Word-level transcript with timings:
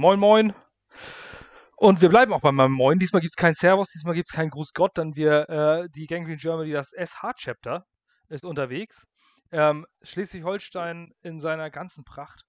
Moin, 0.00 0.18
moin. 0.18 0.54
Und 1.76 2.00
wir 2.00 2.08
bleiben 2.08 2.32
auch 2.32 2.40
bei 2.40 2.52
meinem 2.52 2.72
Moin. 2.72 2.98
Diesmal 2.98 3.20
gibt 3.20 3.32
es 3.32 3.36
kein 3.36 3.52
Servus, 3.52 3.90
diesmal 3.90 4.14
gibt 4.14 4.30
es 4.30 4.34
keinen 4.34 4.48
Gruß 4.48 4.72
Gott, 4.72 4.96
denn 4.96 5.14
wir, 5.14 5.46
äh, 5.50 5.90
die 5.90 6.06
Gangrene 6.06 6.38
Germany, 6.38 6.72
das 6.72 6.92
SH-Chapter, 6.96 7.84
ist 8.30 8.46
unterwegs. 8.46 9.04
Ähm, 9.52 9.86
Schleswig-Holstein 10.00 11.12
in 11.20 11.38
seiner 11.38 11.68
ganzen 11.68 12.04
Pracht. 12.04 12.44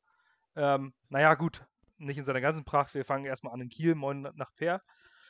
Ähm, 0.55 0.93
naja, 1.09 1.33
gut, 1.33 1.65
nicht 1.97 2.17
in 2.17 2.23
seiner 2.23 2.39
ganzen 2.39 2.63
Pracht. 2.63 2.93
Wir 2.93 3.03
fangen 3.03 3.25
erstmal 3.25 3.53
an 3.53 3.59
in 3.59 3.67
Kiel, 3.67 3.95
moin 3.95 4.29
nach 4.35 4.53
Per. 4.55 4.81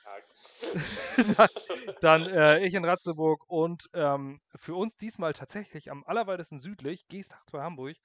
dann, 0.04 1.50
dann 2.02 2.28
äh, 2.28 2.60
ich 2.60 2.76
in 2.76 2.86
Ratzeburg 2.86 3.50
und 3.50 3.90
ähm, 3.96 4.42
für 4.58 4.76
uns 4.76 4.96
diesmal 4.96 5.34
tatsächlich 5.34 5.90
am 5.90 6.04
allerweitesten 6.04 6.60
südlich, 6.60 7.08
Geestach 7.08 7.42
bei 7.52 7.64
Hamburg. 7.64 7.98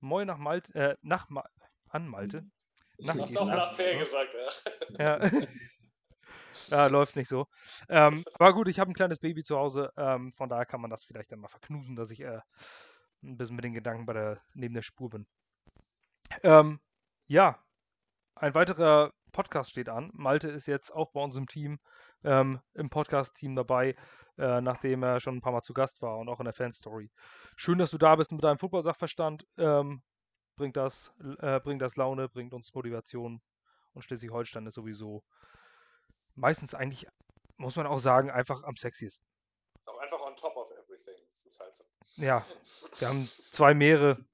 Moin 0.00 0.26
nach 0.26 0.36
Malte, 0.36 0.74
äh, 0.74 0.96
nach 1.00 1.30
Ma 1.30 1.46
an 1.88 2.06
Malte. 2.06 2.44
Nach, 2.98 3.14
du 3.14 3.22
hast 3.22 3.36
auch 3.36 3.46
nach 3.46 3.76
Per 3.76 3.98
gesagt, 3.98 4.36
ja. 4.98 5.24
ja. 5.24 5.30
ja, 6.70 6.86
läuft 6.86 7.16
nicht 7.16 7.28
so. 7.28 7.46
Ähm, 7.88 8.24
aber 8.34 8.52
gut, 8.52 8.68
ich 8.68 8.78
habe 8.78 8.90
ein 8.90 8.94
kleines 8.94 9.18
Baby 9.18 9.42
zu 9.42 9.56
Hause, 9.56 9.92
ähm, 9.96 10.32
von 10.34 10.48
daher 10.48 10.66
kann 10.66 10.80
man 10.80 10.90
das 10.90 11.04
vielleicht 11.04 11.32
dann 11.32 11.40
mal 11.40 11.48
verknusen, 11.48 11.96
dass 11.96 12.10
ich 12.10 12.20
äh, 12.20 12.40
ein 13.22 13.36
bisschen 13.36 13.56
mit 13.56 13.64
den 13.64 13.74
Gedanken 13.74 14.06
bei 14.06 14.12
der, 14.12 14.40
neben 14.54 14.74
der 14.74 14.82
Spur 14.82 15.10
bin. 15.10 15.26
Ähm, 16.42 16.80
ja, 17.26 17.58
ein 18.36 18.54
weiterer 18.54 19.12
Podcast 19.32 19.70
steht 19.70 19.88
an. 19.88 20.10
Malte 20.12 20.48
ist 20.48 20.66
jetzt 20.66 20.90
auch 20.90 21.10
bei 21.12 21.20
uns 21.20 21.36
im 21.36 21.46
Team, 21.46 21.78
ähm, 22.22 22.60
im 22.74 22.90
Podcast-Team 22.90 23.56
dabei, 23.56 23.96
äh, 24.38 24.60
nachdem 24.60 25.02
er 25.02 25.20
schon 25.20 25.36
ein 25.36 25.40
paar 25.40 25.52
Mal 25.52 25.62
zu 25.62 25.74
Gast 25.74 26.02
war 26.02 26.18
und 26.18 26.28
auch 26.28 26.40
in 26.40 26.44
der 26.44 26.54
Fanstory. 26.54 27.10
Schön, 27.56 27.78
dass 27.78 27.90
du 27.90 27.98
da 27.98 28.16
bist 28.16 28.32
mit 28.32 28.44
deinem 28.44 28.58
Football-Sachverstand. 28.58 29.46
Ähm, 29.58 30.02
bringt, 30.56 30.76
das, 30.76 31.12
äh, 31.40 31.60
bringt 31.60 31.82
das 31.82 31.96
Laune, 31.96 32.28
bringt 32.28 32.52
uns 32.54 32.72
Motivation. 32.74 33.40
Und 33.92 34.02
Schleswig-Holstein 34.02 34.66
ist 34.66 34.74
sowieso 34.74 35.24
meistens 36.34 36.74
eigentlich, 36.74 37.06
muss 37.56 37.76
man 37.76 37.86
auch 37.86 38.00
sagen, 38.00 38.30
einfach 38.30 38.62
am 38.64 38.76
sexiesten. 38.76 39.26
Ist 39.80 39.88
auch 39.88 39.98
einfach 39.98 40.20
on 40.20 40.34
top 40.36 40.56
of 40.56 40.70
everything. 40.70 41.14
Das 41.28 41.44
ist 41.44 41.60
halt 41.60 41.76
so. 41.76 41.84
Ja, 42.16 42.44
wir 42.98 43.08
haben 43.08 43.26
zwei 43.26 43.74
Meere. 43.74 44.24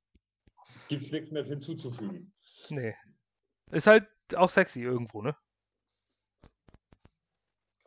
Gibt 0.88 1.02
es 1.02 1.12
nichts 1.12 1.30
mehr 1.30 1.44
hinzuzufügen. 1.44 2.32
Nee. 2.68 2.94
Ist 3.70 3.86
halt 3.86 4.08
auch 4.36 4.50
sexy 4.50 4.80
irgendwo, 4.80 5.22
ne? 5.22 5.36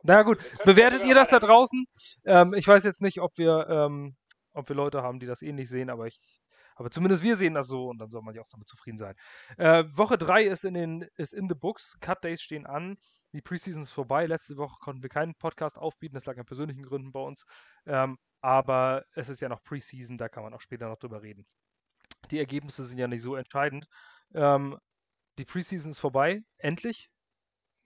Na 0.03 0.23
gut, 0.23 0.37
bewertet 0.65 1.05
ihr 1.05 1.15
das 1.15 1.29
da 1.29 1.39
draußen? 1.39 1.85
Ähm, 2.25 2.53
ich 2.53 2.67
weiß 2.67 2.83
jetzt 2.83 3.01
nicht, 3.01 3.21
ob 3.21 3.37
wir, 3.37 3.67
ähm, 3.69 4.17
ob 4.51 4.67
wir 4.67 4.75
Leute 4.75 5.01
haben, 5.01 5.19
die 5.19 5.25
das 5.25 5.41
ähnlich 5.41 5.69
sehen, 5.69 5.89
aber 5.89 6.07
ich, 6.07 6.19
aber 6.75 6.91
zumindest 6.91 7.23
wir 7.23 7.35
sehen 7.35 7.53
das 7.53 7.67
so 7.67 7.87
und 7.89 7.97
dann 7.99 8.09
soll 8.09 8.21
man 8.21 8.35
ja 8.35 8.41
auch 8.41 8.49
damit 8.49 8.67
zufrieden 8.67 8.97
sein. 8.97 9.15
Äh, 9.57 9.83
Woche 9.91 10.17
3 10.17 10.43
ist 10.43 10.65
in 10.65 10.73
den, 10.73 11.05
ist 11.15 11.33
in 11.33 11.47
the 11.49 11.55
books, 11.55 11.97
Cut 11.99 12.23
Days 12.23 12.41
stehen 12.41 12.65
an, 12.65 12.97
die 13.33 13.41
Preseason 13.41 13.83
ist 13.83 13.91
vorbei. 13.91 14.27
Letzte 14.27 14.57
Woche 14.57 14.77
konnten 14.79 15.01
wir 15.01 15.09
keinen 15.09 15.35
Podcast 15.35 15.77
aufbieten, 15.77 16.13
das 16.13 16.25
lag 16.25 16.37
an 16.37 16.45
persönlichen 16.45 16.83
Gründen 16.83 17.11
bei 17.11 17.19
uns. 17.19 17.45
Ähm, 17.85 18.17
aber 18.41 19.05
es 19.13 19.29
ist 19.29 19.41
ja 19.41 19.49
noch 19.49 19.63
Preseason, 19.63 20.17
da 20.17 20.29
kann 20.29 20.43
man 20.43 20.53
auch 20.53 20.61
später 20.61 20.87
noch 20.87 20.99
drüber 20.99 21.21
reden. 21.21 21.45
Die 22.29 22.39
Ergebnisse 22.39 22.83
sind 22.83 22.99
ja 22.99 23.07
nicht 23.07 23.21
so 23.21 23.35
entscheidend. 23.35 23.87
Ähm, 24.33 24.77
die 25.39 25.45
Preseason 25.45 25.91
ist 25.91 25.99
vorbei, 25.99 26.41
endlich. 26.57 27.09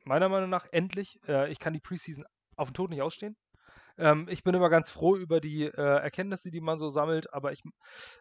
Meiner 0.03 0.29
Meinung 0.29 0.49
nach 0.49 0.65
endlich. 0.71 1.19
Äh, 1.27 1.49
ich 1.51 1.59
kann 1.59 1.73
die 1.73 1.79
Preseason 1.79 2.25
auf 2.55 2.69
den 2.69 2.73
Tod 2.73 2.89
nicht 2.89 3.01
ausstehen. 3.01 3.37
Ähm, 3.97 4.27
ich 4.29 4.43
bin 4.43 4.55
immer 4.55 4.69
ganz 4.69 4.91
froh 4.91 5.15
über 5.15 5.39
die 5.39 5.63
äh, 5.63 5.71
Erkenntnisse, 5.71 6.51
die 6.51 6.61
man 6.61 6.77
so 6.77 6.89
sammelt, 6.89 7.33
aber 7.33 7.51
ich 7.51 7.63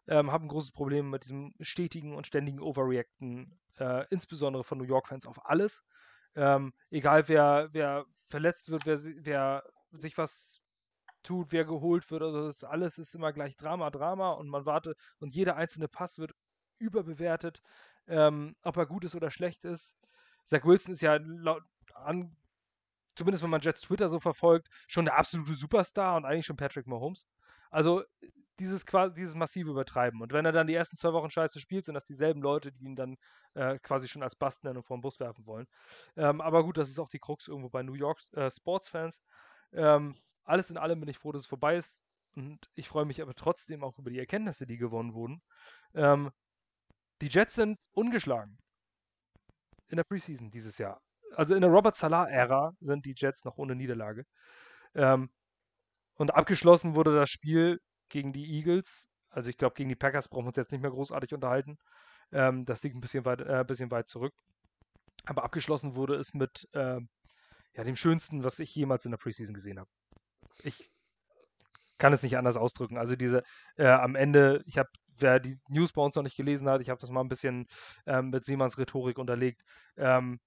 ähm, 0.09 0.33
habe 0.33 0.47
ein 0.47 0.49
großes 0.49 0.73
Problem 0.73 1.11
mit 1.11 1.25
diesem 1.25 1.55
stetigen 1.61 2.15
und 2.15 2.27
ständigen 2.27 2.61
Overreacten, 2.61 3.59
äh, 3.79 4.05
insbesondere 4.11 4.65
von 4.65 4.79
New 4.79 4.85
York-Fans 4.85 5.27
auf 5.27 5.45
alles. 5.47 5.83
Ähm, 6.35 6.73
egal 6.91 7.29
wer, 7.29 7.69
wer 7.73 8.05
verletzt 8.25 8.71
wird, 8.71 8.87
wer, 8.87 8.99
wer 9.03 9.63
sich 9.93 10.19
was 10.19 10.61
tut, 11.23 11.53
wer 11.53 11.65
geholt 11.65 12.11
wird, 12.11 12.23
also 12.23 12.45
das 12.45 12.63
alles 12.65 12.99
ist 12.99 13.15
immer 13.15 13.33
gleich 13.33 13.57
Drama, 13.57 13.91
Drama 13.91 14.31
und 14.31 14.49
man 14.49 14.67
wartet 14.67 14.97
und 15.19 15.35
jeder 15.35 15.57
einzelne 15.57 15.89
Pass 15.89 16.19
wird 16.19 16.33
überbewertet 16.79 17.63
ähm, 18.09 18.57
ob 18.63 18.77
er 18.77 18.87
gut 18.87 19.05
ist 19.05 19.15
oder 19.15 19.31
schlecht 19.31 19.65
ist. 19.65 19.97
Zach 20.45 20.65
Wilson 20.65 20.95
ist 20.95 21.03
ja 21.03 21.17
laut, 21.17 21.63
an, 21.95 22.37
zumindest 23.17 23.43
wenn 23.43 23.51
man 23.51 23.61
Jets 23.61 23.83
Twitter 23.83 24.09
so 24.09 24.21
verfolgt, 24.21 24.69
schon 24.87 25.07
der 25.07 25.19
absolute 25.19 25.55
Superstar 25.55 26.17
und 26.17 26.25
eigentlich 26.25 26.47
schon 26.47 26.57
Patrick 26.57 26.87
Mahomes. 26.87 27.27
Also 27.71 28.05
dieses, 28.59 28.85
dieses 29.17 29.35
massive 29.35 29.71
Übertreiben. 29.71 30.23
Und 30.23 30.33
wenn 30.33 30.47
er 30.47 30.53
dann 30.53 30.67
die 30.67 30.75
ersten 30.75 30.97
zwei 30.97 31.13
Wochen 31.13 31.31
scheiße 31.31 31.61
spielt, 31.61 31.85
sind 31.85 31.95
das 31.95 32.07
dieselben 32.07 32.41
Leute, 32.41 32.73
die 32.73 32.85
ihn 32.85 32.97
dann 32.97 33.17
äh, 33.55 33.79
quasi 33.81 34.09
schon 34.09 34.23
als 34.23 34.37
Bast 34.37 34.65
nennen 34.65 34.79
und 34.79 34.85
vor 34.85 34.97
den 34.97 35.03
Bus 35.03 35.21
werfen 35.21 35.47
wollen. 35.47 35.67
Ähm, 36.17 36.41
aber 36.41 36.65
gut, 36.65 36.79
das 36.79 36.89
ist 36.89 36.99
auch 36.99 37.09
die 37.09 37.19
Krux 37.19 37.49
irgendwo 37.49 37.69
bei 37.69 37.83
New 37.83 37.95
York 37.95 38.21
äh, 38.33 38.51
Sports-Fans. 38.51 39.23
Ähm, 39.73 40.15
alles 40.45 40.71
in 40.71 40.79
allem 40.79 41.01
bin 41.01 41.09
ich 41.09 41.19
froh, 41.19 41.33
dass 41.33 41.43
es 41.43 41.49
vorbei 41.49 41.77
ist. 41.77 42.05
Und 42.35 42.71
ich 42.75 42.89
freue 42.89 43.07
mich 43.07 43.21
aber 43.23 43.35
trotzdem 43.35 43.83
auch 43.83 43.99
über 43.99 44.11
die 44.11 44.19
Erkenntnisse, 44.19 44.67
die 44.67 44.77
gewonnen 44.77 45.15
wurden. 45.15 45.43
Ähm, 45.95 46.31
die 47.23 47.29
Jets 47.29 47.55
sind 47.55 47.79
ungeschlagen 47.93 48.59
in 49.89 49.97
der 49.97 50.05
Preseason 50.05 50.51
dieses 50.51 50.79
Jahr. 50.79 51.01
Also 51.35 51.55
in 51.55 51.61
der 51.61 51.71
Robert 51.71 51.97
Salah-Ära 51.97 52.73
sind 52.81 53.05
die 53.05 53.15
Jets 53.17 53.45
noch 53.45 53.57
ohne 53.57 53.75
Niederlage. 53.75 54.25
Ähm, 54.95 55.31
und 56.15 56.35
abgeschlossen 56.35 56.95
wurde 56.95 57.15
das 57.15 57.29
Spiel 57.29 57.81
gegen 58.09 58.33
die 58.33 58.57
Eagles. 58.57 59.09
Also 59.31 59.51
ich 59.51 59.59
glaube, 59.59 59.75
gegen 59.75 59.89
die 59.89 59.97
Packers 59.97 60.29
brauchen 60.29 60.45
wir 60.45 60.49
uns 60.49 60.57
jetzt 60.57 60.73
nicht 60.73 60.81
mehr 60.81 60.91
großartig 60.91 61.35
unterhalten. 61.35 61.77
Ähm, 62.33 62.65
das 62.65 62.83
liegt 62.83 62.97
ein 62.97 63.01
bisschen 63.01 63.25
weit, 63.25 63.43
äh, 63.43 63.65
bisschen 63.67 63.91
weit 63.91 64.09
zurück. 64.09 64.33
Aber 65.27 65.45
abgeschlossen 65.45 65.97
wurde 65.97 66.15
es 66.15 66.35
mit 66.35 66.69
äh, 66.73 67.01
ja, 67.75 67.85
dem 67.85 67.97
Schönsten, 67.97 68.45
was 68.45 68.59
ich 68.59 68.75
jemals 68.75 69.05
in 69.05 69.11
der 69.11 69.19
Preseason 69.19 69.55
gesehen 69.55 69.79
habe. 69.79 69.91
Ich 70.63 70.83
kann 71.99 72.13
es 72.13 72.23
nicht 72.23 72.37
anders 72.37 72.57
ausdrücken. 72.57 72.97
Also 72.97 73.17
diese 73.17 73.43
äh, 73.77 73.87
am 73.87 74.15
Ende, 74.15 74.63
ich 74.67 74.79
habe 74.79 74.89
wer 75.19 75.41
die 75.41 75.59
News 75.69 75.93
bei 75.93 76.03
uns 76.03 76.15
noch 76.15 76.23
nicht 76.23 76.37
gelesen 76.37 76.69
hat, 76.69 76.81
ich 76.81 76.91
habe 76.91 77.01
das 77.01 77.11
mal 77.11 77.21
ein 77.21 77.29
bisschen 77.29 77.67
ähm, 78.07 78.31
mit 78.31 78.45
Simons 78.45 78.79
Rhetorik 78.79 79.19
unterlegt. 79.19 79.63
Ähm, 79.97 80.41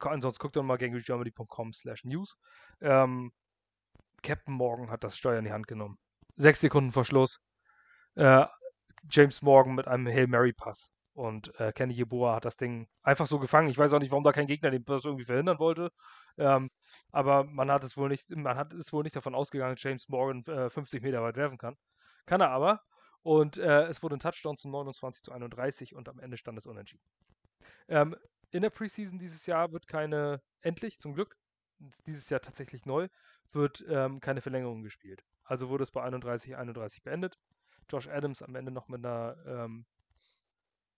ansonsten 0.00 0.40
guckt 0.40 0.56
doch 0.56 0.62
mal 0.62 0.78
gangrygermany.com 0.78 1.72
slash 1.72 2.04
news. 2.04 2.36
Ähm, 2.80 3.32
Captain 4.22 4.54
Morgan 4.54 4.90
hat 4.90 5.04
das 5.04 5.16
Steuer 5.16 5.38
in 5.38 5.44
die 5.44 5.52
Hand 5.52 5.66
genommen. 5.66 5.98
Sechs 6.36 6.60
Sekunden 6.60 6.92
vor 6.92 7.04
Schluss. 7.04 7.40
Äh, 8.14 8.46
James 9.08 9.42
Morgan 9.42 9.74
mit 9.74 9.88
einem 9.88 10.06
Hail 10.06 10.26
Mary 10.26 10.52
Pass. 10.52 10.90
Und 11.12 11.58
äh, 11.58 11.72
Kenny 11.72 11.94
Yeboah 11.94 12.36
hat 12.36 12.44
das 12.44 12.56
Ding 12.56 12.88
einfach 13.02 13.26
so 13.26 13.38
gefangen. 13.38 13.68
Ich 13.68 13.76
weiß 13.76 13.92
auch 13.92 13.98
nicht, 13.98 14.10
warum 14.10 14.24
da 14.24 14.32
kein 14.32 14.46
Gegner 14.46 14.70
den 14.70 14.84
das 14.84 15.04
irgendwie 15.04 15.24
verhindern 15.24 15.58
wollte. 15.58 15.90
Ähm, 16.38 16.70
aber 17.10 17.44
man 17.44 17.70
hat 17.70 17.84
es 17.84 17.96
wohl 17.96 18.08
nicht, 18.08 18.30
man 18.30 18.56
hat 18.56 18.72
es 18.72 18.92
wohl 18.92 19.02
nicht 19.02 19.16
davon 19.16 19.34
ausgegangen, 19.34 19.74
dass 19.74 19.82
James 19.82 20.08
Morgan 20.08 20.44
äh, 20.46 20.70
50 20.70 21.02
Meter 21.02 21.22
weit 21.22 21.36
werfen 21.36 21.58
kann. 21.58 21.76
Kann 22.26 22.40
er 22.40 22.50
aber. 22.50 22.80
Und 23.22 23.58
äh, 23.58 23.86
es 23.88 24.02
wurde 24.02 24.16
ein 24.16 24.20
Touchdown 24.20 24.56
zum 24.56 24.70
29 24.70 25.22
zu 25.22 25.32
31 25.32 25.94
und 25.94 26.08
am 26.08 26.20
Ende 26.20 26.38
stand 26.38 26.56
es 26.58 26.66
unentschieden. 26.66 27.02
Ähm, 27.88 28.16
in 28.50 28.62
der 28.62 28.70
Preseason 28.70 29.18
dieses 29.18 29.46
Jahr 29.46 29.72
wird 29.72 29.86
keine, 29.86 30.42
endlich 30.60 30.98
zum 30.98 31.14
Glück, 31.14 31.36
dieses 32.06 32.28
Jahr 32.28 32.40
tatsächlich 32.40 32.84
neu, 32.86 33.08
wird 33.52 33.84
ähm, 33.88 34.20
keine 34.20 34.40
Verlängerung 34.40 34.82
gespielt. 34.82 35.24
Also 35.44 35.68
wurde 35.68 35.82
es 35.82 35.90
bei 35.90 36.02
31 36.02 36.56
31 36.56 37.02
beendet. 37.02 37.38
Josh 37.90 38.08
Adams 38.08 38.42
am 38.42 38.54
Ende 38.54 38.70
noch 38.70 38.88
mit 38.88 39.04
einer 39.04 39.36
ähm, 39.46 39.84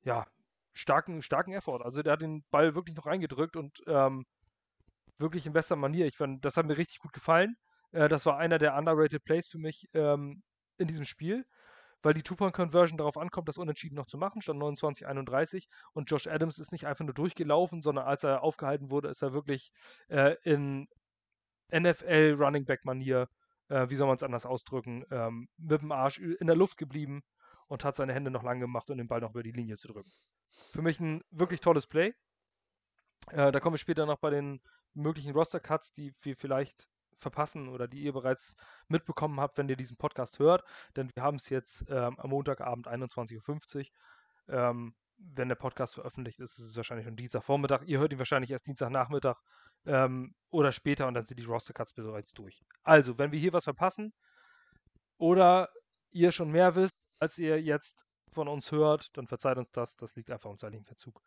ja, 0.03 0.27
starken, 0.73 1.23
starken 1.23 1.53
Effort. 1.53 1.83
Also 1.83 2.03
der 2.03 2.15
hat 2.15 2.23
den 2.23 2.45
Ball 2.51 2.75
wirklich 2.75 2.97
noch 2.97 3.07
reingedrückt 3.07 3.57
und 3.57 3.83
ähm, 3.87 4.27
wirklich 5.19 5.47
in 5.47 5.53
bester 5.53 5.77
Manier. 5.77 6.07
Ich 6.07 6.17
fand, 6.17 6.45
das 6.45 6.57
hat 6.57 6.67
mir 6.67 6.77
richtig 6.77 6.99
gut 6.99 7.13
gefallen. 7.13 7.57
Äh, 7.93 8.09
das 8.09 8.27
war 8.27 8.39
einer 8.39 8.59
der 8.59 8.77
underrated 8.77 9.25
Plays 9.25 9.49
für 9.49 9.59
mich 9.59 9.89
ähm, 9.95 10.43
in 10.77 10.87
diesem 10.89 11.05
Spiel 11.05 11.47
weil 12.03 12.15
die 12.15 12.23
Two-Point-Conversion 12.23 12.99
darauf 12.99 13.17
ankommt, 13.17 13.49
das 13.49 13.59
Unentschieden 13.59 13.97
noch 13.97 14.07
zu 14.07 14.19
machen, 14.19 14.43
stand 14.43 14.61
29-31 14.61 15.67
und 15.93 16.11
Josh 16.11 16.27
Adams 16.27 16.59
ist 16.59 16.73
nicht 16.73 16.87
einfach 16.87 17.05
nur 17.05 17.15
durchgelaufen, 17.15 17.83
sondern 17.83 18.07
als 18.07 18.25
er 18.25 18.43
aufgehalten 18.43 18.91
wurde, 18.91 19.09
ist 19.09 19.23
er 19.23 19.33
wirklich 19.33 19.73
äh, 20.09 20.37
in 20.43 20.89
NFL 21.73 22.37
Running 22.39 22.65
Back 22.65 22.85
Manier, 22.85 23.29
äh, 23.69 23.89
wie 23.89 23.97
soll 23.97 24.07
man 24.07 24.17
es 24.17 24.23
anders 24.23 24.47
ausdrücken, 24.47 25.05
ähm, 25.11 25.49
mit 25.57 25.81
dem 25.81 25.93
Arsch 25.93 26.19
in 26.19 26.47
der 26.47 26.57
Luft 26.57 26.77
geblieben 26.77 27.23
und 27.69 27.85
hat 27.85 27.97
seine 27.97 28.13
Hände 28.13 28.31
noch 28.31 28.43
lang 28.43 28.61
gemacht, 28.61 28.91
um 28.91 28.99
den 28.99 29.09
Ball 29.09 29.21
noch 29.21 29.31
über 29.31 29.43
die 29.43 29.53
Linie 29.53 29.77
zu 29.77 29.89
drücken. 29.89 30.11
Für 30.73 30.83
mich 30.83 31.01
ein 31.01 31.23
wirklich 31.31 31.61
tolles 31.61 31.87
Play. 31.87 32.15
Äh, 33.31 33.53
da 33.53 33.61
kommen 33.61 33.75
wir 33.75 33.79
später 33.79 34.05
noch 34.05 34.19
bei 34.19 34.31
den 34.31 34.61
möglichen 34.95 35.33
Roster-Cuts, 35.33 35.93
die 35.93 36.15
wir 36.21 36.37
vielleicht 36.37 36.87
verpassen 37.23 37.69
oder 37.69 37.89
die 37.89 38.03
ihr 38.03 38.13
bereits 38.13 38.55
mitbekommen 38.89 39.41
habt, 39.41 39.59
wenn 39.59 39.69
ihr 39.69 39.77
diesen 39.77 39.97
Podcast 39.97 40.39
hört. 40.39 40.65
Denn 40.97 41.11
wir 41.15 41.23
haben 41.23 41.37
es 41.37 41.49
jetzt 41.49 41.85
ähm, 41.89 42.19
am 42.19 42.31
Montagabend 42.31 42.89
21.50 42.89 43.79
Uhr. 43.79 43.87
Ähm, 44.49 44.95
wenn 45.35 45.49
der 45.49 45.57
Podcast 45.57 45.95
veröffentlicht 45.95 46.41
ist, 46.41 46.59
ist 46.59 46.67
es 46.67 46.77
wahrscheinlich 46.77 47.07
schon 47.07 47.17
Dienstagvormittag. 47.17 47.83
Ihr 47.87 47.99
hört 47.99 48.13
ihn 48.13 48.19
wahrscheinlich 48.19 48.51
erst 48.51 48.67
Dienstagnachmittag 48.67 49.37
ähm, 49.87 50.35
oder 50.51 50.73
später 50.73 51.07
und 51.07 51.15
dann 51.15 51.27
sind 51.27 51.39
die 51.39 51.45
Roster-Cuts 51.45 51.95
bereits 51.95 52.33
durch. 52.33 52.63
Also, 52.83 53.19
wenn 53.19 53.33
wir 53.33 53.39
hier 53.39 53.53
was 53.53 53.65
verpassen 53.65 54.13
oder 55.19 55.69
ihr 56.11 56.33
schon 56.33 56.51
mehr 56.51 56.75
wisst, 56.75 56.97
als 57.21 57.39
ihr 57.39 57.61
jetzt 57.61 58.05
von 58.33 58.49
uns 58.49 58.73
hört, 58.73 59.17
dann 59.17 59.27
verzeiht 59.27 59.59
uns 59.59 59.71
das. 59.71 59.97
Das 59.97 60.17
liegt 60.17 60.31
einfach 60.31 60.51
am 60.51 60.59
zeitlichen 60.59 60.87
Verzug. 60.87 61.23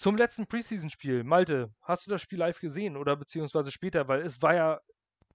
Zum 0.00 0.16
letzten 0.16 0.46
Preseason-Spiel, 0.46 1.24
Malte, 1.24 1.74
hast 1.82 2.06
du 2.06 2.10
das 2.10 2.22
Spiel 2.22 2.38
live 2.38 2.58
gesehen 2.58 2.96
oder 2.96 3.16
beziehungsweise 3.16 3.70
später, 3.70 4.08
weil 4.08 4.22
es 4.22 4.40
war 4.40 4.54
ja 4.54 4.80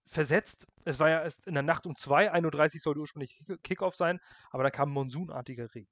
versetzt, 0.08 0.66
es 0.86 1.00
war 1.00 1.08
ja 1.08 1.22
erst 1.22 1.46
in 1.46 1.54
der 1.54 1.62
Nacht 1.62 1.86
um 1.86 1.96
2, 1.96 2.34
1.30 2.34 2.74
Uhr 2.74 2.80
sollte 2.80 3.00
ursprünglich 3.02 3.46
Kickoff 3.62 3.94
sein, 3.94 4.20
aber 4.50 4.64
da 4.64 4.72
kam 4.72 4.90
monsunartiger 4.90 5.70
Regen. 5.76 5.88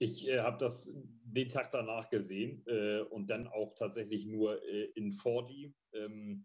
Ich 0.00 0.28
äh, 0.28 0.40
habe 0.40 0.58
das 0.58 0.92
den 1.24 1.48
Tag 1.48 1.70
danach 1.70 2.10
gesehen 2.10 2.62
äh, 2.66 3.00
und 3.00 3.30
dann 3.30 3.46
auch 3.46 3.74
tatsächlich 3.74 4.26
nur 4.26 4.62
äh, 4.62 4.90
in 4.94 5.12
4D, 5.12 5.72
ähm, 5.94 6.44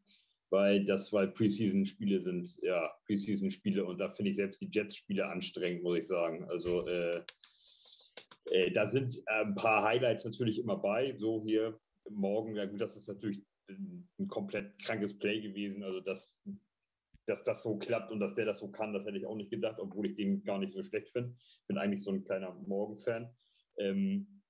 weil 0.49 0.85
das, 0.85 1.11
weil 1.11 1.27
Preseason-Spiele 1.27 2.21
sind, 2.21 2.57
ja, 2.61 2.89
Preseason-Spiele 3.05 3.83
und 3.83 3.99
da 3.99 4.09
finde 4.09 4.29
ich 4.29 4.37
selbst 4.37 4.61
die 4.61 4.69
Jets-Spiele 4.71 5.27
anstrengend, 5.27 5.83
muss 5.83 5.97
ich 5.97 6.07
sagen. 6.07 6.45
Also 6.45 6.87
äh, 8.51 8.71
da 8.71 8.85
sind 8.85 9.17
äh, 9.27 9.43
ein 9.43 9.55
paar 9.55 9.83
Highlights 9.83 10.25
natürlich 10.25 10.59
immer 10.59 10.77
bei. 10.77 11.15
So 11.17 11.43
hier 11.43 11.79
morgen, 12.09 12.55
ja 12.55 12.65
gut, 12.65 12.81
das 12.81 12.95
ist 12.95 13.07
natürlich 13.07 13.43
ein, 13.69 14.07
ein 14.19 14.27
komplett 14.27 14.77
krankes 14.81 15.17
Play 15.17 15.41
gewesen. 15.41 15.83
Also 15.83 15.99
dass, 15.99 16.41
dass 17.25 17.43
das 17.43 17.63
so 17.63 17.77
klappt 17.77 18.11
und 18.11 18.19
dass 18.19 18.33
der 18.33 18.45
das 18.45 18.59
so 18.59 18.69
kann, 18.69 18.93
das 18.93 19.05
hätte 19.05 19.17
ich 19.17 19.25
auch 19.25 19.35
nicht 19.35 19.51
gedacht, 19.51 19.79
obwohl 19.79 20.07
ich 20.07 20.15
den 20.15 20.43
gar 20.43 20.59
nicht 20.59 20.73
so 20.73 20.83
schlecht 20.83 21.09
finde. 21.11 21.35
Bin 21.67 21.77
eigentlich 21.77 22.03
so 22.03 22.11
ein 22.11 22.23
kleiner 22.23 22.53
Morgen-Fan. 22.67 23.29
Ähm, 23.77 24.41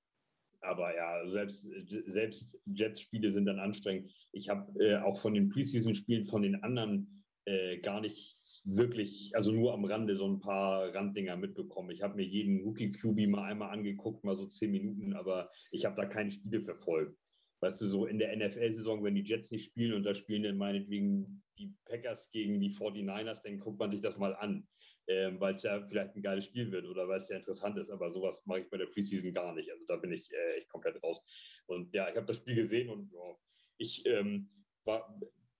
aber 0.62 0.96
ja, 0.96 1.28
selbst, 1.28 1.70
selbst 2.08 2.60
Jets-Spiele 2.66 3.32
sind 3.32 3.46
dann 3.46 3.60
anstrengend. 3.60 4.10
Ich 4.32 4.50
habe 4.50 4.84
äh, 4.84 4.98
auch 4.98 5.18
von 5.18 5.34
den 5.34 5.50
Preseason-Spielen 5.50 6.26
von 6.26 6.42
den 6.42 6.64
anderen 6.64 7.17
äh, 7.48 7.78
gar 7.78 8.02
nicht 8.02 8.62
wirklich, 8.66 9.32
also 9.34 9.54
nur 9.54 9.74
am 9.74 9.86
Rande 9.86 10.18
so 10.18 10.28
ein 10.28 10.42
paar 10.42 10.94
Randdinger 10.94 11.38
mitbekommen. 11.38 11.92
Ich 11.92 12.02
habe 12.02 12.18
mir 12.18 12.26
jeden 12.26 12.60
Rookie-QB 12.60 13.28
mal 13.30 13.50
einmal 13.50 13.70
angeguckt, 13.70 14.26
mal 14.26 14.36
so 14.36 14.48
zehn 14.48 14.72
Minuten, 14.72 15.14
aber 15.14 15.50
ich 15.72 15.86
habe 15.86 15.96
da 15.96 16.06
keine 16.06 16.30
Spiele 16.30 16.62
verfolgt. 16.62 17.18
Weißt 17.62 17.82
du, 17.82 17.88
so 17.88 18.06
in 18.06 18.20
der 18.20 18.36
NFL-Saison, 18.36 19.02
wenn 19.02 19.16
die 19.16 19.24
Jets 19.24 19.50
nicht 19.52 19.64
spielen 19.64 19.94
und 19.94 20.04
da 20.04 20.14
spielen 20.14 20.44
dann 20.44 20.58
meinetwegen 20.58 21.42
die 21.58 21.74
Packers 21.86 22.30
gegen 22.32 22.60
die 22.60 22.70
49ers, 22.70 23.42
dann 23.44 23.60
guckt 23.60 23.80
man 23.80 23.92
sich 23.92 24.02
das 24.02 24.18
mal 24.18 24.36
an, 24.36 24.68
ähm, 25.08 25.40
weil 25.40 25.56
es 25.56 25.64
ja 25.64 25.82
vielleicht 25.88 26.18
ein 26.18 26.22
geiles 26.22 26.46
Spiel 26.46 26.70
wird 26.72 26.86
oder 26.86 27.08
weil 27.08 27.20
es 27.20 27.30
ja 27.30 27.38
interessant 27.38 27.78
ist. 27.78 27.90
Aber 27.90 28.12
sowas 28.12 28.44
mache 28.46 28.60
ich 28.60 28.70
bei 28.70 28.78
der 28.78 28.88
Preseason 28.88 29.34
gar 29.34 29.56
nicht. 29.56 29.72
Also 29.72 29.86
da 29.88 29.96
bin 29.96 30.12
ich 30.12 30.30
äh, 30.34 30.58
echt 30.58 30.68
komplett 30.68 31.02
raus. 31.02 31.20
Und 31.66 31.94
ja, 31.96 32.10
ich 32.10 32.18
habe 32.18 32.28
das 32.28 32.38
Spiel 32.38 32.56
gesehen 32.56 32.90
und 32.90 33.12
ja, 33.14 33.38
ich 33.78 34.06
ähm, 34.06 34.50
war, 34.84 35.18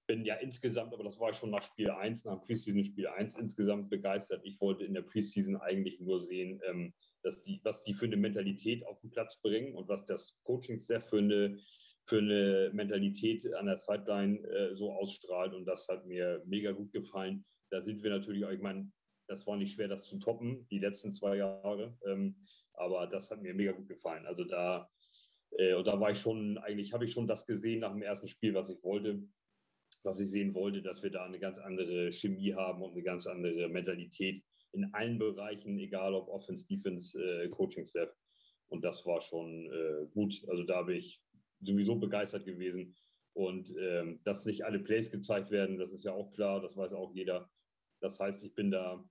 bin 0.08 0.24
ja 0.26 0.36
insgesamt, 0.36 0.94
aber 0.94 1.04
das 1.04 1.20
war 1.20 1.30
ich 1.32 1.38
schon 1.38 1.52
nach 1.52 1.62
Spiel 1.62 1.92
1, 1.92 2.24
nach 2.24 2.42
Preseason 2.42 2.84
Spiel 2.84 3.08
1 3.08 3.36
insgesamt 3.36 3.90
begeistert. 3.90 4.42
Ich 4.46 4.60
wollte 4.62 4.86
in 4.86 4.94
der 4.94 5.02
Preseason 5.02 5.58
eigentlich 5.58 6.00
nur 6.00 6.22
sehen, 6.22 6.62
ähm, 6.66 6.94
dass 7.24 7.44
die, 7.44 7.60
was 7.64 7.84
die 7.84 7.94
für 7.94 8.06
eine 8.06 8.16
Mentalität 8.16 8.86
auf 8.88 9.02
den 9.02 9.12
Platz 9.12 9.40
bringen 9.42 9.76
und 9.76 9.90
was 9.90 10.06
das 10.06 10.40
Coaching-Staff 10.44 11.10
für 11.10 11.18
eine, 11.18 11.60
für 12.06 12.20
eine 12.20 12.72
Mentalität 12.74 13.54
an 13.54 13.66
der 13.66 13.78
Sideline 13.78 14.40
äh, 14.48 14.76
so 14.76 14.94
ausstrahlt. 14.94 15.54
Und 15.54 15.66
das 15.66 15.88
hat 15.90 16.06
mir 16.06 16.42
mega 16.46 16.72
gut 16.72 16.94
gefallen. 16.94 17.46
Da 17.70 17.82
sind 17.82 18.02
wir 18.02 18.10
natürlich, 18.10 18.50
ich 18.50 18.62
meine, 18.62 18.90
das 19.28 19.46
war 19.46 19.58
nicht 19.58 19.74
schwer, 19.74 19.90
das 19.90 20.06
zu 20.06 20.18
toppen, 20.20 20.66
die 20.70 20.80
letzten 20.80 21.12
zwei 21.12 21.36
Jahre. 21.36 21.98
Ähm, 22.06 22.38
aber 22.74 23.08
das 23.08 23.30
hat 23.30 23.42
mir 23.42 23.54
mega 23.54 23.74
gut 23.74 23.90
gefallen. 23.90 24.26
Also 24.26 24.46
da, 24.46 24.90
äh, 25.58 25.74
und 25.74 25.86
da 25.86 26.00
war 26.00 26.12
ich 26.12 26.20
schon, 26.20 26.58
eigentlich 26.60 26.94
habe 26.94 27.04
ich 27.04 27.12
schon 27.12 27.28
das 27.28 27.46
gesehen 27.46 27.82
nach 27.82 27.92
dem 27.92 28.04
ersten 28.04 28.30
Spiel, 28.30 28.54
was 28.54 28.70
ich 28.70 28.82
wollte 28.84 29.28
was 30.04 30.20
ich 30.20 30.30
sehen 30.30 30.54
wollte, 30.54 30.82
dass 30.82 31.04
wir 31.04 31.12
da 31.12 31.26
eine 31.26 31.40
ganz 31.40 31.58
andere 31.58 32.12
Chemie 32.12 32.54
haben 32.54 32.82
und 32.82 32.92
eine 32.92 33.04
ganz 33.04 33.28
andere 33.28 33.68
Mentalität 33.70 34.44
in 34.74 34.94
allen 34.94 35.18
Bereichen, 35.18 35.78
egal 35.80 36.14
ob 36.14 36.28
Offense, 36.30 36.66
Defense, 36.68 37.18
äh, 37.20 37.50
Coaching 37.50 37.86
Staff. 37.86 38.10
Und 38.70 38.84
das 38.84 39.06
war 39.06 39.22
schon 39.22 39.72
äh, 39.72 40.08
gut. 40.14 40.44
Also 40.50 40.64
da 40.64 40.84
bin 40.84 40.98
ich 40.98 41.22
sowieso 41.62 41.96
begeistert 41.96 42.46
gewesen. 42.46 42.96
Und 43.34 43.74
ähm, 43.80 44.20
dass 44.24 44.46
nicht 44.46 44.66
alle 44.66 44.80
Plays 44.80 45.12
gezeigt 45.12 45.52
werden, 45.52 45.78
das 45.78 45.94
ist 45.94 46.04
ja 46.04 46.12
auch 46.14 46.32
klar, 46.32 46.62
das 46.62 46.76
weiß 46.76 46.94
auch 46.94 47.14
jeder. 47.14 47.50
Das 48.02 48.20
heißt, 48.20 48.44
ich 48.44 48.54
bin 48.56 48.72
da 48.72 49.04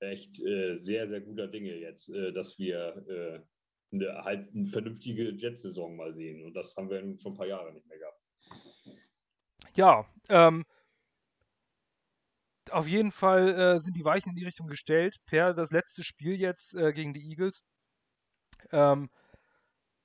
echt 0.00 0.40
äh, 0.40 0.76
sehr, 0.76 1.08
sehr 1.08 1.20
guter 1.20 1.48
Dinge 1.48 1.74
jetzt, 1.76 2.08
äh, 2.08 2.32
dass 2.32 2.58
wir 2.58 3.04
äh, 3.08 3.40
eine, 3.92 4.24
halt 4.24 4.54
eine 4.54 4.66
vernünftige 4.66 5.30
Jet-Saison 5.30 5.96
mal 5.96 6.14
sehen. 6.14 6.44
Und 6.44 6.54
das 6.54 6.74
haben 6.76 6.90
wir 6.90 7.00
schon 7.18 7.32
ein 7.32 7.36
paar 7.36 7.46
Jahre 7.46 7.72
nicht 7.72 7.86
mehr 7.86 7.98
gehabt. 7.98 8.25
Ja, 9.74 10.06
ähm, 10.28 10.64
auf 12.70 12.88
jeden 12.88 13.12
Fall 13.12 13.48
äh, 13.58 13.78
sind 13.78 13.96
die 13.96 14.04
Weichen 14.04 14.30
in 14.30 14.36
die 14.36 14.44
Richtung 14.44 14.66
gestellt. 14.66 15.16
Per 15.26 15.54
das 15.54 15.70
letzte 15.70 16.02
Spiel 16.02 16.34
jetzt 16.34 16.74
äh, 16.74 16.92
gegen 16.92 17.14
die 17.14 17.28
Eagles. 17.30 17.62
Ähm, 18.72 19.10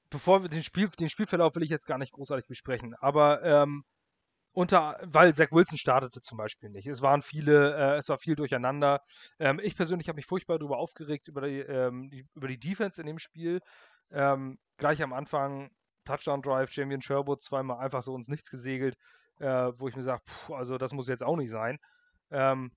bevor 0.09 0.44
wir 0.44 0.50
den, 0.50 0.63
Spiel, 0.63 0.89
den 0.89 1.09
Spielverlauf 1.09 1.56
will 1.56 1.63
ich 1.63 1.69
jetzt 1.69 1.88
gar 1.88 1.98
nicht 1.98 2.12
großartig 2.12 2.48
besprechen, 2.48 2.95
aber 3.00 3.44
ähm, 3.44 3.83
unter, 4.53 5.00
weil 5.03 5.33
Zach 5.33 5.51
Wilson 5.51 5.77
startete 5.77 6.19
zum 6.21 6.38
Beispiel 6.38 6.69
nicht. 6.69 6.86
Es 6.88 7.01
waren 7.01 7.21
viele, 7.21 7.74
äh, 7.75 7.98
es 7.98 8.09
war 8.09 8.18
viel 8.18 8.36
durcheinander. 8.36 9.01
Ähm, 9.39 9.62
ich 9.63 9.77
persönlich 9.77 10.09
habe 10.09 10.18
mich 10.18 10.25
furchtbar 10.25 10.59
darüber 10.59 10.77
aufgeregt, 10.77 11.30
über 11.30 11.42
die, 11.42 11.59
ähm, 11.59 12.09
die, 12.09 12.27
über 12.36 12.50
die 12.50 12.59
Defense 12.59 13.00
in 13.00 13.07
dem 13.07 13.19
Spiel. 13.19 13.62
Ähm, 14.12 14.59
gleich 14.77 15.01
am 15.01 15.13
Anfang 15.13 15.71
Touchdown 16.03 16.42
Drive, 16.42 16.71
Jamian 16.71 17.01
Sherwood 17.01 17.42
zweimal 17.42 17.80
einfach 17.80 18.03
so 18.03 18.15
ins 18.15 18.27
Nichts 18.27 18.50
gesegelt 18.50 18.98
äh, 19.42 19.80
wo 19.80 19.88
ich 19.88 19.96
mir 19.96 20.04
sage, 20.04 20.22
also 20.50 20.77
das 20.77 20.94
muss 20.94 21.08
jetzt 21.08 21.24
auch 21.24 21.36
nicht 21.36 21.50
sein. 21.50 21.80
Ähm, 22.30 22.72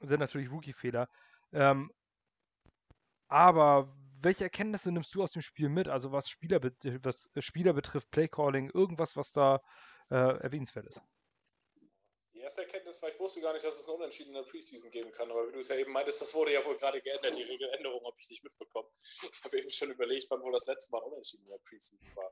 sind 0.00 0.20
natürlich 0.20 0.50
Rookie-Fehler. 0.50 1.08
Ähm, 1.52 1.90
aber 3.28 3.92
welche 4.20 4.44
Erkenntnisse 4.44 4.92
nimmst 4.92 5.14
du 5.14 5.22
aus 5.22 5.32
dem 5.32 5.42
Spiel 5.42 5.68
mit? 5.68 5.88
Also 5.88 6.12
was 6.12 6.28
Spieler, 6.28 6.60
was 7.02 7.30
Spieler 7.38 7.72
betrifft, 7.72 8.10
Playcalling, 8.10 8.70
irgendwas, 8.70 9.16
was 9.16 9.32
da 9.32 9.60
äh, 10.10 10.14
erwähnenswert 10.14 10.86
ist? 10.86 11.00
Die 12.34 12.40
erste 12.40 12.62
Erkenntnis 12.62 13.02
war, 13.02 13.08
ich 13.10 13.18
wusste 13.18 13.40
gar 13.40 13.52
nicht, 13.52 13.64
dass 13.64 13.78
es 13.78 13.88
einen 13.88 13.96
Unentschieden 13.96 14.30
in 14.30 14.42
der 14.42 14.50
Preseason 14.50 14.90
geben 14.90 15.10
kann. 15.12 15.30
Aber 15.30 15.48
wie 15.48 15.52
du 15.52 15.58
es 15.58 15.68
ja 15.68 15.76
eben 15.76 15.92
meintest, 15.92 16.20
das 16.20 16.34
wurde 16.34 16.52
ja 16.52 16.64
wohl 16.64 16.76
gerade 16.76 17.00
geändert, 17.00 17.36
die 17.36 17.42
Regeländerung 17.42 18.04
habe 18.04 18.16
ich 18.18 18.30
nicht 18.30 18.44
mitbekommen. 18.44 18.88
Ich 19.32 19.44
habe 19.44 19.58
eben 19.58 19.70
schon 19.70 19.90
überlegt, 19.90 20.26
wann 20.30 20.42
wohl 20.42 20.52
das 20.52 20.66
letzte 20.66 20.92
Mal 20.92 21.02
Unentschieden 21.02 21.44
in 21.44 21.50
der 21.50 21.58
Preseason 21.58 22.14
war. 22.14 22.30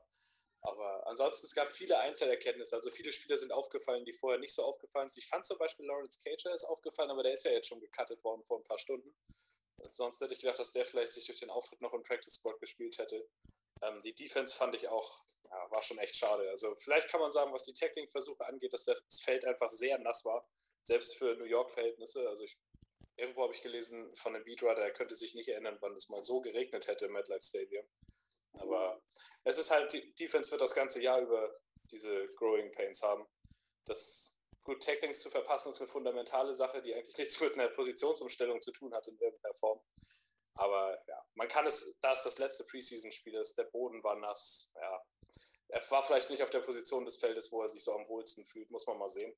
Aber 0.61 1.07
ansonsten, 1.07 1.45
es 1.45 1.55
gab 1.55 1.71
viele 1.71 1.97
Einzelerkenntnisse. 1.99 2.75
Also 2.75 2.91
viele 2.91 3.11
Spieler 3.11 3.37
sind 3.37 3.51
aufgefallen, 3.53 4.03
die 4.05 4.13
vorher 4.13 4.39
nicht 4.39 4.53
so 4.53 4.63
aufgefallen 4.63 5.09
sind. 5.09 5.23
Ich 5.23 5.29
fand 5.29 5.45
zum 5.45 5.57
Beispiel 5.57 5.85
Lawrence 5.85 6.19
Cager 6.19 6.53
ist 6.53 6.65
aufgefallen, 6.65 7.11
aber 7.11 7.23
der 7.23 7.33
ist 7.33 7.45
ja 7.45 7.51
jetzt 7.51 7.67
schon 7.67 7.79
gecuttet 7.79 8.23
worden 8.23 8.43
vor 8.43 8.59
ein 8.59 8.63
paar 8.63 8.79
Stunden. 8.79 9.15
Und 9.77 9.95
sonst 9.95 10.19
hätte 10.19 10.33
ich 10.33 10.41
gedacht, 10.41 10.59
dass 10.59 10.71
der 10.71 10.85
vielleicht 10.85 11.13
sich 11.13 11.25
durch 11.25 11.39
den 11.39 11.49
Auftritt 11.49 11.81
noch 11.81 11.93
im 11.93 12.03
Practice 12.03 12.33
Squad 12.33 12.59
gespielt 12.59 12.97
hätte. 12.97 13.27
Ähm, 13.81 13.99
die 13.99 14.13
Defense 14.13 14.53
fand 14.53 14.75
ich 14.75 14.89
auch, 14.89 15.23
ja, 15.45 15.71
war 15.71 15.81
schon 15.81 15.97
echt 15.99 16.15
schade. 16.15 16.49
Also 16.49 16.75
vielleicht 16.75 17.09
kann 17.09 17.21
man 17.21 17.31
sagen, 17.31 17.53
was 17.53 17.65
die 17.65 17.73
Tackling-Versuche 17.73 18.45
angeht, 18.45 18.73
dass 18.73 18.83
das 18.83 19.21
Feld 19.21 19.45
einfach 19.45 19.71
sehr 19.71 19.97
nass 19.99 20.25
war. 20.25 20.47
Selbst 20.83 21.17
für 21.17 21.35
New 21.35 21.45
York-Verhältnisse. 21.45 22.27
Also 22.27 22.43
ich, 22.43 22.57
irgendwo 23.15 23.43
habe 23.43 23.53
ich 23.53 23.61
gelesen 23.61 24.13
von 24.15 24.35
einem 24.35 24.43
Beatwriter, 24.43 24.81
er 24.81 24.91
könnte 24.91 25.15
sich 25.15 25.35
nicht 25.35 25.47
erinnern, 25.47 25.77
wann 25.79 25.95
es 25.95 26.09
mal 26.09 26.23
so 26.23 26.41
geregnet 26.41 26.87
hätte 26.87 27.05
im 27.05 27.13
MetLife 27.13 27.41
Stadium. 27.41 27.85
Aber 28.53 29.01
es 29.43 29.57
ist 29.57 29.71
halt, 29.71 29.91
die 29.93 30.13
Defense 30.15 30.51
wird 30.51 30.61
das 30.61 30.73
ganze 30.73 31.01
Jahr 31.01 31.21
über 31.21 31.59
diese 31.91 32.25
Growing 32.35 32.71
Pains 32.71 33.01
haben. 33.01 33.27
Das 33.85 34.37
gut 34.63 34.83
Tacklings 34.83 35.21
zu 35.21 35.29
verpassen 35.29 35.69
ist 35.69 35.79
eine 35.79 35.87
fundamentale 35.87 36.55
Sache, 36.55 36.81
die 36.81 36.93
eigentlich 36.93 37.17
nichts 37.17 37.39
mit 37.39 37.53
einer 37.53 37.69
Positionsumstellung 37.69 38.61
zu 38.61 38.71
tun 38.71 38.93
hat 38.93 39.07
in 39.07 39.17
irgendeiner 39.17 39.55
Form. 39.55 39.81
Aber 40.55 41.01
ja, 41.07 41.25
man 41.35 41.47
kann 41.47 41.65
es, 41.65 41.95
da 42.01 42.13
es 42.13 42.23
das 42.23 42.37
letzte 42.37 42.65
Preseason-Spiel 42.65 43.35
ist, 43.35 43.57
der 43.57 43.63
Boden 43.65 44.03
war 44.03 44.15
nass. 44.17 44.71
Ja, 44.75 45.03
er 45.69 45.91
war 45.91 46.03
vielleicht 46.03 46.29
nicht 46.29 46.43
auf 46.43 46.49
der 46.49 46.59
Position 46.59 47.05
des 47.05 47.17
Feldes, 47.17 47.51
wo 47.51 47.61
er 47.61 47.69
sich 47.69 47.83
so 47.83 47.93
am 47.93 48.07
wohlsten 48.09 48.43
fühlt, 48.43 48.69
muss 48.69 48.85
man 48.87 48.97
mal 48.97 49.09
sehen. 49.09 49.33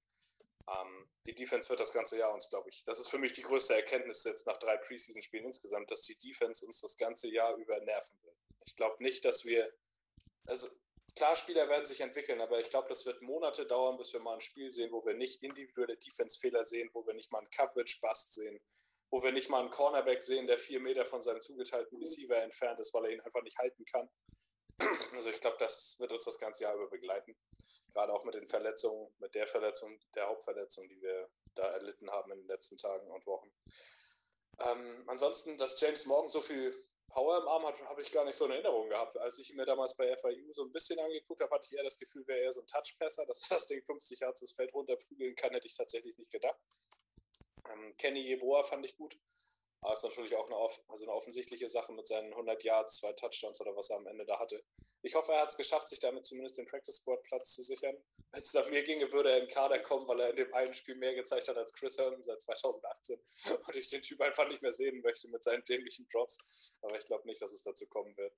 Ähm, 0.70 1.10
die 1.28 1.36
Defense 1.36 1.70
wird 1.70 1.80
das 1.80 1.94
ganze 1.94 2.18
Jahr 2.18 2.34
uns, 2.34 2.50
glaube 2.50 2.70
ich, 2.70 2.84
das 2.84 3.00
ist 3.00 3.10
für 3.10 3.18
mich 3.18 3.34
die 3.34 3.42
größte 3.42 3.76
Erkenntnis 3.76 4.24
jetzt 4.24 4.48
nach 4.48 4.58
drei 4.58 4.78
Preseason-Spielen 4.78 5.46
insgesamt, 5.46 5.92
dass 5.92 6.02
die 6.02 6.18
Defense 6.18 6.66
uns 6.66 6.82
das 6.82 6.98
ganze 6.98 7.30
Jahr 7.30 7.56
über 7.56 7.80
nerven 7.80 8.18
wird. 8.24 8.38
Ich 8.66 8.76
glaube 8.76 9.04
nicht, 9.04 9.26
dass 9.26 9.46
wir, 9.46 9.72
also 10.48 10.68
klar, 11.16 11.36
Spieler 11.36 11.68
werden 11.70 11.86
sich 11.86 12.02
entwickeln, 12.02 12.42
aber 12.42 12.60
ich 12.60 12.70
glaube, 12.70 12.90
das 12.90 13.06
wird 13.06 13.22
Monate 13.22 13.66
dauern, 13.66 13.98
bis 13.98 14.14
wir 14.14 14.20
mal 14.20 14.36
ein 14.36 14.42
Spiel 14.42 14.72
sehen, 14.72 14.92
wo 14.92 15.06
wir 15.06 15.14
nicht 15.14 15.44
individuelle 15.44 15.98
Defense-Fehler 15.98 16.64
sehen, 16.64 16.90
wo 16.94 17.06
wir 17.06 17.14
nicht 17.14 17.32
mal 17.32 17.40
einen 17.40 17.50
Coverage-Bust 17.50 18.34
sehen, 18.34 18.60
wo 19.10 19.22
wir 19.24 19.32
nicht 19.32 19.50
mal 19.50 19.60
einen 19.60 19.72
Cornerback 19.72 20.22
sehen, 20.22 20.48
der 20.48 20.58
vier 20.58 20.80
Meter 20.80 21.06
von 21.06 21.22
seinem 21.22 21.42
zugeteilten 21.42 21.98
Receiver 21.98 22.38
entfernt 22.38 22.80
ist, 22.80 22.94
weil 22.94 23.06
er 23.06 23.12
ihn 23.12 23.22
einfach 23.22 23.44
nicht 23.44 23.58
halten 23.58 23.86
kann. 23.86 24.10
Also 25.14 25.30
ich 25.30 25.40
glaube, 25.40 25.58
das 25.60 26.00
wird 26.00 26.12
uns 26.12 26.26
das 26.26 26.40
ganze 26.40 26.64
Jahr 26.64 26.76
über 26.76 26.90
begleiten. 26.90 27.36
Gerade 27.94 28.14
auch 28.14 28.24
mit 28.24 28.34
den 28.34 28.48
Verletzungen, 28.48 29.14
mit 29.20 29.36
der 29.36 29.46
Verletzung, 29.46 30.00
der 30.16 30.28
Hauptverletzung, 30.28 30.88
die 30.88 31.02
wir 31.02 31.30
da 31.56 31.70
erlitten 31.72 32.10
haben 32.10 32.32
in 32.32 32.40
den 32.40 32.48
letzten 32.48 32.78
Tagen 32.78 33.12
und 33.12 33.26
Wochen. 33.28 33.52
Ähm, 34.60 35.04
ansonsten, 35.08 35.58
dass 35.58 35.80
James 35.80 36.06
Morgan 36.06 36.30
so 36.30 36.42
viel 36.42 36.74
Power 37.12 37.42
im 37.42 37.48
Arm 37.48 37.66
habe 37.66 38.02
ich 38.02 38.12
gar 38.12 38.26
nicht 38.26 38.36
so 38.36 38.46
eine 38.46 38.56
Erinnerung 38.56 38.90
gehabt. 38.90 39.18
Als 39.18 39.38
ich 39.40 39.50
ihn 39.50 39.58
mir 39.58 39.66
damals 39.66 39.96
bei 39.96 40.16
FIU 40.18 40.54
so 40.54 40.64
ein 40.64 40.72
bisschen 40.72 40.98
angeguckt 41.00 41.42
habe, 41.42 41.54
hatte 41.54 41.68
ich 41.70 41.78
eher 41.78 41.84
das 41.84 41.98
Gefühl, 41.98 42.26
wäre 42.26 42.40
er 42.40 42.54
so 42.54 42.62
ein 42.62 42.68
Touchpasser, 42.68 43.26
dass 43.26 43.48
das 43.50 43.68
Ding 43.68 43.84
50 43.84 44.20
Yards 44.22 44.42
das 44.42 44.52
Feld 44.54 44.74
runterprügeln 44.74 45.36
kann, 45.36 45.52
hätte 45.52 45.68
ich 45.68 45.76
tatsächlich 45.76 46.18
nicht 46.18 46.32
gedacht. 46.32 46.60
Ähm, 47.70 47.96
Kenny 47.98 48.22
Jeboa 48.22 48.64
fand 48.64 48.86
ich 48.86 48.96
gut. 48.96 49.18
Aber 49.82 49.94
ist 49.94 50.04
natürlich 50.04 50.36
auch 50.36 50.46
eine, 50.46 50.56
also 50.56 51.06
eine 51.06 51.14
offensichtliche 51.14 51.68
Sache 51.68 51.92
mit 51.92 52.08
seinen 52.08 52.32
100 52.32 52.64
Yards, 52.64 53.00
zwei 53.00 53.14
Touchdowns 53.14 53.60
oder 53.62 53.76
was 53.76 53.90
er 53.90 53.98
am 53.98 54.06
Ende 54.06 54.26
da 54.26 54.40
hatte. 54.40 54.64
Ich 55.02 55.16
hoffe, 55.16 55.32
er 55.32 55.42
hat 55.42 55.50
es 55.50 55.58
geschafft, 55.58 55.90
sich 55.90 55.98
damit 55.98 56.28
zumindest 56.28 56.60
den 56.60 56.68
Practice 56.68 56.98
Squad 56.98 57.24
Platz 57.24 57.54
zu 57.54 57.64
sichern. 57.64 57.98
Wenn 58.32 58.42
es 58.42 58.54
nach 58.54 58.70
mir 58.70 58.84
ginge, 58.84 59.12
würde 59.12 59.32
er 59.32 59.38
in 59.40 59.46
den 59.46 59.54
Kader 59.54 59.80
kommen, 59.80 60.08
weil 60.08 60.20
er 60.20 60.30
in 60.30 60.36
dem 60.36 60.54
einen 60.54 60.74
Spiel 60.76 60.96
mehr 60.96 61.16
gezeigt 61.16 61.48
hat 61.48 61.58
als 61.58 61.74
Chris 61.74 61.98
Herndon 61.98 62.22
seit 62.22 62.42
2018 62.42 63.20
und 63.68 63.76
ich 63.76 63.90
den 63.90 64.04
Typ 64.04 64.22
einfach 64.22 64.48
nicht 64.48 64.62
mehr 64.62 64.74
sehen 64.74 65.02
möchte 65.02 65.28
mit 65.30 65.44
seinen 65.44 65.64
dämlichen 65.64 66.08
Drops. 66.10 66.76
Aber 66.82 66.96
ich 66.98 67.06
glaube 67.06 67.28
nicht, 67.28 67.42
dass 67.42 67.52
es 67.52 67.64
dazu 67.64 67.88
kommen 67.88 68.16
wird. 68.18 68.34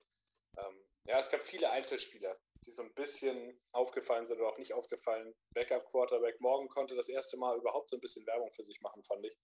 Ähm, 0.56 0.86
ja, 1.06 1.18
es 1.18 1.28
gab 1.28 1.42
viele 1.42 1.70
Einzelspieler, 1.70 2.38
die 2.64 2.70
so 2.70 2.82
ein 2.82 2.94
bisschen 2.94 3.60
aufgefallen 3.72 4.24
sind 4.24 4.40
oder 4.40 4.48
auch 4.48 4.58
nicht 4.58 4.72
aufgefallen. 4.72 5.34
Backup 5.52 5.84
Quarterback 5.90 6.40
Morgan 6.40 6.68
konnte 6.68 6.94
das 6.96 7.10
erste 7.10 7.36
Mal 7.36 7.58
überhaupt 7.58 7.90
so 7.90 7.96
ein 7.96 8.00
bisschen 8.00 8.26
Werbung 8.26 8.50
für 8.52 8.64
sich 8.64 8.80
machen, 8.80 9.02
fand 9.04 9.26
ich. 9.26 9.36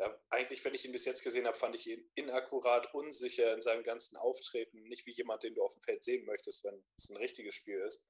Ja, 0.00 0.18
eigentlich, 0.30 0.64
wenn 0.64 0.72
ich 0.72 0.86
ihn 0.86 0.92
bis 0.92 1.04
jetzt 1.04 1.22
gesehen 1.22 1.46
habe, 1.46 1.58
fand 1.58 1.74
ich 1.74 1.86
ihn 1.86 2.10
inakkurat, 2.14 2.94
unsicher 2.94 3.52
in 3.52 3.60
seinem 3.60 3.84
ganzen 3.84 4.16
Auftreten. 4.16 4.82
Nicht 4.84 5.04
wie 5.04 5.12
jemand, 5.12 5.42
den 5.42 5.54
du 5.54 5.62
auf 5.62 5.74
dem 5.74 5.82
Feld 5.82 6.02
sehen 6.04 6.24
möchtest, 6.24 6.64
wenn 6.64 6.82
es 6.96 7.10
ein 7.10 7.18
richtiges 7.18 7.54
Spiel 7.54 7.78
ist. 7.80 8.08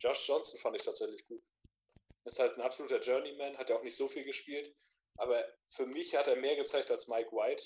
Josh 0.00 0.26
Johnson 0.28 0.58
fand 0.58 0.74
ich 0.74 0.82
tatsächlich 0.82 1.24
gut. 1.28 1.44
Ist 2.24 2.40
halt 2.40 2.56
ein 2.56 2.62
absoluter 2.62 2.98
Journeyman, 2.98 3.56
hat 3.58 3.70
ja 3.70 3.76
auch 3.76 3.84
nicht 3.84 3.96
so 3.96 4.08
viel 4.08 4.24
gespielt. 4.24 4.74
Aber 5.18 5.46
für 5.68 5.86
mich 5.86 6.16
hat 6.16 6.26
er 6.26 6.34
mehr 6.34 6.56
gezeigt 6.56 6.90
als 6.90 7.06
Mike 7.06 7.30
White. 7.30 7.64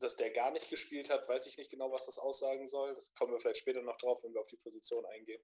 Dass 0.00 0.16
der 0.16 0.30
gar 0.30 0.50
nicht 0.50 0.68
gespielt 0.68 1.08
hat, 1.08 1.28
weiß 1.28 1.46
ich 1.46 1.56
nicht 1.56 1.70
genau, 1.70 1.92
was 1.92 2.06
das 2.06 2.18
aussagen 2.18 2.66
soll. 2.66 2.96
Das 2.96 3.14
kommen 3.14 3.32
wir 3.32 3.38
vielleicht 3.38 3.60
später 3.60 3.82
noch 3.82 3.96
drauf, 3.98 4.24
wenn 4.24 4.34
wir 4.34 4.40
auf 4.40 4.48
die 4.48 4.56
Position 4.56 5.06
eingehen. 5.06 5.42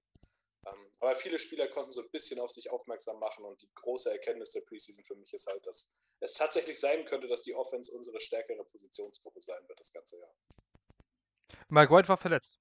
Ähm, 0.67 0.91
aber 0.99 1.15
viele 1.15 1.39
Spieler 1.39 1.69
konnten 1.69 1.93
so 1.93 2.01
ein 2.01 2.11
bisschen 2.11 2.39
auf 2.41 2.51
sich 2.51 2.69
aufmerksam 2.69 3.17
machen 3.19 3.45
und 3.45 3.61
die 3.61 3.69
große 3.75 4.11
Erkenntnis 4.11 4.51
der 4.51 4.61
Preseason 4.61 5.05
für 5.05 5.15
mich 5.15 5.33
ist 5.33 5.47
halt, 5.47 5.65
dass 5.65 5.89
es 6.21 6.33
tatsächlich 6.33 6.79
sein 6.79 7.03
könnte, 7.05 7.27
dass 7.27 7.41
die 7.41 7.53
Offense 7.53 7.91
unsere 7.91 8.19
stärkere 8.21 8.63
Positionsgruppe 8.63 9.41
sein 9.41 9.67
wird 9.67 9.79
das 9.79 9.91
ganze 9.91 10.17
Jahr. 10.19 10.33
Mike 11.67 11.93
White 11.93 12.07
war 12.07 12.17
verletzt. 12.17 12.57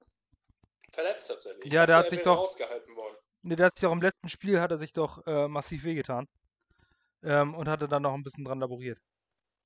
Verletzt 0.93 1.29
tatsächlich. 1.29 1.67
Ich 1.67 1.73
ja, 1.73 1.87
der 1.87 1.97
hat 1.97 2.11
sich 2.11 2.23
doch 2.23 2.39
rausgehalten 2.39 2.97
worden. 2.97 3.17
Nee, 3.43 3.57
der 3.57 3.67
hat 3.67 3.77
sich 3.77 3.87
auch 3.87 3.93
im 3.93 4.03
letzten 4.03 4.29
Spiel 4.29 4.61
hat 4.61 4.71
er 4.71 4.79
sich 4.79 4.93
doch 4.93 5.25
äh, 5.27 5.47
massiv 5.47 5.85
wehgetan. 5.85 6.27
Ähm, 7.23 7.55
und 7.55 7.69
hatte 7.69 7.87
dann 7.87 8.03
noch 8.03 8.15
ein 8.15 8.23
bisschen 8.23 8.45
dran 8.45 8.61
laboriert. 8.61 8.99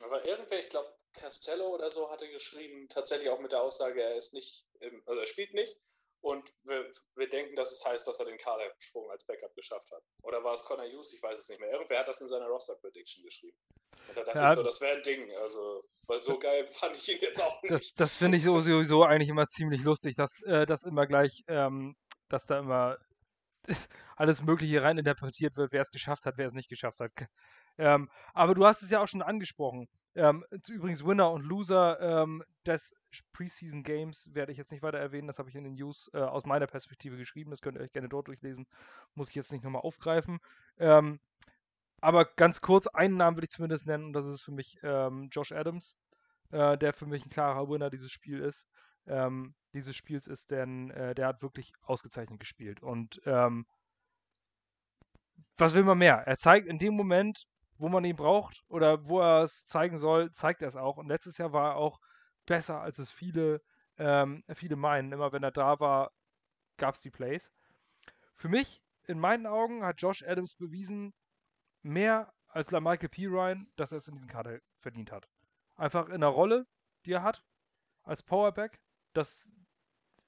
Aber 0.01 0.25
irgendwer, 0.25 0.59
ich 0.59 0.69
glaube, 0.69 0.93
Castello 1.13 1.69
oder 1.69 1.91
so 1.91 2.11
hatte 2.11 2.29
geschrieben, 2.29 2.89
tatsächlich 2.89 3.31
auch 3.31 3.39
mit 3.39 3.53
der 3.53 3.63
Aussage, 3.63 4.03
er 4.03 4.17
ist 4.17 4.35
nicht, 4.35 4.67
im, 4.81 5.03
also 5.07 5.21
er 5.21 5.27
spielt 5.27 5.55
nicht, 5.55 5.77
und 6.25 6.55
wir, 6.63 6.91
wir, 7.17 7.29
denken, 7.29 7.55
dass 7.55 7.71
es 7.71 7.85
heißt, 7.85 8.09
dass 8.09 8.19
er 8.19 8.25
den 8.25 8.39
Kadersprung 8.39 9.11
als 9.11 9.27
Backup 9.27 9.55
geschafft 9.55 9.91
hat. 9.93 10.03
Oder 10.23 10.43
war 10.43 10.55
es 10.55 10.65
Connor 10.65 10.87
Hughes? 10.87 11.13
Ich 11.13 11.23
weiß 11.23 11.39
es 11.39 11.51
nicht 11.51 11.61
mehr. 11.61 11.71
Irgendwer 11.71 11.99
hat 11.99 12.09
das 12.09 12.19
in 12.23 12.27
seiner 12.27 12.47
Roster-Prediction 12.47 13.23
geschrieben. 13.23 13.59
Und 14.09 14.17
da 14.17 14.25
dachte 14.25 14.39
ja, 14.39 14.51
ich 14.51 14.57
so, 14.57 14.63
das 14.63 14.81
wäre 14.81 14.97
ein 14.97 15.03
Ding. 15.03 15.31
Also, 15.37 15.85
weil 16.07 16.23
so 16.23 16.39
geil 16.39 16.67
fand 16.81 16.97
ich 16.97 17.11
ihn 17.11 17.19
jetzt 17.21 17.43
auch 17.43 17.63
nicht. 17.63 17.75
Das, 17.75 17.93
das 17.95 18.17
finde 18.17 18.39
ich 18.39 18.45
sowieso 18.45 19.05
eigentlich 19.05 19.29
immer 19.29 19.47
ziemlich 19.49 19.83
lustig, 19.83 20.15
dass 20.17 20.41
äh, 20.45 20.65
das 20.65 20.85
immer 20.85 21.07
gleich, 21.07 21.45
ähm, 21.47 21.95
dass 22.31 22.47
da 22.47 22.59
immer 22.59 22.97
alles 24.17 24.43
Mögliche 24.43 24.83
reininterpretiert 24.83 25.59
wird, 25.59 25.73
wer 25.73 25.83
es 25.83 25.91
geschafft 25.91 26.25
hat, 26.25 26.39
wer 26.39 26.49
es 26.49 26.55
nicht 26.55 26.71
geschafft 26.71 27.01
hat. 27.01 27.13
Ähm, 27.77 28.11
aber 28.33 28.55
du 28.55 28.65
hast 28.65 28.83
es 28.83 28.91
ja 28.91 29.03
auch 29.03 29.09
schon 29.09 29.21
angesprochen. 29.21 29.89
Ähm, 30.17 30.45
übrigens 30.69 31.05
Winner 31.05 31.31
und 31.31 31.43
Loser 31.43 32.01
ähm, 32.01 32.45
des 32.67 32.95
Preseason 33.33 33.83
Games 33.83 34.33
werde 34.33 34.53
ich 34.53 34.59
jetzt 34.59 34.71
nicht 34.71 34.83
weiter 34.83 34.99
erwähnen. 34.99 35.27
Das 35.27 35.39
habe 35.39 35.49
ich 35.49 35.57
in 35.57 35.65
den 35.65 35.75
News 35.75 36.11
äh, 36.15 36.19
aus 36.19 36.47
meiner 36.47 36.67
Perspektive 36.67 37.17
geschrieben. 37.17 37.51
Das 37.51 37.63
könnt 37.63 37.77
ihr 37.77 37.83
euch 37.83 37.93
gerne 37.93 38.09
dort 38.09 38.29
durchlesen. 38.29 38.67
Muss 39.15 39.31
ich 39.31 39.35
jetzt 39.35 39.53
nicht 39.53 39.65
nochmal 39.65 39.83
aufgreifen. 39.83 40.39
Ähm, 40.79 41.21
aber 42.01 42.27
ganz 42.27 42.61
kurz, 42.61 42.87
einen 42.87 43.17
Namen 43.17 43.37
würde 43.37 43.47
ich 43.47 43.51
zumindest 43.51 43.87
nennen 43.87 44.05
und 44.05 44.13
das 44.13 44.27
ist 44.27 44.43
für 44.43 44.53
mich 44.53 44.79
ähm, 44.83 45.29
Josh 45.33 45.53
Adams, 45.53 45.97
äh, 46.51 46.77
der 46.77 46.93
für 46.93 47.07
mich 47.07 47.25
ein 47.25 47.31
klarer 47.31 47.69
Winner 47.69 47.91
dieses 47.91 48.11
Spiel 48.11 48.41
ist. 48.41 48.69
Ähm, 49.07 49.55
dieses 49.75 49.97
Spiels 49.97 50.27
ist, 50.27 50.51
denn 50.51 50.91
äh, 50.91 51.15
der 51.15 51.27
hat 51.29 51.43
wirklich 51.43 51.73
ausgezeichnet 51.83 52.41
gespielt. 52.41 52.83
Und 52.83 53.21
ähm, 53.27 53.67
was 55.57 55.75
will 55.75 55.85
man 55.85 55.99
mehr? 55.99 56.17
Er 56.27 56.39
zeigt 56.39 56.67
in 56.67 56.79
dem 56.79 56.95
Moment, 56.95 57.47
wo 57.79 57.89
man 57.89 58.05
ihn 58.05 58.17
braucht 58.17 58.63
oder 58.69 59.05
wo 59.07 59.21
er 59.21 59.43
es 59.43 59.67
zeigen 59.67 59.99
soll, 59.99 60.31
zeigt 60.31 60.63
er 60.63 60.69
es 60.69 60.77
auch. 60.77 60.97
Und 60.97 61.09
letztes 61.09 61.39
Jahr 61.39 61.53
war 61.53 61.73
er 61.73 61.77
auch 61.77 61.99
besser, 62.47 62.81
als 62.81 62.99
es 62.99 63.11
viele, 63.11 63.61
ähm, 63.99 64.43
viele 64.55 64.77
meinen. 64.77 65.13
Immer 65.13 65.33
wenn 65.33 65.43
er 65.43 65.51
da 65.51 65.81
war, 65.81 66.11
gab 66.77 66.95
es 66.95 67.01
die 67.01 67.11
Plays. 67.11 67.51
Für 68.35 68.49
mich, 68.49 68.83
in 69.07 69.19
meinen 69.19 69.47
Augen, 69.47 69.85
hat 69.85 70.01
Josh 70.01 70.23
Adams 70.23 70.55
bewiesen, 70.55 71.13
mehr 71.83 72.33
als 72.49 72.71
LaMichael 72.71 73.09
P. 73.09 73.27
Ryan, 73.27 73.69
dass 73.77 73.93
er 73.93 73.99
es 73.99 74.09
in 74.09 74.15
diesem 74.15 74.31
Kader 74.31 74.59
verdient 74.81 75.13
hat. 75.13 75.29
Einfach 75.77 76.09
in 76.09 76.21
der 76.21 76.31
Rolle, 76.31 76.67
die 77.05 77.13
er 77.13 77.23
hat, 77.23 77.43
als 78.03 78.23
Powerback. 78.23 78.81
Das 79.13 79.49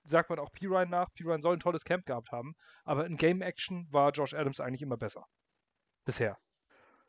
sagt 0.05 0.31
man 0.31 0.39
auch 0.39 0.51
P. 0.53 0.67
Ryan 0.67 0.91
nach. 0.91 1.13
P. 1.15 1.25
Ryan 1.25 1.43
soll 1.43 1.57
ein 1.57 1.61
tolles 1.61 1.85
Camp 1.85 2.07
gehabt 2.07 2.31
haben, 2.31 2.55
aber 2.85 3.07
in 3.07 3.17
Game 3.17 3.43
Action 3.43 3.87
war 3.91 4.13
Josh 4.13 4.35
Adams 4.35 4.61
eigentlich 4.61 4.83
immer 4.83 4.97
besser. 4.97 5.27
Bisher. 6.05 6.39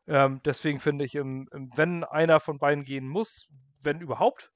Ähm, 0.08 0.42
deswegen 0.46 0.80
finde 0.80 1.06
ich, 1.06 1.16
im, 1.16 1.50
im, 1.52 1.70
wenn 1.76 2.04
einer 2.04 2.40
von 2.40 2.60
beiden 2.60 2.86
gehen 2.86 3.08
muss, 3.08 3.48
wenn 3.82 4.00
überhaupt, 4.02 4.52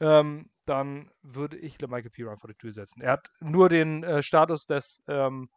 ähm, 0.00 0.50
dann 0.64 1.10
würde 1.22 1.58
ich 1.58 1.80
Michael 1.80 2.10
Piran 2.10 2.38
vor 2.38 2.48
die 2.48 2.56
Tür 2.56 2.72
setzen. 2.72 3.00
Er 3.02 3.12
hat 3.12 3.30
nur 3.40 3.68
den 3.68 4.04
äh, 4.04 4.22
Status 4.22 4.66
des, 4.66 5.02
ähm, 5.08 5.48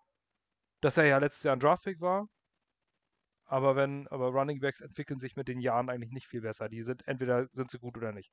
dass 0.82 0.98
er 0.98 1.06
ja 1.06 1.20
letztes 1.20 1.44
Jahr 1.44 1.56
ein 1.56 1.60
Draftpick 1.60 2.02
war. 2.02 2.28
Aber 3.46 3.76
wenn, 3.76 4.08
aber 4.08 4.30
Running 4.30 4.60
Backs 4.60 4.82
entwickeln 4.82 5.20
sich 5.20 5.36
mit 5.36 5.48
den 5.48 5.60
Jahren 5.60 5.90
eigentlich 5.90 6.12
nicht 6.12 6.28
viel 6.28 6.42
besser. 6.42 6.68
Die 6.68 6.82
sind, 6.82 7.08
entweder 7.08 7.48
sind 7.54 7.70
sie 7.70 7.78
gut 7.78 7.96
oder 7.98 8.12
nicht. 8.12 8.32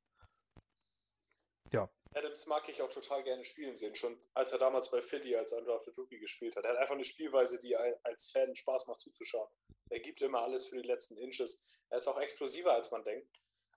Adams 2.15 2.45
mag 2.47 2.67
ich 2.69 2.81
auch 2.81 2.89
total 2.89 3.23
gerne 3.23 3.43
spielen 3.43 3.75
sehen, 3.75 3.95
schon 3.95 4.19
als 4.33 4.51
er 4.51 4.59
damals 4.59 4.91
bei 4.91 5.01
Philly 5.01 5.35
als 5.35 5.51
Undrafted 5.51 5.97
Rookie 5.97 6.19
gespielt 6.19 6.55
hat. 6.55 6.65
Er 6.65 6.71
hat 6.71 6.77
einfach 6.77 6.95
eine 6.95 7.03
Spielweise, 7.03 7.59
die 7.59 7.75
als 7.75 8.31
Fan 8.31 8.55
Spaß 8.55 8.87
macht 8.87 9.01
zuzuschauen. 9.01 9.49
Er 9.89 9.99
gibt 9.99 10.21
immer 10.21 10.41
alles 10.41 10.67
für 10.67 10.81
die 10.81 10.87
letzten 10.87 11.17
Inches. 11.17 11.79
Er 11.89 11.97
ist 11.97 12.07
auch 12.07 12.19
explosiver, 12.19 12.73
als 12.73 12.91
man 12.91 13.03
denkt. 13.03 13.27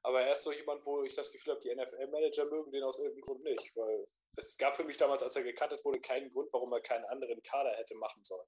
Aber 0.02 0.22
er 0.22 0.34
ist 0.34 0.44
so 0.44 0.52
jemand, 0.52 0.84
wo 0.86 1.02
ich 1.02 1.14
das 1.14 1.32
Gefühl 1.32 1.54
habe, 1.54 1.62
die 1.62 1.74
NFL-Manager 1.74 2.44
mögen 2.46 2.70
den 2.70 2.84
aus 2.84 2.98
irgendeinem 2.98 3.22
Grund 3.22 3.42
nicht. 3.42 3.74
Weil 3.74 4.06
es 4.36 4.56
gab 4.56 4.76
für 4.76 4.84
mich 4.84 4.96
damals, 4.96 5.22
als 5.22 5.34
er 5.34 5.42
gecuttet 5.42 5.84
wurde, 5.84 6.00
keinen 6.00 6.30
Grund, 6.30 6.52
warum 6.52 6.72
er 6.72 6.80
keinen 6.80 7.04
anderen 7.06 7.42
Kader 7.42 7.74
hätte 7.76 7.94
machen 7.96 8.22
sollen. 8.22 8.46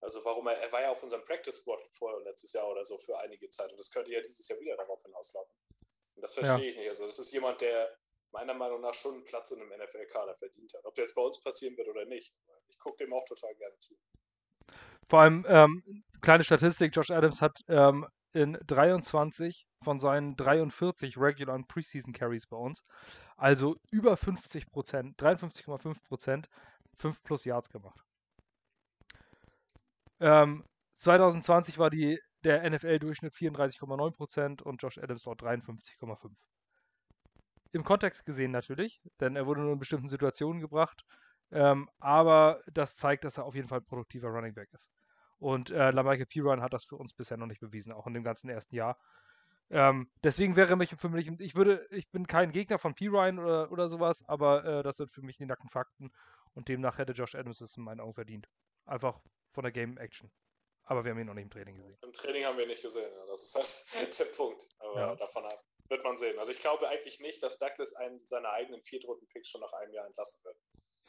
Also 0.00 0.24
warum 0.24 0.46
er, 0.48 0.56
er 0.58 0.72
war 0.72 0.80
ja 0.80 0.90
auf 0.90 1.02
unserem 1.02 1.22
Practice 1.24 1.58
Squad 1.58 1.80
vor 1.92 2.20
letztes 2.22 2.54
Jahr 2.54 2.68
oder 2.68 2.84
so 2.84 2.98
für 2.98 3.18
einige 3.18 3.48
Zeit. 3.50 3.70
Und 3.70 3.78
das 3.78 3.90
könnte 3.90 4.10
ja 4.12 4.20
dieses 4.20 4.48
Jahr 4.48 4.58
wieder 4.58 4.76
darauf 4.76 5.02
hinauslaufen. 5.02 5.54
Und 6.16 6.22
das 6.22 6.34
verstehe 6.34 6.64
ja. 6.64 6.70
ich 6.70 6.76
nicht. 6.76 6.88
Also 6.88 7.06
das 7.06 7.18
ist 7.18 7.32
jemand, 7.32 7.60
der 7.60 7.96
meiner 8.32 8.54
Meinung 8.54 8.80
nach 8.80 8.94
schon 8.94 9.14
einen 9.14 9.24
Platz 9.24 9.50
in 9.50 9.60
einem 9.60 9.70
NFL-Kader 9.70 10.34
verdient 10.36 10.72
hat. 10.74 10.84
Ob 10.84 10.94
der 10.94 11.04
jetzt 11.04 11.14
bei 11.14 11.22
uns 11.22 11.40
passieren 11.40 11.76
wird 11.76 11.88
oder 11.88 12.04
nicht. 12.04 12.32
Ich 12.68 12.78
gucke 12.78 13.04
dem 13.04 13.12
auch 13.12 13.24
total 13.24 13.54
gerne 13.54 13.78
zu. 13.80 13.94
Vor 15.08 15.20
allem, 15.20 15.44
ähm, 15.48 16.04
kleine 16.20 16.44
Statistik, 16.44 16.94
Josh 16.94 17.10
Adams 17.10 17.42
hat 17.42 17.60
ähm, 17.68 18.06
in 18.32 18.58
23 18.66 19.66
von 19.82 19.98
seinen 19.98 20.36
43 20.36 21.16
Regular 21.16 21.56
und 21.56 21.66
Preseason 21.66 22.12
Carries 22.12 22.46
bei 22.46 22.56
uns, 22.56 22.84
also 23.36 23.76
über 23.90 24.16
50 24.16 24.70
Prozent, 24.70 25.20
53,5 25.20 25.96
Prozent, 26.06 26.48
5 26.98 27.22
plus 27.22 27.44
Yards 27.44 27.70
gemacht. 27.70 27.98
Ähm, 30.20 30.64
2020 30.96 31.78
war 31.78 31.90
die, 31.90 32.20
der 32.44 32.68
NFL-Durchschnitt 32.68 33.34
34,9 33.34 34.10
Prozent 34.12 34.62
und 34.62 34.82
Josh 34.82 34.98
Adams 34.98 35.24
dort 35.24 35.42
53,5 35.42 36.30
im 37.72 37.84
Kontext 37.84 38.24
gesehen 38.26 38.50
natürlich, 38.50 39.00
denn 39.20 39.36
er 39.36 39.46
wurde 39.46 39.60
nur 39.60 39.72
in 39.72 39.78
bestimmten 39.78 40.08
Situationen 40.08 40.60
gebracht. 40.60 41.04
Ähm, 41.52 41.88
aber 41.98 42.62
das 42.72 42.96
zeigt, 42.96 43.24
dass 43.24 43.38
er 43.38 43.44
auf 43.44 43.54
jeden 43.54 43.68
Fall 43.68 43.80
ein 43.80 43.84
produktiver 43.84 44.28
Running 44.28 44.54
Back 44.54 44.68
ist. 44.72 44.90
Und 45.38 45.70
äh, 45.70 45.90
LaMichael 45.90 46.26
Piran 46.26 46.60
hat 46.60 46.72
das 46.72 46.84
für 46.84 46.96
uns 46.96 47.14
bisher 47.14 47.36
noch 47.36 47.46
nicht 47.46 47.60
bewiesen, 47.60 47.92
auch 47.92 48.06
in 48.06 48.14
dem 48.14 48.22
ganzen 48.22 48.50
ersten 48.50 48.76
Jahr. 48.76 48.98
Ähm, 49.70 50.10
deswegen 50.22 50.56
wäre 50.56 50.76
mich 50.76 50.94
für 50.96 51.08
mich, 51.08 51.28
ich 51.38 51.54
würde, 51.54 51.86
ich 51.90 52.08
bin 52.10 52.26
kein 52.26 52.50
Gegner 52.50 52.78
von 52.78 52.94
Pirine 52.94 53.40
oder, 53.40 53.72
oder 53.72 53.88
sowas, 53.88 54.22
aber 54.26 54.64
äh, 54.64 54.82
das 54.82 54.96
sind 54.96 55.12
für 55.12 55.22
mich 55.22 55.36
die 55.36 55.46
nackten 55.46 55.70
Fakten 55.70 56.12
und 56.54 56.68
demnach 56.68 56.98
hätte 56.98 57.12
Josh 57.12 57.36
Adams 57.36 57.60
es 57.60 57.76
in 57.76 57.84
meinen 57.84 58.00
Augen 58.00 58.14
verdient. 58.14 58.48
Einfach 58.84 59.20
von 59.52 59.62
der 59.62 59.72
Game 59.72 59.96
Action. 59.96 60.30
Aber 60.84 61.04
wir 61.04 61.12
haben 61.12 61.20
ihn 61.20 61.26
noch 61.26 61.34
nicht 61.34 61.44
im 61.44 61.50
Training 61.50 61.76
gesehen. 61.76 61.96
Im 62.02 62.12
Training 62.12 62.44
haben 62.44 62.56
wir 62.56 62.64
ihn 62.64 62.70
nicht 62.70 62.82
gesehen, 62.82 63.12
ja. 63.14 63.26
das 63.26 63.42
ist 63.42 63.94
halt 63.94 64.18
der 64.18 64.24
Punkt. 64.36 64.68
Aber 64.80 65.00
ja. 65.00 65.16
davon 65.16 65.44
ab. 65.44 65.64
Wird 65.90 66.04
man 66.04 66.16
sehen. 66.16 66.38
Also 66.38 66.52
ich 66.52 66.60
glaube 66.60 66.88
eigentlich 66.88 67.18
nicht, 67.18 67.42
dass 67.42 67.58
Douglas 67.58 67.94
einen 67.94 68.18
seiner 68.20 68.50
eigenen 68.50 68.82
Viertrunden-Picks 68.82 69.48
schon 69.48 69.60
nach 69.60 69.72
einem 69.72 69.92
Jahr 69.92 70.06
entlassen 70.06 70.42
wird. 70.44 70.56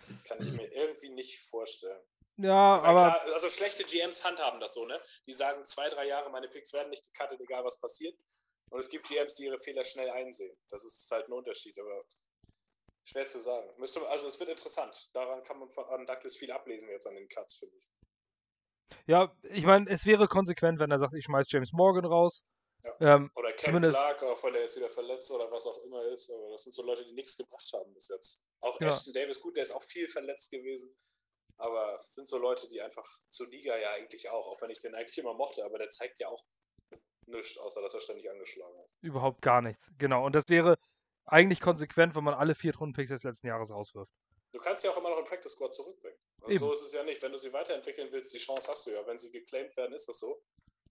Das 0.09 0.23
kann 0.23 0.41
ich 0.41 0.51
mir 0.51 0.71
irgendwie 0.73 1.09
nicht 1.09 1.39
vorstellen. 1.49 2.03
Ja, 2.37 2.81
aber. 2.81 2.95
Klar, 2.95 3.21
also 3.33 3.49
schlechte 3.49 3.83
GMs 3.83 4.25
handhaben 4.25 4.59
das 4.59 4.73
so, 4.73 4.85
ne? 4.85 4.99
Die 5.27 5.33
sagen, 5.33 5.63
zwei, 5.65 5.87
drei 5.89 6.07
Jahre, 6.07 6.31
meine 6.31 6.47
Picks 6.47 6.73
werden 6.73 6.89
nicht 6.89 7.03
gecuttet, 7.13 7.39
egal 7.39 7.63
was 7.63 7.79
passiert. 7.79 8.17
Und 8.71 8.79
es 8.79 8.89
gibt 8.89 9.07
GMs, 9.07 9.35
die 9.35 9.45
ihre 9.45 9.59
Fehler 9.59 9.85
schnell 9.85 10.09
einsehen. 10.09 10.57
Das 10.69 10.83
ist 10.83 11.11
halt 11.11 11.27
ein 11.27 11.33
Unterschied, 11.33 11.77
aber 11.77 12.03
schwer 13.03 13.27
zu 13.27 13.39
sagen. 13.39 13.69
Müsste, 13.77 14.07
also 14.09 14.25
es 14.25 14.39
wird 14.39 14.49
interessant. 14.49 15.09
Daran 15.13 15.43
kann 15.43 15.59
man 15.59 15.69
von 15.69 15.85
an 15.85 16.07
Douglas 16.07 16.35
viel 16.35 16.51
ablesen 16.51 16.89
jetzt 16.89 17.05
an 17.05 17.13
den 17.13 17.29
Cuts, 17.29 17.55
finde 17.55 17.77
ich. 17.77 17.87
Ja, 19.05 19.35
ich 19.43 19.65
meine, 19.65 19.89
es 19.89 20.05
wäre 20.05 20.27
konsequent, 20.27 20.79
wenn 20.79 20.91
er 20.91 20.99
sagt, 20.99 21.13
ich 21.13 21.25
schmeiß 21.25 21.51
James 21.51 21.71
Morgan 21.71 22.05
raus, 22.05 22.43
Ja. 22.83 23.15
Ähm, 23.15 23.31
oder 23.35 23.53
Ken 23.53 23.81
Clark, 23.81 24.23
auch 24.23 24.43
wenn 24.43 24.55
er 24.55 24.61
jetzt 24.61 24.75
wieder 24.75 24.89
verletzt 24.89 25.29
oder 25.31 25.51
was 25.51 25.65
auch 25.65 25.83
immer 25.83 26.03
ist. 26.05 26.31
Aber 26.31 26.51
das 26.51 26.63
sind 26.63 26.73
so 26.73 26.83
Leute, 26.83 27.05
die 27.05 27.13
nichts 27.13 27.37
gebracht 27.37 27.69
haben 27.73 27.93
bis 27.93 28.09
jetzt. 28.09 28.43
Auch 28.61 28.79
ja. 28.81 28.87
Ashton 28.87 29.13
Davis, 29.13 29.39
gut, 29.39 29.55
der 29.55 29.63
ist 29.63 29.71
auch 29.71 29.83
viel 29.83 30.07
verletzt 30.07 30.51
gewesen. 30.51 30.95
Aber 31.57 32.03
sind 32.07 32.27
so 32.27 32.37
Leute, 32.37 32.67
die 32.67 32.81
einfach 32.81 33.07
zur 33.29 33.47
Liga 33.49 33.77
ja 33.77 33.91
eigentlich 33.91 34.29
auch, 34.29 34.47
auch 34.47 34.61
wenn 34.61 34.71
ich 34.71 34.79
den 34.79 34.95
eigentlich 34.95 35.17
immer 35.19 35.33
mochte, 35.33 35.63
aber 35.63 35.77
der 35.77 35.91
zeigt 35.91 36.19
ja 36.19 36.27
auch 36.27 36.43
nichts, 37.27 37.57
außer 37.57 37.81
dass 37.81 37.93
er 37.93 38.01
ständig 38.01 38.29
angeschlagen 38.29 38.79
ist. 38.83 38.97
Überhaupt 39.01 39.41
gar 39.41 39.61
nichts, 39.61 39.89
genau. 39.99 40.25
Und 40.25 40.33
das 40.33 40.45
wäre 40.47 40.77
eigentlich 41.25 41.61
konsequent, 41.61 42.15
wenn 42.15 42.23
man 42.23 42.33
alle 42.33 42.55
vier 42.55 42.75
Runden-Picks 42.75 43.09
des 43.09 43.23
letzten 43.23 43.47
Jahres 43.47 43.69
rauswirft. 43.69 44.11
Du 44.51 44.59
kannst 44.59 44.81
sie 44.81 44.89
auch 44.89 44.97
immer 44.97 45.11
noch 45.11 45.19
im 45.19 45.25
Practice 45.25 45.53
Squad 45.53 45.73
zurückbringen. 45.73 46.17
So 46.49 46.73
ist 46.73 46.81
es 46.81 46.91
ja 46.91 47.03
nicht. 47.03 47.21
Wenn 47.21 47.31
du 47.31 47.37
sie 47.37 47.53
weiterentwickeln 47.53 48.11
willst, 48.11 48.33
die 48.33 48.39
Chance 48.39 48.69
hast 48.69 48.85
du 48.85 48.91
ja. 48.91 49.05
Wenn 49.05 49.17
sie 49.17 49.31
geclaimed 49.31 49.75
werden, 49.77 49.93
ist 49.93 50.09
das 50.09 50.19
so. 50.19 50.43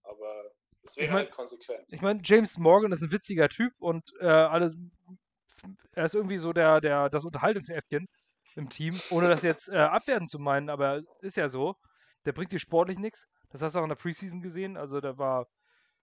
Aber 0.03 0.51
es 0.83 0.97
wäre 0.97 1.05
ich 1.05 1.11
mein, 1.11 1.23
halt 1.23 1.31
konsequent. 1.31 1.85
Ich 1.91 2.01
meine, 2.01 2.21
James 2.23 2.57
Morgan 2.57 2.91
ist 2.91 3.01
ein 3.01 3.11
witziger 3.11 3.49
Typ 3.49 3.73
und 3.79 4.11
äh, 4.19 4.25
alles, 4.25 4.75
er 5.93 6.05
ist 6.05 6.15
irgendwie 6.15 6.37
so 6.37 6.53
der, 6.53 6.81
der, 6.81 7.09
das 7.09 7.23
Unterhaltungsäffchen 7.23 8.07
im 8.55 8.69
Team, 8.69 8.99
ohne 9.11 9.29
das 9.29 9.43
jetzt 9.43 9.69
äh, 9.69 9.77
abwerten 9.77 10.27
zu 10.27 10.39
meinen, 10.39 10.69
aber 10.69 11.01
ist 11.21 11.37
ja 11.37 11.49
so. 11.49 11.75
Der 12.25 12.33
bringt 12.33 12.51
dir 12.51 12.59
sportlich 12.59 12.99
nichts. 12.99 13.25
Das 13.49 13.61
hast 13.61 13.75
du 13.75 13.79
auch 13.79 13.83
in 13.83 13.89
der 13.89 13.95
Preseason 13.95 14.41
gesehen. 14.41 14.77
Also 14.77 15.01
da 15.01 15.17
war. 15.17 15.47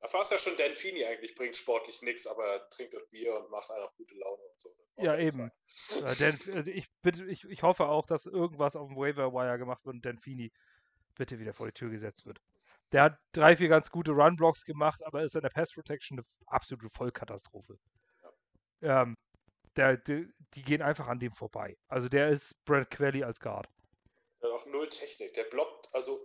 Da 0.01 0.13
war 0.13 0.23
es 0.23 0.31
ja 0.31 0.39
schon 0.39 0.57
Dan 0.57 0.77
Feeney 0.77 1.05
eigentlich, 1.05 1.35
bringt 1.35 1.57
sportlich 1.57 2.03
nichts, 2.03 2.27
aber 2.27 2.45
er 2.45 2.69
trinkt 2.69 2.95
das 2.95 3.09
Bier 3.09 3.37
und 3.37 3.51
macht 3.51 3.71
einfach 3.71 3.95
gute 3.97 4.15
Laune 4.15 4.43
und 4.43 4.61
so. 4.61 4.71
Ja, 4.97 5.17
eben. 5.17 5.51
Ja, 6.01 6.15
Dan, 6.15 6.39
also 6.55 6.71
ich, 6.71 6.87
bitte, 7.03 7.25
ich, 7.27 7.45
ich 7.45 7.63
hoffe 7.63 7.87
auch, 7.87 8.07
dass 8.07 8.27
irgendwas 8.27 8.77
auf 8.77 8.89
dem 8.89 8.97
Waiver 8.97 9.33
Wire 9.33 9.59
gemacht 9.59 9.85
wird 9.85 9.97
und 9.97 10.07
Dan 10.07 10.19
Feeney 10.19 10.53
bitte 11.17 11.39
wieder 11.39 11.53
vor 11.53 11.67
die 11.67 11.73
Tür 11.73 11.91
gesetzt 11.91 12.27
wird. 12.27 12.41
Der 12.93 13.03
hat 13.03 13.19
drei, 13.33 13.57
vier 13.57 13.69
ganz 13.69 13.91
gute 13.91 14.13
Run-Blocks 14.13 14.65
gemacht, 14.65 15.03
aber 15.05 15.23
ist 15.23 15.37
in 15.37 15.43
der 15.43 15.51
Pass 15.51 15.73
Protection 15.73 16.19
eine 16.19 16.27
absolute 16.47 16.89
Vollkatastrophe. 16.91 17.79
Ja. 18.81 19.03
Ähm, 19.03 19.15
der, 19.77 19.97
der, 19.99 20.25
die 20.55 20.63
gehen 20.63 20.83
einfach 20.83 21.07
an 21.07 21.19
dem 21.19 21.33
vorbei. 21.33 21.77
Also 21.89 22.09
der 22.09 22.31
ist 22.31 22.53
Brad 22.65 22.91
Quelly 22.91 23.23
als 23.23 23.39
Guard. 23.39 23.69
Der 24.43 24.53
hat 24.53 24.61
auch 24.61 24.67
null 24.67 24.89
Technik. 24.89 25.35
Der 25.35 25.45
blockt, 25.45 25.87
also 25.95 26.19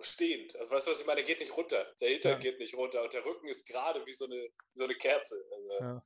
stehend. 0.00 0.54
Also, 0.56 0.70
weißt 0.70 0.86
du, 0.86 0.90
was 0.90 1.00
ich 1.00 1.06
meine? 1.06 1.16
Der 1.16 1.24
geht 1.24 1.40
nicht 1.40 1.56
runter. 1.56 1.86
Der 2.00 2.10
Hintern 2.10 2.32
ja. 2.32 2.38
geht 2.38 2.58
nicht 2.58 2.74
runter 2.74 3.02
und 3.02 3.12
der 3.12 3.24
Rücken 3.24 3.48
ist 3.48 3.66
gerade 3.66 4.04
wie 4.06 4.12
so 4.12 4.26
eine, 4.26 4.34
wie 4.34 4.78
so 4.78 4.84
eine 4.84 4.94
Kerze. 4.94 5.36
Also, 5.54 5.84
ja. 5.84 6.02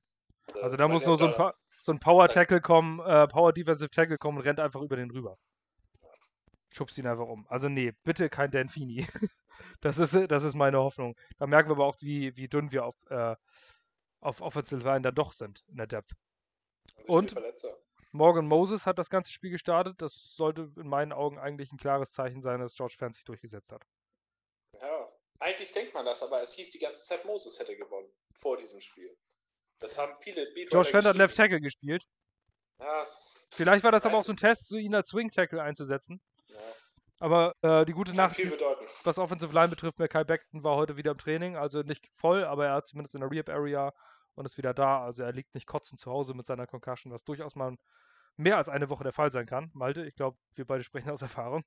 also, 0.46 0.60
also 0.60 0.76
da 0.76 0.88
muss 0.88 1.06
nur 1.06 1.16
so 1.16 1.26
ein, 1.26 1.52
so 1.80 1.92
ein 1.92 1.98
Power 1.98 2.28
Tackle 2.28 2.60
kommen, 2.60 3.00
äh, 3.00 3.26
Power 3.26 3.52
Defensive 3.52 3.90
Tackle 3.90 4.18
kommen 4.18 4.38
und 4.38 4.44
rennt 4.44 4.60
einfach 4.60 4.80
über 4.80 4.96
den 4.96 5.10
rüber. 5.10 5.38
Schubst 6.70 6.98
ihn 6.98 7.06
einfach 7.06 7.26
um. 7.26 7.46
Also 7.48 7.68
nee, 7.68 7.92
bitte 8.04 8.28
kein 8.28 8.50
Danfini. 8.50 9.06
das, 9.80 9.98
ist, 9.98 10.30
das 10.30 10.44
ist 10.44 10.54
meine 10.54 10.78
Hoffnung. 10.78 11.16
Da 11.38 11.46
merken 11.46 11.68
wir 11.68 11.74
aber 11.74 11.86
auch, 11.86 11.96
wie, 12.00 12.36
wie 12.36 12.48
dünn 12.48 12.72
wir 12.72 12.84
auf, 12.84 12.96
äh, 13.08 13.36
auf 14.20 14.40
Offensive 14.40 14.82
Line 14.82 15.02
dann 15.02 15.14
doch 15.14 15.32
sind 15.32 15.64
in 15.68 15.76
der 15.76 15.86
Depth. 15.86 16.12
Und 17.06 17.34
Morgan 18.12 18.46
Moses 18.46 18.86
hat 18.86 18.98
das 18.98 19.10
ganze 19.10 19.30
Spiel 19.30 19.50
gestartet. 19.50 20.00
Das 20.00 20.34
sollte 20.34 20.72
in 20.76 20.88
meinen 20.88 21.12
Augen 21.12 21.38
eigentlich 21.38 21.72
ein 21.72 21.78
klares 21.78 22.10
Zeichen 22.10 22.40
sein, 22.40 22.60
dass 22.60 22.74
George 22.74 22.94
Fans 22.98 23.16
sich 23.16 23.24
durchgesetzt 23.24 23.72
hat. 23.72 23.82
Ja, 24.80 25.06
eigentlich 25.38 25.72
denkt 25.72 25.94
man 25.94 26.04
das, 26.04 26.22
aber 26.22 26.40
es 26.42 26.54
hieß 26.54 26.70
die 26.70 26.78
ganze 26.78 27.02
Zeit, 27.02 27.24
Moses 27.24 27.58
hätte 27.58 27.76
gewonnen 27.76 28.08
vor 28.38 28.56
diesem 28.56 28.80
Spiel. 28.80 29.16
Das 29.78 29.98
haben 29.98 30.14
viele 30.16 30.46
Beatwriter 30.46 30.70
George 30.70 30.90
Fans 30.90 31.04
hat 31.06 31.16
Left 31.16 31.36
Tackle 31.36 31.60
gespielt. 31.60 32.04
Ja, 32.78 33.04
Vielleicht 33.52 33.84
war 33.84 33.92
das 33.92 34.04
aber 34.04 34.18
auch 34.18 34.24
so 34.24 34.32
ein 34.32 34.36
Test, 34.36 34.68
so 34.68 34.76
ihn 34.76 34.94
als 34.94 35.08
Swing 35.08 35.30
Tackle 35.30 35.62
einzusetzen. 35.62 36.20
Ja. 36.48 36.58
Aber 37.18 37.54
äh, 37.62 37.84
die 37.86 37.92
gute 37.92 38.12
Nachricht 38.12 38.40
ist, 38.40 38.62
was 39.04 39.18
Offensive 39.18 39.52
Line 39.52 39.68
betrifft, 39.68 39.98
Kai 40.10 40.24
Beckton 40.24 40.62
war 40.62 40.76
heute 40.76 40.96
wieder 40.96 41.12
im 41.12 41.18
Training, 41.18 41.56
also 41.56 41.82
nicht 41.82 42.06
voll, 42.12 42.44
aber 42.44 42.66
er 42.66 42.74
hat 42.74 42.86
zumindest 42.86 43.14
in 43.14 43.22
der 43.22 43.30
Rehab 43.30 43.48
Area 43.48 43.92
und 44.34 44.44
ist 44.44 44.58
wieder 44.58 44.74
da. 44.74 45.02
Also 45.02 45.22
er 45.22 45.32
liegt 45.32 45.54
nicht 45.54 45.66
kotzend 45.66 45.98
zu 45.98 46.10
Hause 46.10 46.34
mit 46.34 46.46
seiner 46.46 46.66
Concussion, 46.66 47.12
was 47.12 47.24
durchaus 47.24 47.56
mal 47.56 47.74
mehr 48.36 48.58
als 48.58 48.68
eine 48.68 48.90
Woche 48.90 49.02
der 49.02 49.14
Fall 49.14 49.32
sein 49.32 49.46
kann. 49.46 49.70
Malte, 49.72 50.04
ich 50.04 50.14
glaube, 50.14 50.36
wir 50.54 50.66
beide 50.66 50.84
sprechen 50.84 51.10
aus 51.10 51.22
Erfahrung. 51.22 51.64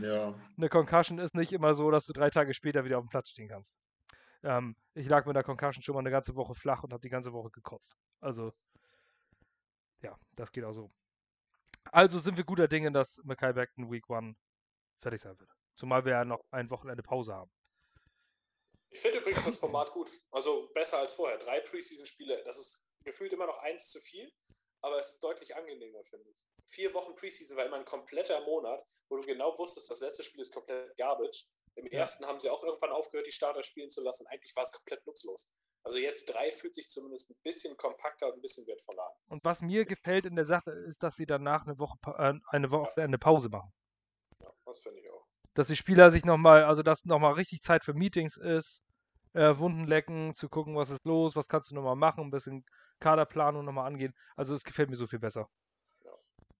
Ja. 0.00 0.34
Eine 0.56 0.68
Concussion 0.68 1.18
ist 1.18 1.34
nicht 1.34 1.52
immer 1.52 1.74
so, 1.74 1.90
dass 1.90 2.06
du 2.06 2.12
drei 2.12 2.30
Tage 2.30 2.54
später 2.54 2.84
wieder 2.84 2.98
auf 2.98 3.04
dem 3.04 3.10
Platz 3.10 3.28
stehen 3.30 3.48
kannst. 3.48 3.74
Ähm, 4.42 4.76
ich 4.94 5.08
lag 5.08 5.26
mit 5.26 5.36
der 5.36 5.42
Concussion 5.42 5.82
schon 5.82 5.94
mal 5.94 6.00
eine 6.00 6.10
ganze 6.10 6.34
Woche 6.34 6.54
flach 6.54 6.82
und 6.82 6.92
habe 6.92 7.02
die 7.02 7.08
ganze 7.08 7.32
Woche 7.32 7.50
gekotzt. 7.50 7.96
Also, 8.20 8.52
ja, 10.00 10.16
das 10.36 10.52
geht 10.52 10.64
auch 10.64 10.72
so. 10.72 10.90
Also 11.90 12.18
sind 12.18 12.36
wir 12.36 12.44
guter 12.44 12.68
Dinge, 12.68 12.92
dass 12.92 13.20
Mackay 13.24 13.52
Beckton 13.52 13.90
Week 13.90 14.04
1 14.08 14.36
fertig 15.00 15.20
sein 15.20 15.38
wird. 15.38 15.50
Zumal 15.74 16.04
wir 16.04 16.12
ja 16.12 16.24
noch 16.24 16.40
ein 16.50 16.70
Wochenende 16.70 17.02
Pause 17.02 17.34
haben. 17.34 17.50
Ich 18.90 19.00
finde 19.00 19.18
übrigens 19.18 19.44
das 19.44 19.56
Format 19.58 19.92
gut. 19.92 20.10
Also 20.30 20.70
besser 20.74 20.98
als 20.98 21.14
vorher. 21.14 21.38
Drei 21.38 21.60
Preseason-Spiele, 21.60 22.42
das 22.44 22.58
ist 22.58 22.86
gefühlt 23.04 23.32
immer 23.32 23.46
noch 23.46 23.58
eins 23.58 23.90
zu 23.90 24.00
viel, 24.00 24.32
aber 24.82 24.98
es 24.98 25.10
ist 25.10 25.22
deutlich 25.22 25.54
angenehmer, 25.56 26.02
finde 26.04 26.28
ich. 26.30 26.36
Vier 26.66 26.92
Wochen 26.94 27.14
Preseason 27.14 27.56
war 27.56 27.64
immer 27.64 27.76
ein 27.76 27.84
kompletter 27.84 28.40
Monat, 28.42 28.84
wo 29.08 29.16
du 29.16 29.22
genau 29.22 29.56
wusstest, 29.56 29.90
das 29.90 30.00
letzte 30.00 30.22
Spiel 30.22 30.40
ist 30.40 30.52
komplett 30.52 30.96
Garbage. 30.98 31.46
Im 31.76 31.86
ja. 31.86 32.00
ersten 32.00 32.26
haben 32.26 32.40
sie 32.40 32.50
auch 32.50 32.62
irgendwann 32.62 32.90
aufgehört, 32.90 33.26
die 33.26 33.32
Starter 33.32 33.62
spielen 33.62 33.88
zu 33.88 34.02
lassen. 34.02 34.26
Eigentlich 34.26 34.54
war 34.56 34.64
es 34.64 34.72
komplett 34.72 35.06
nutzlos. 35.06 35.48
Also 35.84 35.96
jetzt 35.96 36.26
drei 36.26 36.50
fühlt 36.50 36.74
sich 36.74 36.88
zumindest 36.88 37.30
ein 37.30 37.36
bisschen 37.42 37.76
kompakter 37.76 38.26
und 38.26 38.34
ein 38.34 38.42
bisschen 38.42 38.66
wertvoller 38.66 39.06
an. 39.06 39.14
Und 39.28 39.44
was 39.44 39.62
mir 39.62 39.84
gefällt 39.84 40.26
in 40.26 40.34
der 40.34 40.44
Sache 40.44 40.70
ist, 40.70 41.02
dass 41.02 41.16
sie 41.16 41.24
danach 41.24 41.66
eine 41.66 41.78
Woche 41.78 41.96
äh, 42.18 42.34
eine 42.48 42.70
Woche 42.70 42.92
ja. 42.96 43.04
eine 43.04 43.16
Pause 43.16 43.48
machen. 43.48 43.72
Ja, 44.40 44.50
das 44.64 44.80
finde 44.80 45.00
ich 45.00 45.10
auch 45.10 45.28
dass 45.58 45.66
die 45.66 45.76
Spieler 45.76 46.12
sich 46.12 46.24
nochmal, 46.24 46.62
also 46.62 46.84
dass 46.84 47.04
nochmal 47.04 47.32
richtig 47.32 47.62
Zeit 47.62 47.84
für 47.84 47.92
Meetings 47.92 48.36
ist, 48.36 48.80
äh, 49.32 49.58
Wunden 49.58 49.88
lecken, 49.88 50.32
zu 50.34 50.48
gucken, 50.48 50.76
was 50.76 50.90
ist 50.90 51.04
los, 51.04 51.34
was 51.34 51.48
kannst 51.48 51.70
du 51.70 51.74
nochmal 51.74 51.96
machen, 51.96 52.22
ein 52.22 52.30
bisschen 52.30 52.64
Kaderplanung 53.00 53.64
nochmal 53.64 53.88
angehen. 53.88 54.14
Also 54.36 54.54
es 54.54 54.62
gefällt 54.62 54.88
mir 54.88 54.94
so 54.94 55.08
viel 55.08 55.18
besser. 55.18 55.48
Ja. 56.04 56.12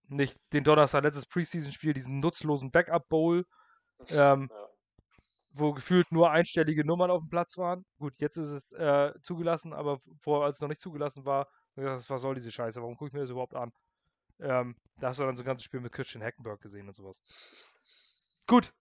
Nicht 0.08 0.36
den 0.52 0.64
Donnerstag, 0.64 1.04
letztes 1.04 1.26
Preseason-Spiel, 1.26 1.92
diesen 1.92 2.18
nutzlosen 2.18 2.72
Backup-Bowl, 2.72 3.44
ähm, 4.10 4.48
ja. 4.50 4.68
wo 5.52 5.72
gefühlt 5.72 6.10
nur 6.10 6.32
einstellige 6.32 6.84
Nummern 6.84 7.12
auf 7.12 7.20
dem 7.20 7.30
Platz 7.30 7.56
waren. 7.56 7.84
Gut, 7.98 8.14
jetzt 8.18 8.36
ist 8.36 8.50
es 8.50 8.72
äh, 8.72 9.12
zugelassen, 9.22 9.72
aber 9.72 10.00
vorher, 10.22 10.46
als 10.46 10.56
es 10.56 10.60
noch 10.60 10.68
nicht 10.68 10.80
zugelassen 10.80 11.24
war, 11.24 11.46
was 11.76 12.06
soll 12.08 12.34
diese 12.34 12.50
Scheiße, 12.50 12.80
warum 12.80 12.96
gucke 12.96 13.10
ich 13.10 13.14
mir 13.14 13.20
das 13.20 13.30
überhaupt 13.30 13.54
an? 13.54 13.70
Ähm, 14.40 14.76
da 15.00 15.08
hast 15.08 15.20
du 15.20 15.24
dann 15.24 15.36
so 15.36 15.42
ein 15.42 15.46
ganzes 15.46 15.64
Spiel 15.64 15.80
mit 15.80 15.92
Christian 15.92 16.22
Hackenberg 16.22 16.60
gesehen 16.60 16.88
und 16.88 16.94
sowas. 16.94 17.20
Gut, 18.46 18.72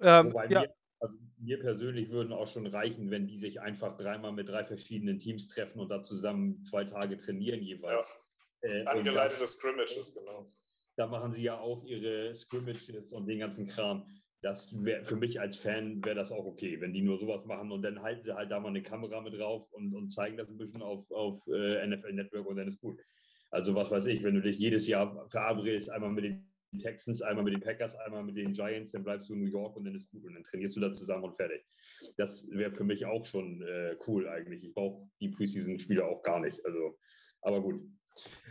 ähm, 0.00 0.28
Wobei 0.28 0.46
ja. 0.46 0.60
mir, 0.62 0.74
also 1.00 1.14
mir 1.38 1.60
persönlich 1.60 2.10
würden 2.10 2.32
auch 2.32 2.48
schon 2.48 2.66
reichen, 2.66 3.10
wenn 3.10 3.26
die 3.26 3.38
sich 3.38 3.60
einfach 3.60 3.96
dreimal 3.96 4.32
mit 4.32 4.48
drei 4.48 4.64
verschiedenen 4.64 5.18
Teams 5.18 5.48
treffen 5.48 5.80
und 5.80 5.88
da 5.88 6.02
zusammen 6.02 6.64
zwei 6.64 6.84
Tage 6.84 7.16
trainieren 7.16 7.62
jeweils. 7.62 8.14
Ja. 8.62 8.68
Äh, 8.68 8.84
Angeleitete 8.84 9.46
Scrimmages, 9.46 10.14
genau. 10.14 10.48
Da 10.96 11.06
machen 11.06 11.32
sie 11.32 11.42
ja 11.42 11.58
auch 11.58 11.84
ihre 11.84 12.34
Scrimmages 12.34 13.12
und 13.12 13.26
den 13.26 13.40
ganzen 13.40 13.66
Kram. 13.66 14.06
Das 14.42 14.72
wäre 14.84 15.04
für 15.04 15.16
mich 15.16 15.40
als 15.40 15.56
Fan 15.56 16.04
wäre 16.04 16.16
das 16.16 16.32
auch 16.32 16.44
okay, 16.44 16.80
wenn 16.80 16.92
die 16.92 17.02
nur 17.02 17.18
sowas 17.18 17.44
machen 17.44 17.70
und 17.70 17.82
dann 17.82 18.02
halten 18.02 18.22
sie 18.22 18.34
halt 18.34 18.50
da 18.50 18.58
mal 18.60 18.68
eine 18.68 18.82
Kamera 18.82 19.20
mit 19.20 19.38
drauf 19.38 19.70
und, 19.72 19.94
und 19.94 20.10
zeigen 20.10 20.36
das 20.36 20.48
ein 20.48 20.58
bisschen 20.58 20.82
auf, 20.82 21.08
auf 21.12 21.40
äh, 21.46 21.86
NFL 21.86 22.12
Network 22.12 22.46
und 22.46 22.56
dann 22.56 22.68
ist 22.68 22.80
gut. 22.80 22.98
Also 23.52 23.74
was 23.74 23.90
weiß 23.90 24.06
ich, 24.06 24.22
wenn 24.22 24.34
du 24.34 24.40
dich 24.40 24.58
jedes 24.58 24.86
Jahr 24.86 25.28
verabredest, 25.28 25.90
einmal 25.90 26.10
mit 26.10 26.24
den 26.24 26.52
Texans, 26.78 27.20
einmal 27.20 27.44
mit 27.44 27.52
den 27.52 27.60
Packers, 27.60 27.94
einmal 27.96 28.24
mit 28.24 28.36
den 28.36 28.54
Giants, 28.54 28.92
dann 28.92 29.04
bleibst 29.04 29.28
du 29.28 29.34
in 29.34 29.40
New 29.40 29.50
York 29.50 29.76
und 29.76 29.84
dann 29.84 29.94
ist 29.94 30.10
gut 30.10 30.24
und 30.24 30.34
dann 30.34 30.42
trainierst 30.42 30.74
du 30.74 30.80
da 30.80 30.90
zusammen 30.90 31.24
und 31.24 31.36
fertig. 31.36 31.62
Das 32.16 32.48
wäre 32.50 32.72
für 32.72 32.84
mich 32.84 33.04
auch 33.04 33.26
schon 33.26 33.60
äh, 33.60 33.94
cool 34.06 34.26
eigentlich. 34.26 34.64
Ich 34.64 34.74
brauche 34.74 35.06
die 35.20 35.28
Preseason-Spiele 35.28 36.02
auch 36.02 36.22
gar 36.22 36.40
nicht. 36.40 36.64
Also, 36.64 36.98
aber 37.42 37.60
gut. 37.60 37.82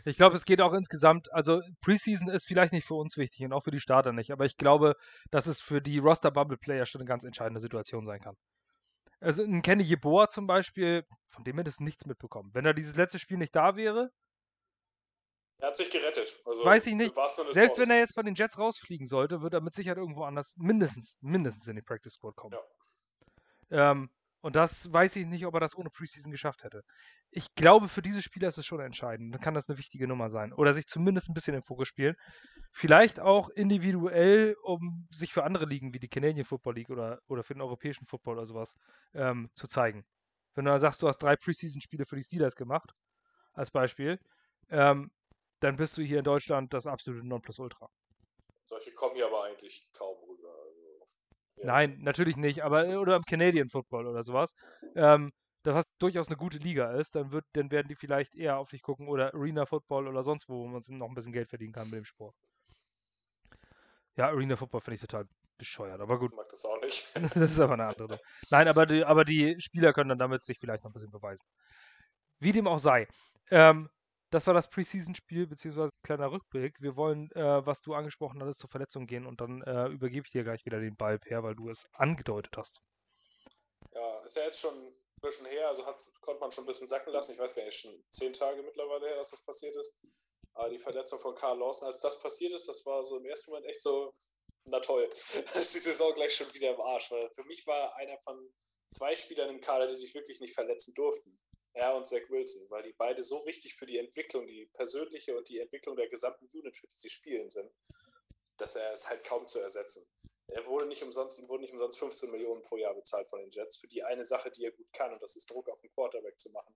Ich 0.05 0.17
glaube, 0.17 0.35
es 0.35 0.45
geht 0.45 0.61
auch 0.61 0.73
insgesamt, 0.73 1.33
also 1.33 1.61
Preseason 1.81 2.29
ist 2.29 2.45
vielleicht 2.45 2.73
nicht 2.73 2.85
für 2.85 2.95
uns 2.95 3.17
wichtig 3.17 3.43
und 3.43 3.53
auch 3.53 3.63
für 3.63 3.71
die 3.71 3.79
Starter 3.79 4.13
nicht, 4.13 4.31
aber 4.31 4.45
ich 4.45 4.57
glaube, 4.57 4.95
dass 5.31 5.47
es 5.47 5.61
für 5.61 5.81
die 5.81 5.97
Roster-Bubble-Player 5.97 6.85
schon 6.85 7.01
eine 7.01 7.07
ganz 7.07 7.23
entscheidende 7.23 7.59
Situation 7.59 8.05
sein 8.05 8.21
kann. 8.21 8.35
Also 9.19 9.43
ein 9.43 9.61
Kenny 9.63 9.83
Yeboah 9.83 10.29
zum 10.29 10.45
Beispiel, 10.45 11.05
von 11.27 11.43
dem 11.43 11.57
hättest 11.57 11.79
du 11.79 11.83
nichts 11.85 12.05
mitbekommen. 12.05 12.51
Wenn 12.53 12.65
er 12.65 12.73
dieses 12.73 12.95
letzte 12.95 13.19
Spiel 13.19 13.37
nicht 13.37 13.55
da 13.55 13.75
wäre, 13.75 14.11
er 15.61 15.67
hat 15.67 15.75
sich 15.77 15.91
gerettet. 15.91 16.41
Also 16.45 16.65
Weiß 16.65 16.87
ich 16.87 16.95
nicht. 16.95 17.13
Selbst 17.51 17.77
wenn 17.77 17.91
er 17.91 17.99
jetzt 17.99 18.15
bei 18.15 18.23
den 18.23 18.33
Jets 18.33 18.57
rausfliegen 18.57 19.05
sollte, 19.05 19.41
wird 19.41 19.53
er 19.53 19.61
mit 19.61 19.75
Sicherheit 19.75 19.97
irgendwo 19.97 20.23
anders 20.23 20.53
mindestens, 20.57 21.17
mindestens 21.21 21.67
in 21.67 21.75
die 21.75 21.83
Practice 21.83 22.13
Squad 22.13 22.35
kommen. 22.35 22.57
Ja. 23.69 23.91
Ähm, 23.91 24.09
und 24.41 24.55
das 24.55 24.91
weiß 24.91 25.15
ich 25.17 25.27
nicht, 25.27 25.45
ob 25.45 25.53
er 25.53 25.59
das 25.59 25.77
ohne 25.77 25.91
Preseason 25.91 26.31
geschafft 26.31 26.63
hätte. 26.63 26.81
Ich 27.29 27.53
glaube, 27.53 27.87
für 27.87 28.01
diese 28.01 28.23
Spieler 28.23 28.47
ist 28.47 28.57
es 28.57 28.65
schon 28.65 28.79
entscheidend. 28.79 29.33
Dann 29.35 29.39
kann 29.39 29.53
das 29.53 29.69
eine 29.69 29.77
wichtige 29.77 30.07
Nummer 30.07 30.31
sein. 30.31 30.51
Oder 30.51 30.73
sich 30.73 30.87
zumindest 30.87 31.29
ein 31.29 31.35
bisschen 31.35 31.53
im 31.53 31.63
Fokus 31.63 31.87
spielen. 31.87 32.15
Vielleicht 32.71 33.19
auch 33.19 33.49
individuell, 33.49 34.55
um 34.63 35.07
sich 35.11 35.31
für 35.31 35.43
andere 35.43 35.65
Ligen 35.65 35.93
wie 35.93 35.99
die 35.99 36.09
Canadian 36.09 36.43
Football 36.43 36.73
League 36.73 36.89
oder, 36.89 37.19
oder 37.27 37.43
für 37.43 37.53
den 37.53 37.61
europäischen 37.61 38.07
Football 38.07 38.37
oder 38.37 38.47
sowas 38.47 38.73
ähm, 39.13 39.51
zu 39.53 39.67
zeigen. 39.67 40.05
Wenn 40.55 40.65
du 40.65 40.79
sagst, 40.79 41.03
du 41.03 41.07
hast 41.07 41.19
drei 41.19 41.35
Preseason-Spiele 41.35 42.07
für 42.07 42.15
die 42.15 42.23
Steelers 42.23 42.55
gemacht, 42.55 42.89
als 43.53 43.69
Beispiel, 43.69 44.19
ähm, 44.69 45.11
dann 45.61 45.77
bist 45.77 45.97
du 45.97 46.01
hier 46.01 46.19
in 46.19 46.23
Deutschland 46.23 46.73
das 46.73 46.87
absolute 46.87 47.25
Nonplusultra. 47.25 47.89
Solche 48.65 48.91
kommen 48.93 49.15
hier 49.15 49.27
aber 49.27 49.43
eigentlich 49.43 49.87
kaum 49.93 50.17
rüber. 50.29 50.49
Also, 50.49 51.67
Nein, 51.67 51.99
natürlich 52.01 52.35
nicht, 52.35 52.63
aber 52.63 52.87
äh, 52.87 52.95
oder 52.95 53.15
im 53.15 53.23
Canadian 53.23 53.69
Football 53.69 54.07
oder 54.07 54.23
sowas. 54.23 54.53
Ähm, 54.95 55.31
das 55.63 55.75
was 55.75 55.85
durchaus 55.99 56.27
eine 56.27 56.37
gute 56.37 56.57
Liga 56.57 56.91
ist, 56.93 57.13
dann, 57.13 57.31
wird, 57.31 57.45
dann 57.53 57.69
werden 57.69 57.87
die 57.87 57.95
vielleicht 57.95 58.33
eher 58.33 58.57
auf 58.57 58.69
dich 58.69 58.81
gucken 58.81 59.07
oder 59.07 59.33
Arena 59.33 59.65
Football 59.65 60.07
oder 60.07 60.23
sonst 60.23 60.49
wo, 60.49 60.63
wo 60.63 60.67
man 60.67 60.81
noch 60.87 61.07
ein 61.07 61.13
bisschen 61.13 61.33
Geld 61.33 61.49
verdienen 61.49 61.73
kann 61.73 61.89
mit 61.89 61.99
dem 61.99 62.05
Sport. 62.05 62.35
Ja, 64.15 64.29
Arena 64.29 64.55
Football 64.55 64.81
finde 64.81 64.95
ich 64.95 65.01
total 65.01 65.27
bescheuert, 65.57 66.01
aber 66.01 66.17
gut. 66.17 66.31
Ich 66.31 66.37
mag 66.37 66.49
das 66.49 66.65
auch 66.65 66.81
nicht. 66.81 67.11
das 67.35 67.51
ist 67.51 67.59
aber 67.59 67.73
eine 67.73 67.85
andere. 67.85 68.19
Nein, 68.49 68.67
aber 68.67 68.87
die, 68.87 69.05
aber 69.05 69.23
die 69.23 69.59
Spieler 69.61 69.93
können 69.93 70.09
dann 70.09 70.17
damit 70.17 70.43
sich 70.43 70.57
vielleicht 70.57 70.83
noch 70.83 70.89
ein 70.89 70.93
bisschen 70.93 71.11
beweisen. 71.11 71.45
Wie 72.39 72.51
dem 72.51 72.67
auch 72.67 72.79
sei. 72.79 73.07
Ähm, 73.51 73.87
das 74.31 74.47
war 74.47 74.53
das 74.53 74.69
Preseason-Spiel, 74.69 75.45
beziehungsweise 75.45 75.93
ein 75.93 76.03
kleiner 76.03 76.31
Rückblick. 76.31 76.81
Wir 76.81 76.95
wollen, 76.95 77.29
äh, 77.31 77.65
was 77.65 77.81
du 77.81 77.93
angesprochen 77.93 78.41
hattest, 78.41 78.59
zur 78.59 78.69
Verletzung 78.69 79.05
gehen 79.05 79.25
und 79.25 79.41
dann 79.41 79.61
äh, 79.61 79.87
übergebe 79.87 80.25
ich 80.25 80.31
dir 80.31 80.43
gleich 80.43 80.65
wieder 80.65 80.79
den 80.79 80.95
Ball 80.95 81.19
per, 81.19 81.43
weil 81.43 81.55
du 81.55 81.69
es 81.69 81.85
angedeutet 81.93 82.55
hast. 82.57 82.79
Ja, 83.93 84.23
ist 84.25 84.37
ja 84.37 84.43
jetzt 84.43 84.61
schon 84.61 84.73
ein 84.73 84.93
bisschen 85.21 85.45
her, 85.47 85.67
also 85.67 85.85
hat, 85.85 85.99
konnte 86.21 86.39
man 86.39 86.51
schon 86.51 86.63
ein 86.63 86.67
bisschen 86.67 86.87
sacken 86.87 87.11
lassen. 87.11 87.33
Ich 87.33 87.39
weiß 87.39 87.53
gar 87.53 87.65
nicht, 87.65 87.77
schon 87.77 88.03
zehn 88.09 88.31
Tage 88.31 88.63
mittlerweile 88.63 89.07
her, 89.07 89.17
dass 89.17 89.31
das 89.31 89.43
passiert 89.43 89.75
ist. 89.75 89.99
Aber 90.53 90.69
die 90.69 90.79
Verletzung 90.79 91.19
von 91.19 91.35
Karl 91.35 91.59
Lawson, 91.59 91.87
als 91.87 91.99
das 91.99 92.19
passiert 92.19 92.53
ist, 92.53 92.67
das 92.67 92.85
war 92.85 93.03
so 93.03 93.17
im 93.17 93.25
ersten 93.25 93.51
Moment 93.51 93.67
echt 93.67 93.81
so, 93.81 94.13
na 94.63 94.79
toll, 94.79 95.09
ist 95.55 95.75
die 95.75 95.79
Saison 95.79 96.13
gleich 96.13 96.33
schon 96.33 96.53
wieder 96.53 96.73
im 96.73 96.81
Arsch. 96.81 97.11
Weil 97.11 97.29
für 97.31 97.43
mich 97.43 97.67
war 97.67 97.95
einer 97.97 98.17
von 98.19 98.49
zwei 98.87 99.13
Spielern 99.13 99.49
im 99.49 99.59
Kader, 99.59 99.87
die 99.87 99.95
sich 99.97 100.13
wirklich 100.13 100.39
nicht 100.39 100.53
verletzen 100.53 100.93
durften. 100.93 101.37
Er 101.73 101.95
und 101.95 102.05
Zach 102.05 102.29
Wilson, 102.29 102.69
weil 102.69 102.83
die 102.83 102.93
beide 102.93 103.23
so 103.23 103.45
wichtig 103.45 103.75
für 103.75 103.85
die 103.85 103.97
Entwicklung, 103.97 104.45
die 104.45 104.65
persönliche 104.73 105.37
und 105.37 105.47
die 105.47 105.59
Entwicklung 105.59 105.95
der 105.95 106.09
gesamten 106.09 106.49
Unit, 106.53 106.75
für 106.75 106.87
die 106.87 106.95
sie 106.95 107.09
spielen 107.09 107.49
sind, 107.49 107.71
dass 108.57 108.75
er 108.75 108.91
es 108.93 109.09
halt 109.09 109.23
kaum 109.23 109.47
zu 109.47 109.59
ersetzen. 109.59 110.05
Er 110.47 110.65
wurde 110.65 110.85
nicht 110.85 111.01
umsonst, 111.01 111.39
ihm 111.39 111.47
wurden 111.47 111.61
nicht 111.61 111.71
umsonst 111.71 111.97
15 111.99 112.29
Millionen 112.29 112.61
pro 112.61 112.75
Jahr 112.75 112.93
bezahlt 112.93 113.29
von 113.29 113.39
den 113.39 113.51
Jets 113.51 113.77
für 113.77 113.87
die 113.87 114.03
eine 114.03 114.25
Sache, 114.25 114.51
die 114.51 114.65
er 114.65 114.71
gut 114.71 114.91
kann, 114.91 115.13
und 115.13 115.21
das 115.21 115.37
ist 115.37 115.49
Druck 115.49 115.69
auf 115.69 115.79
den 115.79 115.91
Quarterback 115.91 116.37
zu 116.37 116.51
machen. 116.51 116.75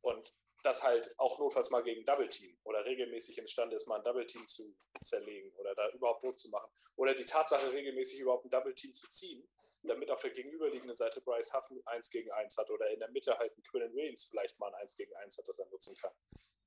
Und 0.00 0.32
das 0.62 0.82
halt 0.82 1.14
auch 1.18 1.38
notfalls 1.38 1.70
mal 1.70 1.82
gegen 1.82 2.04
Double 2.04 2.28
Team 2.28 2.56
oder 2.64 2.84
regelmäßig 2.84 3.38
imstande 3.38 3.76
ist, 3.76 3.86
mal 3.86 3.96
ein 3.98 4.02
Double 4.02 4.26
Team 4.26 4.44
zu 4.48 4.74
zerlegen 5.00 5.52
oder 5.56 5.74
da 5.76 5.88
überhaupt 5.90 6.24
Druck 6.24 6.38
zu 6.38 6.48
machen. 6.48 6.68
Oder 6.96 7.14
die 7.14 7.24
Tatsache, 7.24 7.72
regelmäßig 7.72 8.18
überhaupt 8.18 8.44
ein 8.44 8.50
Double 8.50 8.74
Team 8.74 8.92
zu 8.92 9.08
ziehen, 9.08 9.46
damit 9.86 10.10
auf 10.10 10.20
der 10.20 10.30
gegenüberliegenden 10.30 10.96
Seite 10.96 11.20
Bryce 11.20 11.52
Huff 11.54 11.70
ein 11.70 11.80
1 11.86 12.10
gegen 12.10 12.30
1 12.30 12.56
hat 12.56 12.70
oder 12.70 12.88
in 12.90 13.00
der 13.00 13.10
Mitte 13.10 13.36
halt 13.38 13.56
ein 13.56 13.62
Quillen 13.62 13.94
Williams 13.94 14.24
vielleicht 14.24 14.58
mal 14.58 14.68
ein 14.68 14.82
1 14.82 14.96
gegen 14.96 15.14
1 15.16 15.38
hat, 15.38 15.48
das 15.48 15.58
er 15.58 15.66
nutzen 15.66 15.94
kann. 15.96 16.12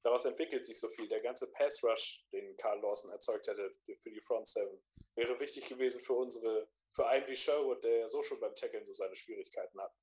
Daraus 0.03 0.25
entwickelt 0.25 0.65
sich 0.65 0.79
so 0.79 0.87
viel. 0.87 1.07
Der 1.07 1.21
ganze 1.21 1.51
Pass 1.51 1.83
Rush, 1.83 2.23
den 2.31 2.55
Carl 2.57 2.79
Lawson 2.81 3.11
erzeugt 3.11 3.47
hätte 3.47 3.75
für 3.99 4.11
die 4.11 4.21
Front 4.21 4.47
Seven, 4.47 4.81
wäre 5.15 5.39
wichtig 5.39 5.67
gewesen 5.67 6.01
für 6.01 6.13
unsere, 6.13 6.69
für 6.93 7.05
einen 7.07 7.27
wie 7.27 7.35
Sherwood, 7.35 7.83
der 7.83 7.97
ja 7.99 8.07
so 8.07 8.21
schon 8.21 8.39
beim 8.39 8.55
Tackeln 8.55 8.85
so 8.85 8.93
seine 8.93 9.15
Schwierigkeiten 9.15 9.79
hat. 9.81 9.93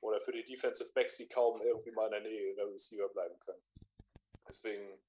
Oder 0.00 0.20
für 0.20 0.32
die 0.32 0.44
Defensive 0.44 0.90
Backs, 0.94 1.16
die 1.16 1.28
kaum 1.28 1.60
irgendwie 1.62 1.92
mal 1.92 2.06
in 2.06 2.12
der 2.12 2.20
Nähe 2.22 2.54
der 2.54 2.66
Receiver 2.72 3.08
bleiben 3.10 3.38
können. 3.40 3.62
Deswegen 4.48 5.00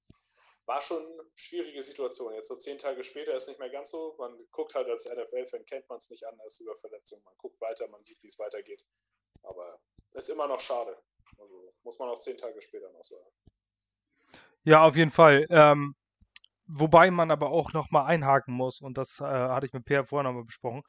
war 0.66 0.80
schon 0.80 1.02
eine 1.02 1.30
schwierige 1.34 1.82
Situation. 1.82 2.34
Jetzt 2.34 2.48
so 2.48 2.56
zehn 2.56 2.78
Tage 2.78 3.02
später 3.02 3.34
ist 3.34 3.48
nicht 3.48 3.60
mehr 3.60 3.70
ganz 3.70 3.90
so. 3.90 4.14
Man 4.18 4.36
guckt 4.50 4.74
halt 4.74 4.88
als 4.88 5.06
NFL-Fan, 5.06 5.64
kennt 5.66 5.88
man 5.88 5.98
es 5.98 6.10
nicht 6.10 6.26
anders 6.26 6.58
über 6.60 6.74
Verletzungen. 6.76 7.22
Man 7.24 7.34
guckt 7.36 7.60
weiter, 7.60 7.86
man 7.88 8.02
sieht, 8.02 8.22
wie 8.22 8.28
es 8.28 8.38
weitergeht. 8.38 8.84
Aber 9.42 9.78
ist 10.12 10.30
immer 10.30 10.48
noch 10.48 10.60
schade. 10.60 10.96
Also 11.38 11.74
muss 11.82 11.98
man 11.98 12.08
auch 12.08 12.18
zehn 12.18 12.38
Tage 12.38 12.60
später 12.62 12.90
noch 12.92 13.04
sagen. 13.04 13.30
Ja, 14.64 14.84
auf 14.84 14.96
jeden 14.96 15.10
Fall. 15.10 15.46
Ähm, 15.50 15.94
wobei 16.66 17.10
man 17.10 17.30
aber 17.30 17.50
auch 17.50 17.72
nochmal 17.72 18.06
einhaken 18.06 18.54
muss, 18.54 18.80
und 18.80 18.96
das 18.96 19.20
äh, 19.20 19.24
hatte 19.24 19.66
ich 19.66 19.72
mit 19.74 19.84
Per 19.84 20.06
vorher 20.06 20.24
nochmal 20.24 20.44
besprochen. 20.44 20.82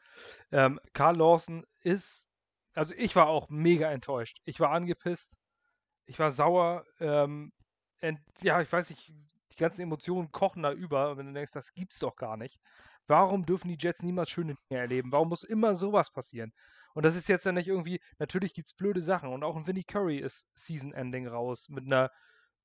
Ähm, 0.51 0.79
Carl 0.93 1.17
Lawson 1.17 1.65
ist, 1.81 2.25
also 2.73 2.93
ich 2.95 3.15
war 3.15 3.27
auch 3.27 3.49
mega 3.49 3.91
enttäuscht. 3.91 4.39
Ich 4.45 4.59
war 4.59 4.69
angepisst. 4.71 5.37
Ich 6.05 6.19
war 6.19 6.31
sauer. 6.31 6.85
Ähm, 6.99 7.51
ent, 7.99 8.19
ja, 8.41 8.61
ich 8.61 8.71
weiß 8.71 8.89
nicht, 8.91 9.11
die 9.57 9.63
ganzen 9.63 9.81
Emotionen 9.81 10.31
kochen 10.31 10.63
da 10.63 10.71
über. 10.71 11.11
Und 11.11 11.17
wenn 11.17 11.27
du 11.27 11.33
denkst, 11.33 11.51
das 11.53 11.73
gibt's 11.73 11.99
doch 11.99 12.15
gar 12.15 12.37
nicht. 12.37 12.59
Warum 13.07 13.45
dürfen 13.45 13.67
die 13.67 13.77
Jets 13.79 14.01
niemals 14.01 14.29
schöne 14.29 14.55
Dinge 14.55 14.81
erleben? 14.81 15.11
Warum 15.11 15.29
muss 15.29 15.43
immer 15.43 15.75
sowas 15.75 16.11
passieren? 16.11 16.53
Und 16.93 17.05
das 17.05 17.15
ist 17.15 17.27
jetzt 17.27 17.45
ja 17.45 17.51
nicht 17.51 17.67
irgendwie, 17.67 17.99
natürlich 18.19 18.53
gibt's 18.53 18.73
blöde 18.73 19.01
Sachen. 19.01 19.31
Und 19.31 19.43
auch 19.43 19.55
ein 19.55 19.67
Vinnie 19.67 19.83
Curry 19.83 20.17
ist 20.17 20.47
Season-Ending 20.55 21.27
raus 21.27 21.67
mit 21.69 21.85
einer 21.85 22.09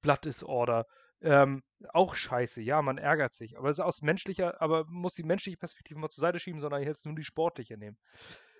Blood 0.03 0.25
Disorder. 0.25 0.87
Ähm, 1.21 1.63
auch 1.93 2.15
scheiße, 2.15 2.63
ja, 2.63 2.81
man 2.81 2.97
ärgert 2.97 3.35
sich. 3.35 3.59
Aber 3.59 3.71
ist 3.71 3.81
aus 3.81 4.01
menschlicher, 4.01 4.61
aber 4.63 4.87
muss 4.87 5.15
die 5.15 5.25
menschliche 5.25 5.59
Perspektive 5.59 5.99
mal 6.01 6.09
zur 6.09 6.23
Seite 6.23 6.39
schieben, 6.39 6.61
sondern 6.61 6.83
jetzt 6.83 7.05
nur 7.05 7.15
die 7.15 7.25
sportliche 7.25 7.77
nehmen. 7.77 7.99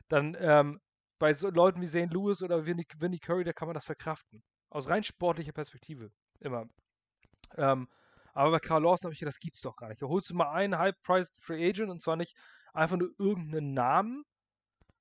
Dann 0.09 0.37
ähm, 0.39 0.81
bei 1.19 1.33
so 1.33 1.49
Leuten 1.51 1.81
wie 1.81 1.89
Zane 1.89 2.13
Lewis 2.13 2.43
oder 2.43 2.67
Vinnie 2.67 3.19
Curry, 3.21 3.45
da 3.45 3.53
kann 3.53 3.69
man 3.69 3.75
das 3.75 3.87
verkraften. 3.87 4.43
Aus 4.69 4.89
rein 4.89 5.05
sportlicher 5.05 5.53
Perspektive. 5.53 6.11
Immer. 6.41 6.69
Ähm, 7.57 7.89
aber 8.35 8.53
bei 8.53 8.59
Carl 8.59 8.83
Lawson 8.83 9.09
habe 9.09 9.15
ich 9.15 9.21
gedacht, 9.21 9.35
das 9.35 9.41
gibt's 9.41 9.61
doch 9.61 9.77
gar 9.77 9.89
nicht. 9.89 10.03
Da 10.03 10.07
holst 10.07 10.31
du 10.31 10.35
mal 10.35 10.51
einen 10.53 10.79
High-Priced 10.79 11.33
Free 11.39 11.69
Agent 11.69 11.91
und 11.91 12.01
zwar 12.01 12.17
nicht 12.17 12.37
einfach 12.73 12.97
nur 12.97 13.11
irgendeinen 13.19 13.75
Namen, 13.75 14.25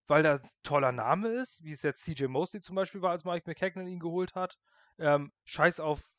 weil 0.07 0.23
da 0.23 0.35
ein 0.35 0.49
toller 0.63 0.91
Name 0.91 1.29
ist, 1.29 1.63
wie 1.63 1.71
es 1.71 1.83
jetzt 1.83 2.03
CJ 2.03 2.25
Mosley 2.25 2.61
zum 2.61 2.75
Beispiel 2.75 3.01
war, 3.01 3.11
als 3.11 3.25
Mike 3.25 3.43
McKagan 3.47 3.87
ihn 3.87 3.99
geholt 3.99 4.35
hat. 4.35 4.55
Ähm, 4.97 5.31
scheiß 5.45 5.79
auf 5.79 6.09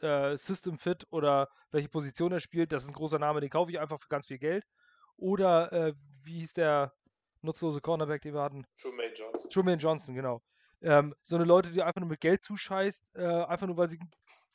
äh, 0.00 0.36
System 0.36 0.78
Fit 0.78 1.06
oder 1.10 1.48
welche 1.70 1.88
Position 1.88 2.32
er 2.32 2.40
spielt, 2.40 2.72
das 2.72 2.84
ist 2.84 2.90
ein 2.90 2.94
großer 2.94 3.18
Name, 3.18 3.40
den 3.40 3.50
kaufe 3.50 3.70
ich 3.70 3.80
einfach 3.80 4.00
für 4.00 4.08
ganz 4.08 4.26
viel 4.26 4.38
Geld. 4.38 4.64
Oder 5.16 5.72
äh, 5.72 5.94
wie 6.22 6.40
hieß 6.40 6.54
der 6.54 6.92
nutzlose 7.42 7.80
Cornerback, 7.80 8.22
den 8.22 8.34
wir 8.34 8.42
hatten? 8.42 8.64
Truman 8.76 9.12
Johnson. 9.14 9.50
Truman 9.50 9.78
Johnson, 9.78 10.14
genau. 10.14 10.42
Ähm, 10.80 11.14
so 11.22 11.36
eine 11.36 11.44
Leute, 11.44 11.70
die 11.70 11.82
einfach 11.82 12.00
nur 12.00 12.10
mit 12.10 12.20
Geld 12.20 12.42
zuscheißt, 12.42 13.14
äh, 13.14 13.44
einfach 13.44 13.66
nur 13.66 13.76
weil 13.76 13.88
sie 13.88 14.00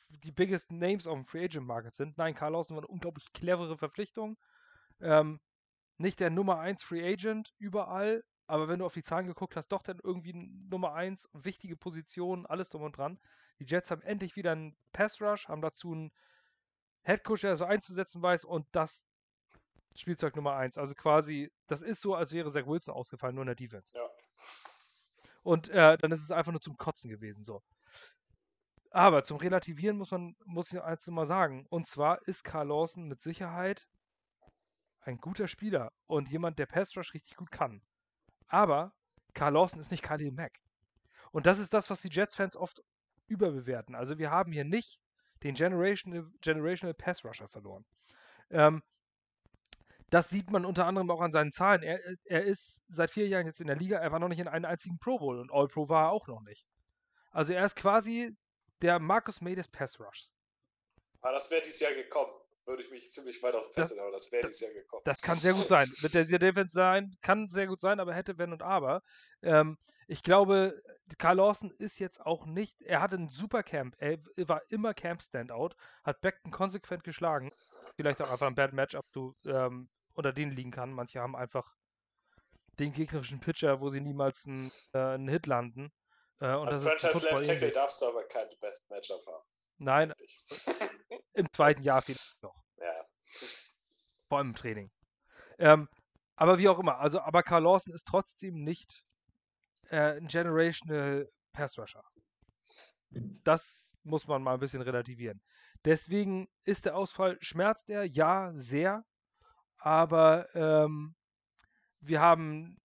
die 0.08 0.32
biggest 0.32 0.70
Names 0.70 1.06
auf 1.06 1.14
dem 1.14 1.26
Free 1.26 1.44
Agent 1.44 1.66
Market 1.66 1.94
sind. 1.94 2.16
Nein, 2.18 2.34
Carl 2.34 2.52
Lawson 2.52 2.76
war 2.76 2.82
eine 2.82 2.88
unglaublich 2.88 3.32
clevere 3.32 3.76
Verpflichtung. 3.76 4.36
Ähm, 5.00 5.40
nicht 5.98 6.20
der 6.20 6.30
Nummer 6.30 6.58
1 6.60 6.82
Free 6.82 7.06
Agent 7.06 7.52
überall, 7.58 8.24
aber 8.46 8.68
wenn 8.68 8.78
du 8.78 8.86
auf 8.86 8.94
die 8.94 9.02
Zahlen 9.02 9.26
geguckt 9.26 9.56
hast, 9.56 9.68
doch 9.68 9.82
dann 9.82 10.00
irgendwie 10.02 10.32
Nummer 10.70 10.94
1, 10.94 11.28
wichtige 11.32 11.76
Position, 11.76 12.46
alles 12.46 12.70
drum 12.70 12.82
und 12.82 12.96
dran. 12.96 13.18
Die 13.58 13.64
Jets 13.64 13.90
haben 13.90 14.02
endlich 14.02 14.36
wieder 14.36 14.52
einen 14.52 14.76
Pass 14.92 15.20
Rush, 15.20 15.48
haben 15.48 15.60
dazu 15.60 15.92
einen 15.92 16.12
Headcoach, 17.02 17.40
der 17.40 17.56
so 17.56 17.64
einzusetzen 17.64 18.22
weiß 18.22 18.44
und 18.44 18.66
das 18.72 19.02
Spielzeug 19.94 20.36
Nummer 20.36 20.54
1. 20.54 20.78
Also 20.78 20.94
quasi, 20.94 21.52
das 21.66 21.82
ist 21.82 22.00
so, 22.00 22.14
als 22.14 22.32
wäre 22.32 22.50
Zach 22.50 22.66
Wilson 22.66 22.94
ausgefallen, 22.94 23.34
nur 23.34 23.42
in 23.42 23.48
der 23.48 23.56
Defense. 23.56 23.92
Ja. 23.94 24.08
Und 25.42 25.68
äh, 25.68 25.98
dann 25.98 26.12
ist 26.12 26.22
es 26.22 26.30
einfach 26.30 26.52
nur 26.52 26.60
zum 26.60 26.76
Kotzen 26.76 27.10
gewesen, 27.10 27.42
so. 27.42 27.62
Aber 28.90 29.22
zum 29.22 29.36
Relativieren 29.36 29.98
muss 29.98 30.10
man, 30.10 30.34
muss 30.44 30.72
ich 30.72 30.82
eins 30.82 31.06
mal 31.08 31.26
sagen. 31.26 31.66
Und 31.68 31.86
zwar 31.86 32.26
ist 32.26 32.44
Carl 32.44 32.68
Lawson 32.68 33.06
mit 33.06 33.20
Sicherheit 33.20 33.86
ein 35.00 35.18
guter 35.18 35.48
Spieler 35.48 35.92
und 36.06 36.28
jemand, 36.30 36.58
der 36.58 36.66
Pass 36.66 36.96
Rush 36.96 37.14
richtig 37.14 37.36
gut 37.36 37.50
kann. 37.50 37.82
Aber 38.46 38.92
Carl 39.34 39.54
Lawson 39.54 39.80
ist 39.80 39.90
nicht 39.90 40.02
Khalil 40.02 40.32
Mack. 40.32 40.58
Und 41.30 41.46
das 41.46 41.58
ist 41.58 41.74
das, 41.74 41.90
was 41.90 42.02
die 42.02 42.08
Jets-Fans 42.08 42.56
oft 42.56 42.82
überbewerten. 43.26 43.94
Also 43.94 44.18
wir 44.18 44.30
haben 44.30 44.52
hier 44.52 44.64
nicht 44.64 45.00
den 45.42 45.54
Generational, 45.54 46.26
Generational 46.40 46.94
Pass 46.94 47.24
Rusher 47.24 47.48
verloren. 47.48 47.84
Ähm, 48.50 48.82
das 50.10 50.30
sieht 50.30 50.50
man 50.50 50.64
unter 50.64 50.86
anderem 50.86 51.10
auch 51.10 51.20
an 51.20 51.32
seinen 51.32 51.52
Zahlen. 51.52 51.82
Er, 51.82 52.00
er 52.24 52.44
ist 52.44 52.82
seit 52.88 53.10
vier 53.10 53.28
Jahren 53.28 53.46
jetzt 53.46 53.60
in 53.60 53.66
der 53.66 53.76
Liga, 53.76 53.98
er 53.98 54.10
war 54.10 54.18
noch 54.18 54.28
nicht 54.28 54.40
in 54.40 54.48
einem 54.48 54.64
einzigen 54.64 54.98
Pro 54.98 55.18
Bowl 55.18 55.38
und 55.38 55.52
All 55.52 55.68
Pro 55.68 55.88
war 55.88 56.06
er 56.06 56.12
auch 56.12 56.26
noch 56.26 56.40
nicht. 56.40 56.66
Also 57.30 57.52
er 57.52 57.64
ist 57.64 57.76
quasi 57.76 58.34
der 58.82 58.98
Marcus 58.98 59.40
May 59.40 59.54
des 59.54 59.68
Pass 59.68 59.98
Rushs. 60.00 60.30
Aber 61.20 61.32
das 61.32 61.50
wäre 61.50 61.62
dieses 61.62 61.80
Jahr 61.80 61.94
gekommen. 61.94 62.32
Würde 62.64 62.82
ich 62.82 62.90
mich 62.90 63.10
ziemlich 63.10 63.42
weit 63.42 63.54
aus 63.54 63.70
dem 63.70 63.72
Fenster 63.72 64.02
aber 64.02 64.12
das 64.12 64.30
wäre 64.30 64.46
dieses 64.46 64.60
Jahr 64.60 64.72
gekommen. 64.72 65.02
Das 65.06 65.22
kann 65.22 65.38
sehr 65.38 65.54
gut 65.54 65.68
sein. 65.68 65.90
Mit 66.02 66.12
der 66.12 66.24
Defense 66.26 66.72
sein, 66.72 67.16
kann 67.22 67.48
sehr 67.48 67.66
gut 67.66 67.80
sein, 67.80 67.98
aber 67.98 68.14
hätte, 68.14 68.36
wenn 68.36 68.52
und 68.52 68.62
aber. 68.62 69.02
Ähm, 69.42 69.78
ich 70.06 70.22
glaube, 70.22 70.82
Carl 71.16 71.36
Lawson 71.36 71.70
ist 71.78 71.98
jetzt 71.98 72.20
auch 72.20 72.44
nicht, 72.44 72.80
er 72.82 73.00
hatte 73.00 73.16
ein 73.16 73.28
super 73.28 73.62
Camp, 73.62 73.94
er 73.98 74.18
war 74.36 74.62
immer 74.68 74.92
Camp-Standout, 74.94 75.70
hat 76.04 76.20
Beckton 76.20 76.52
konsequent 76.52 77.04
geschlagen. 77.04 77.50
Vielleicht 77.96 78.20
auch 78.20 78.30
einfach 78.30 78.46
ein 78.46 78.54
Bad 78.54 78.72
Matchup 78.72 79.04
zu, 79.06 79.34
ähm, 79.46 79.88
unter 80.12 80.32
denen 80.32 80.52
liegen 80.52 80.70
kann. 80.70 80.92
Manche 80.92 81.20
haben 81.20 81.36
einfach 81.36 81.74
den 82.78 82.92
gegnerischen 82.92 83.40
Pitcher, 83.40 83.80
wo 83.80 83.88
sie 83.88 84.00
niemals 84.00 84.46
einen, 84.46 84.70
äh, 84.92 84.98
einen 84.98 85.28
Hit 85.28 85.46
landen. 85.46 85.90
Äh, 86.40 86.54
und 86.54 86.68
Als 86.68 86.82
das 86.82 87.00
Franchise 87.00 87.28
Left 87.28 87.46
Tackle 87.46 87.72
darfst 87.72 88.00
du 88.00 88.06
aber 88.06 88.24
kein 88.24 88.48
Best 88.60 88.88
Matchup 88.90 89.26
haben. 89.26 89.44
Nein, 89.78 90.12
im 91.34 91.52
zweiten 91.52 91.82
Jahr 91.82 92.02
vielleicht 92.02 92.42
noch. 92.42 92.62
Ja. 92.78 93.06
Vor 94.28 94.38
allem 94.38 94.48
im 94.48 94.56
Training. 94.56 94.90
Ähm, 95.58 95.88
aber 96.36 96.58
wie 96.58 96.68
auch 96.68 96.78
immer, 96.78 96.98
also, 96.98 97.20
aber 97.20 97.42
Carl 97.42 97.62
Lawson 97.62 97.94
ist 97.94 98.06
trotzdem 98.06 98.62
nicht 98.62 99.04
äh, 99.88 100.16
ein 100.16 100.28
Generational 100.28 101.28
Pass 101.52 101.78
Rusher. 101.78 102.04
Das 103.10 103.92
muss 104.02 104.26
man 104.26 104.42
mal 104.42 104.54
ein 104.54 104.60
bisschen 104.60 104.82
relativieren. 104.82 105.40
Deswegen 105.84 106.48
ist 106.64 106.84
der 106.84 106.96
Ausfall, 106.96 107.38
schmerzt 107.40 107.88
er? 107.88 108.04
Ja, 108.04 108.52
sehr. 108.54 109.04
Aber 109.78 110.54
ähm, 110.54 111.14
wir 112.00 112.20
haben 112.20 112.78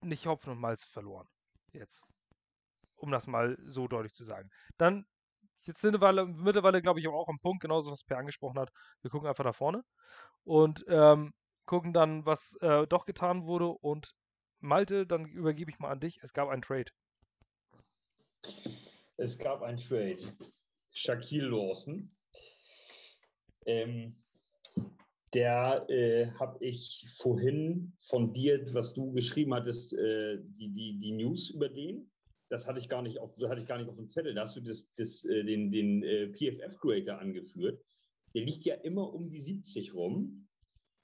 nicht 0.00 0.26
Hopfen 0.26 0.52
und 0.52 0.60
Malz 0.60 0.84
verloren. 0.84 1.28
Jetzt. 1.72 2.04
Um 2.96 3.10
das 3.10 3.26
mal 3.26 3.58
so 3.64 3.88
deutlich 3.88 4.14
zu 4.14 4.24
sagen. 4.24 4.50
Dann, 4.78 5.06
jetzt 5.62 5.80
sind 5.80 6.00
wir 6.00 6.26
mittlerweile, 6.26 6.82
glaube 6.82 7.00
ich, 7.00 7.08
auch 7.08 7.28
am 7.28 7.40
Punkt, 7.40 7.62
genauso 7.62 7.90
was 7.90 8.04
Per 8.04 8.18
angesprochen 8.18 8.58
hat. 8.58 8.70
Wir 9.02 9.10
gucken 9.10 9.28
einfach 9.28 9.44
da 9.44 9.52
vorne 9.52 9.84
und 10.44 10.84
ähm, 10.88 11.32
gucken 11.66 11.92
dann, 11.92 12.26
was 12.26 12.56
äh, 12.60 12.86
doch 12.86 13.06
getan 13.06 13.44
wurde. 13.44 13.68
Und 13.68 14.14
Malte, 14.60 15.06
dann 15.06 15.26
übergebe 15.26 15.70
ich 15.70 15.78
mal 15.78 15.90
an 15.90 16.00
dich. 16.00 16.18
Es 16.22 16.32
gab 16.32 16.48
einen 16.48 16.62
Trade. 16.62 16.90
Es 19.16 19.38
gab 19.38 19.62
einen 19.62 19.78
Trade. 19.78 20.18
Shaquille 20.92 21.48
Lawson. 21.48 22.10
Ähm, 23.66 24.16
der 25.34 25.84
äh, 25.88 26.30
habe 26.38 26.64
ich 26.64 27.06
vorhin 27.18 27.92
von 27.98 28.32
dir, 28.32 28.72
was 28.72 28.94
du 28.94 29.12
geschrieben 29.12 29.52
hattest, 29.52 29.92
äh, 29.94 30.38
die, 30.40 30.72
die, 30.72 30.98
die 30.98 31.12
News 31.12 31.50
über 31.50 31.68
den. 31.68 32.10
Das 32.48 32.66
hatte 32.66 32.78
ich 32.78 32.88
gar 32.88 33.02
nicht 33.02 33.18
auf, 33.18 33.36
hatte 33.48 33.60
ich 33.60 33.66
gar 33.66 33.78
nicht 33.78 33.88
auf 33.88 33.96
dem 33.96 34.08
Zettel. 34.08 34.34
Da 34.34 34.42
hast 34.42 34.56
du 34.56 34.60
das, 34.60 34.86
das, 34.96 35.24
äh, 35.24 35.44
den, 35.44 35.70
den 35.70 36.02
äh, 36.02 36.28
PFF-Creator 36.28 37.18
angeführt. 37.18 37.82
Der 38.34 38.44
liegt 38.44 38.64
ja 38.64 38.74
immer 38.76 39.12
um 39.12 39.30
die 39.30 39.40
70 39.40 39.94
rum. 39.94 40.48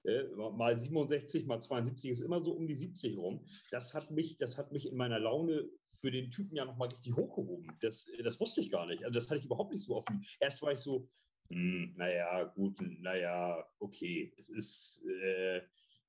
Äh, 0.05 0.24
mal 0.35 0.76
67, 0.76 1.46
mal 1.46 1.61
72 1.61 2.11
ist 2.11 2.20
immer 2.20 2.42
so 2.42 2.53
um 2.53 2.66
die 2.66 2.74
70 2.74 3.16
rum. 3.16 3.44
Das 3.70 3.94
hat 3.94 4.11
mich, 4.11 4.38
das 4.38 4.59
hat 4.59 4.72
mich 4.72 4.87
in 4.87 4.96
meiner 4.96 5.18
Laune 5.18 5.68
für 6.00 6.11
den 6.11 6.31
Typen 6.31 6.57
ja 6.57 6.64
nochmal 6.64 6.88
richtig 6.88 7.14
hochgehoben. 7.14 7.76
Das, 7.81 8.07
das 8.24 8.40
wusste 8.40 8.61
ich 8.61 8.70
gar 8.70 8.87
nicht. 8.87 9.05
Also 9.05 9.14
das 9.14 9.29
hatte 9.31 9.40
ich 9.40 9.46
überhaupt 9.46 9.72
nicht 9.72 9.85
so 9.85 9.96
offen. 9.96 10.24
Erst 10.40 10.62
war 10.62 10.72
ich 10.72 10.79
so, 10.79 11.09
hm, 11.50 11.94
naja, 11.96 12.44
gut, 12.44 12.76
naja, 13.00 13.64
okay. 13.79 14.33
Es 14.38 14.48
ist 14.48 15.05
äh, 15.07 15.61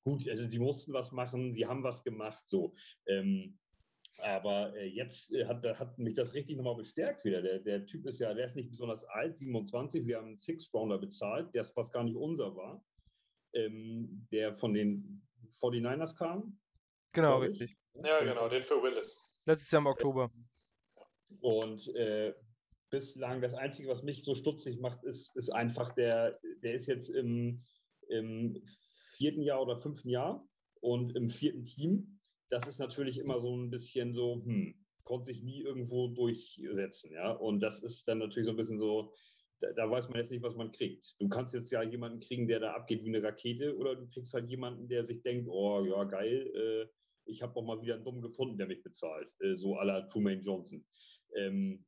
gut, 0.04 0.28
also 0.28 0.48
sie 0.48 0.58
mussten 0.58 0.92
was 0.92 1.12
machen, 1.12 1.52
sie 1.52 1.66
haben 1.66 1.82
was 1.82 2.02
gemacht, 2.04 2.44
so. 2.48 2.74
Ähm, 3.06 3.58
aber 4.18 4.74
äh, 4.76 4.86
jetzt 4.86 5.32
äh, 5.32 5.46
hat, 5.46 5.64
hat 5.64 5.98
mich 5.98 6.14
das 6.14 6.34
richtig 6.34 6.56
nochmal 6.56 6.76
bestärkt 6.76 7.24
wieder. 7.24 7.42
Der, 7.42 7.58
der 7.58 7.86
Typ 7.86 8.06
ist 8.06 8.18
ja, 8.18 8.34
der 8.34 8.46
ist 8.46 8.56
nicht 8.56 8.70
besonders 8.70 9.04
alt, 9.04 9.36
27. 9.36 10.06
Wir 10.06 10.18
haben 10.18 10.28
einen 10.28 10.40
Six-Rounder 10.40 10.98
bezahlt, 10.98 11.54
der 11.54 11.64
fast 11.64 11.92
gar 11.92 12.04
nicht 12.04 12.16
unser 12.16 12.54
war. 12.54 12.84
Ähm, 13.54 14.26
der 14.30 14.54
von 14.54 14.74
den 14.74 15.22
49ers 15.60 16.16
kam. 16.16 16.58
Genau, 17.12 17.38
richtig. 17.38 17.76
Ja, 17.94 18.24
genau, 18.24 18.48
den 18.48 18.62
für 18.62 18.82
Willis. 18.82 19.42
Letztes 19.44 19.70
Jahr 19.70 19.80
im 19.80 19.86
Oktober. 19.86 20.30
Und 21.40 21.94
äh, 21.94 22.32
bislang 22.90 23.40
das 23.40 23.54
Einzige, 23.54 23.88
was 23.88 24.02
mich 24.02 24.24
so 24.24 24.34
stutzig 24.34 24.78
macht, 24.80 25.02
ist, 25.04 25.34
ist 25.36 25.50
einfach 25.50 25.94
der, 25.94 26.38
der 26.62 26.74
ist 26.74 26.86
jetzt 26.86 27.08
im, 27.08 27.58
im 28.08 28.62
vierten 29.16 29.42
Jahr 29.42 29.60
oder 29.60 29.76
fünften 29.76 30.08
Jahr 30.08 30.46
und 30.80 31.16
im 31.16 31.28
vierten 31.28 31.64
Team. 31.64 32.11
Das 32.52 32.66
ist 32.66 32.78
natürlich 32.78 33.16
immer 33.16 33.40
so 33.40 33.56
ein 33.56 33.70
bisschen 33.70 34.12
so, 34.12 34.42
hm, 34.44 34.74
konnte 35.04 35.24
sich 35.24 35.42
nie 35.42 35.62
irgendwo 35.62 36.08
durchsetzen, 36.08 37.10
ja. 37.10 37.32
Und 37.32 37.60
das 37.60 37.82
ist 37.82 38.06
dann 38.06 38.18
natürlich 38.18 38.44
so 38.44 38.52
ein 38.52 38.58
bisschen 38.58 38.78
so, 38.78 39.14
da, 39.60 39.72
da, 39.72 39.90
weiß 39.90 40.10
man 40.10 40.18
jetzt 40.18 40.30
nicht, 40.30 40.42
was 40.42 40.54
man 40.54 40.70
kriegt. 40.70 41.18
Du 41.18 41.30
kannst 41.30 41.54
jetzt 41.54 41.70
ja 41.70 41.82
jemanden 41.82 42.20
kriegen, 42.20 42.46
der 42.46 42.60
da 42.60 42.74
abgeht 42.74 43.04
wie 43.04 43.08
eine 43.08 43.22
Rakete, 43.22 43.74
oder 43.74 43.94
du 43.94 44.06
kriegst 44.06 44.34
halt 44.34 44.50
jemanden, 44.50 44.86
der 44.86 45.06
sich 45.06 45.22
denkt, 45.22 45.48
oh 45.48 45.82
ja, 45.82 46.04
geil, 46.04 46.52
äh, 46.54 46.86
ich 47.24 47.40
habe 47.40 47.56
auch 47.56 47.64
mal 47.64 47.80
wieder 47.80 47.94
einen 47.94 48.04
Dumm 48.04 48.20
gefunden, 48.20 48.58
der 48.58 48.66
mich 48.66 48.82
bezahlt, 48.82 49.34
äh, 49.40 49.56
so 49.56 49.74
la 49.80 50.02
Truman 50.02 50.42
Johnson. 50.42 50.84
Ähm, 51.34 51.86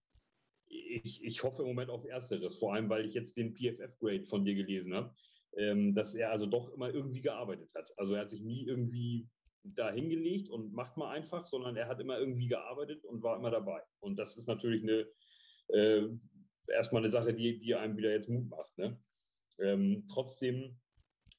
ich, 0.66 1.22
ich 1.22 1.42
hoffe 1.42 1.60
im 1.60 1.68
Moment 1.68 1.90
auf 1.90 2.06
Ersteres, 2.06 2.56
vor 2.56 2.72
allem, 2.72 2.88
weil 2.88 3.04
ich 3.04 3.12
jetzt 3.12 3.36
den 3.36 3.54
PFF-Grade 3.54 4.24
von 4.24 4.46
dir 4.46 4.54
gelesen 4.54 4.94
habe, 4.94 5.14
ähm, 5.58 5.94
dass 5.94 6.14
er 6.14 6.30
also 6.30 6.46
doch 6.46 6.72
immer 6.72 6.88
irgendwie 6.88 7.20
gearbeitet 7.20 7.68
hat. 7.74 7.92
Also 7.98 8.14
er 8.14 8.22
hat 8.22 8.30
sich 8.30 8.40
nie 8.40 8.64
irgendwie 8.64 9.28
da 9.64 9.90
hingelegt 9.90 10.50
und 10.50 10.72
macht 10.72 10.96
mal 10.96 11.10
einfach, 11.10 11.46
sondern 11.46 11.76
er 11.76 11.88
hat 11.88 12.00
immer 12.00 12.18
irgendwie 12.18 12.48
gearbeitet 12.48 13.04
und 13.04 13.22
war 13.22 13.36
immer 13.36 13.50
dabei. 13.50 13.82
Und 14.00 14.18
das 14.18 14.36
ist 14.36 14.46
natürlich 14.46 14.82
eine, 14.82 15.06
äh, 15.68 16.08
erstmal 16.68 17.02
eine 17.02 17.10
Sache, 17.10 17.34
die, 17.34 17.58
die 17.58 17.74
einem 17.74 17.96
wieder 17.96 18.12
jetzt 18.12 18.28
Mut 18.28 18.48
macht. 18.48 18.76
Ne? 18.78 19.00
Ähm, 19.58 20.06
trotzdem 20.10 20.78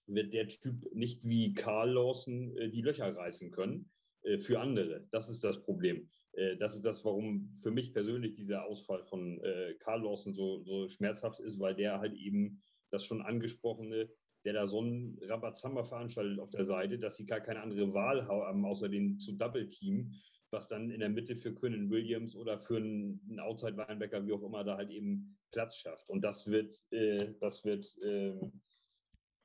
wird 0.07 0.33
der 0.33 0.47
Typ 0.47 0.93
nicht 0.93 1.23
wie 1.23 1.53
Karl 1.53 1.91
Lawson 1.91 2.55
äh, 2.57 2.69
die 2.69 2.81
Löcher 2.81 3.15
reißen 3.15 3.51
können 3.51 3.89
äh, 4.23 4.39
für 4.39 4.59
andere. 4.59 5.07
Das 5.11 5.29
ist 5.29 5.43
das 5.43 5.63
Problem. 5.63 6.09
Äh, 6.33 6.57
das 6.57 6.75
ist 6.75 6.85
das, 6.85 7.05
warum 7.05 7.57
für 7.61 7.71
mich 7.71 7.93
persönlich 7.93 8.35
dieser 8.35 8.65
Ausfall 8.65 9.03
von 9.03 9.39
äh, 9.43 9.75
Karl 9.79 10.03
Lawson 10.03 10.33
so, 10.33 10.63
so 10.63 10.87
schmerzhaft 10.87 11.39
ist, 11.39 11.59
weil 11.59 11.75
der 11.75 11.99
halt 11.99 12.13
eben 12.15 12.61
das 12.91 13.05
schon 13.05 13.21
angesprochene, 13.21 14.09
der 14.45 14.53
da 14.53 14.67
so 14.67 14.79
einen 14.79 15.17
Rabazamba 15.23 15.83
veranstaltet 15.83 16.39
auf 16.39 16.51
der 16.51 16.65
Seite, 16.65 16.99
dass 16.99 17.15
sie 17.15 17.25
gar 17.25 17.41
keine 17.41 17.61
andere 17.61 17.93
Wahl 17.93 18.27
haben, 18.27 18.65
außer 18.65 18.87
den 18.87 19.19
zu 19.19 19.33
Double-Team, 19.33 20.13
was 20.51 20.67
dann 20.67 20.91
in 20.91 20.99
der 20.99 21.09
Mitte 21.09 21.35
für 21.35 21.53
Quinnen 21.53 21.89
Williams 21.89 22.35
oder 22.35 22.59
für 22.59 22.77
einen, 22.77 23.19
einen 23.27 23.39
Outside-Linebacker, 23.39 24.25
wie 24.25 24.33
auch 24.33 24.43
immer, 24.43 24.63
da 24.63 24.77
halt 24.77 24.91
eben 24.91 25.35
Platz 25.51 25.77
schafft. 25.77 26.07
Und 26.09 26.21
das 26.21 26.47
wird, 26.47 26.79
äh, 26.91 27.33
das 27.39 27.65
wird 27.65 27.85
äh, 28.03 28.33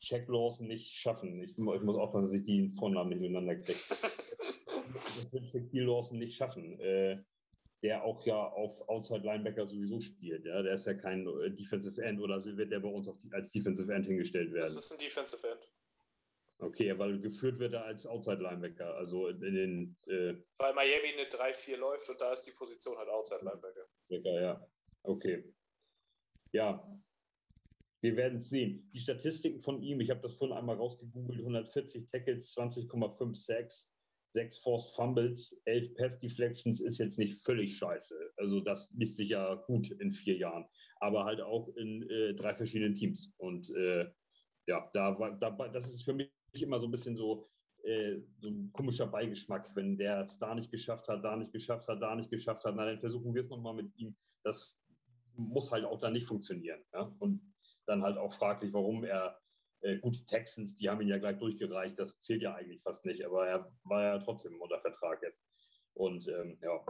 Jack 0.00 0.28
Lawson 0.28 0.66
nicht 0.66 0.94
schaffen. 0.94 1.42
Ich, 1.42 1.52
ich 1.52 1.58
muss 1.58 1.96
aufpassen, 1.96 2.26
dass 2.26 2.34
ich 2.34 2.44
die 2.44 2.70
Vornamen 2.70 3.10
nicht 3.10 3.20
miteinander 3.20 3.56
kriege. 3.56 3.78
das 4.94 5.32
wird 5.32 5.52
Jack 5.52 5.72
Lawson 5.72 6.18
nicht 6.18 6.36
schaffen. 6.36 6.78
Äh, 6.78 7.22
der 7.82 8.04
auch 8.04 8.24
ja 8.26 8.36
auf 8.36 8.88
Outside 8.88 9.24
Linebacker 9.24 9.66
sowieso 9.66 10.00
spielt. 10.00 10.44
Ja? 10.44 10.62
Der 10.62 10.74
ist 10.74 10.86
ja 10.86 10.94
kein 10.94 11.26
äh, 11.26 11.50
Defensive 11.50 12.02
End 12.02 12.20
oder 12.20 12.44
wird 12.44 12.70
der 12.70 12.80
bei 12.80 12.88
uns 12.88 13.08
die, 13.22 13.32
als 13.32 13.52
Defensive 13.52 13.92
End 13.92 14.06
hingestellt 14.06 14.52
werden? 14.52 14.62
Das 14.62 14.76
ist 14.76 14.92
ein 14.92 14.98
Defensive 14.98 15.46
End. 15.48 15.68
Okay, 16.58 16.98
weil 16.98 17.18
geführt 17.20 17.58
wird 17.58 17.72
er 17.72 17.84
als 17.84 18.06
Outside 18.06 18.42
Linebacker, 18.42 18.94
also 18.96 19.28
in, 19.28 19.40
den. 19.40 19.96
Äh, 20.08 20.34
weil 20.58 20.74
Miami 20.74 21.14
eine 21.16 21.26
3-4 21.26 21.76
läuft 21.76 22.10
und 22.10 22.20
da 22.20 22.32
ist 22.32 22.42
die 22.42 22.52
Position 22.52 22.98
halt 22.98 23.08
Outside 23.08 23.44
Linebacker. 23.44 23.86
Ja, 24.08 24.68
okay. 25.02 25.54
Ja, 26.52 26.86
wir 28.02 28.16
werden 28.16 28.36
es 28.36 28.50
sehen. 28.50 28.90
Die 28.92 29.00
Statistiken 29.00 29.60
von 29.60 29.82
ihm, 29.82 30.00
ich 30.00 30.10
habe 30.10 30.20
das 30.20 30.34
vorhin 30.34 30.56
einmal 30.56 30.76
rausgegoogelt, 30.76 31.38
140 31.38 32.06
Tackles, 32.10 32.54
20,5 32.56 33.34
Sacks, 33.34 33.90
6 34.32 34.58
Forced 34.58 34.94
Fumbles, 34.94 35.60
11 35.64 35.94
Pass 35.94 36.18
Deflections 36.18 36.80
ist 36.80 36.98
jetzt 36.98 37.18
nicht 37.18 37.40
völlig 37.42 37.76
scheiße. 37.76 38.14
Also 38.36 38.60
das 38.60 38.92
liest 38.96 39.16
sich 39.16 39.30
ja 39.30 39.54
gut 39.54 39.90
in 39.90 40.12
vier 40.12 40.36
Jahren, 40.36 40.66
aber 40.96 41.24
halt 41.24 41.40
auch 41.40 41.68
in 41.76 42.08
äh, 42.08 42.34
drei 42.34 42.54
verschiedenen 42.54 42.94
Teams. 42.94 43.32
Und 43.38 43.70
äh, 43.70 44.06
ja, 44.66 44.88
da 44.92 45.18
war, 45.18 45.38
da, 45.38 45.50
das 45.68 45.90
ist 45.90 46.04
für 46.04 46.12
mich 46.12 46.30
immer 46.54 46.78
so 46.78 46.86
ein 46.86 46.92
bisschen 46.92 47.16
so, 47.16 47.48
äh, 47.82 48.18
so 48.40 48.50
ein 48.50 48.70
komischer 48.72 49.06
Beigeschmack, 49.06 49.74
wenn 49.74 49.96
der 49.96 50.22
es 50.24 50.38
da 50.38 50.54
nicht 50.54 50.70
geschafft 50.70 51.08
hat, 51.08 51.24
da 51.24 51.36
nicht 51.36 51.52
geschafft 51.52 51.88
hat, 51.88 52.00
da 52.00 52.14
nicht 52.14 52.30
geschafft 52.30 52.64
hat, 52.64 52.74
na, 52.76 52.84
dann 52.84 53.00
versuchen 53.00 53.34
wir 53.34 53.42
es 53.42 53.50
nochmal 53.50 53.74
mit 53.74 53.96
ihm. 53.96 54.16
Das 54.44 54.80
muss 55.34 55.72
halt 55.72 55.84
auch 55.84 55.98
da 55.98 56.10
nicht 56.10 56.26
funktionieren. 56.26 56.80
Ja? 56.92 57.14
Und 57.18 57.40
dann 57.86 58.02
halt 58.02 58.16
auch 58.16 58.32
fraglich, 58.32 58.72
warum 58.72 59.04
er 59.04 59.40
äh, 59.82 59.98
gut, 59.98 60.18
die 60.18 60.26
Texans, 60.26 60.76
die 60.76 60.88
haben 60.88 61.00
ihn 61.00 61.08
ja 61.08 61.18
gleich 61.18 61.38
durchgereicht, 61.38 61.98
das 61.98 62.20
zählt 62.20 62.42
ja 62.42 62.54
eigentlich 62.54 62.82
fast 62.82 63.04
nicht, 63.06 63.24
aber 63.24 63.46
er 63.46 63.72
war 63.84 64.02
ja 64.02 64.18
trotzdem 64.18 64.60
unter 64.60 64.80
Vertrag 64.80 65.22
jetzt. 65.22 65.44
Und 65.94 66.28
ähm, 66.28 66.58
ja, 66.62 66.84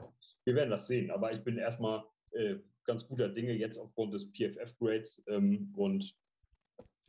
wir 0.45 0.55
werden 0.55 0.71
das 0.71 0.87
sehen. 0.87 1.11
Aber 1.11 1.33
ich 1.33 1.43
bin 1.43 1.57
erstmal 1.57 2.05
äh, 2.33 2.57
ganz 2.85 3.07
guter 3.07 3.29
Dinge 3.29 3.53
jetzt 3.53 3.79
aufgrund 3.79 4.15
des 4.15 4.31
PFF-Grades 4.33 5.23
ähm, 5.29 5.73
und 5.77 6.15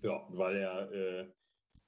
ja, 0.02 0.26
weil 0.30 0.58
er, 0.58 0.92
äh, 0.92 1.32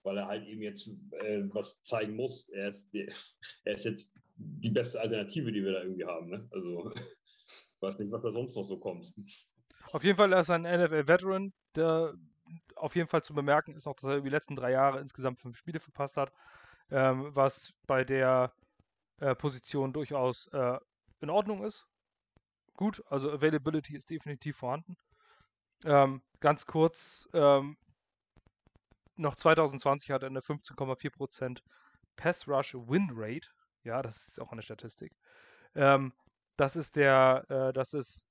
weil 0.03 0.17
er 0.17 0.27
halt 0.27 0.45
eben 0.47 0.61
jetzt 0.61 0.87
äh, 0.87 1.43
was 1.53 1.81
zeigen 1.81 2.15
muss. 2.15 2.49
Er 2.49 2.69
ist, 2.69 2.89
er 3.63 3.73
ist 3.73 3.85
jetzt 3.85 4.13
die 4.35 4.69
beste 4.69 4.99
Alternative, 4.99 5.51
die 5.51 5.63
wir 5.63 5.73
da 5.73 5.83
irgendwie 5.83 6.05
haben. 6.05 6.29
Ne? 6.29 6.47
Also 6.51 6.91
weiß 7.79 7.99
nicht, 7.99 8.11
was 8.11 8.23
da 8.23 8.31
sonst 8.31 8.55
noch 8.55 8.65
so 8.65 8.77
kommt. 8.79 9.13
Auf 9.91 10.03
jeden 10.03 10.17
Fall 10.17 10.31
er 10.33 10.41
ist 10.41 10.49
ein 10.49 10.63
NFL-Veteran, 10.63 11.53
der 11.75 12.13
auf 12.75 12.95
jeden 12.95 13.07
Fall 13.07 13.23
zu 13.23 13.33
bemerken 13.33 13.73
ist 13.75 13.85
noch, 13.85 13.95
dass 13.95 14.09
er 14.09 14.17
über 14.17 14.29
die 14.29 14.35
letzten 14.35 14.55
drei 14.55 14.71
Jahre 14.71 14.99
insgesamt 14.99 15.39
fünf 15.39 15.57
Spiele 15.57 15.79
verpasst 15.79 16.17
hat, 16.17 16.31
ähm, 16.91 17.29
was 17.33 17.73
bei 17.87 18.03
der 18.03 18.53
äh, 19.19 19.35
Position 19.35 19.93
durchaus 19.93 20.47
äh, 20.47 20.77
in 21.21 21.29
Ordnung 21.29 21.63
ist. 21.63 21.87
Gut, 22.75 23.03
also 23.09 23.31
Availability 23.31 23.95
ist 23.95 24.09
definitiv 24.09 24.57
vorhanden. 24.57 24.97
Ähm, 25.85 26.21
ganz 26.39 26.65
kurz, 26.65 27.27
ähm, 27.33 27.77
noch 29.15 29.35
2020 29.35 30.11
hat 30.11 30.23
er 30.23 30.29
eine 30.29 30.39
15,4% 30.39 31.61
Pass 32.15 32.47
Rush 32.47 32.73
Win 32.75 33.11
Rate. 33.13 33.49
Ja, 33.83 34.01
das 34.01 34.27
ist 34.29 34.41
auch 34.41 34.51
eine 34.51 34.61
Statistik. 34.61 35.13
Ähm, 35.75 36.13
das 36.57 36.75
ist 36.75 36.95
der, 36.95 37.45
äh, 37.49 37.73
das 37.73 37.93
ist 37.93 38.25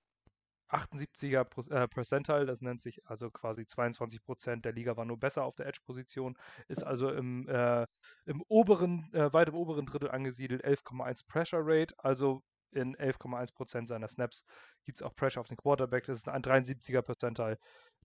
78er 0.73 1.71
äh, 1.71 1.89
Percentile, 1.89 2.47
das 2.47 2.63
nennt 2.63 2.81
sich 2.81 3.07
also 3.07 3.31
quasi 3.31 3.67
22 3.67 4.23
Prozent 4.23 4.65
der 4.65 4.73
Liga 4.73 4.97
war 4.97 5.05
nur 5.05 5.19
besser 5.19 5.45
auf 5.45 5.55
der 5.57 5.67
Edge-Position, 5.67 6.37
ist 6.69 6.83
also 6.83 7.11
im, 7.11 7.47
äh, 7.49 7.87
im 8.25 8.43
oberen, 8.49 9.13
äh, 9.13 9.33
weit 9.33 9.49
im 9.51 9.55
oberen 9.55 9.87
Drittel 9.87 10.11
angesiedelt, 10.11 10.65
11,1 10.65 11.27
Pressure 11.27 11.61
Rate, 11.63 11.95
also 11.99 12.43
in 12.71 12.97
11,1 12.97 13.53
Prozent 13.53 13.89
seiner 13.89 14.09
Snaps 14.09 14.45
gibt 14.85 14.99
es 14.99 15.03
auch 15.03 15.15
Pressure 15.15 15.41
auf 15.41 15.49
den 15.49 15.59
Quarterback, 15.59 16.05
das 16.05 16.21
ist 16.21 16.29
ein 16.29 16.43
73er 16.43 17.03
Percentile, 17.03 17.59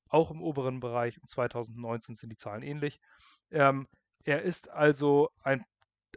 auch 0.10 0.30
im 0.30 0.42
oberen 0.42 0.80
Bereich 0.80 1.22
und 1.22 1.30
2019 1.30 2.16
sind 2.16 2.30
die 2.30 2.38
Zahlen 2.38 2.64
ähnlich. 2.64 3.00
Ähm, 3.52 3.88
er 4.26 4.42
ist 4.42 4.70
also 4.70 5.30
ein 5.42 5.64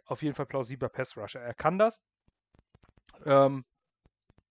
auf 0.06 0.22
jeden 0.22 0.34
Fall 0.34 0.46
plausibler 0.46 0.88
Pass-Rusher, 0.88 1.40
er 1.40 1.54
kann 1.54 1.78
das. 1.78 2.00
Ähm, 3.24 3.64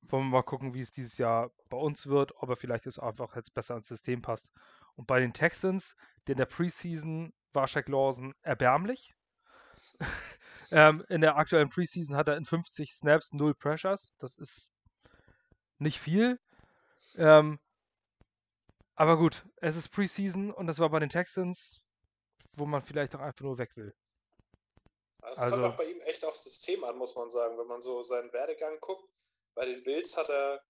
Wollen 0.09 0.25
wir 0.25 0.37
mal 0.37 0.43
gucken, 0.43 0.73
wie 0.73 0.81
es 0.81 0.91
dieses 0.91 1.17
Jahr 1.17 1.51
bei 1.69 1.77
uns 1.77 2.07
wird, 2.07 2.33
ob 2.41 2.49
er 2.49 2.55
vielleicht 2.55 2.85
jetzt 2.85 2.99
einfach 2.99 3.35
jetzt 3.35 3.53
besser 3.53 3.75
ins 3.77 3.87
System 3.87 4.21
passt. 4.21 4.49
Und 4.95 5.07
bei 5.07 5.19
den 5.19 5.33
Texans, 5.33 5.95
der 6.27 6.33
in 6.33 6.39
der 6.39 6.45
Preseason 6.45 7.33
war 7.53 7.67
Shaq 7.67 7.87
Lawson 7.87 8.33
erbärmlich. 8.41 9.13
ähm, 10.71 11.05
in 11.09 11.21
der 11.21 11.37
aktuellen 11.37 11.69
Preseason 11.69 12.15
hat 12.15 12.27
er 12.27 12.37
in 12.37 12.45
50 12.45 12.93
Snaps 12.93 13.33
0 13.33 13.53
Pressures. 13.55 14.11
Das 14.17 14.35
ist 14.35 14.71
nicht 15.77 15.99
viel. 15.99 16.39
Ähm, 17.17 17.59
aber 18.95 19.17
gut, 19.17 19.45
es 19.57 19.75
ist 19.75 19.89
Preseason 19.89 20.51
und 20.51 20.67
das 20.67 20.79
war 20.79 20.89
bei 20.89 20.99
den 20.99 21.09
Texans, 21.09 21.79
wo 22.53 22.65
man 22.65 22.81
vielleicht 22.81 23.15
auch 23.15 23.21
einfach 23.21 23.41
nur 23.41 23.57
weg 23.57 23.75
will. 23.77 23.95
Es 25.31 25.39
also, 25.39 25.55
kommt 25.55 25.73
auch 25.73 25.77
bei 25.77 25.85
ihm 25.85 26.01
echt 26.01 26.25
aufs 26.25 26.43
System 26.43 26.83
an, 26.83 26.97
muss 26.97 27.15
man 27.15 27.29
sagen. 27.29 27.57
Wenn 27.57 27.67
man 27.67 27.81
so 27.81 28.03
seinen 28.03 28.31
Werdegang 28.33 28.77
guckt, 28.79 29.07
bei 29.59 29.65
den 29.65 29.83
Bills 29.83 30.15
hat 30.15 30.29
er 30.29 30.63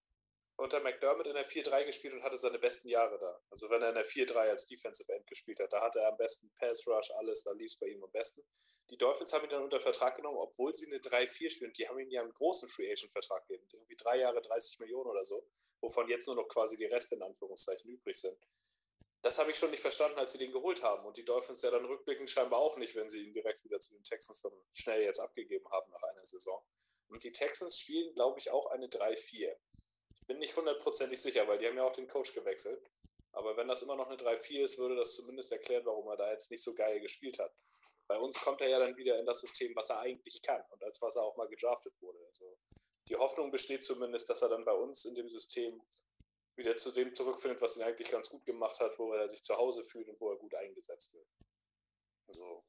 unter 0.56 0.80
McDermott 0.80 1.28
in 1.28 1.34
der 1.34 1.46
4-3 1.46 1.84
gespielt 1.84 2.12
und 2.12 2.24
hatte 2.24 2.36
seine 2.36 2.58
besten 2.58 2.88
Jahre 2.88 3.20
da. 3.20 3.40
Also 3.48 3.70
wenn 3.70 3.80
er 3.82 3.90
in 3.90 3.94
der 3.94 4.04
4-3 4.04 4.34
als 4.34 4.66
Defensive 4.66 5.12
End 5.12 5.28
gespielt 5.28 5.60
hat, 5.60 5.72
da 5.72 5.80
hatte 5.80 6.00
er 6.00 6.08
am 6.08 6.16
besten 6.16 6.50
Pass 6.56 6.84
Rush, 6.88 7.12
alles, 7.12 7.44
da 7.44 7.52
lief 7.52 7.70
es 7.70 7.76
bei 7.76 7.86
ihm 7.86 8.02
am 8.02 8.10
besten. 8.10 8.42
Die 8.90 8.98
Dolphins 8.98 9.32
haben 9.32 9.44
ihn 9.44 9.50
dann 9.50 9.62
unter 9.62 9.80
Vertrag 9.80 10.16
genommen, 10.16 10.38
obwohl 10.38 10.74
sie 10.74 10.86
eine 10.86 10.98
3-4 10.98 11.50
spielen. 11.50 11.72
Die 11.74 11.88
haben 11.88 12.00
ihm 12.00 12.10
ja 12.10 12.20
einen 12.20 12.34
großen 12.34 12.68
Free 12.68 12.90
Agent 12.90 13.12
Vertrag 13.12 13.46
gegeben, 13.46 13.64
irgendwie 13.70 13.94
drei 13.94 14.18
Jahre 14.18 14.42
30 14.42 14.80
Millionen 14.80 15.08
oder 15.08 15.24
so, 15.24 15.46
wovon 15.80 16.08
jetzt 16.08 16.26
nur 16.26 16.34
noch 16.34 16.48
quasi 16.48 16.76
die 16.76 16.86
Reste 16.86 17.14
in 17.14 17.22
Anführungszeichen 17.22 17.88
übrig 17.88 18.18
sind. 18.18 18.36
Das 19.22 19.38
habe 19.38 19.52
ich 19.52 19.56
schon 19.56 19.70
nicht 19.70 19.82
verstanden, 19.82 20.18
als 20.18 20.32
sie 20.32 20.38
den 20.38 20.50
geholt 20.50 20.82
haben. 20.82 21.06
Und 21.06 21.16
die 21.16 21.24
Dolphins 21.24 21.62
ja 21.62 21.70
dann 21.70 21.84
rückblickend 21.84 22.28
scheinbar 22.28 22.58
auch 22.58 22.76
nicht, 22.76 22.96
wenn 22.96 23.08
sie 23.08 23.22
ihn 23.22 23.34
direkt 23.34 23.62
wieder 23.62 23.78
zu 23.78 23.92
den 23.92 24.02
Texans 24.02 24.42
dann 24.42 24.52
schnell 24.72 25.02
jetzt 25.02 25.20
abgegeben 25.20 25.70
haben 25.70 25.92
nach 25.92 26.02
einer 26.02 26.26
Saison. 26.26 26.60
Und 27.10 27.24
die 27.24 27.32
Texans 27.32 27.78
spielen, 27.78 28.14
glaube 28.14 28.38
ich, 28.38 28.50
auch 28.50 28.66
eine 28.66 28.86
3-4. 28.86 29.54
Ich 30.14 30.26
bin 30.26 30.38
nicht 30.38 30.56
hundertprozentig 30.56 31.20
sicher, 31.20 31.46
weil 31.48 31.58
die 31.58 31.66
haben 31.66 31.76
ja 31.76 31.84
auch 31.84 31.92
den 31.92 32.06
Coach 32.06 32.32
gewechselt. 32.32 32.82
Aber 33.32 33.56
wenn 33.56 33.68
das 33.68 33.82
immer 33.82 33.96
noch 33.96 34.08
eine 34.08 34.16
3-4 34.16 34.62
ist, 34.62 34.78
würde 34.78 34.96
das 34.96 35.14
zumindest 35.14 35.52
erklären, 35.52 35.84
warum 35.84 36.08
er 36.08 36.16
da 36.16 36.30
jetzt 36.32 36.50
nicht 36.50 36.62
so 36.62 36.74
geil 36.74 37.00
gespielt 37.00 37.38
hat. 37.38 37.52
Bei 38.08 38.18
uns 38.18 38.40
kommt 38.40 38.60
er 38.60 38.68
ja 38.68 38.78
dann 38.78 38.96
wieder 38.96 39.18
in 39.18 39.26
das 39.26 39.40
System, 39.40 39.74
was 39.76 39.90
er 39.90 40.00
eigentlich 40.00 40.42
kann 40.42 40.62
und 40.70 40.82
als 40.82 41.00
was 41.00 41.16
er 41.16 41.22
auch 41.22 41.36
mal 41.36 41.48
gedraftet 41.48 41.94
wurde. 42.00 42.18
Also 42.26 42.58
die 43.08 43.16
Hoffnung 43.16 43.50
besteht 43.50 43.84
zumindest, 43.84 44.28
dass 44.28 44.42
er 44.42 44.48
dann 44.48 44.64
bei 44.64 44.72
uns 44.72 45.04
in 45.04 45.14
dem 45.14 45.28
System 45.28 45.80
wieder 46.56 46.76
zu 46.76 46.90
dem 46.90 47.14
zurückfindet, 47.14 47.60
was 47.60 47.76
ihn 47.76 47.82
eigentlich 47.82 48.10
ganz 48.10 48.28
gut 48.28 48.44
gemacht 48.44 48.80
hat, 48.80 48.98
wo 48.98 49.12
er 49.12 49.28
sich 49.28 49.42
zu 49.42 49.56
Hause 49.56 49.84
fühlt 49.84 50.08
und 50.08 50.20
wo 50.20 50.30
er 50.30 50.38
gut 50.38 50.54
eingesetzt 50.54 51.14
wird. 51.14 51.26
Also 52.28 52.64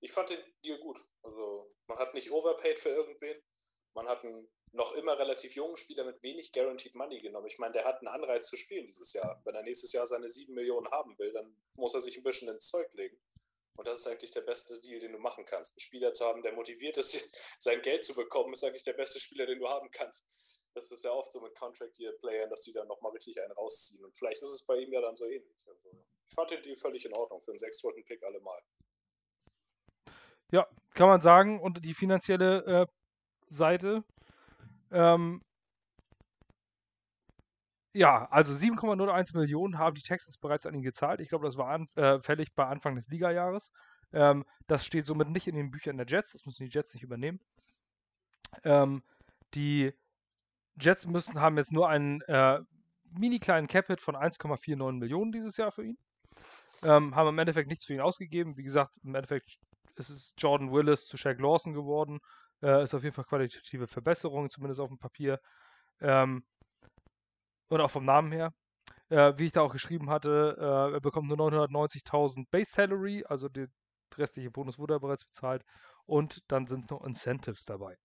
ich 0.00 0.12
fand 0.12 0.30
den 0.30 0.42
Deal 0.64 0.78
gut. 0.78 1.04
Also 1.22 1.74
man 1.86 1.98
hat 1.98 2.14
nicht 2.14 2.30
overpaid 2.30 2.78
für 2.78 2.90
irgendwen. 2.90 3.42
Man 3.94 4.08
hat 4.08 4.24
einen 4.24 4.48
noch 4.72 4.92
immer 4.94 5.18
relativ 5.18 5.54
jungen 5.54 5.76
Spieler 5.76 6.04
mit 6.04 6.22
wenig 6.22 6.52
Guaranteed 6.52 6.94
Money 6.94 7.20
genommen. 7.20 7.46
Ich 7.46 7.58
meine, 7.58 7.72
der 7.72 7.84
hat 7.84 7.98
einen 7.98 8.08
Anreiz 8.08 8.46
zu 8.46 8.56
spielen 8.56 8.86
dieses 8.86 9.12
Jahr. 9.12 9.40
Wenn 9.44 9.54
er 9.54 9.62
nächstes 9.62 9.92
Jahr 9.92 10.06
seine 10.06 10.30
7 10.30 10.54
Millionen 10.54 10.90
haben 10.90 11.18
will, 11.18 11.32
dann 11.32 11.54
muss 11.74 11.94
er 11.94 12.00
sich 12.00 12.16
ein 12.16 12.22
bisschen 12.22 12.48
ins 12.48 12.68
Zeug 12.68 12.92
legen. 12.94 13.18
Und 13.76 13.88
das 13.88 14.00
ist 14.00 14.06
eigentlich 14.06 14.30
der 14.30 14.42
beste 14.42 14.80
Deal, 14.80 15.00
den 15.00 15.12
du 15.12 15.18
machen 15.18 15.44
kannst. 15.44 15.72
Einen 15.72 15.80
Spieler 15.80 16.12
zu 16.14 16.24
haben, 16.24 16.42
der 16.42 16.52
motiviert 16.52 16.96
ist, 16.96 17.12
sein 17.58 17.82
Geld 17.82 18.04
zu 18.04 18.14
bekommen, 18.14 18.52
ist 18.52 18.64
eigentlich 18.64 18.84
der 18.84 18.92
beste 18.94 19.20
Spieler, 19.20 19.46
den 19.46 19.58
du 19.58 19.68
haben 19.68 19.90
kannst. 19.90 20.26
Das 20.74 20.90
ist 20.90 21.04
ja 21.04 21.10
oft 21.10 21.30
so 21.32 21.40
mit 21.40 21.54
Contract-Year-Playern, 21.54 22.48
dass 22.48 22.62
die 22.62 22.72
dann 22.72 22.88
nochmal 22.88 23.12
richtig 23.12 23.40
einen 23.40 23.52
rausziehen. 23.52 24.04
Und 24.04 24.16
vielleicht 24.16 24.42
ist 24.42 24.50
es 24.50 24.64
bei 24.64 24.76
ihm 24.78 24.92
ja 24.92 25.00
dann 25.02 25.16
so 25.16 25.26
ähnlich. 25.26 25.56
Also, 25.66 25.90
ich 26.28 26.34
fand 26.34 26.50
den 26.50 26.62
Deal 26.62 26.76
völlig 26.76 27.04
in 27.04 27.12
Ordnung 27.12 27.40
für 27.42 27.50
einen 27.50 27.58
6 27.58 27.82
pick 28.06 28.22
allemal. 28.22 28.60
Ja, 30.50 30.68
kann 30.94 31.08
man 31.08 31.20
sagen. 31.20 31.60
Und 31.60 31.84
die 31.84 31.94
finanzielle 31.94 32.64
äh, 32.64 32.86
Seite 33.52 34.04
ähm, 34.92 35.42
ja, 37.94 38.26
also 38.30 38.52
7,01 38.54 39.36
Millionen 39.36 39.78
haben 39.78 39.94
die 39.94 40.02
Texans 40.02 40.38
bereits 40.38 40.66
an 40.66 40.74
ihn 40.74 40.82
gezahlt. 40.82 41.20
Ich 41.20 41.28
glaube, 41.28 41.44
das 41.44 41.56
war 41.56 41.68
an, 41.68 41.88
äh, 41.96 42.20
fällig 42.20 42.54
bei 42.54 42.66
Anfang 42.66 42.94
des 42.94 43.08
Ligajahres. 43.08 43.70
Ähm, 44.12 44.44
das 44.66 44.86
steht 44.86 45.06
somit 45.06 45.28
nicht 45.28 45.46
in 45.46 45.56
den 45.56 45.70
Büchern 45.70 45.96
der 45.98 46.06
Jets. 46.06 46.32
Das 46.32 46.46
müssen 46.46 46.64
die 46.64 46.70
Jets 46.70 46.94
nicht 46.94 47.02
übernehmen. 47.02 47.40
Ähm, 48.64 49.02
die 49.54 49.92
Jets 50.80 51.06
müssen, 51.06 51.40
haben 51.40 51.58
jetzt 51.58 51.72
nur 51.72 51.88
einen 51.88 52.22
äh, 52.22 52.60
mini 53.10 53.38
kleinen 53.38 53.66
Cap-Hit 53.66 54.00
von 54.00 54.16
1,49 54.16 54.92
Millionen 54.92 55.32
dieses 55.32 55.56
Jahr 55.58 55.72
für 55.72 55.84
ihn. 55.84 55.98
Ähm, 56.82 57.14
haben 57.14 57.28
im 57.28 57.38
Endeffekt 57.38 57.68
nichts 57.68 57.84
für 57.84 57.94
ihn 57.94 58.00
ausgegeben. 58.00 58.56
Wie 58.56 58.62
gesagt, 58.62 58.92
im 59.04 59.14
Endeffekt 59.14 59.58
ist 59.96 60.08
es 60.08 60.34
Jordan 60.38 60.72
Willis 60.72 61.06
zu 61.06 61.18
Shaq 61.18 61.38
Lawson 61.38 61.74
geworden. 61.74 62.20
Äh, 62.62 62.84
ist 62.84 62.94
auf 62.94 63.02
jeden 63.02 63.14
Fall 63.14 63.24
qualitative 63.24 63.86
Verbesserung, 63.86 64.48
zumindest 64.48 64.80
auf 64.80 64.88
dem 64.88 64.98
Papier. 64.98 65.40
Ähm, 66.00 66.44
und 67.68 67.80
auch 67.80 67.90
vom 67.90 68.04
Namen 68.04 68.32
her. 68.32 68.52
Äh, 69.08 69.34
wie 69.36 69.46
ich 69.46 69.52
da 69.52 69.62
auch 69.62 69.72
geschrieben 69.72 70.10
hatte, 70.10 70.56
äh, 70.58 70.94
er 70.94 71.00
bekommt 71.00 71.28
nur 71.28 71.36
990.000 71.36 72.46
Base 72.50 72.70
Salary, 72.72 73.24
also 73.26 73.48
der 73.48 73.68
restliche 74.16 74.50
Bonus 74.50 74.78
wurde 74.78 74.94
er 74.94 75.00
bereits 75.00 75.24
bezahlt. 75.24 75.64
Und 76.06 76.42
dann 76.48 76.66
sind 76.66 76.90
noch 76.90 77.04
Incentives 77.04 77.64
dabei. 77.64 77.96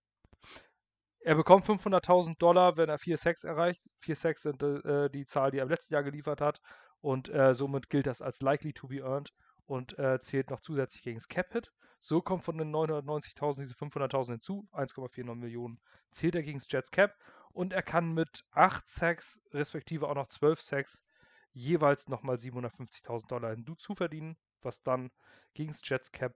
Er 1.20 1.34
bekommt 1.34 1.64
500.000 1.66 2.38
Dollar, 2.38 2.76
wenn 2.76 2.88
er 2.88 2.98
4 2.98 3.18
Sacks 3.18 3.44
erreicht. 3.44 3.82
4 4.02 4.16
Sacks 4.16 4.42
sind 4.42 4.62
äh, 4.62 5.10
die 5.10 5.26
Zahl, 5.26 5.50
die 5.50 5.58
er 5.58 5.64
im 5.64 5.68
letzten 5.68 5.94
Jahr 5.94 6.02
geliefert 6.02 6.40
hat. 6.40 6.60
Und 7.00 7.28
äh, 7.28 7.54
somit 7.54 7.90
gilt 7.90 8.06
das 8.06 8.22
als 8.22 8.40
likely 8.40 8.72
to 8.72 8.88
be 8.88 9.00
earned 9.00 9.32
und 9.68 9.98
äh, 9.98 10.18
zählt 10.20 10.50
noch 10.50 10.60
zusätzlich 10.60 11.04
gegen 11.04 11.18
das 11.18 11.28
Cap-Hit. 11.28 11.70
So 12.00 12.22
kommt 12.22 12.42
von 12.42 12.56
den 12.58 12.74
990.000 12.74 13.60
diese 13.60 13.74
500.000 13.74 14.30
hinzu, 14.30 14.68
1,49 14.72 15.34
Millionen 15.34 15.80
zählt 16.10 16.34
er 16.34 16.42
gegen 16.42 16.58
das 16.58 16.70
Jets 16.70 16.90
Cap 16.90 17.14
und 17.52 17.72
er 17.72 17.82
kann 17.82 18.14
mit 18.14 18.44
8 18.52 18.88
Sacks, 18.88 19.40
respektive 19.52 20.08
auch 20.08 20.14
noch 20.14 20.28
12 20.28 20.62
Sacks, 20.62 21.04
jeweils 21.52 22.08
nochmal 22.08 22.36
750.000 22.36 23.26
Dollar 23.26 23.54
hinzuverdienen, 23.54 24.38
was 24.62 24.82
dann 24.82 25.10
gegen 25.54 25.72
das 25.72 25.80
Jets 25.82 26.12
Cap 26.12 26.34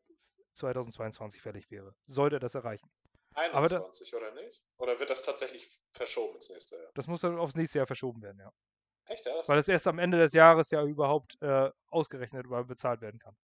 2022 0.54 1.40
fällig 1.40 1.70
wäre. 1.70 1.94
Sollte 2.06 2.36
er 2.36 2.40
das 2.40 2.54
erreichen. 2.54 2.90
21, 3.34 4.10
da, 4.10 4.16
oder 4.18 4.34
nicht? 4.34 4.62
Oder 4.76 4.98
wird 5.00 5.08
das 5.08 5.22
tatsächlich 5.22 5.80
verschoben 5.92 6.34
ins 6.34 6.50
nächste 6.50 6.76
Jahr? 6.76 6.90
Das 6.94 7.06
muss 7.06 7.22
dann 7.22 7.38
aufs 7.38 7.54
nächste 7.54 7.78
Jahr 7.78 7.86
verschoben 7.86 8.20
werden, 8.20 8.40
ja. 8.40 8.52
Echt, 9.06 9.26
ja? 9.26 9.32
Weil 9.46 9.58
es 9.58 9.68
erst 9.68 9.86
am 9.86 9.98
Ende 9.98 10.18
des 10.18 10.32
Jahres 10.32 10.70
ja 10.70 10.84
überhaupt 10.84 11.40
äh, 11.42 11.70
ausgerechnet 11.88 12.46
oder 12.46 12.64
bezahlt 12.64 13.00
werden 13.00 13.18
kann. 13.18 13.36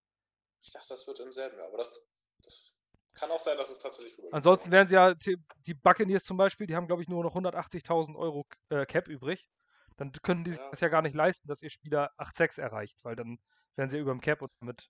Ich 0.61 0.73
dachte, 0.73 0.89
das 0.91 1.07
wird 1.07 1.21
im 1.21 1.33
selben 1.33 1.57
Jahr, 1.57 1.69
aber 1.69 1.79
das, 1.79 2.05
das 2.43 2.73
kann 3.15 3.31
auch 3.31 3.41
sein, 3.41 3.57
dass 3.57 3.71
es 3.71 3.79
tatsächlich 3.79 4.17
rüber 4.19 4.29
Ansonsten 4.33 4.71
wären 4.71 4.89
sie 4.89 4.95
ja, 4.95 5.15
die 5.15 5.75
Buccaneers 5.75 6.25
zum 6.25 6.37
Beispiel, 6.37 6.67
die 6.67 6.77
haben, 6.77 6.87
glaube 6.87 7.03
ich, 7.03 7.09
nur 7.09 7.23
noch 7.23 7.35
180.000 7.35 8.17
Euro 8.17 8.47
äh, 8.71 8.87
Cap 8.87 9.09
übrig. 9.09 9.49
Dann 9.97 10.13
könnten 10.23 10.45
die 10.45 10.53
ja. 10.53 10.71
das 10.71 10.81
ja 10.81 10.89
gar 10.89 11.03
nicht 11.03 11.15
leisten, 11.15 11.49
dass 11.49 11.63
ihr 11.63 11.71
Spieler 11.71 12.13
8-6 12.19 12.61
erreicht, 12.61 12.99
weil 13.03 13.17
dann 13.17 13.39
wären 13.75 13.91
sie 13.91 13.99
über 13.99 14.13
dem 14.13 14.21
Cap 14.21 14.43
und 14.43 14.51
mit. 14.63 14.89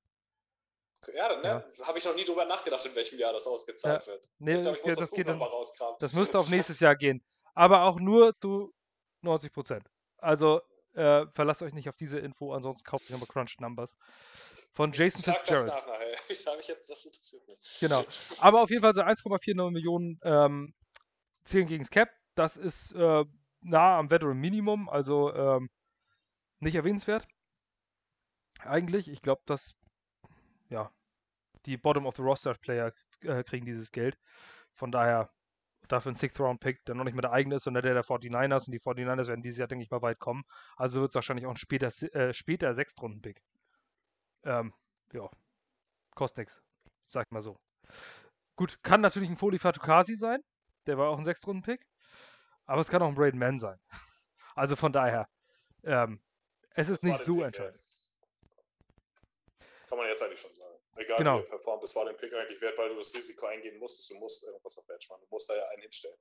Ja, 1.14 1.28
dann 1.28 1.40
ne? 1.40 1.64
ja. 1.78 1.86
habe 1.86 1.98
ich 1.98 2.04
noch 2.04 2.14
nie 2.14 2.24
drüber 2.24 2.44
nachgedacht, 2.44 2.84
in 2.84 2.94
welchem 2.94 3.18
Jahr 3.18 3.32
das 3.32 3.46
ausgezahlt 3.46 4.02
ja. 4.02 4.12
wird. 4.12 4.28
Nee, 4.38 4.56
ich 4.56 4.62
glaub, 4.62 4.76
ich 4.76 4.82
das, 4.82 4.96
das 4.96 5.10
geht 5.10 5.26
dann, 5.26 5.40
Das 6.00 6.12
müsste 6.12 6.38
auf 6.38 6.50
nächstes 6.50 6.80
Jahr 6.80 6.96
gehen. 6.96 7.24
Aber 7.54 7.84
auch 7.84 7.98
nur 7.98 8.38
zu 8.40 8.74
90 9.22 9.52
Prozent. 9.52 9.88
Also 10.18 10.60
äh, 10.94 11.26
verlasst 11.32 11.62
euch 11.62 11.74
nicht 11.74 11.88
auf 11.88 11.96
diese 11.96 12.18
Info, 12.18 12.52
ansonsten 12.52 12.84
kauft 12.84 13.04
euch 13.04 13.10
nochmal 13.10 13.28
Crunch 13.28 13.58
Numbers. 13.60 13.96
Von 14.72 14.92
Jason 14.92 15.20
ich 15.26 15.26
Fitzgerald. 15.26 15.68
Das 15.68 15.86
nachher. 15.86 16.14
Ich 16.28 16.46
habe 16.46 16.60
jetzt, 16.60 16.88
das 16.88 17.04
interessiert 17.04 17.46
mich. 17.46 17.58
Genau. 17.80 18.04
Aber 18.40 18.62
auf 18.62 18.70
jeden 18.70 18.82
Fall 18.82 18.94
so 18.94 19.02
1,49 19.02 19.70
Millionen 19.70 20.18
ähm, 20.24 20.74
zählen 21.44 21.66
gegen 21.66 21.82
das 21.82 21.90
Cap. 21.90 22.10
Das 22.34 22.56
ist 22.56 22.92
äh, 22.92 23.24
nah 23.60 23.98
am 23.98 24.10
Veteran 24.10 24.38
Minimum, 24.38 24.88
also 24.88 25.32
ähm, 25.34 25.70
nicht 26.60 26.74
erwähnenswert. 26.74 27.26
Eigentlich, 28.60 29.08
ich 29.08 29.22
glaube, 29.22 29.42
dass 29.46 29.74
ja, 30.68 30.90
die 31.66 31.76
Bottom 31.76 32.06
of 32.06 32.16
the 32.16 32.22
Roster 32.22 32.54
Player 32.54 32.92
äh, 33.22 33.42
kriegen 33.44 33.66
dieses 33.66 33.92
Geld. 33.92 34.18
Von 34.74 34.90
daher 34.90 35.30
dafür 35.86 36.12
ein 36.12 36.16
Sixth-Round-Pick, 36.16 36.84
der 36.84 36.94
noch 36.94 37.04
nicht 37.04 37.14
mehr 37.14 37.22
der 37.22 37.32
eigene 37.32 37.56
ist, 37.56 37.64
sondern 37.64 37.82
der 37.82 37.94
der 37.94 38.04
49ers. 38.04 38.66
Und 38.66 38.72
die 38.72 38.80
49ers 38.80 39.28
werden 39.28 39.42
dieses 39.42 39.58
Jahr, 39.58 39.68
denke 39.68 39.84
ich 39.84 39.90
mal, 39.90 40.02
weit 40.02 40.18
kommen. 40.18 40.44
Also 40.76 41.00
wird 41.00 41.12
es 41.12 41.14
wahrscheinlich 41.14 41.46
auch 41.46 41.50
ein 41.50 41.56
später, 41.56 41.88
äh, 42.14 42.32
später 42.32 42.74
Sechstrunden-Pick. 42.74 43.42
Ähm, 44.44 44.72
ja, 45.12 45.28
kostet 46.14 46.38
nichts. 46.38 46.62
Sag 47.04 47.30
mal 47.32 47.40
so. 47.40 47.58
Gut, 48.56 48.82
kann 48.82 49.00
natürlich 49.00 49.30
ein 49.30 49.36
Foli 49.36 49.58
Fatukasi 49.58 50.16
sein. 50.16 50.40
Der 50.86 50.98
war 50.98 51.08
auch 51.10 51.18
ein 51.18 51.24
Sechstrunden-Pick. 51.24 51.86
Aber 52.66 52.80
es 52.80 52.88
kann 52.88 53.02
auch 53.02 53.08
ein 53.08 53.14
Braden 53.14 53.38
Mann 53.38 53.58
sein. 53.58 53.78
Also 54.54 54.74
von 54.74 54.92
daher, 54.92 55.28
ähm, 55.84 56.20
es 56.70 56.88
ist 56.88 57.04
das 57.04 57.08
nicht 57.08 57.22
so 57.22 57.44
entscheidend. 57.44 57.80
Kann 59.88 59.98
man 59.98 60.08
jetzt 60.08 60.20
eigentlich 60.20 60.40
schon 60.40 60.52
sagen. 60.52 60.67
Egal 60.98 61.18
genau. 61.18 61.38
wie 61.38 61.42
er 61.42 61.48
performt, 61.48 61.82
das 61.82 61.94
war 61.94 62.04
den 62.04 62.16
Pick 62.16 62.32
eigentlich 62.34 62.60
wert, 62.60 62.76
weil 62.78 62.88
du 62.88 62.96
das 62.96 63.14
Risiko 63.14 63.46
eingehen 63.46 63.78
musstest. 63.78 64.10
Du 64.10 64.16
musst 64.16 64.44
irgendwas 64.44 64.76
auf 64.78 64.88
Edge 64.88 65.06
machen. 65.08 65.22
Du 65.22 65.28
musst 65.30 65.48
da 65.48 65.54
ja 65.54 65.66
einen 65.68 65.82
hinstellen. 65.82 66.18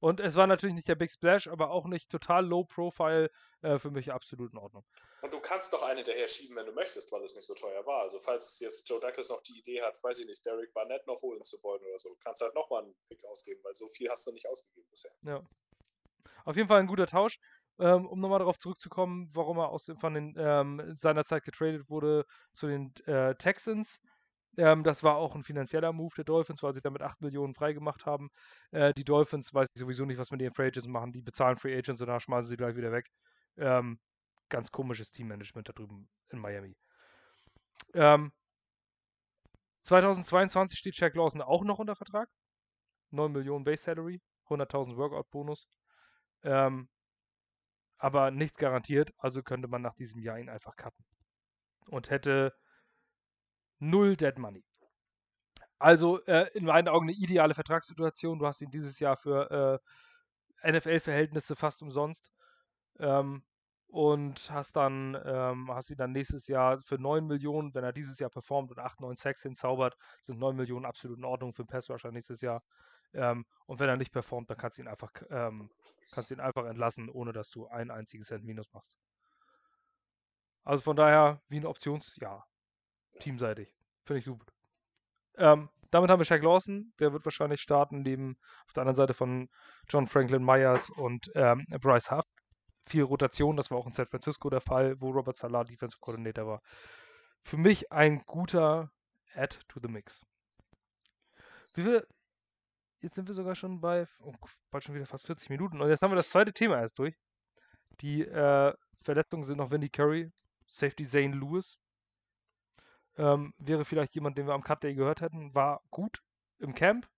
Und 0.00 0.20
es 0.20 0.36
war 0.36 0.46
natürlich 0.46 0.74
nicht 0.74 0.88
der 0.88 0.94
Big 0.94 1.10
Splash, 1.10 1.48
aber 1.48 1.70
auch 1.70 1.86
nicht 1.86 2.08
total 2.08 2.46
low 2.46 2.64
profile. 2.64 3.30
Äh, 3.60 3.78
für 3.80 3.90
mich 3.90 4.12
absolut 4.12 4.52
in 4.52 4.58
Ordnung. 4.58 4.84
Und 5.20 5.34
du 5.34 5.40
kannst 5.40 5.72
doch 5.72 5.82
einen 5.82 5.96
hinterher 5.96 6.28
schieben, 6.28 6.54
wenn 6.54 6.66
du 6.66 6.72
möchtest, 6.72 7.10
weil 7.10 7.24
es 7.24 7.34
nicht 7.34 7.44
so 7.44 7.54
teuer 7.54 7.84
war. 7.84 8.02
Also 8.02 8.20
falls 8.20 8.60
jetzt 8.60 8.88
Joe 8.88 9.00
Douglas 9.00 9.30
noch 9.30 9.40
die 9.42 9.58
Idee 9.58 9.82
hat, 9.82 10.00
weiß 10.02 10.20
ich 10.20 10.26
nicht, 10.26 10.46
Derek 10.46 10.72
Barnett 10.72 11.04
noch 11.08 11.20
holen 11.22 11.42
zu 11.42 11.60
wollen 11.64 11.82
oder 11.82 11.98
so, 11.98 12.16
kannst 12.22 12.40
du 12.40 12.44
halt 12.44 12.54
nochmal 12.54 12.84
einen 12.84 12.94
Pick 13.08 13.24
ausgeben, 13.24 13.60
weil 13.64 13.74
so 13.74 13.88
viel 13.88 14.08
hast 14.08 14.24
du 14.28 14.32
nicht 14.32 14.48
ausgegeben 14.48 14.86
bisher. 14.90 15.10
Ja. 15.22 15.42
Auf 16.44 16.56
jeden 16.56 16.68
Fall 16.68 16.78
ein 16.78 16.86
guter 16.86 17.08
Tausch. 17.08 17.40
Ähm, 17.80 18.06
um 18.06 18.20
nochmal 18.20 18.40
darauf 18.40 18.58
zurückzukommen, 18.58 19.30
warum 19.32 19.58
er 19.58 19.68
aus, 19.68 19.90
von 20.00 20.14
den, 20.14 20.34
ähm, 20.36 20.82
seiner 20.94 21.22
getradet 21.22 21.88
wurde 21.88 22.24
zu 22.52 22.66
den 22.66 22.92
äh, 23.06 23.34
Texans. 23.36 24.00
Ähm, 24.56 24.82
das 24.82 25.04
war 25.04 25.14
auch 25.16 25.36
ein 25.36 25.44
finanzieller 25.44 25.92
Move 25.92 26.12
der 26.16 26.24
Dolphins, 26.24 26.62
weil 26.64 26.74
sie 26.74 26.80
damit 26.80 27.02
8 27.02 27.20
Millionen 27.20 27.54
freigemacht 27.54 28.06
haben. 28.06 28.28
Äh, 28.72 28.92
die 28.94 29.04
Dolphins 29.04 29.54
weiß 29.54 29.68
ich 29.72 29.78
sowieso 29.78 30.04
nicht, 30.04 30.18
was 30.18 30.32
mit 30.32 30.40
den 30.40 30.52
Free 30.52 30.66
Agents 30.66 30.88
machen. 30.88 31.12
Die 31.12 31.22
bezahlen 31.22 31.56
Free 31.56 31.76
Agents 31.76 32.00
und 32.00 32.08
danach 32.08 32.20
schmeißen 32.20 32.48
sie 32.48 32.56
gleich 32.56 32.74
wieder 32.74 32.90
weg. 32.90 33.06
Ähm, 33.56 34.00
ganz 34.48 34.72
komisches 34.72 35.12
Teammanagement 35.12 35.68
da 35.68 35.72
drüben 35.72 36.08
in 36.30 36.40
Miami. 36.40 36.76
Ähm, 37.94 38.32
2022 39.84 40.78
steht 40.78 40.96
Shaq 40.96 41.14
Lawson 41.14 41.40
auch 41.40 41.62
noch 41.64 41.78
unter 41.78 41.94
Vertrag. 41.96 42.28
9 43.10 43.32
Millionen 43.32 43.64
Base 43.64 43.84
Salary, 43.84 44.20
100.000 44.48 44.96
Workout-Bonus. 44.96 45.68
Ähm, 46.42 46.88
aber 47.98 48.30
nichts 48.30 48.58
garantiert, 48.58 49.12
also 49.18 49.42
könnte 49.42 49.68
man 49.68 49.82
nach 49.82 49.94
diesem 49.94 50.20
Jahr 50.20 50.38
ihn 50.38 50.48
einfach 50.48 50.76
cutten. 50.76 51.04
Und 51.90 52.10
hätte 52.10 52.54
null 53.78 54.16
Dead 54.16 54.36
Money. 54.38 54.64
Also 55.78 56.24
äh, 56.24 56.50
in 56.54 56.64
meinen 56.64 56.88
Augen 56.88 57.08
eine 57.08 57.16
ideale 57.16 57.54
Vertragssituation. 57.54 58.38
Du 58.38 58.46
hast 58.46 58.60
ihn 58.62 58.70
dieses 58.70 58.98
Jahr 58.98 59.16
für 59.16 59.80
äh, 60.62 60.72
NFL-Verhältnisse 60.72 61.54
fast 61.56 61.82
umsonst. 61.82 62.32
Ähm, 62.98 63.44
und 63.88 64.50
hast 64.50 64.76
dann, 64.76 65.16
ähm, 65.24 65.70
hast 65.72 65.90
ihn 65.90 65.96
dann 65.96 66.12
nächstes 66.12 66.46
Jahr 66.46 66.80
für 66.82 66.98
9 66.98 67.26
Millionen, 67.26 67.74
wenn 67.74 67.84
er 67.84 67.92
dieses 67.92 68.18
Jahr 68.18 68.28
performt 68.28 68.70
und 68.70 68.78
8, 68.78 69.00
9 69.00 69.16
Sacks 69.16 69.42
hinzaubert, 69.42 69.96
sind 70.20 70.38
9 70.38 70.54
Millionen 70.54 70.84
absolut 70.84 71.16
in 71.16 71.24
Ordnung 71.24 71.54
für 71.54 71.62
einen 71.62 71.68
Pass-Rusher 71.68 72.12
nächstes 72.12 72.42
Jahr. 72.42 72.62
Ähm, 73.14 73.46
und 73.66 73.80
wenn 73.80 73.88
er 73.88 73.96
nicht 73.96 74.12
performt, 74.12 74.50
dann 74.50 74.56
kannst 74.56 74.78
du 74.78 74.82
ihn 74.82 74.88
einfach, 74.88 75.12
ähm, 75.30 75.70
kannst 76.12 76.30
ihn 76.30 76.40
einfach 76.40 76.66
entlassen, 76.66 77.08
ohne 77.08 77.32
dass 77.32 77.50
du 77.50 77.66
einen 77.66 77.90
einzigen 77.90 78.24
Cent 78.24 78.44
Minus 78.44 78.72
machst. 78.72 78.98
Also 80.64 80.82
von 80.82 80.96
daher, 80.96 81.40
wie 81.48 81.58
ein 81.58 81.66
Optionsjahr 81.66 82.46
teamseitig. 83.20 83.74
Finde 84.04 84.20
ich 84.20 84.26
gut. 84.26 84.52
Ähm, 85.36 85.70
damit 85.90 86.10
haben 86.10 86.20
wir 86.20 86.24
Shaq 86.24 86.42
Lawson, 86.42 86.92
der 86.98 87.12
wird 87.12 87.24
wahrscheinlich 87.24 87.62
starten, 87.62 88.02
neben 88.02 88.36
auf 88.66 88.72
der 88.74 88.82
anderen 88.82 88.96
Seite 88.96 89.14
von 89.14 89.48
John 89.88 90.06
Franklin 90.06 90.44
Myers 90.44 90.90
und 90.90 91.30
ähm, 91.34 91.64
Bryce 91.80 92.10
Huff. 92.10 92.24
Viel 92.82 93.02
Rotation, 93.02 93.56
das 93.56 93.70
war 93.70 93.78
auch 93.78 93.86
in 93.86 93.92
San 93.92 94.06
Francisco 94.06 94.50
der 94.50 94.60
Fall, 94.60 95.00
wo 95.00 95.10
Robert 95.10 95.36
Salah 95.36 95.64
Defensive 95.64 96.00
Coordinator 96.00 96.46
war. 96.46 96.62
Für 97.42 97.56
mich 97.56 97.92
ein 97.92 98.22
guter 98.26 98.90
Add 99.34 99.58
to 99.68 99.80
the 99.82 99.88
Mix. 99.88 100.24
Wie 101.74 101.82
viel? 101.82 102.06
Jetzt 103.00 103.14
sind 103.14 103.28
wir 103.28 103.34
sogar 103.34 103.54
schon 103.54 103.80
bei, 103.80 104.06
oh, 104.20 104.32
bald 104.70 104.84
schon 104.84 104.94
wieder 104.94 105.06
fast 105.06 105.26
40 105.26 105.50
Minuten. 105.50 105.80
Und 105.80 105.88
jetzt 105.88 106.02
haben 106.02 106.10
wir 106.10 106.16
das 106.16 106.30
zweite 106.30 106.52
Thema 106.52 106.80
erst 106.80 106.98
durch. 106.98 107.16
Die 108.00 108.22
äh, 108.22 108.74
Verletzungen 109.02 109.44
sind 109.44 109.58
noch 109.58 109.70
Wendy 109.70 109.88
Curry, 109.88 110.30
Safety 110.66 111.06
Zane 111.06 111.34
Lewis, 111.34 111.78
ähm, 113.18 113.52
wäre 113.58 113.84
vielleicht 113.84 114.14
jemand, 114.14 114.38
den 114.38 114.46
wir 114.46 114.54
am 114.54 114.62
Cut 114.62 114.82
Day 114.82 114.94
gehört 114.94 115.20
hätten, 115.20 115.54
war 115.54 115.82
gut 115.90 116.22
im 116.58 116.74
Camp. 116.74 117.08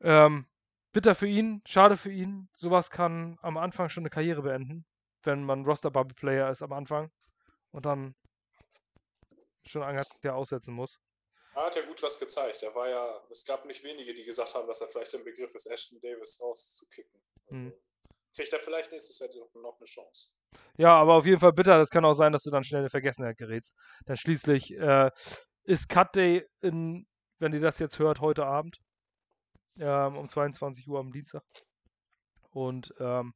Ähm, 0.00 0.46
bitter 0.92 1.14
für 1.14 1.26
ihn, 1.26 1.62
schade 1.66 1.96
für 1.96 2.10
ihn. 2.10 2.48
Sowas 2.54 2.90
kann 2.90 3.38
am 3.42 3.56
Anfang 3.58 3.88
schon 3.88 4.02
eine 4.02 4.10
Karriere 4.10 4.42
beenden, 4.42 4.86
wenn 5.22 5.44
man 5.44 5.64
Roster-Bubble-Player 5.64 6.50
ist 6.50 6.62
am 6.62 6.72
Anfang 6.72 7.10
und 7.72 7.84
dann 7.84 8.14
schon 9.64 9.82
ein 9.82 10.02
Jahr 10.22 10.36
aussetzen 10.36 10.74
muss. 10.74 10.98
Er 11.56 11.64
hat 11.64 11.74
ja 11.74 11.86
gut 11.86 12.02
was 12.02 12.18
gezeigt. 12.18 12.62
Er 12.62 12.74
war 12.74 12.88
ja, 12.88 13.20
es 13.30 13.46
gab 13.46 13.64
nicht 13.64 13.82
wenige, 13.82 14.12
die 14.12 14.24
gesagt 14.24 14.54
haben, 14.54 14.68
dass 14.68 14.82
er 14.82 14.88
vielleicht 14.88 15.14
im 15.14 15.24
Begriff 15.24 15.54
ist, 15.54 15.66
Ashton 15.66 15.98
Davis 16.02 16.38
rauszukicken. 16.42 17.18
Also 17.46 17.76
kriegt 18.34 18.52
er 18.52 18.60
vielleicht 18.60 18.92
nächstes 18.92 19.18
Jahr 19.18 19.30
noch 19.54 19.78
eine 19.78 19.86
Chance. 19.86 20.34
Ja, 20.76 20.94
aber 20.94 21.14
auf 21.14 21.24
jeden 21.24 21.40
Fall 21.40 21.54
bitter. 21.54 21.78
Das 21.78 21.88
kann 21.88 22.04
auch 22.04 22.12
sein, 22.12 22.32
dass 22.32 22.42
du 22.42 22.50
dann 22.50 22.62
schnell 22.62 22.82
in 22.82 22.90
Vergessenheit 22.90 23.38
gerätst. 23.38 23.74
Denn 24.06 24.16
schließlich 24.16 24.74
äh, 24.74 25.10
ist 25.64 25.88
Cut 25.88 26.14
Day, 26.14 26.46
in, 26.60 27.06
wenn 27.38 27.54
ihr 27.54 27.60
das 27.60 27.78
jetzt 27.78 27.98
hört, 27.98 28.20
heute 28.20 28.44
Abend 28.44 28.76
ähm, 29.78 30.16
um 30.16 30.28
22 30.28 30.86
Uhr 30.86 31.00
am 31.00 31.10
Dienstag. 31.10 31.42
Und 32.50 32.92
ähm, 32.98 33.32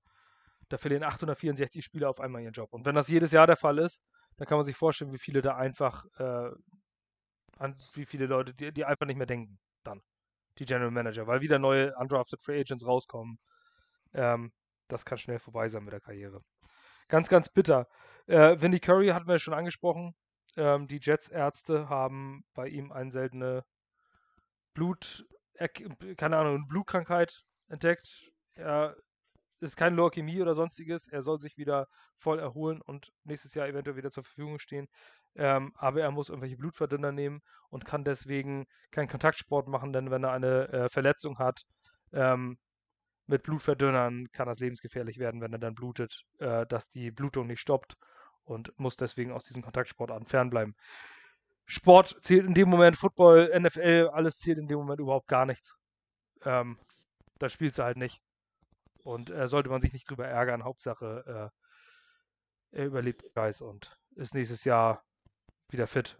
da 0.68 0.76
verlieren 0.76 1.04
864 1.04 1.82
Spieler 1.82 2.10
auf 2.10 2.20
einmal 2.20 2.42
ihren 2.42 2.52
Job. 2.52 2.72
Und 2.72 2.84
wenn 2.84 2.94
das 2.94 3.08
jedes 3.08 3.32
Jahr 3.32 3.46
der 3.46 3.56
Fall 3.56 3.78
ist, 3.78 4.02
dann 4.36 4.46
kann 4.46 4.58
man 4.58 4.66
sich 4.66 4.76
vorstellen, 4.76 5.12
wie 5.12 5.18
viele 5.18 5.40
da 5.40 5.56
einfach, 5.56 6.04
äh, 6.18 6.50
an, 7.61 7.76
wie 7.94 8.06
viele 8.06 8.26
Leute, 8.26 8.54
die, 8.54 8.72
die 8.72 8.84
einfach 8.84 9.06
nicht 9.06 9.16
mehr 9.16 9.26
denken, 9.26 9.58
dann, 9.84 10.02
die 10.58 10.64
General 10.64 10.90
Manager, 10.90 11.26
weil 11.26 11.40
wieder 11.40 11.58
neue 11.58 11.94
Undrafted 11.96 12.42
Free 12.42 12.61
Agents 12.61 12.86
rauskommen. 12.86 13.38
Ähm, 14.14 14.52
das 14.88 15.04
kann 15.04 15.18
schnell 15.18 15.38
vorbei 15.38 15.68
sein 15.68 15.84
mit 15.84 15.92
der 15.92 16.00
Karriere. 16.00 16.42
Ganz, 17.08 17.28
ganz 17.28 17.48
bitter. 17.48 17.86
Äh, 18.26 18.61
Vinny 18.61 18.80
Curry 18.80 19.08
hatten 19.08 19.28
wir 19.28 19.38
schon 19.38 19.54
angesprochen. 19.54 20.14
Ähm, 20.56 20.88
die 20.88 20.98
Jets-Ärzte 21.00 21.88
haben 21.88 22.44
bei 22.54 22.68
ihm 22.68 22.92
eine 22.92 23.11
seltene 23.11 23.64
Blut, 24.74 25.26
keine 26.16 26.38
Ahnung, 26.38 26.66
Blutkrankheit 26.66 27.42
entdeckt. 27.68 28.30
Er 28.54 28.96
ist 29.61 29.76
keine 29.76 29.96
Leukämie 29.96 30.40
oder 30.40 30.54
sonstiges. 30.54 31.08
Er 31.08 31.22
soll 31.22 31.38
sich 31.38 31.58
wieder 31.58 31.88
voll 32.16 32.38
erholen 32.38 32.80
und 32.80 33.12
nächstes 33.24 33.54
Jahr 33.54 33.68
eventuell 33.68 33.96
wieder 33.96 34.11
zur 34.11 34.24
Verfügung 34.24 34.58
stehen. 34.58 34.88
Ähm, 35.36 35.72
aber 35.76 36.02
er 36.02 36.10
muss 36.10 36.28
irgendwelche 36.28 36.56
Blutverdünner 36.56 37.12
nehmen 37.12 37.40
und 37.68 37.84
kann 37.84 38.04
deswegen 38.04 38.66
keinen 38.90 39.08
Kontaktsport 39.08 39.68
machen, 39.68 39.92
denn 39.92 40.10
wenn 40.10 40.24
er 40.24 40.32
eine 40.32 40.68
äh, 40.68 40.88
Verletzung 40.88 41.38
hat, 41.38 41.62
ähm, 42.12 42.58
mit 43.26 43.44
Blutverdünnern 43.44 44.26
kann 44.32 44.48
das 44.48 44.58
lebensgefährlich 44.58 45.18
werden, 45.18 45.40
wenn 45.40 45.52
er 45.52 45.60
dann 45.60 45.74
blutet, 45.74 46.24
äh, 46.38 46.66
dass 46.66 46.90
die 46.90 47.12
Blutung 47.12 47.46
nicht 47.46 47.60
stoppt 47.60 47.96
und 48.44 48.76
muss 48.78 48.96
deswegen 48.96 49.30
aus 49.30 49.44
diesen 49.44 49.62
Kontaktsportarten 49.62 50.26
fernbleiben. 50.26 50.74
Sport 51.64 52.16
zählt 52.20 52.46
in 52.46 52.54
dem 52.54 52.68
Moment, 52.68 52.96
Football, 52.96 53.52
NFL, 53.58 54.10
alles 54.12 54.38
zählt 54.38 54.58
in 54.58 54.66
dem 54.66 54.78
Moment 54.78 54.98
überhaupt 55.00 55.28
gar 55.28 55.46
nichts. 55.46 55.76
Ähm, 56.44 56.78
da 57.38 57.48
spielt 57.48 57.74
sie 57.74 57.84
halt 57.84 57.96
nicht. 57.96 58.20
Und 59.04 59.30
äh, 59.30 59.46
sollte 59.46 59.70
man 59.70 59.80
sich 59.80 59.92
nicht 59.92 60.10
drüber 60.10 60.26
ärgern. 60.26 60.64
Hauptsache, 60.64 61.52
äh, 62.72 62.76
er 62.76 62.86
überlebt 62.86 63.22
den 63.22 63.32
Geist 63.32 63.62
und 63.62 63.96
ist 64.16 64.34
nächstes 64.34 64.64
Jahr 64.64 65.04
wieder 65.72 65.86
fit. 65.86 66.18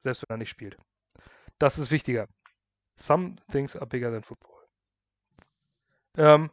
Selbst 0.00 0.22
wenn 0.22 0.34
er 0.34 0.38
nicht 0.38 0.50
spielt. 0.50 0.76
Das 1.58 1.78
ist 1.78 1.90
wichtiger. 1.90 2.28
Some 2.96 3.36
things 3.50 3.76
are 3.76 3.86
bigger 3.86 4.10
than 4.10 4.22
football. 4.22 4.54
Ähm, 6.16 6.50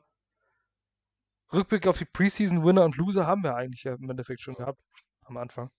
Rückblick 1.53 1.85
auf 1.87 1.97
die 1.97 2.05
Preseason 2.05 2.63
Winner 2.63 2.85
und 2.85 2.97
Loser 2.97 3.27
haben 3.27 3.43
wir 3.43 3.55
eigentlich 3.55 3.83
ja 3.83 3.95
im 3.95 4.09
Endeffekt 4.09 4.41
schon 4.41 4.55
gehabt 4.55 4.79
am 5.25 5.37
Anfang. 5.37 5.69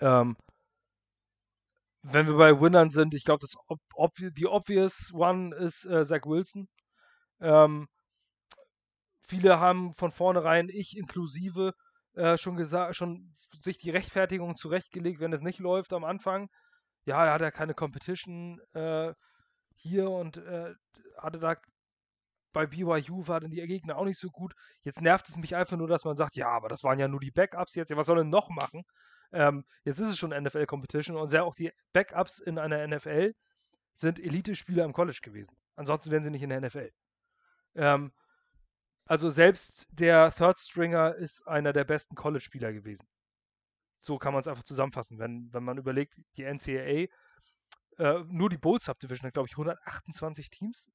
Ähm, 0.00 0.36
wenn 2.02 2.26
wir 2.26 2.36
bei 2.36 2.60
Winnern 2.60 2.90
sind, 2.90 3.14
ich 3.14 3.24
glaube, 3.24 3.46
ob, 3.66 3.80
ob, 3.94 4.14
die 4.16 4.46
obvious 4.46 5.12
one 5.12 5.54
ist 5.54 5.84
äh, 5.86 6.04
Zach 6.04 6.24
Wilson. 6.24 6.68
Ähm, 7.40 7.88
viele 9.20 9.60
haben 9.60 9.92
von 9.92 10.10
vornherein, 10.10 10.68
ich 10.68 10.96
inklusive, 10.96 11.74
äh, 12.14 12.36
schon 12.36 12.56
gesagt, 12.56 12.96
schon 12.96 13.34
sich 13.60 13.78
die 13.78 13.90
Rechtfertigung 13.90 14.56
zurechtgelegt, 14.56 15.20
wenn 15.20 15.32
es 15.32 15.42
nicht 15.42 15.58
läuft 15.58 15.92
am 15.92 16.04
Anfang. 16.04 16.48
Ja, 17.04 17.24
er 17.24 17.32
hat 17.34 17.40
ja 17.40 17.50
keine 17.50 17.74
Competition 17.74 18.60
äh, 18.72 19.12
hier 19.74 20.10
und 20.10 20.38
äh, 20.38 20.74
hatte 21.18 21.38
da 21.38 21.56
bei 22.52 22.66
BYU 22.66 23.28
waren 23.28 23.50
die 23.50 23.64
Gegner 23.66 23.96
auch 23.96 24.04
nicht 24.04 24.18
so 24.18 24.28
gut. 24.28 24.54
Jetzt 24.82 25.00
nervt 25.00 25.28
es 25.28 25.36
mich 25.36 25.54
einfach 25.54 25.76
nur, 25.76 25.88
dass 25.88 26.04
man 26.04 26.16
sagt, 26.16 26.36
ja, 26.36 26.48
aber 26.48 26.68
das 26.68 26.82
waren 26.82 26.98
ja 26.98 27.08
nur 27.08 27.20
die 27.20 27.30
Backups 27.30 27.74
jetzt. 27.74 27.90
Ja, 27.90 27.96
was 27.96 28.06
soll 28.06 28.18
denn 28.18 28.30
noch 28.30 28.50
machen? 28.50 28.82
Ähm, 29.32 29.64
jetzt 29.84 30.00
ist 30.00 30.10
es 30.10 30.18
schon 30.18 30.30
NFL-Competition 30.30 31.16
und 31.16 31.28
sehr 31.28 31.44
auch 31.44 31.54
die 31.54 31.72
Backups 31.92 32.40
in 32.40 32.58
einer 32.58 32.86
NFL 32.86 33.32
sind 33.94 34.18
Elite-Spieler 34.18 34.84
im 34.84 34.92
College 34.92 35.20
gewesen. 35.22 35.56
Ansonsten 35.76 36.10
wären 36.10 36.24
sie 36.24 36.30
nicht 36.30 36.42
in 36.42 36.50
der 36.50 36.60
NFL. 36.60 36.90
Ähm, 37.76 38.12
also 39.10 39.28
selbst 39.28 39.88
der 39.90 40.32
Third 40.32 40.56
Stringer 40.56 41.16
ist 41.16 41.44
einer 41.48 41.72
der 41.72 41.82
besten 41.82 42.14
College-Spieler 42.14 42.72
gewesen. 42.72 43.08
So 43.98 44.18
kann 44.18 44.32
man 44.32 44.40
es 44.40 44.46
einfach 44.46 44.62
zusammenfassen. 44.62 45.18
Wenn, 45.18 45.52
wenn 45.52 45.64
man 45.64 45.78
überlegt, 45.78 46.14
die 46.36 46.44
NCAA, 46.44 47.08
äh, 47.98 48.24
nur 48.28 48.48
die 48.50 48.56
Bowl 48.56 48.80
Subdivision 48.80 49.26
hat, 49.26 49.34
glaube 49.34 49.48
ich, 49.48 49.54
128 49.54 50.48
Teams. 50.50 50.88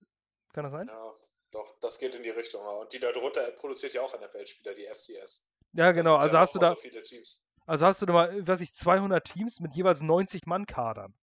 Kann 0.53 0.63
das 0.63 0.71
sein? 0.71 0.87
Ja, 0.87 1.13
doch, 1.51 1.77
das 1.81 1.99
geht 1.99 2.15
in 2.15 2.23
die 2.23 2.29
Richtung. 2.29 2.65
Und 2.65 2.93
die 2.93 2.99
darunter 2.99 3.51
produziert 3.51 3.93
ja 3.93 4.01
auch 4.01 4.17
NFL-Spieler, 4.17 4.73
die 4.73 4.85
FCS. 4.85 5.45
Ja, 5.73 5.91
genau. 5.91 6.15
Also 6.15 6.37
ja 6.37 6.39
hast 6.39 6.55
du 6.55 6.59
da. 6.59 6.73
So 6.73 7.17
also 7.65 7.85
hast 7.85 8.01
du 8.01 8.05
da 8.05 8.13
mal, 8.13 8.47
weiß 8.47 8.61
ich, 8.61 8.73
200 8.73 9.25
Teams 9.25 9.59
mit 9.59 9.75
jeweils 9.75 9.99
90 9.99 10.45
Mann-Kadern. 10.45 11.13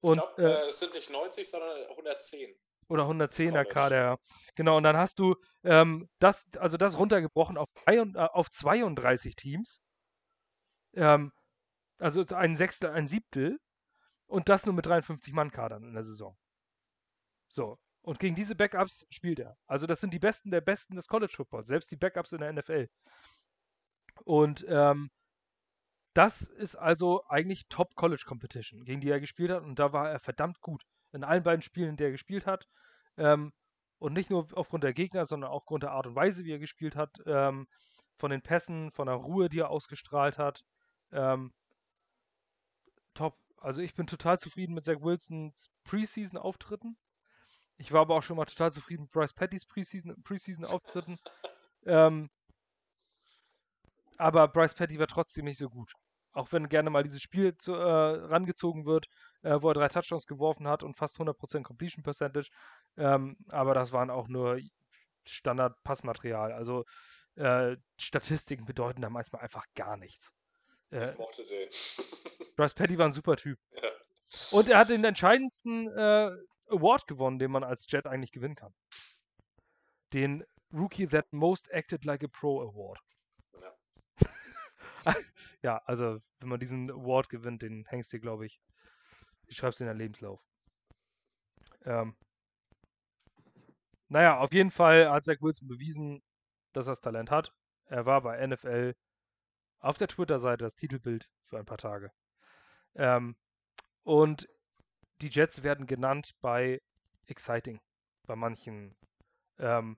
Und, 0.00 0.18
ich 0.18 0.22
glaube, 0.22 0.42
äh, 0.42 0.64
äh, 0.64 0.68
es 0.68 0.78
sind 0.78 0.94
nicht 0.94 1.10
90, 1.10 1.50
sondern 1.50 1.76
110. 1.88 2.56
Oder 2.92 3.04
110er 3.04 3.64
Kader, 3.64 3.96
ja. 3.96 4.16
Genau, 4.54 4.76
und 4.76 4.82
dann 4.82 4.98
hast 4.98 5.18
du 5.18 5.34
ähm, 5.64 6.10
das, 6.18 6.44
also 6.58 6.76
das 6.76 6.98
runtergebrochen 6.98 7.56
auf, 7.56 7.68
drei, 7.72 7.96
äh, 7.96 8.28
auf 8.32 8.50
32 8.50 9.34
Teams. 9.34 9.80
Ähm, 10.94 11.32
also 11.98 12.22
ein 12.36 12.54
Sechstel, 12.54 12.90
ein 12.90 13.08
Siebtel. 13.08 13.58
Und 14.26 14.50
das 14.50 14.66
nur 14.66 14.74
mit 14.74 14.84
53 14.84 15.32
Mann-Kadern 15.32 15.84
in 15.84 15.94
der 15.94 16.04
Saison. 16.04 16.36
So, 17.48 17.78
Und 18.02 18.18
gegen 18.18 18.34
diese 18.34 18.54
Backups 18.54 19.06
spielt 19.08 19.38
er. 19.38 19.56
Also 19.66 19.86
das 19.86 20.00
sind 20.02 20.12
die 20.12 20.18
Besten 20.18 20.50
der 20.50 20.60
Besten 20.60 20.94
des 20.94 21.08
College 21.08 21.32
Footballs, 21.34 21.68
selbst 21.68 21.90
die 21.92 21.96
Backups 21.96 22.32
in 22.32 22.40
der 22.40 22.52
NFL. 22.52 22.88
Und 24.24 24.66
ähm, 24.68 25.10
das 26.12 26.42
ist 26.42 26.76
also 26.76 27.24
eigentlich 27.26 27.68
Top 27.70 27.94
College 27.94 28.24
Competition, 28.26 28.84
gegen 28.84 29.00
die 29.00 29.08
er 29.08 29.20
gespielt 29.20 29.50
hat. 29.50 29.62
Und 29.62 29.78
da 29.78 29.94
war 29.94 30.10
er 30.10 30.20
verdammt 30.20 30.60
gut. 30.60 30.84
In 31.12 31.24
allen 31.24 31.42
beiden 31.42 31.62
Spielen, 31.62 31.90
in 31.90 31.96
der 31.96 32.08
er 32.08 32.12
gespielt 32.12 32.44
hat. 32.44 32.68
Ähm, 33.16 33.52
und 33.98 34.14
nicht 34.14 34.30
nur 34.30 34.48
aufgrund 34.54 34.84
der 34.84 34.94
Gegner, 34.94 35.26
sondern 35.26 35.50
auch 35.50 35.62
aufgrund 35.62 35.84
der 35.84 35.92
Art 35.92 36.06
und 36.06 36.16
Weise, 36.16 36.44
wie 36.44 36.52
er 36.52 36.58
gespielt 36.58 36.96
hat. 36.96 37.10
Ähm, 37.26 37.68
von 38.16 38.30
den 38.30 38.42
Pässen, 38.42 38.90
von 38.90 39.06
der 39.06 39.16
Ruhe, 39.16 39.48
die 39.48 39.60
er 39.60 39.70
ausgestrahlt 39.70 40.38
hat. 40.38 40.64
Ähm, 41.12 41.52
top. 43.14 43.36
Also 43.58 43.80
ich 43.80 43.94
bin 43.94 44.06
total 44.06 44.40
zufrieden 44.40 44.74
mit 44.74 44.84
Zach 44.84 45.00
Wilsons 45.00 45.70
Preseason-Auftritten. 45.84 46.96
Ich 47.78 47.92
war 47.92 48.02
aber 48.02 48.16
auch 48.16 48.22
schon 48.22 48.36
mal 48.36 48.44
total 48.44 48.72
zufrieden 48.72 49.02
mit 49.02 49.12
Bryce 49.12 49.32
Pattys 49.32 49.66
Preseason-Auftritten. 49.66 51.18
ähm, 51.86 52.30
aber 54.18 54.48
Bryce 54.48 54.74
Petty 54.74 54.98
war 54.98 55.06
trotzdem 55.06 55.44
nicht 55.44 55.58
so 55.58 55.68
gut. 55.68 55.92
Auch 56.32 56.50
wenn 56.52 56.68
gerne 56.68 56.90
mal 56.90 57.02
dieses 57.02 57.20
Spiel 57.20 57.56
zu, 57.56 57.74
äh, 57.74 57.76
rangezogen 57.82 58.86
wird, 58.86 59.06
äh, 59.42 59.60
wo 59.60 59.68
er 59.68 59.74
drei 59.74 59.88
Touchdowns 59.88 60.26
geworfen 60.26 60.66
hat 60.66 60.82
und 60.82 60.96
fast 60.96 61.18
100% 61.18 61.62
Completion 61.62 62.02
Percentage. 62.02 62.50
Ähm, 62.96 63.36
aber 63.48 63.74
das 63.74 63.92
waren 63.92 64.10
auch 64.10 64.28
nur 64.28 64.58
Standard-Passmaterial. 65.24 66.52
Also 66.52 66.84
äh, 67.36 67.76
Statistiken 67.98 68.64
bedeuten 68.64 69.02
da 69.02 69.10
manchmal 69.10 69.42
einfach 69.42 69.66
gar 69.74 69.96
nichts. 69.96 70.32
Äh, 70.90 71.12
ich 71.12 71.18
mochte 71.18 71.44
den. 71.44 71.68
Bryce 72.56 72.74
Petty 72.74 72.98
war 72.98 73.06
ein 73.06 73.12
super 73.12 73.36
Typ. 73.36 73.58
Ja. 73.72 73.90
Und 74.52 74.68
er 74.68 74.78
hat 74.78 74.88
den 74.88 75.04
entscheidendsten 75.04 75.88
äh, 75.88 76.30
Award 76.68 77.06
gewonnen, 77.06 77.38
den 77.38 77.50
man 77.50 77.64
als 77.64 77.86
Jet 77.90 78.06
eigentlich 78.06 78.32
gewinnen 78.32 78.56
kann. 78.56 78.74
Den 80.12 80.44
Rookie 80.72 81.06
That 81.06 81.32
Most 81.32 81.70
Acted 81.70 82.04
Like 82.04 82.24
a 82.24 82.28
Pro 82.28 82.62
Award. 82.62 82.98
ja, 83.60 83.74
also 85.62 86.20
wenn 86.40 86.48
man 86.48 86.60
diesen 86.60 86.90
Award 86.90 87.28
gewinnt, 87.28 87.62
den 87.62 87.84
hängst 87.86 88.12
du, 88.12 88.20
glaube 88.20 88.46
ich, 88.46 88.60
du 89.46 89.54
schreibst 89.54 89.80
in 89.80 89.86
deinen 89.86 89.98
Lebenslauf. 89.98 90.40
Ähm, 91.84 92.16
naja, 94.08 94.38
auf 94.38 94.52
jeden 94.52 94.70
Fall 94.70 95.10
hat 95.10 95.24
Zach 95.24 95.40
Wilson 95.40 95.68
bewiesen, 95.68 96.22
dass 96.72 96.86
er 96.86 96.92
das 96.92 97.00
Talent 97.00 97.30
hat. 97.30 97.52
Er 97.86 98.06
war 98.06 98.20
bei 98.22 98.46
NFL 98.46 98.94
auf 99.80 99.98
der 99.98 100.08
Twitter-Seite 100.08 100.64
das 100.64 100.76
Titelbild 100.76 101.28
für 101.46 101.58
ein 101.58 101.66
paar 101.66 101.78
Tage. 101.78 102.12
Ähm, 102.94 103.36
und 104.04 104.48
die 105.20 105.28
Jets 105.28 105.62
werden 105.62 105.86
genannt 105.86 106.32
bei 106.40 106.80
Exciting, 107.26 107.80
bei 108.26 108.36
manchen 108.36 108.96
ähm, 109.58 109.96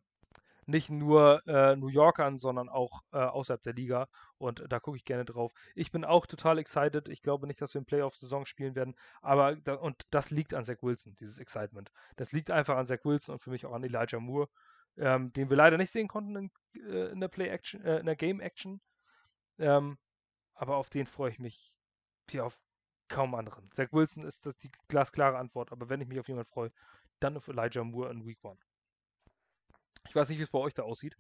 nicht 0.69 0.91
nur 0.91 1.47
äh, 1.47 1.77
New 1.77 1.89
Yorkern, 1.89 2.39
sondern 2.39 2.69
auch 2.69 3.03
äh, 3.13 3.19
außerhalb 3.19 3.63
der 3.63 3.75
Liga. 3.75 4.09
Und 4.39 4.65
da 4.69 4.81
gucke 4.81 4.97
ich 4.97 5.05
gerne 5.05 5.25
drauf. 5.25 5.53
Ich 5.75 5.91
bin 5.91 6.05
auch 6.05 6.27
total 6.27 6.59
excited. 6.59 7.09
Ich 7.09 7.23
glaube 7.23 7.47
nicht, 7.47 7.61
dass 7.61 7.75
wir 7.75 7.81
in 7.81 7.87
Playoff-Saison 7.87 8.47
spielen 8.47 8.75
werden. 8.75 8.95
Aber 9.23 9.57
da, 9.57 9.75
und 9.75 10.03
das 10.11 10.31
liegt 10.31 10.55
an 10.55 10.65
Zach 10.65 10.83
Wilson, 10.83 11.15
dieses 11.17 11.39
Excitement. 11.39 11.91
Das 12.17 12.33
liegt 12.33 12.51
einfach 12.51 12.77
an 12.77 12.87
Zach 12.87 13.05
Wilson 13.05 13.35
und 13.35 13.41
für 13.41 13.51
mich 13.51 13.67
auch 13.67 13.73
an 13.73 13.85
Elijah 13.85 14.21
Moore, 14.21 14.49
ähm, 14.97 15.33
den 15.33 15.51
wir 15.51 15.57
leider 15.57 15.77
nicht 15.79 15.91
sehen 15.91 16.09
konnten 16.09 16.37
in, 16.37 16.51
äh, 16.89 17.11
in 17.11 17.21
der 17.21 17.29
Play-Action, 17.29 17.85
äh, 17.85 17.99
in 17.99 18.07
der 18.07 18.17
Game-Action. 18.17 18.81
Ähm, 19.59 19.99
aber 20.55 20.77
auf 20.77 20.91
den 20.91 21.07
freue 21.07 21.31
ich 21.31 21.39
mich 21.39 21.77
hier 22.31 22.45
auf 22.45 22.59
kaum 23.09 23.35
anderen. 23.35 23.71
Zach 23.73 23.93
Wilson 23.93 24.25
ist 24.25 24.47
das 24.47 24.57
die 24.59 24.71
glasklare 24.89 25.39
Antwort. 25.39 25.73
Aber 25.73 25.89
wenn 25.89 26.01
ich 26.01 26.09
mich 26.09 26.19
auf 26.19 26.29
jemanden 26.29 26.51
freue, 26.51 26.73
dann 27.21 27.37
auf 27.37 27.49
Elijah 27.49 27.85
Moore 27.85 28.11
in 28.11 28.27
Week 28.27 28.43
One. 28.43 28.59
Ich 30.09 30.15
weiß 30.15 30.29
nicht, 30.29 30.39
wie 30.39 30.43
es 30.43 30.51
bei 30.51 30.59
euch 30.59 30.75
da 30.75 30.83
aussieht. 30.83 31.17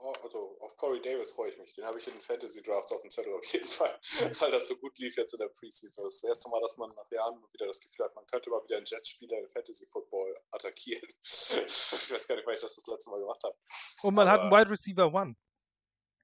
Oh, 0.00 0.12
also 0.22 0.56
auf 0.60 0.76
Corey 0.76 1.02
Davis 1.02 1.32
freue 1.32 1.50
ich 1.50 1.58
mich. 1.58 1.74
Den 1.74 1.84
habe 1.84 1.98
ich 1.98 2.06
in 2.06 2.14
den 2.14 2.20
Fantasy 2.20 2.62
Drafts 2.62 2.92
auf 2.92 3.00
dem 3.00 3.10
Zettel 3.10 3.34
auf 3.34 3.44
jeden 3.46 3.66
Fall, 3.66 3.98
weil 4.40 4.50
das 4.52 4.68
so 4.68 4.76
gut 4.76 4.96
lief 4.98 5.16
jetzt 5.16 5.32
in 5.32 5.40
der 5.40 5.48
Preseason. 5.48 6.04
Das 6.04 6.14
ist 6.14 6.22
das 6.22 6.28
erste 6.28 6.48
Mal, 6.48 6.60
dass 6.60 6.76
man 6.76 6.94
nach 6.94 7.10
Jahren 7.10 7.42
wieder 7.52 7.66
das 7.66 7.80
Gefühl 7.80 8.04
hat, 8.04 8.14
man 8.14 8.26
könnte 8.26 8.48
mal 8.48 8.62
wieder 8.62 8.76
einen 8.76 8.86
Jets-Spieler 8.86 9.38
in 9.38 9.50
Fantasy 9.50 9.86
Football 9.86 10.40
attackieren. 10.52 11.08
ich 11.22 12.12
weiß 12.12 12.26
gar 12.28 12.36
nicht, 12.36 12.46
weil 12.46 12.54
ich 12.54 12.60
das 12.60 12.76
das 12.76 12.86
letzte 12.86 13.10
Mal 13.10 13.18
gemacht 13.18 13.42
habe. 13.42 13.56
Und 14.02 14.14
man 14.14 14.28
Aber, 14.28 14.32
hat 14.32 14.40
einen 14.42 14.52
Wide 14.52 14.70
Receiver 14.70 15.12
One. 15.12 15.34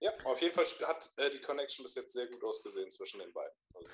Ja, 0.00 0.12
auf 0.24 0.40
jeden 0.40 0.54
Fall 0.54 0.64
hat 0.86 1.12
äh, 1.16 1.30
die 1.30 1.40
Connection 1.40 1.82
bis 1.82 1.94
jetzt 1.94 2.12
sehr 2.12 2.26
gut 2.28 2.44
ausgesehen 2.44 2.90
zwischen 2.90 3.20
den 3.20 3.32
beiden. 3.32 3.56
Also, 3.74 3.88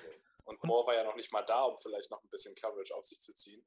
und 0.44 0.62
Moore 0.64 0.88
war 0.88 0.94
ja 0.94 1.04
noch 1.04 1.14
nicht 1.14 1.32
mal 1.32 1.42
da, 1.42 1.62
um 1.62 1.78
vielleicht 1.78 2.10
noch 2.10 2.22
ein 2.22 2.28
bisschen 2.30 2.54
Coverage 2.54 2.94
auf 2.94 3.04
sich 3.04 3.20
zu 3.20 3.32
ziehen. 3.32 3.64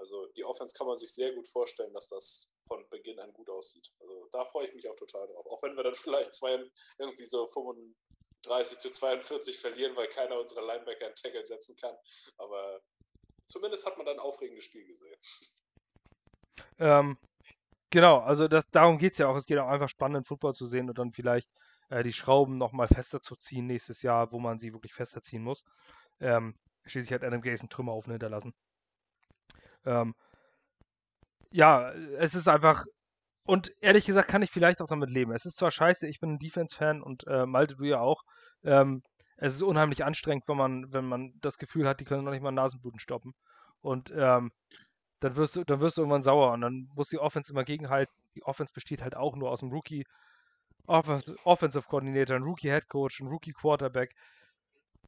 Also 0.00 0.26
die 0.34 0.44
Offense 0.44 0.74
kann 0.76 0.86
man 0.86 0.96
sich 0.96 1.12
sehr 1.12 1.32
gut 1.34 1.46
vorstellen, 1.46 1.92
dass 1.92 2.08
das 2.08 2.50
von 2.66 2.88
Beginn 2.88 3.20
an 3.20 3.32
gut 3.34 3.50
aussieht. 3.50 3.92
Also 4.00 4.28
da 4.32 4.44
freue 4.46 4.66
ich 4.66 4.74
mich 4.74 4.88
auch 4.88 4.96
total 4.96 5.26
drauf. 5.26 5.46
Auch 5.46 5.62
wenn 5.62 5.76
wir 5.76 5.84
dann 5.84 5.94
vielleicht 5.94 6.34
zwei, 6.34 6.58
irgendwie 6.98 7.26
so 7.26 7.46
35 7.46 8.78
zu 8.78 8.90
42 8.90 9.58
verlieren, 9.58 9.94
weil 9.96 10.08
keiner 10.08 10.40
unserer 10.40 10.66
Linebacker 10.66 11.06
einen 11.06 11.14
Tackle 11.14 11.46
setzen 11.46 11.76
kann. 11.76 11.94
Aber 12.38 12.80
zumindest 13.46 13.84
hat 13.84 13.98
man 13.98 14.06
dann 14.06 14.16
ein 14.16 14.20
aufregendes 14.20 14.64
Spiel 14.64 14.86
gesehen. 14.86 15.16
Ähm, 16.78 17.18
genau, 17.90 18.20
also 18.20 18.48
das, 18.48 18.64
darum 18.70 18.96
geht 18.96 19.12
es 19.12 19.18
ja 19.18 19.28
auch. 19.28 19.36
Es 19.36 19.44
geht 19.44 19.58
auch 19.58 19.68
einfach 19.68 19.90
spannenden 19.90 20.24
Football 20.24 20.54
zu 20.54 20.66
sehen 20.66 20.88
und 20.88 20.98
dann 20.98 21.12
vielleicht 21.12 21.50
äh, 21.90 22.02
die 22.02 22.14
Schrauben 22.14 22.56
nochmal 22.56 22.88
fester 22.88 23.20
zu 23.20 23.36
ziehen 23.36 23.66
nächstes 23.66 24.00
Jahr, 24.00 24.32
wo 24.32 24.38
man 24.38 24.58
sie 24.58 24.72
wirklich 24.72 24.94
fester 24.94 25.22
ziehen 25.22 25.42
muss. 25.42 25.64
Ähm, 26.20 26.54
schließlich 26.86 27.12
hat 27.12 27.22
Adam 27.22 27.42
Gaze 27.42 27.62
einen 27.62 27.68
Trümmerhaufen 27.68 28.12
hinterlassen. 28.12 28.54
Ähm, 29.84 30.14
ja, 31.50 31.90
es 32.18 32.34
ist 32.34 32.48
einfach. 32.48 32.84
Und 33.44 33.72
ehrlich 33.80 34.06
gesagt 34.06 34.28
kann 34.28 34.42
ich 34.42 34.50
vielleicht 34.50 34.80
auch 34.80 34.86
damit 34.86 35.10
leben. 35.10 35.32
Es 35.32 35.44
ist 35.44 35.56
zwar 35.58 35.70
scheiße, 35.70 36.06
ich 36.06 36.20
bin 36.20 36.34
ein 36.34 36.38
Defense-Fan 36.38 37.02
und 37.02 37.26
äh, 37.26 37.46
Malte, 37.46 37.76
du 37.76 37.84
ja 37.84 37.98
auch. 37.98 38.22
Ähm, 38.62 39.02
es 39.38 39.54
ist 39.54 39.62
unheimlich 39.62 40.04
anstrengend, 40.04 40.46
wenn 40.48 40.56
man, 40.56 40.92
wenn 40.92 41.06
man 41.06 41.32
das 41.40 41.58
Gefühl 41.58 41.88
hat, 41.88 42.00
die 42.00 42.04
können 42.04 42.24
noch 42.24 42.32
nicht 42.32 42.42
mal 42.42 42.52
Nasenbluten 42.52 43.00
stoppen. 43.00 43.34
Und 43.80 44.12
ähm, 44.14 44.52
dann 45.20 45.36
wirst 45.36 45.56
du, 45.56 45.64
dann 45.64 45.80
wirst 45.80 45.96
du 45.96 46.02
irgendwann 46.02 46.22
sauer 46.22 46.52
und 46.52 46.60
dann 46.60 46.88
muss 46.94 47.08
die 47.08 47.18
Offense 47.18 47.52
immer 47.52 47.64
gegenhalten. 47.64 48.12
Die 48.34 48.42
Offense 48.44 48.72
besteht 48.72 49.02
halt 49.02 49.16
auch 49.16 49.36
nur 49.36 49.50
aus 49.50 49.62
einem 49.62 49.72
Rookie 49.72 50.04
Offensive 50.86 51.86
Coordinator, 51.88 52.36
einem 52.36 52.46
Rookie 52.46 52.70
Head 52.70 52.88
Coach, 52.88 53.20
einem 53.20 53.30
Rookie 53.30 53.52
Quarterback 53.52 54.14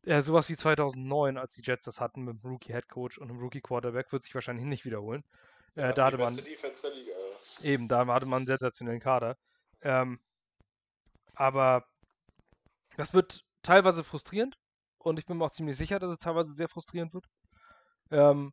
äh, 0.04 0.20
sowas 0.22 0.48
wie 0.48 0.56
2009, 0.56 1.36
als 1.38 1.54
die 1.54 1.62
Jets 1.62 1.84
das 1.84 2.00
hatten 2.00 2.22
mit 2.22 2.36
einem 2.42 2.52
Rookie 2.52 2.72
Head 2.72 2.88
Coach 2.88 3.18
und 3.18 3.30
einem 3.30 3.40
Rookie 3.40 3.60
Quarterback, 3.60 4.12
wird 4.12 4.24
sich 4.24 4.34
wahrscheinlich 4.34 4.66
nicht 4.66 4.84
wiederholen. 4.84 5.24
Äh, 5.76 5.82
ja, 5.82 5.92
da 5.92 6.06
hatte 6.06 6.18
man 6.18 6.34
Liga, 6.34 7.12
eben, 7.62 7.88
da 7.88 8.06
hatte 8.06 8.26
man 8.26 8.38
einen 8.38 8.46
sensationellen 8.46 9.00
Kader. 9.00 9.36
Ähm, 9.80 10.20
aber 11.34 11.86
das 12.96 13.14
wird 13.14 13.44
teilweise 13.62 14.04
frustrierend 14.04 14.58
und 14.98 15.18
ich 15.18 15.26
bin 15.26 15.38
mir 15.38 15.44
auch 15.44 15.50
ziemlich 15.50 15.76
sicher, 15.76 15.98
dass 15.98 16.12
es 16.12 16.18
teilweise 16.18 16.52
sehr 16.52 16.68
frustrierend 16.68 17.14
wird. 17.14 17.26
Ähm, 18.10 18.52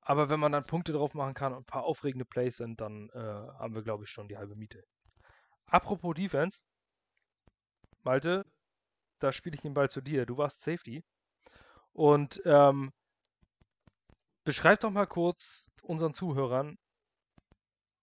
aber 0.00 0.30
wenn 0.30 0.40
man 0.40 0.52
dann 0.52 0.64
Punkte 0.64 0.92
drauf 0.92 1.12
machen 1.14 1.34
kann 1.34 1.52
und 1.52 1.60
ein 1.60 1.66
paar 1.66 1.82
aufregende 1.84 2.24
Plays 2.24 2.56
sind, 2.56 2.80
dann 2.80 3.10
äh, 3.10 3.18
haben 3.18 3.74
wir, 3.74 3.82
glaube 3.82 4.04
ich, 4.04 4.10
schon 4.10 4.28
die 4.28 4.38
halbe 4.38 4.54
Miete. 4.54 4.82
Apropos 5.66 6.14
Defense, 6.14 6.60
Malte, 8.04 8.46
da 9.18 9.32
spiele 9.32 9.54
ich 9.54 9.62
den 9.62 9.74
Ball 9.74 9.90
zu 9.90 10.00
dir. 10.00 10.26
Du 10.26 10.36
warst 10.36 10.62
Safety. 10.62 11.02
Und 11.92 12.40
ähm, 12.44 12.92
beschreib 14.44 14.80
doch 14.80 14.90
mal 14.90 15.06
kurz 15.06 15.70
unseren 15.82 16.14
Zuhörern, 16.14 16.78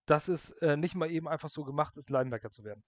dass 0.06 0.28
es 0.28 0.52
äh, 0.62 0.78
nicht 0.78 0.96
mal 0.96 1.10
eben 1.10 1.28
einfach 1.28 1.50
so 1.50 1.64
gemacht 1.64 1.98
ist, 1.98 2.10
Linebacker 2.10 2.52
zu 2.52 2.64
werden. 2.64 2.84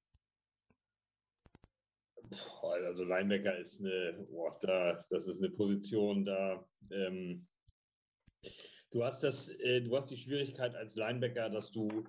Also 2.62 3.04
Linebacker 3.04 3.58
ist 3.58 3.80
eine, 3.80 4.28
boah, 4.30 4.60
da, 4.62 5.02
das 5.10 5.28
ist 5.28 5.38
eine 5.38 5.50
Position, 5.50 6.26
da 6.26 6.68
ähm, 6.92 7.48
du 8.92 9.04
hast 9.04 9.24
das, 9.24 9.48
äh, 9.48 9.82
du 9.82 9.96
hast 9.96 10.12
die 10.12 10.18
Schwierigkeit 10.18 10.76
als 10.76 10.96
Linebacker, 10.96 11.50
dass 11.50 11.72
du, 11.72 12.04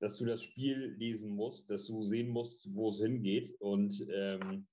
dass 0.00 0.16
du 0.16 0.24
das 0.24 0.42
Spiel 0.42 0.96
lesen 0.98 1.30
musst, 1.30 1.70
dass 1.70 1.86
du 1.86 2.02
sehen 2.02 2.28
musst, 2.28 2.68
wo 2.74 2.88
es 2.88 3.00
hingeht 3.00 3.54
und 3.60 4.04
ähm, 4.10 4.66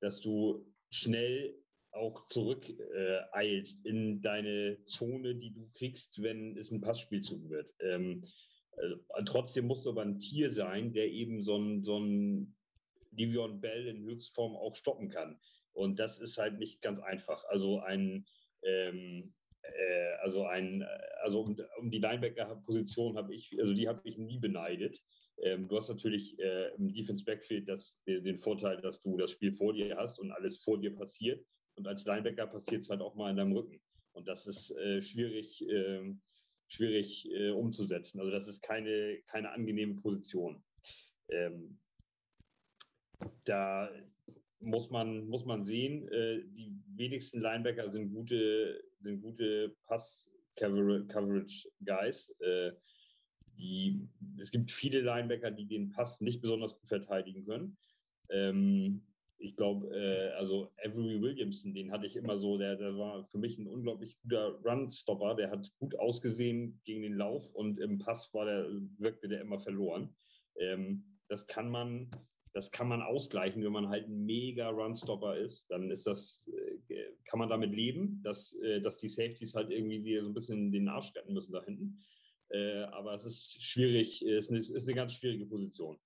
dass 0.00 0.20
du 0.20 0.66
schnell 0.90 1.54
auch 1.92 2.26
zurück 2.26 2.68
äh, 2.68 3.20
eilst 3.32 3.84
in 3.86 4.20
deine 4.20 4.78
Zone, 4.84 5.34
die 5.34 5.52
du 5.52 5.68
kriegst, 5.74 6.22
wenn 6.22 6.56
es 6.56 6.70
ein 6.70 6.80
Passspielzug 6.80 7.48
wird. 7.48 7.74
Ähm, 7.80 8.24
äh, 8.76 9.24
trotzdem 9.24 9.66
musst 9.66 9.86
du 9.86 9.90
aber 9.90 10.02
ein 10.02 10.18
Tier 10.18 10.50
sein, 10.50 10.92
der 10.92 11.08
eben 11.08 11.42
so 11.42 11.56
ein, 11.56 11.82
so 11.82 11.98
ein 11.98 12.54
Livion 13.12 13.60
Bell 13.60 13.86
in 13.86 14.04
Höchstform 14.04 14.56
auch 14.56 14.76
stoppen 14.76 15.08
kann. 15.08 15.40
Und 15.72 15.98
das 15.98 16.18
ist 16.18 16.38
halt 16.38 16.58
nicht 16.58 16.82
ganz 16.82 17.00
einfach. 17.00 17.44
Also 17.46 17.80
ein, 17.80 18.26
ähm, 18.62 19.34
äh, 19.62 20.12
also 20.22 20.44
ein, 20.44 20.86
also 21.22 21.40
um, 21.40 21.56
um 21.78 21.90
die 21.90 21.98
Linebacker-Position 21.98 23.16
habe 23.16 23.34
ich, 23.34 23.58
also 23.58 23.74
die 23.74 23.88
habe 23.88 24.00
ich 24.04 24.18
nie 24.18 24.38
beneidet. 24.38 25.00
Ähm, 25.42 25.68
du 25.68 25.76
hast 25.76 25.88
natürlich 25.88 26.38
äh, 26.38 26.74
im 26.76 26.92
Defense 26.92 27.24
Backfield 27.24 27.68
das, 27.68 28.00
den, 28.06 28.24
den, 28.24 28.38
Vorteil, 28.38 28.80
dass 28.80 29.02
du 29.02 29.16
das 29.16 29.32
Spiel 29.32 29.52
vor 29.52 29.72
dir 29.72 29.96
hast 29.96 30.18
und 30.18 30.32
alles 30.32 30.58
vor 30.58 30.78
dir 30.78 30.94
passiert. 30.94 31.44
Und 31.76 31.86
als 31.86 32.06
Linebacker 32.06 32.46
passiert 32.46 32.82
es 32.82 32.90
halt 32.90 33.02
auch 33.02 33.14
mal 33.14 33.30
in 33.30 33.36
deinem 33.36 33.52
Rücken. 33.52 33.80
Und 34.12 34.26
das 34.26 34.46
ist 34.46 34.70
äh, 34.70 35.02
schwierig, 35.02 35.62
äh, 35.68 36.14
schwierig 36.68 37.28
umzusetzen. 37.54 38.18
Also 38.18 38.32
das 38.32 38.48
ist 38.48 38.60
keine, 38.60 39.22
keine 39.26 39.50
angenehme 39.50 40.00
Position. 40.00 40.64
Ähm, 41.28 41.78
da 43.44 43.88
muss 44.60 44.90
man, 44.90 45.26
muss 45.28 45.44
man 45.44 45.62
sehen, 45.62 46.08
äh, 46.08 46.42
die 46.44 46.74
wenigsten 46.94 47.40
Linebacker 47.40 47.90
sind 47.90 48.12
gute, 48.12 48.82
sind 49.00 49.20
gute 49.22 49.76
Pass-Coverage-Guys. 49.86 52.34
Äh, 52.40 52.72
die, 53.58 54.08
es 54.38 54.50
gibt 54.50 54.70
viele 54.70 55.00
Linebacker, 55.00 55.50
die 55.50 55.66
den 55.66 55.90
Pass 55.90 56.20
nicht 56.20 56.40
besonders 56.40 56.78
gut 56.78 56.88
verteidigen 56.88 57.44
können. 57.44 57.76
Ähm, 58.30 59.02
ich 59.38 59.56
glaube, 59.56 59.94
äh, 59.94 60.30
also 60.34 60.72
Avery 60.82 61.20
Williamson, 61.20 61.74
den 61.74 61.92
hatte 61.92 62.06
ich 62.06 62.16
immer 62.16 62.38
so, 62.38 62.56
der, 62.56 62.76
der 62.76 62.96
war 62.96 63.24
für 63.26 63.38
mich 63.38 63.58
ein 63.58 63.66
unglaublich 63.66 64.18
guter 64.22 64.58
Run-Stopper, 64.64 65.34
der 65.34 65.50
hat 65.50 65.70
gut 65.78 65.98
ausgesehen 65.98 66.80
gegen 66.84 67.02
den 67.02 67.16
Lauf 67.16 67.52
und 67.54 67.78
im 67.78 67.98
Pass 67.98 68.32
war 68.32 68.46
der, 68.46 68.66
wirkte 68.98 69.28
der 69.28 69.42
immer 69.42 69.58
verloren. 69.58 70.14
Ähm, 70.58 71.04
das 71.28 71.46
kann 71.46 71.70
man, 71.70 72.10
das 72.54 72.70
kann 72.70 72.88
man 72.88 73.02
ausgleichen, 73.02 73.62
wenn 73.62 73.72
man 73.72 73.88
halt 73.88 74.08
ein 74.08 74.24
mega 74.24 74.70
Run-Stopper 74.70 75.36
ist, 75.36 75.70
dann 75.70 75.90
ist 75.90 76.06
das, 76.06 76.50
äh, 76.88 77.04
kann 77.24 77.38
man 77.38 77.50
damit 77.50 77.72
leben, 77.72 78.22
dass, 78.22 78.54
äh, 78.62 78.80
dass 78.80 78.98
die 78.98 79.08
Safeties 79.08 79.54
halt 79.54 79.70
irgendwie 79.70 80.02
wieder 80.02 80.22
so 80.22 80.30
ein 80.30 80.34
bisschen 80.34 80.72
den 80.72 80.88
Arsch 80.88 81.14
retten 81.14 81.34
müssen 81.34 81.52
da 81.52 81.62
hinten. 81.62 82.02
Äh, 82.50 82.82
aber 82.84 83.14
es 83.14 83.24
ist 83.24 83.62
schwierig, 83.62 84.22
es 84.22 84.46
ist 84.46 84.50
eine, 84.50 84.60
ist 84.60 84.86
eine 84.86 84.94
ganz 84.94 85.14
schwierige 85.14 85.46
Position. 85.46 85.98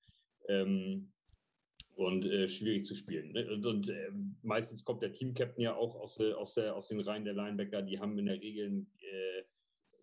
Ähm, 0.49 1.13
und 1.97 2.25
äh, 2.25 2.49
schwierig 2.49 2.87
zu 2.87 2.95
spielen. 2.95 3.33
Ne? 3.33 3.47
Und, 3.53 3.67
und 3.67 3.89
äh, 3.89 4.11
meistens 4.43 4.85
kommt 4.85 5.03
der 5.03 5.13
Team-Captain 5.13 5.63
ja 5.63 5.75
auch 5.75 5.95
aus, 5.97 6.19
äh, 6.19 6.33
aus, 6.33 6.55
der, 6.55 6.75
aus 6.75 6.89
den 6.89 7.01
Reihen 7.01 7.25
der 7.25 7.35
Linebacker. 7.35 7.83
Die 7.83 7.99
haben 7.99 8.19
in 8.19 8.27
der 8.27 8.41
Regel, 8.41 8.87
äh, 9.01 9.43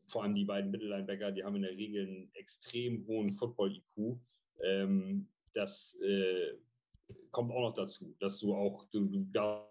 vor 0.06 0.24
allem 0.24 0.36
die 0.36 0.46
beiden 0.46 0.70
Mittellinebacker, 0.70 1.32
die 1.32 1.44
haben 1.44 1.56
in 1.56 1.64
der 1.64 1.72
Regel 1.72 2.08
einen 2.08 2.30
extrem 2.36 3.06
hohen 3.08 3.34
Football-IQ. 3.34 4.20
Ähm, 4.64 5.28
das 5.54 5.98
äh, 6.04 6.54
kommt 7.32 7.52
auch 7.52 7.62
noch 7.62 7.74
dazu, 7.74 8.16
dass 8.20 8.40
du 8.40 8.54
auch, 8.54 8.86
du, 8.92 9.08
du 9.08 9.26
darfst 9.32 9.68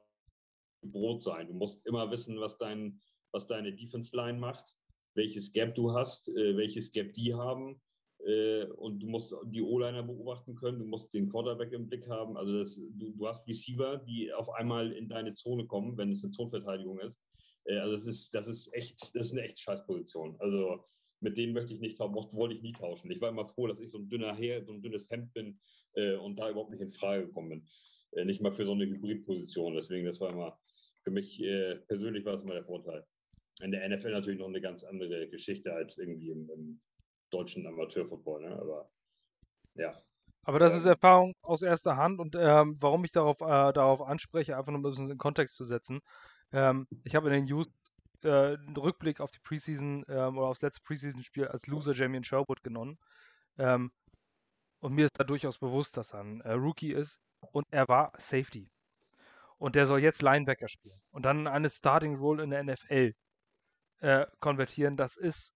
Brot 0.83 1.23
sein. 1.23 1.47
Du 1.47 1.55
musst 1.55 1.85
immer 1.87 2.11
wissen, 2.11 2.41
was, 2.41 2.59
dein, 2.59 3.01
was 3.31 3.47
deine 3.47 3.73
Defense-Line 3.73 4.39
macht, 4.39 4.75
welches 5.17 5.53
Gap 5.53 5.75
du 5.75 5.93
hast, 5.93 6.29
äh, 6.29 6.57
welches 6.57 6.93
Gap 6.93 7.13
die 7.13 7.35
haben 7.35 7.81
äh, 8.25 8.65
und 8.65 9.01
du 9.01 9.09
musst 9.09 9.35
die 9.47 9.63
O-Liner 9.63 10.03
beobachten 10.03 10.55
können, 10.55 10.79
du 10.79 10.87
musst 10.87 11.13
den 11.13 11.29
Quarterback 11.29 11.73
im 11.73 11.89
Blick 11.89 12.09
haben. 12.09 12.37
Also 12.37 12.59
das, 12.59 12.77
du, 12.77 13.13
du, 13.13 13.27
hast 13.27 13.47
Receiver, 13.47 13.99
die 13.99 14.33
auf 14.33 14.49
einmal 14.51 14.93
in 14.93 15.09
deine 15.09 15.35
Zone 15.35 15.67
kommen, 15.67 15.97
wenn 15.97 16.11
es 16.11 16.25
eine 16.25 16.33
Zonenverteidigung 16.33 16.99
ist. 17.01 17.21
Äh, 17.65 17.79
also 17.79 17.93
das 17.93 18.07
ist, 18.07 18.35
das 18.35 18.49
ist 18.49 18.73
echt, 18.75 19.15
das 19.15 19.27
ist 19.27 19.33
eine 19.33 19.43
echt 19.43 19.61
Scheißposition. 19.61 20.37
Also 20.39 20.85
mit 21.21 21.39
denen 21.39 21.53
möchte 21.53 21.75
ich 21.75 21.81
nicht 21.81 21.99
tauschen, 21.99 22.37
wollte 22.37 22.55
ich 22.55 22.63
nie 22.63 22.73
tauschen. 22.73 23.11
Ich 23.11 23.21
war 23.21 23.31
immer 23.31 23.47
froh, 23.47 23.67
dass 23.67 23.81
ich 23.81 23.91
so 23.91 23.99
ein 23.99 24.09
dünner 24.09 24.35
Herr, 24.35 24.65
so 24.65 24.73
ein 24.73 24.83
dünnes 24.83 25.11
Hemd 25.11 25.33
bin 25.33 25.59
äh, 25.95 26.17
und 26.17 26.37
da 26.37 26.51
überhaupt 26.51 26.71
nicht 26.71 26.83
in 26.83 26.93
Frage 26.93 27.27
gekommen 27.27 27.49
bin. 27.49 27.69
Äh, 28.13 28.25
nicht 28.25 28.41
mal 28.41 28.53
für 28.53 28.67
so 28.67 28.73
eine 28.73 28.87
Hybridposition. 28.87 29.75
Deswegen, 29.75 30.07
das 30.07 30.21
war 30.21 30.31
immer, 30.31 30.59
für 31.03 31.11
mich 31.11 31.43
äh, 31.43 31.77
persönlich 31.87 32.25
war 32.25 32.33
das 32.33 32.43
immer 32.43 32.55
der 32.55 32.65
Vorteil. 32.65 33.05
In 33.61 33.71
der 33.71 33.89
NFL 33.89 34.13
natürlich 34.13 34.39
noch 34.39 34.49
eine 34.49 34.61
ganz 34.61 34.85
andere 34.85 35.29
Geschichte 35.29 35.73
als 35.73 35.99
irgendwie 35.99 36.31
im, 36.31 36.51
im 36.51 36.81
deutschen 37.31 37.67
Amateurfootball. 37.67 38.43
Ne? 38.43 38.57
Aber 38.59 38.91
ja. 39.75 39.93
Aber 40.43 40.59
das 40.59 40.77
ist 40.77 40.87
Erfahrung 40.87 41.35
aus 41.43 41.63
erster 41.63 41.97
Hand 41.97 42.21
und 42.21 42.37
ähm, 42.39 42.77
warum 42.81 43.05
ich 43.05 43.11
darauf, 43.11 43.41
äh, 43.41 43.73
darauf 43.73 44.01
anspreche, 44.03 44.57
einfach 44.57 44.71
nur 44.71 44.85
um 44.85 44.87
es 44.87 44.99
in 44.99 45.19
Kontext 45.19 45.57
zu 45.57 45.65
setzen. 45.65 46.01
Ähm, 46.53 46.87
ich 47.03 47.17
habe 47.17 47.29
in 47.29 47.33
den 47.35 47.45
News 47.47 47.67
äh, 48.23 48.55
einen 48.55 48.77
Rückblick 48.77 49.21
auf 49.21 49.33
die 49.33 49.41
Preseason 49.41 50.05
ähm, 50.09 50.39
oder 50.39 50.47
aufs 50.49 50.63
letzte 50.63 50.83
Preseason-Spiel 50.83 51.49
als 51.49 51.67
Loser 51.67 51.95
Jamie 51.95 52.23
Sherwood 52.23 52.63
genommen. 52.63 52.99
Ähm, 53.59 53.91
und 54.81 54.95
mir 54.95 55.07
ist 55.07 55.19
da 55.19 55.25
durchaus 55.25 55.59
bewusst, 55.59 55.97
dass 55.97 56.13
er 56.13 56.21
ein 56.21 56.41
äh, 56.43 56.53
Rookie 56.53 56.93
ist 56.93 57.19
und 57.41 57.67
er 57.71 57.89
war 57.89 58.13
Safety. 58.19 58.71
Und 59.59 59.75
der 59.75 59.87
soll 59.87 60.01
jetzt 60.01 60.23
Linebacker 60.23 60.69
spielen 60.69 61.01
und 61.11 61.25
dann 61.25 61.47
eine 61.47 61.71
Starting 61.71 62.17
Role 62.17 62.45
in 62.45 62.51
der 62.51 62.63
NFL 62.63 63.15
äh, 64.01 64.27
konvertieren. 64.41 64.97
Das 64.97 65.17
ist, 65.17 65.53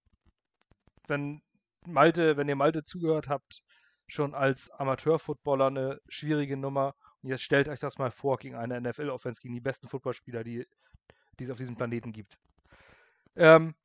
wenn 1.07 1.41
Malte, 1.85 2.37
wenn 2.37 2.49
ihr 2.49 2.55
Malte 2.55 2.83
zugehört 2.83 3.27
habt, 3.27 3.61
schon 4.07 4.35
als 4.35 4.69
Amateurfootballer 4.71 5.67
eine 5.67 5.99
schwierige 6.07 6.57
Nummer. 6.57 6.95
Und 7.21 7.29
jetzt 7.29 7.43
stellt 7.43 7.69
euch 7.69 7.79
das 7.79 7.97
mal 7.97 8.11
vor 8.11 8.37
gegen 8.37 8.55
eine 8.55 8.79
NFL-Offense, 8.81 9.41
gegen 9.41 9.53
die 9.53 9.61
besten 9.61 9.87
Footballspieler, 9.87 10.43
die, 10.43 10.65
die 11.39 11.43
es 11.43 11.49
auf 11.49 11.57
diesem 11.57 11.75
Planeten 11.75 12.11
gibt. 12.11 12.37
Ähm, 13.35 13.75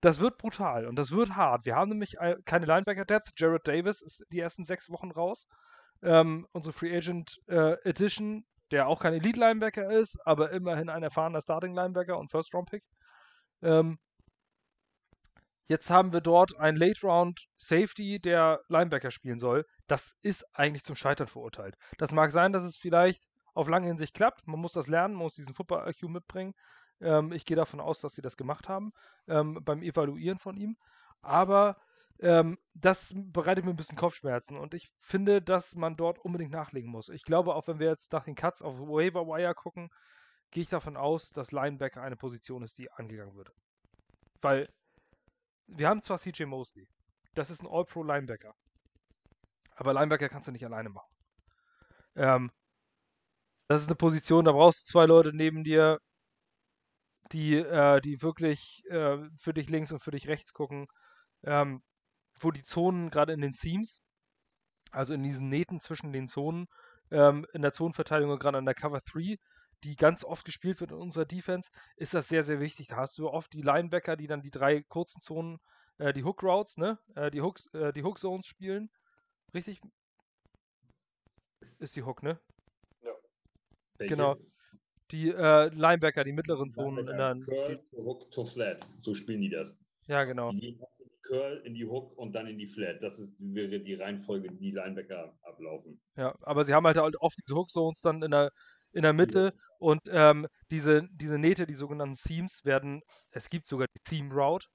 das 0.00 0.20
wird 0.20 0.38
brutal 0.38 0.86
und 0.86 0.96
das 0.96 1.10
wird 1.12 1.34
hart. 1.34 1.66
Wir 1.66 1.74
haben 1.74 1.88
nämlich 1.90 2.16
keine 2.44 2.66
Linebacker-Depth. 2.66 3.32
Jared 3.36 3.66
Davis 3.66 4.00
ist 4.00 4.24
die 4.30 4.38
ersten 4.40 4.64
sechs 4.64 4.90
Wochen 4.90 5.10
raus. 5.10 5.48
Ähm, 6.02 6.46
unsere 6.52 6.72
Free 6.72 6.96
Agent 6.96 7.40
äh, 7.48 7.72
Edition, 7.82 8.44
der 8.70 8.86
auch 8.86 9.00
kein 9.00 9.14
Elite-Linebacker 9.14 9.90
ist, 9.90 10.16
aber 10.24 10.52
immerhin 10.52 10.88
ein 10.88 11.02
erfahrener 11.02 11.40
Starting-Linebacker 11.40 12.16
und 12.16 12.30
First-Round-Pick. 12.30 12.84
Ähm, 13.62 13.98
Jetzt 15.68 15.90
haben 15.90 16.14
wir 16.14 16.22
dort 16.22 16.58
einen 16.58 16.78
Late 16.78 17.02
Round 17.02 17.46
Safety, 17.58 18.18
der 18.18 18.62
Linebacker 18.68 19.10
spielen 19.10 19.38
soll. 19.38 19.66
Das 19.86 20.14
ist 20.22 20.42
eigentlich 20.54 20.82
zum 20.82 20.96
Scheitern 20.96 21.26
verurteilt. 21.26 21.76
Das 21.98 22.10
mag 22.10 22.32
sein, 22.32 22.52
dass 22.52 22.64
es 22.64 22.78
vielleicht 22.78 23.28
auf 23.52 23.68
lange 23.68 23.86
Hinsicht 23.86 24.14
klappt. 24.14 24.46
Man 24.46 24.60
muss 24.60 24.72
das 24.72 24.86
lernen, 24.88 25.14
man 25.14 25.24
muss 25.24 25.34
diesen 25.34 25.54
Football-IQ 25.54 26.04
mitbringen. 26.04 26.54
Ähm, 27.02 27.32
ich 27.32 27.44
gehe 27.44 27.56
davon 27.56 27.80
aus, 27.80 28.00
dass 28.00 28.14
sie 28.14 28.22
das 28.22 28.38
gemacht 28.38 28.66
haben 28.70 28.92
ähm, 29.26 29.60
beim 29.62 29.82
Evaluieren 29.82 30.38
von 30.38 30.56
ihm. 30.56 30.78
Aber 31.20 31.76
ähm, 32.20 32.56
das 32.72 33.12
bereitet 33.14 33.66
mir 33.66 33.72
ein 33.72 33.76
bisschen 33.76 33.98
Kopfschmerzen 33.98 34.56
und 34.56 34.74
ich 34.74 34.90
finde, 34.98 35.42
dass 35.42 35.74
man 35.74 35.96
dort 35.96 36.18
unbedingt 36.18 36.50
nachlegen 36.50 36.90
muss. 36.90 37.10
Ich 37.10 37.22
glaube, 37.24 37.54
auch 37.54 37.68
wenn 37.68 37.78
wir 37.78 37.88
jetzt 37.88 38.12
nach 38.12 38.24
den 38.24 38.34
Cuts 38.34 38.62
auf 38.62 38.80
Waiver 38.80 39.26
Wire 39.26 39.54
gucken, 39.54 39.90
gehe 40.50 40.62
ich 40.62 40.68
davon 40.68 40.96
aus, 40.96 41.30
dass 41.30 41.52
Linebacker 41.52 42.02
eine 42.02 42.16
Position 42.16 42.62
ist, 42.62 42.78
die 42.78 42.90
angegangen 42.90 43.36
wird. 43.36 43.50
Weil 44.40 44.68
wir 45.66 45.88
haben 45.88 46.02
zwar 46.02 46.18
CJ 46.18 46.44
Mosley, 46.44 46.88
das 47.34 47.50
ist 47.50 47.62
ein 47.62 47.68
All-Pro-Linebacker, 47.68 48.54
aber 49.76 49.92
Linebacker 49.92 50.28
kannst 50.28 50.48
du 50.48 50.52
nicht 50.52 50.64
alleine 50.64 50.88
machen. 50.88 51.10
Ähm, 52.16 52.50
das 53.68 53.82
ist 53.82 53.88
eine 53.88 53.96
Position, 53.96 54.44
da 54.44 54.52
brauchst 54.52 54.88
du 54.88 54.92
zwei 54.92 55.06
Leute 55.06 55.36
neben 55.36 55.62
dir, 55.62 55.98
die, 57.32 57.54
äh, 57.56 58.00
die 58.00 58.22
wirklich 58.22 58.82
äh, 58.88 59.18
für 59.38 59.52
dich 59.52 59.68
links 59.68 59.92
und 59.92 60.00
für 60.00 60.10
dich 60.10 60.28
rechts 60.28 60.52
gucken, 60.52 60.86
ähm, 61.44 61.82
wo 62.40 62.50
die 62.50 62.62
Zonen 62.62 63.10
gerade 63.10 63.32
in 63.34 63.40
den 63.40 63.52
Seams, 63.52 64.00
also 64.90 65.12
in 65.14 65.22
diesen 65.22 65.48
Nähten 65.48 65.80
zwischen 65.80 66.12
den 66.12 66.28
Zonen, 66.28 66.66
ähm, 67.10 67.46
in 67.52 67.62
der 67.62 67.72
Zonenverteidigung, 67.72 68.38
gerade 68.38 68.58
an 68.58 68.64
der 68.64 68.74
Cover 68.74 69.00
3, 69.00 69.36
die 69.84 69.96
ganz 69.96 70.24
oft 70.24 70.44
gespielt 70.44 70.80
wird 70.80 70.90
in 70.90 70.98
unserer 70.98 71.24
Defense, 71.24 71.70
ist 71.96 72.14
das 72.14 72.28
sehr, 72.28 72.42
sehr 72.42 72.60
wichtig. 72.60 72.88
Da 72.88 72.96
hast 72.96 73.18
du 73.18 73.28
oft 73.28 73.52
die 73.52 73.62
Linebacker, 73.62 74.16
die 74.16 74.26
dann 74.26 74.42
die 74.42 74.50
drei 74.50 74.82
kurzen 74.82 75.20
Zonen, 75.20 75.58
äh, 75.98 76.12
die 76.12 76.24
Hook 76.24 76.42
Routes, 76.42 76.76
ne, 76.76 76.98
äh, 77.14 77.30
die, 77.30 77.40
Hooks, 77.40 77.66
äh, 77.74 77.92
die 77.92 78.02
Hook 78.02 78.18
Zones 78.18 78.46
spielen. 78.46 78.90
Richtig? 79.54 79.80
Ist 81.78 81.96
die 81.96 82.02
Hook, 82.02 82.22
ne? 82.22 82.40
Ja. 83.02 83.12
Welche? 83.98 84.14
Genau. 84.14 84.36
Die 85.10 85.30
äh, 85.30 85.68
Linebacker, 85.68 86.22
die 86.22 86.32
mittleren 86.32 86.72
Zonen. 86.72 87.08
In 87.08 87.16
der, 87.16 87.36
Curl 87.46 87.78
to 87.90 87.96
Hook 88.04 88.30
to 88.30 88.44
Flat. 88.44 88.86
So 89.00 89.14
spielen 89.14 89.40
die 89.40 89.48
das. 89.48 89.74
Ja, 90.06 90.24
genau. 90.24 90.50
Die 90.50 90.78
Curl 91.22 91.62
in 91.64 91.74
die 91.74 91.86
Hook 91.86 92.16
und 92.18 92.34
dann 92.34 92.46
in 92.46 92.58
die 92.58 92.66
Flat. 92.66 93.02
Das 93.02 93.18
ist, 93.18 93.34
wäre 93.38 93.80
die 93.80 93.94
Reihenfolge, 93.94 94.52
die 94.52 94.70
Linebacker 94.70 95.38
ablaufen. 95.42 95.98
Ja, 96.16 96.36
aber 96.42 96.64
sie 96.64 96.74
haben 96.74 96.86
halt 96.86 96.98
oft 96.98 97.38
diese 97.38 97.54
Hook 97.54 97.70
Zones 97.70 98.00
dann 98.00 98.22
in 98.22 98.32
der 98.32 98.52
in 98.92 99.02
der 99.02 99.12
Mitte 99.12 99.54
und 99.78 100.02
ähm, 100.10 100.46
diese, 100.70 101.08
diese 101.10 101.38
Nähte, 101.38 101.66
die 101.66 101.74
sogenannten 101.74 102.14
Seams, 102.14 102.64
werden, 102.64 103.02
es 103.32 103.48
gibt 103.48 103.66
sogar 103.66 103.86
die 103.88 104.00
Seam 104.06 104.32
Route, 104.32 104.66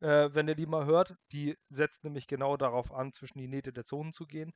äh, 0.00 0.28
wenn 0.32 0.48
ihr 0.48 0.54
die 0.54 0.66
mal 0.66 0.84
hört, 0.84 1.14
die 1.32 1.56
setzt 1.70 2.04
nämlich 2.04 2.26
genau 2.26 2.56
darauf 2.56 2.92
an, 2.92 3.12
zwischen 3.12 3.38
die 3.38 3.48
Nähte 3.48 3.72
der 3.72 3.84
Zonen 3.84 4.12
zu 4.12 4.26
gehen. 4.26 4.52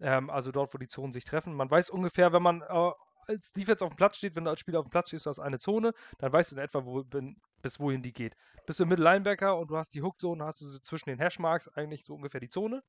Ähm, 0.00 0.30
also 0.30 0.52
dort, 0.52 0.72
wo 0.74 0.78
die 0.78 0.88
Zonen 0.88 1.12
sich 1.12 1.24
treffen. 1.24 1.54
Man 1.54 1.70
weiß 1.70 1.90
ungefähr, 1.90 2.32
wenn 2.32 2.42
man 2.42 2.62
äh, 2.62 2.90
als 3.26 3.52
Defense 3.52 3.84
auf 3.84 3.92
dem 3.92 3.96
Platz 3.96 4.16
steht, 4.18 4.36
wenn 4.36 4.44
du 4.44 4.50
als 4.50 4.60
Spieler 4.60 4.78
auf 4.80 4.86
dem 4.86 4.90
Platz 4.90 5.08
stehst, 5.08 5.26
du 5.26 5.30
hast 5.30 5.40
eine 5.40 5.58
Zone, 5.58 5.92
dann 6.18 6.32
weißt 6.32 6.52
du 6.52 6.56
in 6.56 6.62
etwa, 6.62 6.84
wo, 6.84 7.02
bin, 7.02 7.36
bis 7.62 7.80
wohin 7.80 8.02
die 8.02 8.12
geht. 8.12 8.34
Bist 8.66 8.80
du 8.80 8.86
Middle 8.86 9.04
Linebacker 9.04 9.56
und 9.58 9.70
du 9.70 9.76
hast 9.76 9.94
die 9.94 10.02
Hook-Zone, 10.02 10.44
hast 10.44 10.60
du 10.60 10.66
zwischen 10.80 11.08
den 11.08 11.18
Hashmarks 11.18 11.68
eigentlich 11.68 12.04
so 12.04 12.14
ungefähr 12.14 12.40
die 12.40 12.48
Zone. 12.48 12.82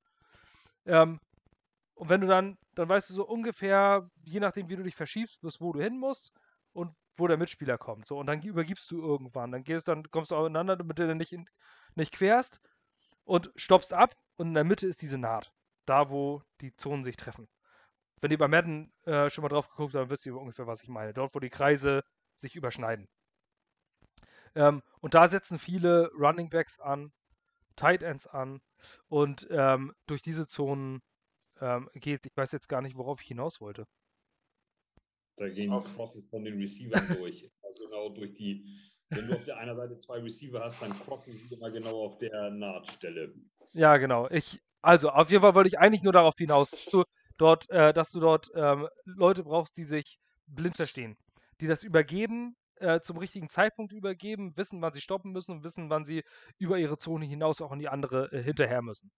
Ähm, 0.85 1.19
und 1.97 2.09
wenn 2.09 2.21
du 2.21 2.27
dann, 2.27 2.57
dann 2.75 2.87
weißt 2.87 3.09
du 3.09 3.15
so 3.15 3.27
ungefähr, 3.27 4.05
je 4.23 4.39
nachdem, 4.39 4.69
wie 4.69 4.75
du 4.75 4.83
dich 4.83 4.95
verschiebst, 4.95 5.41
bis 5.41 5.59
wo 5.59 5.73
du 5.73 5.81
hin 5.81 5.97
musst 5.97 6.31
und 6.73 6.95
wo 7.17 7.27
der 7.27 7.37
Mitspieler 7.37 7.79
kommt. 7.79 8.07
So, 8.07 8.19
und 8.19 8.27
dann 8.27 8.41
übergibst 8.41 8.89
du 8.91 9.01
irgendwann. 9.01 9.51
Dann 9.51 9.63
gehst 9.63 9.87
dann 9.87 10.03
kommst 10.11 10.29
du 10.29 10.35
aufeinander, 10.35 10.77
damit 10.77 10.99
du 10.99 11.15
nicht, 11.15 11.33
in, 11.33 11.49
nicht 11.95 12.13
querst 12.13 12.61
und 13.23 13.51
stoppst 13.55 13.93
ab 13.93 14.15
und 14.35 14.49
in 14.49 14.53
der 14.53 14.63
Mitte 14.63 14.85
ist 14.85 15.01
diese 15.01 15.17
Naht. 15.17 15.51
Da, 15.87 16.09
wo 16.11 16.43
die 16.61 16.75
Zonen 16.75 17.03
sich 17.03 17.15
treffen. 17.15 17.47
Wenn 18.21 18.31
ihr 18.31 18.37
bei 18.37 18.47
Madden 18.47 18.93
äh, 19.05 19.29
schon 19.29 19.41
mal 19.41 19.49
drauf 19.49 19.69
geguckt 19.69 19.95
habt, 19.95 20.03
dann 20.03 20.09
wisst 20.11 20.25
ihr 20.25 20.35
ungefähr, 20.35 20.67
was 20.67 20.83
ich 20.83 20.89
meine. 20.89 21.13
Dort, 21.13 21.33
wo 21.33 21.39
die 21.39 21.49
Kreise 21.49 22.03
sich 22.35 22.55
überschneiden. 22.55 23.07
Ähm, 24.53 24.83
und 24.99 25.15
da 25.15 25.27
setzen 25.27 25.57
viele 25.57 26.11
Running 26.13 26.49
Backs 26.49 26.79
an, 26.79 27.11
Tight 27.75 28.03
Ends 28.03 28.27
an 28.27 28.61
und 29.07 29.47
ähm, 29.49 29.93
durch 30.05 30.21
diese 30.21 30.45
Zonen 30.45 31.01
ähm, 31.61 31.89
geht. 31.95 32.25
Ich 32.25 32.35
weiß 32.35 32.51
jetzt 32.51 32.69
gar 32.69 32.81
nicht, 32.81 32.97
worauf 32.97 33.21
ich 33.21 33.27
hinaus 33.27 33.61
wollte. 33.61 33.85
Da 35.37 35.49
gehen 35.49 35.71
auf. 35.71 35.85
Crosses 35.95 36.27
von 36.29 36.43
den 36.43 36.59
Receivern 36.59 37.07
durch. 37.17 37.49
Also 37.67 37.83
genau 37.89 38.09
durch 38.09 38.33
die, 38.33 38.65
wenn 39.09 39.27
du 39.27 39.35
auf 39.35 39.43
der 39.43 39.57
einen 39.57 39.75
Seite 39.75 39.99
zwei 39.99 40.19
Receiver 40.19 40.63
hast, 40.63 40.81
dann 40.81 40.93
crossen 40.93 41.33
sie 41.33 41.53
immer 41.53 41.69
genau 41.69 42.05
auf 42.05 42.17
der 42.17 42.49
Nahtstelle. 42.49 43.33
Ja, 43.73 43.97
genau. 43.97 44.29
Ich, 44.29 44.61
also 44.81 45.09
auf 45.09 45.29
jeden 45.29 45.41
Fall 45.41 45.53
wollte 45.53 45.67
ich 45.67 45.77
eigentlich 45.77 46.01
nur 46.01 46.13
darauf 46.13 46.35
hinaus, 46.37 46.69
dass 46.71 46.85
du 46.85 47.03
dort, 47.37 47.69
äh, 47.69 47.91
dass 47.91 48.11
du 48.11 48.21
dort 48.21 48.49
ähm, 48.55 48.87
Leute 49.03 49.43
brauchst, 49.43 49.75
die 49.75 49.83
sich 49.83 50.17
blind 50.47 50.77
verstehen, 50.77 51.17
die 51.59 51.67
das 51.67 51.83
übergeben, 51.83 52.55
äh, 52.75 52.99
zum 53.01 53.17
richtigen 53.17 53.49
Zeitpunkt 53.49 53.91
übergeben, 53.91 54.55
wissen, 54.55 54.81
wann 54.81 54.93
sie 54.93 55.01
stoppen 55.01 55.31
müssen 55.31 55.51
und 55.51 55.63
wissen, 55.63 55.89
wann 55.89 56.05
sie 56.05 56.23
über 56.57 56.77
ihre 56.77 56.97
Zone 56.97 57.25
hinaus 57.25 57.61
auch 57.61 57.71
in 57.71 57.79
die 57.79 57.89
andere 57.89 58.31
äh, 58.31 58.41
hinterher 58.41 58.81
müssen. 58.81 59.11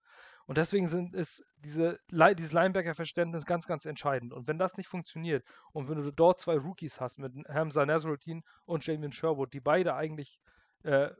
Und 0.50 0.58
deswegen 0.58 0.88
sind, 0.88 1.14
ist 1.14 1.44
diese, 1.58 2.00
dieses 2.10 2.50
Linebacker-Verständnis 2.50 3.46
ganz, 3.46 3.68
ganz 3.68 3.86
entscheidend. 3.86 4.32
Und 4.32 4.48
wenn 4.48 4.58
das 4.58 4.76
nicht 4.76 4.88
funktioniert 4.88 5.44
und 5.70 5.88
wenn 5.88 6.02
du 6.02 6.10
dort 6.10 6.40
zwei 6.40 6.56
Rookies 6.58 6.98
hast 6.98 7.20
mit 7.20 7.32
Hamza 7.48 7.86
Nasruddin 7.86 8.42
und 8.64 8.84
Jamian 8.84 9.12
Sherwood, 9.12 9.52
die 9.52 9.60
beide 9.60 9.94
eigentlich 9.94 10.40
äh, 10.82 11.10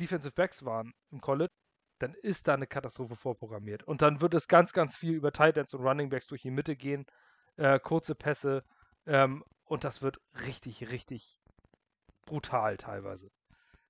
Defensive 0.00 0.32
Backs 0.34 0.64
waren 0.64 0.94
im 1.12 1.20
College, 1.20 1.52
dann 2.00 2.12
ist 2.14 2.48
da 2.48 2.54
eine 2.54 2.66
Katastrophe 2.66 3.14
vorprogrammiert. 3.14 3.84
Und 3.84 4.02
dann 4.02 4.20
wird 4.20 4.34
es 4.34 4.48
ganz, 4.48 4.72
ganz 4.72 4.96
viel 4.96 5.12
über 5.14 5.30
Tight 5.30 5.56
Ends 5.56 5.72
und 5.74 5.86
Running 5.86 6.08
Backs 6.08 6.26
durch 6.26 6.42
die 6.42 6.50
Mitte 6.50 6.74
gehen, 6.74 7.06
äh, 7.54 7.78
kurze 7.78 8.16
Pässe 8.16 8.64
ähm, 9.06 9.44
und 9.62 9.84
das 9.84 10.02
wird 10.02 10.18
richtig, 10.44 10.90
richtig 10.90 11.38
brutal 12.26 12.78
teilweise. 12.78 13.30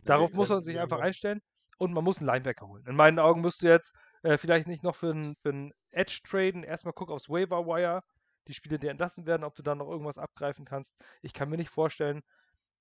Darauf 0.04 0.34
muss 0.34 0.50
man 0.50 0.62
sich 0.62 0.78
einfach 0.78 1.00
einstellen 1.00 1.40
und 1.78 1.94
man 1.94 2.04
muss 2.04 2.18
einen 2.18 2.26
Linebacker 2.26 2.68
holen. 2.68 2.84
In 2.86 2.94
meinen 2.94 3.18
Augen 3.18 3.40
müsst 3.40 3.62
du 3.62 3.68
jetzt 3.68 3.96
äh, 4.22 4.36
vielleicht 4.36 4.66
nicht 4.66 4.82
noch 4.82 4.96
für 4.96 5.10
einen, 5.10 5.36
für 5.36 5.70
Edge 5.90 6.20
traden. 6.24 6.64
Erstmal 6.64 6.94
guck 6.94 7.10
aufs 7.10 7.28
Waiver 7.28 7.66
Wire, 7.66 8.02
die 8.46 8.54
Spiele, 8.54 8.78
die 8.78 8.88
entlassen 8.88 9.26
werden, 9.26 9.44
ob 9.44 9.54
du 9.54 9.62
da 9.62 9.74
noch 9.74 9.88
irgendwas 9.88 10.18
abgreifen 10.18 10.64
kannst. 10.64 10.90
Ich 11.22 11.32
kann 11.32 11.48
mir 11.48 11.56
nicht 11.56 11.70
vorstellen, 11.70 12.22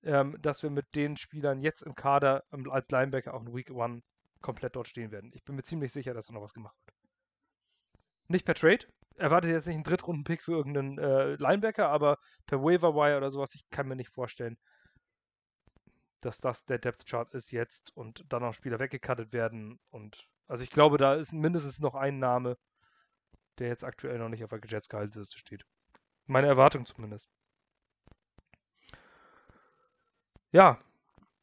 ähm, 0.02 0.36
dass 0.40 0.62
wir 0.62 0.70
mit 0.70 0.94
den 0.94 1.16
Spielern 1.16 1.58
jetzt 1.58 1.82
im 1.82 1.94
Kader 1.94 2.44
ähm, 2.52 2.70
als 2.70 2.88
Linebacker 2.90 3.34
auch 3.34 3.42
in 3.42 3.54
Week 3.54 3.70
One 3.70 4.02
komplett 4.40 4.76
dort 4.76 4.88
stehen 4.88 5.10
werden. 5.10 5.32
Ich 5.34 5.44
bin 5.44 5.56
mir 5.56 5.64
ziemlich 5.64 5.92
sicher, 5.92 6.14
dass 6.14 6.26
da 6.26 6.32
noch 6.32 6.42
was 6.42 6.54
gemacht 6.54 6.76
wird. 6.86 6.96
Nicht 8.28 8.44
per 8.44 8.54
Trade. 8.54 8.86
Erwartet 9.16 9.50
jetzt 9.50 9.66
nicht 9.66 9.74
einen 9.74 9.84
Drittrunden-Pick 9.84 10.42
für 10.42 10.52
irgendeinen 10.52 10.98
äh, 10.98 11.34
Linebacker, 11.34 11.88
aber 11.88 12.18
per 12.46 12.62
Waiver 12.62 12.94
Wire 12.94 13.16
oder 13.16 13.30
sowas, 13.30 13.54
ich 13.54 13.68
kann 13.70 13.88
mir 13.88 13.96
nicht 13.96 14.10
vorstellen, 14.10 14.56
dass 16.20 16.38
das 16.38 16.64
der 16.64 16.78
Depth 16.78 17.06
Chart 17.06 17.32
ist 17.34 17.50
jetzt 17.50 17.96
und 17.96 18.24
dann 18.28 18.42
noch 18.42 18.54
Spieler 18.54 18.78
weggecuttet 18.78 19.32
werden. 19.32 19.80
Und 19.90 20.28
also 20.48 20.64
ich 20.64 20.70
glaube, 20.70 20.98
da 20.98 21.14
ist 21.14 21.32
mindestens 21.32 21.78
noch 21.78 21.94
ein 21.94 22.18
Name, 22.18 22.58
der 23.58 23.68
jetzt 23.68 23.84
aktuell 23.84 24.18
noch 24.18 24.28
nicht 24.28 24.42
auf 24.42 24.50
der 24.50 24.60
Jets 24.66 24.88
Gehaltsliste 24.88 25.38
steht. 25.38 25.64
Meine 26.26 26.46
Erwartung 26.46 26.86
zumindest. 26.86 27.28
Ja. 30.52 30.82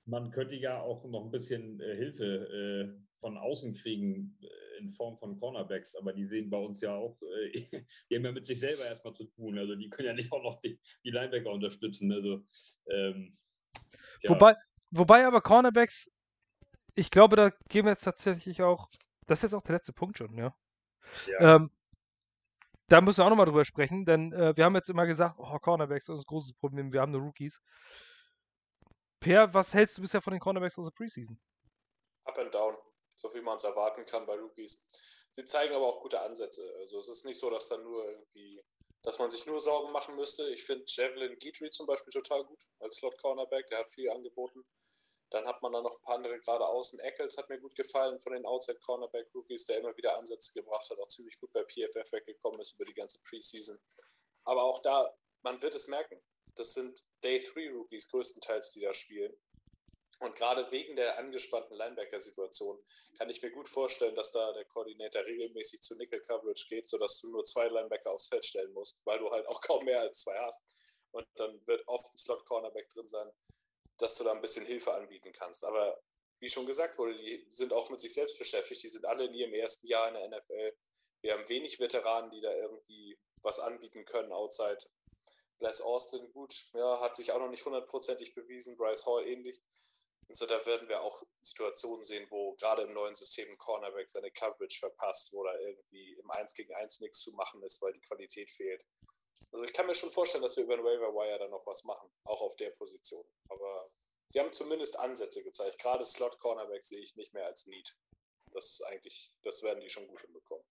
Man 0.06 0.32
könnte 0.32 0.56
ja 0.56 0.80
auch 0.82 1.06
noch 1.06 1.26
ein 1.26 1.32
bisschen 1.32 1.80
äh, 1.80 1.96
Hilfe 1.96 2.26
äh, 2.26 3.06
von 3.20 3.38
außen 3.38 3.74
kriegen 3.74 4.38
äh, 4.42 4.80
in 4.80 4.92
Form 4.92 5.18
von 5.18 5.40
Cornerbacks, 5.40 5.96
aber 5.96 6.14
die 6.14 6.26
sehen 6.26 6.50
bei 6.50 6.58
uns 6.58 6.82
ja 6.82 6.96
auch, 6.96 7.20
äh, 7.22 7.52
die 8.10 8.16
haben 8.16 8.26
ja 8.26 8.32
mit 8.32 8.46
sich 8.46 8.60
selber 8.60 8.86
erstmal 8.86 9.14
zu 9.14 9.26
tun. 9.26 9.58
Also 9.58 9.76
die 9.76 9.90
können 9.90 10.08
ja 10.08 10.14
nicht 10.14 10.32
auch 10.32 10.44
noch 10.44 10.60
die, 10.62 10.80
die 11.04 11.12
Linebacker 11.12 11.52
unterstützen. 11.52 12.12
Also 12.12 12.44
ähm, 12.90 13.38
ja. 14.22 14.30
Wobei, 14.30 14.56
wobei 14.92 15.26
aber 15.26 15.42
Cornerbacks, 15.42 16.12
ich 16.96 17.12
glaube, 17.12 17.36
da 17.36 17.50
gehen 17.70 17.86
wir 17.86 17.92
jetzt 17.92 18.04
tatsächlich 18.04 18.62
auch, 18.62 18.90
das 19.28 19.40
ist 19.40 19.44
jetzt 19.44 19.54
auch 19.54 19.64
der 19.64 19.76
letzte 19.76 19.94
Punkt 19.94 20.18
schon, 20.18 20.36
ja. 20.38 20.56
ja. 21.28 21.56
Ähm, 21.56 21.72
da 22.88 23.02
müssen 23.02 23.20
wir 23.20 23.26
auch 23.26 23.30
nochmal 23.30 23.48
drüber 23.48 23.66
sprechen, 23.66 24.06
denn 24.06 24.32
äh, 24.34 24.56
wir 24.56 24.66
haben 24.66 24.76
jetzt 24.76 24.90
immer 24.90 25.06
gesagt, 25.06 25.36
oh, 25.40 25.58
Cornerbacks 25.60 26.08
ist 26.08 26.20
ein 26.20 26.24
großes 26.26 26.54
Problem, 26.54 26.94
wir 26.94 27.02
haben 27.02 27.12
nur 27.12 27.22
Rookies. 27.22 27.60
Per, 29.20 29.54
was 29.54 29.74
hältst 29.74 29.98
du 29.98 30.02
bisher 30.02 30.22
von 30.22 30.32
den 30.32 30.40
Cornerbacks 30.40 30.78
aus 30.78 30.86
der 30.86 30.92
Preseason? 30.92 31.40
Up 32.26 32.38
and 32.38 32.54
down, 32.54 32.76
so 33.16 33.34
wie 33.34 33.42
man 33.42 33.58
es 33.58 33.64
erwarten 33.64 34.06
kann 34.06 34.26
bei 34.26 34.36
Rookies. 34.36 34.88
Sie 35.32 35.44
zeigen 35.44 35.74
aber 35.74 35.88
auch 35.88 36.02
gute 36.02 36.22
Ansätze. 36.22 36.62
Also 36.80 37.00
es 37.00 37.10
ist 37.10 37.26
nicht 37.26 37.40
so, 37.40 37.50
dass 37.50 37.68
dann 37.68 37.84
nur 37.84 38.04
irgendwie 38.06 38.64
dass 39.06 39.20
man 39.20 39.30
sich 39.30 39.46
nur 39.46 39.60
Sorgen 39.60 39.92
machen 39.92 40.16
müsste. 40.16 40.50
Ich 40.50 40.64
finde 40.64 40.84
Javelin 40.88 41.38
Guidry 41.38 41.70
zum 41.70 41.86
Beispiel 41.86 42.12
total 42.12 42.44
gut 42.44 42.64
als 42.80 42.98
Slot-Cornerback, 42.98 43.68
der 43.68 43.80
hat 43.80 43.92
viel 43.92 44.10
angeboten. 44.10 44.66
Dann 45.36 45.46
hat 45.48 45.62
man 45.62 45.74
da 45.74 45.82
noch 45.82 45.94
ein 45.94 46.02
paar 46.02 46.16
andere 46.16 46.40
gerade 46.40 46.66
außen. 46.66 46.98
Eccles 47.02 47.36
hat 47.36 47.50
mir 47.50 47.60
gut 47.60 47.76
gefallen 47.76 48.22
von 48.22 48.32
den 48.32 48.46
Outside-Cornerback-Rookies, 48.46 49.66
der 49.66 49.80
immer 49.80 49.96
wieder 49.98 50.18
Ansätze 50.18 50.54
gebracht 50.54 50.90
hat, 50.90 50.98
auch 50.98 51.10
ziemlich 51.10 51.38
gut 51.38 51.52
bei 51.52 51.66
PFF 51.66 52.10
weggekommen 52.14 52.62
ist 52.62 52.76
über 52.76 52.86
die 52.86 52.94
ganze 52.94 53.22
Preseason. 53.22 53.78
Aber 54.46 54.64
auch 54.64 54.82
da, 54.82 55.14
man 55.42 55.62
wird 55.62 55.76
es 55.76 55.90
merken, 55.90 56.24
das 56.56 56.72
sind 56.72 57.04
Day-3-Rookies 57.26 58.12
größtenteils, 58.12 58.72
die 58.72 58.80
da 58.80 58.94
spielen. 58.94 59.38
Und 60.20 60.38
gerade 60.38 60.72
wegen 60.72 60.96
der 60.96 61.18
angespannten 61.18 61.76
Linebacker-Situation 61.76 62.82
kann 63.18 63.30
ich 63.30 63.42
mir 63.42 63.52
gut 63.52 63.68
vorstellen, 63.68 64.16
dass 64.16 64.32
da 64.32 64.54
der 64.54 64.64
Koordinator 64.64 65.26
regelmäßig 65.26 65.82
zu 65.82 65.98
Nickel-Coverage 65.98 66.68
geht, 66.70 66.88
sodass 66.88 67.20
du 67.20 67.30
nur 67.32 67.44
zwei 67.44 67.68
Linebacker 67.68 68.14
aufs 68.14 68.30
Feld 68.30 68.46
stellen 68.46 68.72
musst, 68.72 69.02
weil 69.04 69.20
du 69.20 69.30
halt 69.30 69.46
auch 69.50 69.60
kaum 69.60 69.84
mehr 69.84 70.00
als 70.00 70.22
zwei 70.22 70.38
hast. 70.40 70.64
Und 71.12 71.28
dann 71.36 71.60
wird 71.68 71.86
oft 71.90 72.06
ein 72.06 72.18
Slot-Cornerback 72.18 72.90
drin 72.92 73.10
sein, 73.10 73.30
dass 73.98 74.18
du 74.18 74.24
da 74.24 74.32
ein 74.32 74.42
bisschen 74.42 74.66
Hilfe 74.66 74.94
anbieten 74.94 75.32
kannst. 75.32 75.64
Aber 75.64 76.00
wie 76.40 76.50
schon 76.50 76.66
gesagt 76.66 76.98
wurde, 76.98 77.16
die 77.16 77.48
sind 77.52 77.74
auch 77.74 77.90
mit 77.90 78.00
sich 78.00 78.14
selbst 78.14 78.38
beschäftigt. 78.38 78.84
Die 78.84 78.90
sind 78.90 79.06
alle 79.06 79.26
in 79.26 79.34
ihrem 79.34 79.54
ersten 79.54 79.88
Jahr 79.88 80.08
in 80.08 80.16
der 80.16 80.40
NFL. 80.40 80.76
Wir 81.22 81.34
haben 81.34 81.50
wenig 81.50 81.80
Veteranen, 81.80 82.30
die 82.32 82.42
da 82.42 82.54
irgendwie 82.54 83.18
was 83.42 83.60
anbieten 83.60 84.06
können 84.06 84.32
outside. 84.32 84.80
Bless 85.58 85.82
Austin, 85.82 86.32
gut, 86.34 86.54
ja, 86.74 87.00
hat 87.00 87.16
sich 87.16 87.32
auch 87.32 87.40
noch 87.40 87.50
nicht 87.50 87.66
hundertprozentig 87.66 88.36
bewiesen. 88.36 88.76
Bryce 88.76 89.06
Hall 89.06 89.26
ähnlich. 89.26 89.62
Also 90.28 90.46
da 90.46 90.66
werden 90.66 90.90
wir 90.90 91.02
auch 91.02 91.24
Situationen 91.42 92.04
sehen, 92.04 92.28
wo 92.30 92.56
gerade 92.56 92.82
im 92.82 92.94
neuen 92.94 93.16
System 93.16 93.50
ein 93.50 93.58
Cornerback 93.58 94.10
seine 94.10 94.32
Coverage 94.32 94.80
verpasst, 94.80 95.32
wo 95.34 95.44
da 95.44 95.58
irgendwie 95.60 96.14
im 96.14 96.30
1 96.32 96.54
gegen 96.56 96.74
1 96.74 97.00
nichts 97.00 97.20
zu 97.20 97.32
machen 97.34 97.62
ist, 97.64 97.82
weil 97.82 97.94
die 97.94 98.02
Qualität 98.02 98.50
fehlt. 98.50 98.84
Also 99.52 99.66
ich 99.66 99.74
kann 99.74 99.88
mir 99.88 99.96
schon 99.96 100.12
vorstellen, 100.12 100.44
dass 100.44 100.58
wir 100.58 100.64
über 100.64 100.76
den 100.76 100.86
Waiver 100.86 101.14
Wire 101.14 101.40
dann 101.40 101.52
noch 101.52 101.66
was 101.66 101.84
machen, 101.86 102.10
auch 102.26 102.42
auf 102.42 102.56
der 102.58 102.72
Position. 102.72 103.26
Aber 103.50 103.90
sie 104.28 104.40
haben 104.40 104.52
zumindest 104.52 105.00
Ansätze 105.00 105.44
gezeigt. 105.44 105.80
Gerade 105.80 106.06
Slot 106.06 106.38
Cornerback 106.40 106.84
sehe 106.84 107.00
ich 107.00 107.16
nicht 107.16 107.34
mehr 107.34 107.46
als 107.46 107.68
Need. 107.68 107.96
Das 108.54 108.72
ist 108.72 108.82
eigentlich, 108.84 109.34
das 109.44 109.64
werden 109.64 109.82
die 109.82 109.90
schon 109.90 110.08
gut 110.08 110.22
hinbekommen. 110.22 110.66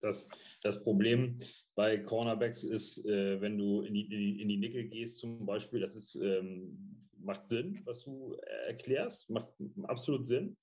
Das, 0.00 0.28
das 0.62 0.80
Problem 0.82 1.40
bei 1.74 1.98
Cornerbacks 1.98 2.64
ist, 2.64 3.04
äh, 3.04 3.40
wenn 3.40 3.58
du 3.58 3.82
in 3.82 3.94
die, 3.94 4.40
in 4.40 4.48
die, 4.48 4.56
Nickel 4.56 4.88
gehst 4.88 5.18
zum 5.18 5.44
Beispiel, 5.44 5.80
das 5.80 5.96
ist 5.96 6.14
ähm, 6.16 7.08
macht 7.18 7.48
Sinn, 7.48 7.82
was 7.84 8.04
du 8.04 8.34
äh, 8.34 8.68
erklärst, 8.68 9.28
macht 9.30 9.52
absolut 9.84 10.26
Sinn. 10.26 10.56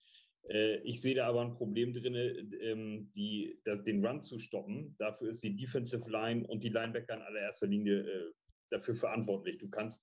Äh, 0.50 0.78
ich 0.84 1.02
sehe 1.02 1.16
da 1.16 1.28
aber 1.28 1.42
ein 1.42 1.54
Problem 1.54 1.94
drin, 1.94 2.16
ähm, 2.62 3.12
die, 3.16 3.60
den 3.66 4.06
Run 4.06 4.22
zu 4.22 4.40
stoppen. 4.40 4.96
Dafür 5.00 5.30
ist 5.30 5.44
die 5.44 5.56
Defensive 5.56 6.10
Line 6.10 6.46
und 6.48 6.64
die 6.64 6.70
Linebacker 6.70 7.16
in 7.16 7.22
allererster 7.22 7.68
Linie 7.68 8.02
äh, 8.02 8.32
dafür 8.70 8.96
verantwortlich. 8.96 9.58
Du 9.58 9.70
kannst 9.70 10.02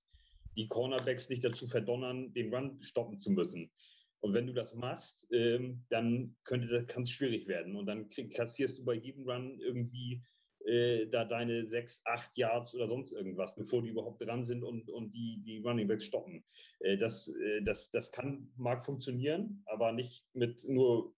die 0.57 0.68
Cornerbacks 0.68 1.28
nicht 1.28 1.45
dazu 1.45 1.66
verdonnern, 1.66 2.32
den 2.34 2.55
Run 2.55 2.82
stoppen 2.82 3.18
zu 3.18 3.30
müssen. 3.30 3.70
Und 4.20 4.34
wenn 4.34 4.47
du 4.47 4.53
das 4.53 4.74
machst, 4.74 5.26
ähm, 5.32 5.84
dann 5.88 6.36
könnte 6.45 6.68
das 6.68 6.86
kann 6.86 7.07
schwierig 7.07 7.49
werden. 7.49 7.74
Und 7.74 7.86
dann 7.86 8.09
kassierst 8.09 8.78
du 8.78 8.84
bei 8.84 8.95
jedem 8.95 9.28
Run 9.28 9.59
irgendwie 9.59 10.22
äh, 10.66 11.06
da 11.06 11.24
deine 11.24 11.66
sechs, 11.66 12.00
acht 12.04 12.36
Yards 12.36 12.74
oder 12.74 12.88
sonst 12.88 13.12
irgendwas, 13.12 13.54
bevor 13.54 13.82
die 13.82 13.88
überhaupt 13.88 14.22
dran 14.22 14.44
sind 14.44 14.62
und, 14.62 14.88
und 14.90 15.12
die, 15.12 15.42
die 15.44 15.58
Running 15.58 15.88
Backs 15.88 16.04
stoppen. 16.04 16.44
Äh, 16.80 16.96
das, 16.96 17.28
äh, 17.28 17.62
das, 17.62 17.90
das 17.90 18.12
kann, 18.12 18.50
mag 18.56 18.84
funktionieren, 18.84 19.62
aber 19.66 19.92
nicht 19.92 20.24
mit 20.34 20.64
nur 20.68 21.14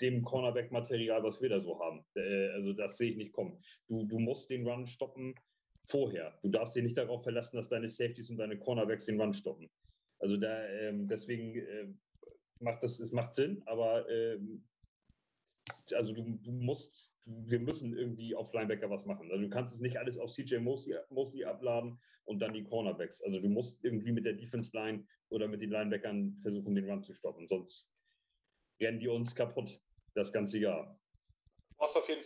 dem 0.00 0.22
Cornerback-Material, 0.22 1.22
was 1.22 1.40
wir 1.40 1.48
da 1.48 1.60
so 1.60 1.80
haben. 1.80 2.04
Äh, 2.16 2.48
also 2.48 2.72
das 2.72 2.96
sehe 2.96 3.10
ich 3.10 3.16
nicht 3.16 3.32
kommen. 3.32 3.62
Du, 3.88 4.04
du 4.04 4.18
musst 4.18 4.50
den 4.50 4.66
Run 4.66 4.86
stoppen 4.86 5.34
vorher. 5.86 6.38
Du 6.42 6.48
darfst 6.48 6.74
dich 6.74 6.82
nicht 6.82 6.96
darauf 6.96 7.22
verlassen, 7.22 7.56
dass 7.56 7.68
deine 7.68 7.88
Safeties 7.88 8.30
und 8.30 8.38
deine 8.38 8.58
Cornerbacks 8.58 9.06
den 9.06 9.20
Run 9.20 9.34
stoppen. 9.34 9.70
Also 10.18 10.36
da, 10.36 10.66
ähm, 10.68 11.06
deswegen 11.06 11.56
äh, 11.56 11.92
macht 12.60 12.82
das, 12.82 12.98
es 12.98 13.12
macht 13.12 13.34
Sinn, 13.34 13.62
aber 13.66 14.08
ähm, 14.08 14.64
also 15.92 16.12
du, 16.12 16.22
du 16.22 16.52
musst, 16.52 17.14
wir 17.24 17.58
müssen 17.58 17.96
irgendwie 17.96 18.34
auf 18.34 18.52
Linebacker 18.52 18.90
was 18.90 19.06
machen. 19.06 19.30
Also 19.30 19.42
du 19.42 19.50
kannst 19.50 19.74
es 19.74 19.80
nicht 19.80 19.96
alles 19.98 20.18
auf 20.18 20.30
CJ 20.30 20.58
Mosley, 20.58 20.96
Mosley 21.10 21.44
abladen 21.44 21.98
und 22.24 22.40
dann 22.40 22.52
die 22.52 22.64
Cornerbacks. 22.64 23.22
Also 23.22 23.40
du 23.40 23.48
musst 23.48 23.84
irgendwie 23.84 24.12
mit 24.12 24.24
der 24.24 24.34
Defense 24.34 24.70
Line 24.74 25.06
oder 25.30 25.48
mit 25.48 25.60
den 25.60 25.70
Linebackern 25.70 26.36
versuchen, 26.42 26.74
den 26.74 26.88
Run 26.88 27.02
zu 27.02 27.14
stoppen. 27.14 27.48
Sonst 27.48 27.90
rennen 28.80 29.00
die 29.00 29.08
uns 29.08 29.34
kaputt 29.34 29.80
das 30.14 30.32
ganze 30.32 30.58
Jahr. 30.58 30.98
Du 31.70 31.76
brauchst 31.76 31.96
auf 31.96 32.08
jeden 32.08 32.22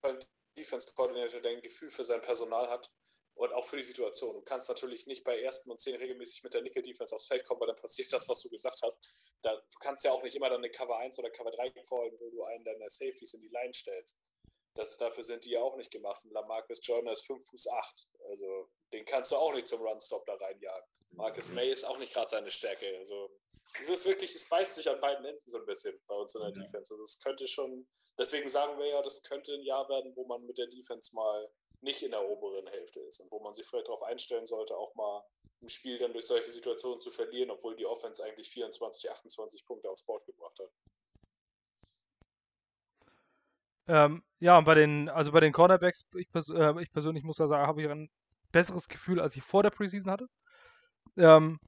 Fall 0.00 0.12
einen 0.12 0.24
Defense 0.56 0.92
Coordinator, 0.94 1.40
der 1.40 1.52
ein 1.52 1.62
Gefühl 1.62 1.90
für 1.90 2.04
sein 2.04 2.20
Personal 2.22 2.68
hat 2.68 2.92
Und 3.40 3.54
auch 3.54 3.64
für 3.64 3.76
die 3.76 3.82
Situation. 3.82 4.34
Du 4.34 4.42
kannst 4.42 4.68
natürlich 4.68 5.06
nicht 5.06 5.24
bei 5.24 5.40
ersten 5.40 5.70
und 5.70 5.80
zehn 5.80 5.96
regelmäßig 5.96 6.42
mit 6.42 6.52
der 6.52 6.60
Nickel-Defense 6.60 7.16
aufs 7.16 7.26
Feld 7.26 7.42
kommen, 7.46 7.58
weil 7.62 7.68
dann 7.68 7.76
passiert 7.76 8.12
das, 8.12 8.28
was 8.28 8.42
du 8.42 8.50
gesagt 8.50 8.78
hast. 8.82 9.00
Da, 9.40 9.56
du 9.56 9.78
kannst 9.80 10.04
ja 10.04 10.10
auch 10.10 10.22
nicht 10.22 10.36
immer 10.36 10.50
dann 10.50 10.58
eine 10.58 10.70
Cover 10.70 10.98
1 10.98 11.18
oder 11.18 11.30
Cover 11.30 11.50
3 11.50 11.70
callen, 11.70 12.18
wo 12.20 12.28
du 12.28 12.44
einen 12.44 12.64
deiner 12.64 12.90
Safeties 12.90 13.32
in 13.32 13.40
die 13.40 13.48
Line 13.48 13.72
stellst. 13.72 14.18
Das, 14.74 14.98
dafür 14.98 15.24
sind 15.24 15.46
die 15.46 15.52
ja 15.52 15.62
auch 15.62 15.74
nicht 15.76 15.90
gemacht. 15.90 16.22
Und 16.22 16.32
Lamarcus 16.32 16.80
Joyner 16.82 17.12
ist 17.12 17.26
5 17.28 17.48
Fuß 17.48 17.68
8. 17.68 18.08
Also 18.26 18.68
den 18.92 19.06
kannst 19.06 19.32
du 19.32 19.36
auch 19.36 19.54
nicht 19.54 19.68
zum 19.68 19.80
Run-Stop 19.80 20.26
da 20.26 20.34
reinjagen. 20.34 20.90
Marcus 21.12 21.48
mhm. 21.48 21.54
May 21.54 21.70
ist 21.70 21.84
auch 21.84 21.96
nicht 21.96 22.12
gerade 22.12 22.28
seine 22.28 22.50
Stärke. 22.50 22.94
Also 22.98 23.30
es 23.80 23.88
ist 23.88 24.04
wirklich, 24.04 24.34
es 24.34 24.50
beißt 24.50 24.74
sich 24.74 24.90
an 24.90 25.00
beiden 25.00 25.24
Enden 25.24 25.48
so 25.48 25.56
ein 25.56 25.64
bisschen 25.64 25.98
bei 26.06 26.14
uns 26.14 26.34
in 26.34 26.42
der 26.42 26.50
ja. 26.50 26.56
Defense. 26.56 26.92
Also 26.92 26.98
das 26.98 27.18
könnte 27.20 27.48
schon, 27.48 27.88
deswegen 28.18 28.50
sagen 28.50 28.78
wir 28.78 28.86
ja, 28.86 29.00
das 29.00 29.22
könnte 29.22 29.54
ein 29.54 29.62
Jahr 29.62 29.88
werden, 29.88 30.14
wo 30.14 30.26
man 30.26 30.44
mit 30.44 30.58
der 30.58 30.66
Defense 30.66 31.14
mal 31.14 31.50
nicht 31.82 32.02
in 32.02 32.10
der 32.10 32.28
oberen 32.28 32.66
Hälfte 32.66 33.00
ist 33.00 33.20
und 33.20 33.30
wo 33.30 33.40
man 33.40 33.54
sich 33.54 33.66
vielleicht 33.66 33.88
darauf 33.88 34.02
einstellen 34.02 34.46
sollte, 34.46 34.76
auch 34.76 34.94
mal 34.94 35.24
ein 35.62 35.68
Spiel 35.68 35.98
dann 35.98 36.12
durch 36.12 36.26
solche 36.26 36.50
Situationen 36.50 37.00
zu 37.00 37.10
verlieren, 37.10 37.50
obwohl 37.50 37.76
die 37.76 37.86
Offense 37.86 38.24
eigentlich 38.24 38.50
24, 38.50 39.10
28 39.10 39.64
Punkte 39.66 39.90
aufs 39.90 40.04
Board 40.04 40.24
gebracht 40.26 40.58
hat. 40.58 40.70
Ähm, 43.88 44.22
ja, 44.38 44.56
und 44.56 44.64
bei 44.64 44.74
den, 44.74 45.08
also 45.08 45.32
bei 45.32 45.40
den 45.40 45.52
Cornerbacks, 45.52 46.04
ich, 46.14 46.30
pers 46.30 46.48
äh, 46.48 46.80
ich 46.80 46.92
persönlich 46.92 47.24
muss 47.24 47.36
da 47.36 47.48
sagen, 47.48 47.66
habe 47.66 47.82
ich 47.82 47.88
ein 47.88 48.08
besseres 48.52 48.88
Gefühl, 48.88 49.20
als 49.20 49.36
ich 49.36 49.42
vor 49.42 49.62
der 49.62 49.70
Preseason 49.70 50.12
hatte. 50.12 50.28
Ähm, 51.16 51.58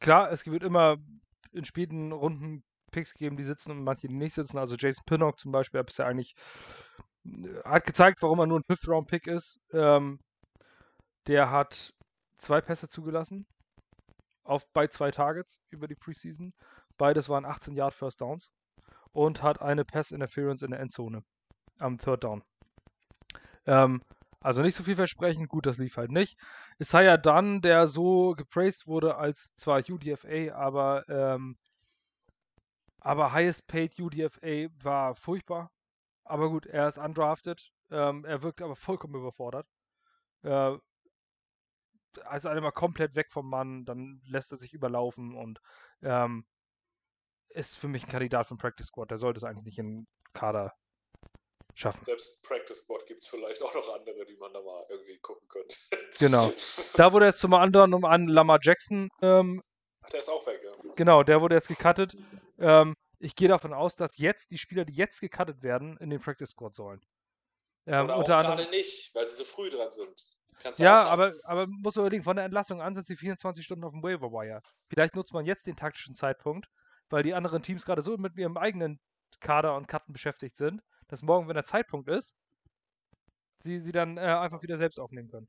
klar, 0.00 0.32
es 0.32 0.46
wird 0.46 0.64
immer 0.64 0.98
in 1.52 1.64
späten 1.64 2.12
Runden 2.12 2.64
Picks 2.90 3.14
geben, 3.14 3.36
die 3.36 3.44
sitzen 3.44 3.70
und 3.70 3.84
manche, 3.84 4.08
die 4.08 4.14
nicht 4.14 4.34
sitzen. 4.34 4.58
Also 4.58 4.76
Jason 4.76 5.04
Pinnock 5.06 5.38
zum 5.38 5.52
Beispiel, 5.52 5.78
hat 5.78 5.86
bisher 5.86 6.06
eigentlich 6.06 6.34
hat 7.64 7.84
gezeigt, 7.84 8.22
warum 8.22 8.38
er 8.40 8.46
nur 8.46 8.60
ein 8.60 8.64
Fifth-Round-Pick 8.64 9.26
ist. 9.26 9.60
Ähm, 9.72 10.20
der 11.26 11.50
hat 11.50 11.92
zwei 12.38 12.60
Pässe 12.60 12.88
zugelassen 12.88 13.46
auf, 14.44 14.66
bei 14.72 14.86
zwei 14.88 15.10
Targets 15.10 15.60
über 15.70 15.86
die 15.86 15.94
Preseason. 15.94 16.52
Beides 16.96 17.28
waren 17.28 17.44
18 17.44 17.74
Yard 17.74 17.94
First 17.94 18.20
Downs 18.20 18.50
und 19.12 19.42
hat 19.42 19.60
eine 19.60 19.84
Pass-Interference 19.84 20.62
in 20.62 20.70
der 20.70 20.80
Endzone 20.80 21.22
am 21.78 21.98
Third 21.98 22.24
Down. 22.24 22.42
Ähm, 23.66 24.02
also 24.40 24.62
nicht 24.62 24.74
so 24.74 24.82
viel 24.82 24.96
versprechen, 24.96 25.48
gut, 25.48 25.66
das 25.66 25.78
lief 25.78 25.96
halt 25.96 26.10
nicht. 26.10 26.38
Isaiah 26.78 27.18
Dunn, 27.18 27.60
der 27.60 27.86
so 27.86 28.32
gepraised 28.32 28.86
wurde 28.86 29.16
als 29.16 29.54
zwar 29.56 29.82
UDFA, 29.86 30.54
aber, 30.54 31.04
ähm, 31.08 31.58
aber 33.00 33.32
highest 33.32 33.66
paid 33.66 33.98
UDFA 33.98 34.68
war 34.82 35.14
furchtbar. 35.14 35.70
Aber 36.30 36.48
gut, 36.48 36.66
er 36.66 36.86
ist 36.86 36.96
undrafted. 36.96 37.72
Ähm, 37.90 38.24
er 38.24 38.42
wirkt 38.42 38.62
aber 38.62 38.76
vollkommen 38.76 39.16
überfordert. 39.16 39.66
Äh, 40.42 40.76
also 42.24 42.48
einmal 42.48 42.72
komplett 42.72 43.14
weg 43.14 43.32
vom 43.32 43.48
Mann, 43.48 43.84
dann 43.84 44.20
lässt 44.26 44.50
er 44.52 44.58
sich 44.58 44.72
überlaufen 44.72 45.36
und 45.36 45.60
ähm, 46.02 46.44
ist 47.50 47.76
für 47.76 47.88
mich 47.88 48.04
ein 48.04 48.08
Kandidat 48.08 48.46
für 48.46 48.56
Practice 48.56 48.86
Squad. 48.86 49.10
Der 49.10 49.18
sollte 49.18 49.38
es 49.38 49.44
eigentlich 49.44 49.64
nicht 49.64 49.78
in 49.78 50.06
Kader 50.32 50.72
schaffen. 51.74 52.04
Selbst 52.04 52.42
Practice 52.42 52.80
Squad 52.80 53.06
gibt 53.06 53.22
es 53.22 53.28
vielleicht 53.28 53.62
auch 53.62 53.74
noch 53.74 53.94
andere, 53.94 54.24
die 54.26 54.36
man 54.36 54.52
da 54.52 54.60
mal 54.60 54.84
irgendwie 54.88 55.18
gucken 55.18 55.48
könnte. 55.48 55.76
Genau. 56.18 56.52
Da 56.94 57.12
wurde 57.12 57.26
jetzt 57.26 57.40
zum 57.40 57.54
anderen 57.54 57.94
um 57.94 58.04
an 58.04 58.28
Lamar 58.28 58.58
Jackson. 58.62 59.08
Ähm, 59.22 59.62
Ach, 60.02 60.10
der 60.10 60.20
ist 60.20 60.28
auch 60.28 60.46
weg, 60.46 60.60
ja. 60.64 60.72
Genau, 60.96 61.22
der 61.22 61.40
wurde 61.40 61.54
jetzt 61.54 61.68
gecuttet. 61.68 62.16
Ähm, 62.58 62.94
ich 63.20 63.36
gehe 63.36 63.48
davon 63.48 63.72
aus, 63.72 63.96
dass 63.96 64.16
jetzt 64.16 64.50
die 64.50 64.58
Spieler, 64.58 64.84
die 64.84 64.94
jetzt 64.94 65.20
gecuttet 65.20 65.62
werden, 65.62 65.96
in 65.98 66.10
den 66.10 66.20
Practice 66.20 66.50
Squad 66.50 66.74
sollen. 66.74 67.00
Ähm, 67.86 68.04
Oder 68.04 68.16
auch 68.16 68.24
gerade 68.24 68.68
nicht, 68.70 69.14
weil 69.14 69.28
sie 69.28 69.36
so 69.36 69.44
früh 69.44 69.68
dran 69.70 69.90
sind. 69.90 70.26
Kannst 70.58 70.78
ja, 70.78 71.04
aber, 71.04 71.32
aber 71.44 71.66
muss 71.66 71.96
man 71.96 72.04
überlegen, 72.04 72.22
von 72.22 72.36
der 72.36 72.44
Entlassung 72.44 72.82
an 72.82 72.94
sind 72.94 73.06
sie 73.06 73.16
24 73.16 73.64
Stunden 73.64 73.84
auf 73.84 73.92
dem 73.92 74.02
Waiver 74.02 74.30
Wire. 74.30 74.60
Vielleicht 74.88 75.16
nutzt 75.16 75.32
man 75.32 75.46
jetzt 75.46 75.66
den 75.66 75.76
taktischen 75.76 76.14
Zeitpunkt, 76.14 76.68
weil 77.08 77.22
die 77.22 77.34
anderen 77.34 77.62
Teams 77.62 77.84
gerade 77.84 78.02
so 78.02 78.16
mit 78.18 78.36
ihrem 78.36 78.56
eigenen 78.56 79.00
Kader 79.40 79.76
und 79.76 79.88
Cutten 79.88 80.12
beschäftigt 80.12 80.56
sind, 80.56 80.82
dass 81.08 81.22
morgen, 81.22 81.48
wenn 81.48 81.54
der 81.54 81.64
Zeitpunkt 81.64 82.08
ist, 82.08 82.34
sie 83.62 83.80
sie 83.80 83.92
dann 83.92 84.16
äh, 84.16 84.20
einfach 84.20 84.62
wieder 84.62 84.76
selbst 84.76 84.98
aufnehmen 84.98 85.30
können. 85.30 85.48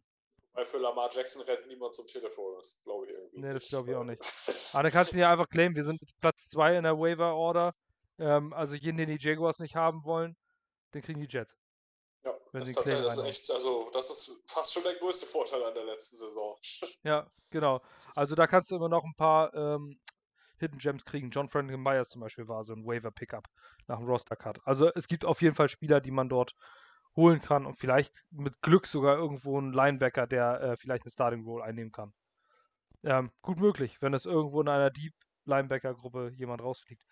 Weil 0.53 0.65
für 0.65 0.77
Lamar 0.79 1.09
Jackson 1.11 1.41
rennt 1.43 1.67
niemand 1.67 1.95
zum 1.95 2.05
Telefon, 2.07 2.55
das 2.57 2.79
glaube 2.83 3.05
ich 3.05 3.13
irgendwie. 3.13 3.39
Nee, 3.39 3.53
das 3.53 3.69
glaube 3.69 3.91
ich 3.91 3.95
auch 3.95 4.03
nicht. 4.03 4.21
Aber 4.73 4.83
dann 4.83 4.91
kannst 4.91 5.13
du 5.13 5.17
ja 5.17 5.31
einfach 5.31 5.49
claimen, 5.49 5.75
wir 5.75 5.83
sind 5.83 6.01
Platz 6.19 6.49
2 6.49 6.77
in 6.77 6.83
der 6.83 6.97
Waiver 6.97 7.35
Order. 7.35 7.73
Ähm, 8.19 8.53
also 8.53 8.75
jeden, 8.75 8.97
den 8.97 9.09
die 9.09 9.17
Jaguars 9.19 9.59
nicht 9.59 9.75
haben 9.75 10.03
wollen, 10.03 10.35
den 10.93 11.01
kriegen 11.01 11.21
die 11.21 11.27
Jets. 11.29 11.55
Ja, 12.23 12.33
das 12.53 12.69
ist 12.69 12.75
tatsächlich 12.75 13.05
das 13.05 13.17
ist 13.17 13.23
echt, 13.23 13.51
also 13.51 13.89
das 13.93 14.09
ist 14.11 14.43
fast 14.45 14.73
schon 14.73 14.83
der 14.83 14.95
größte 14.95 15.25
Vorteil 15.25 15.63
an 15.63 15.73
der 15.73 15.85
letzten 15.85 16.17
Saison. 16.17 16.57
Ja, 17.03 17.31
genau. 17.49 17.81
Also 18.13 18.35
da 18.35 18.45
kannst 18.45 18.69
du 18.69 18.75
immer 18.75 18.89
noch 18.89 19.03
ein 19.03 19.15
paar 19.15 19.53
ähm, 19.55 19.99
Hidden 20.59 20.77
Gems 20.77 21.03
kriegen. 21.03 21.31
John 21.31 21.49
Franklin 21.49 21.81
Myers 21.81 22.09
zum 22.09 22.21
Beispiel 22.21 22.47
war 22.47 22.63
so 22.63 22.73
ein 22.73 22.85
Waiver-Pickup 22.85 23.47
nach 23.87 23.97
dem 23.97 24.07
Roster-Cut. 24.07 24.59
Also 24.65 24.91
es 24.93 25.07
gibt 25.07 25.25
auf 25.25 25.41
jeden 25.41 25.55
Fall 25.55 25.67
Spieler, 25.69 25.99
die 25.99 26.11
man 26.11 26.29
dort 26.29 26.53
holen 27.15 27.41
kann 27.41 27.65
und 27.65 27.77
vielleicht 27.77 28.25
mit 28.31 28.61
Glück 28.61 28.87
sogar 28.87 29.17
irgendwo 29.17 29.57
einen 29.57 29.73
Linebacker, 29.73 30.27
der 30.27 30.61
äh, 30.61 30.77
vielleicht 30.77 31.03
eine 31.03 31.11
Starting 31.11 31.43
Role 31.43 31.63
einnehmen 31.63 31.91
kann. 31.91 32.13
Ähm, 33.03 33.31
gut 33.41 33.59
möglich, 33.59 34.01
wenn 34.01 34.13
es 34.13 34.25
irgendwo 34.25 34.61
in 34.61 34.67
einer 34.67 34.91
Deep 34.91 35.13
Linebacker-Gruppe 35.45 36.31
jemand 36.35 36.61
rausfliegt. 36.61 37.03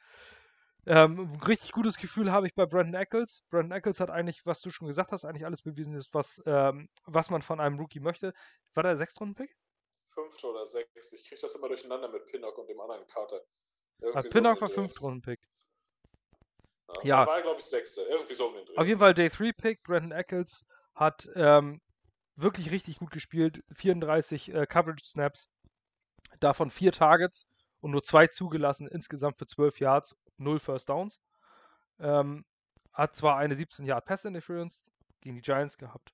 Ähm, 0.86 1.34
ein 1.34 1.44
richtig 1.44 1.72
gutes 1.72 1.98
Gefühl 1.98 2.32
habe 2.32 2.48
ich 2.48 2.56
bei 2.56 2.66
Brandon 2.66 3.00
Eccles. 3.02 3.44
Brandon 3.50 3.78
Eccles 3.78 4.00
hat 4.00 4.10
eigentlich, 4.10 4.46
was 4.46 4.62
du 4.62 4.70
schon 4.70 4.88
gesagt 4.88 5.12
hast, 5.12 5.26
eigentlich 5.26 5.46
alles 5.46 5.62
bewiesen, 5.62 6.02
was, 6.12 6.42
ähm, 6.46 6.90
was 7.06 7.30
man 7.30 7.42
von 7.42 7.60
einem 7.60 7.80
Rookie 7.80 8.00
möchte. 8.00 8.34
War 8.74 8.84
der 8.84 8.96
Sechstrunden-Pick? 8.96 9.56
Fünfte 10.14 10.48
oder 10.48 10.66
sechste. 10.66 11.16
Ich 11.16 11.28
kriege 11.28 11.42
das 11.42 11.56
immer 11.56 11.68
durcheinander 11.68 12.08
mit 12.10 12.26
Pinnock 12.26 12.58
und 12.58 12.68
dem 12.70 12.80
anderen 12.80 13.06
Carter. 13.08 13.42
Also 14.14 14.30
Pinnock 14.30 14.56
so 14.58 14.62
war 14.62 14.70
Fünftrunden-Pick. 14.70 15.40
Ja. 17.04 17.26
War, 17.28 17.42
glaube 17.42 17.60
ich, 17.60 17.66
sechste. 17.66 18.02
Irgendwie 18.02 18.34
so 18.34 18.50
mit 18.52 18.78
Auf 18.78 18.88
jeden 18.88 19.00
Fall 19.00 19.14
Day 19.14 19.30
3 19.30 19.52
Pick. 19.54 19.84
Brandon 19.84 20.12
Eccles 20.12 20.64
hat 20.96 21.30
ähm, 21.36 21.82
wirklich 22.36 22.72
richtig 22.72 23.00
gut 23.00 23.12
gespielt. 23.12 23.64
34 23.74 24.54
äh, 24.54 24.66
Coverage 24.66 25.06
Snaps. 25.06 25.50
Davon 26.40 26.70
vier 26.70 26.92
Targets 26.92 27.48
und 27.82 27.92
nur 27.92 28.04
zwei 28.04 28.28
zugelassen. 28.28 28.88
Insgesamt 28.88 29.38
für 29.38 29.46
12 29.46 29.80
Yards, 29.80 30.16
null 30.38 30.60
First 30.60 30.90
Downs. 30.90 31.20
Ähm, 32.00 32.46
hat 32.94 33.16
zwar 33.16 33.38
eine 33.38 33.56
17 33.56 33.86
Yard 33.86 34.06
Pass 34.06 34.26
Interference 34.26 34.92
gegen 35.22 35.36
die 35.36 35.42
Giants 35.42 35.78
gehabt, 35.78 36.14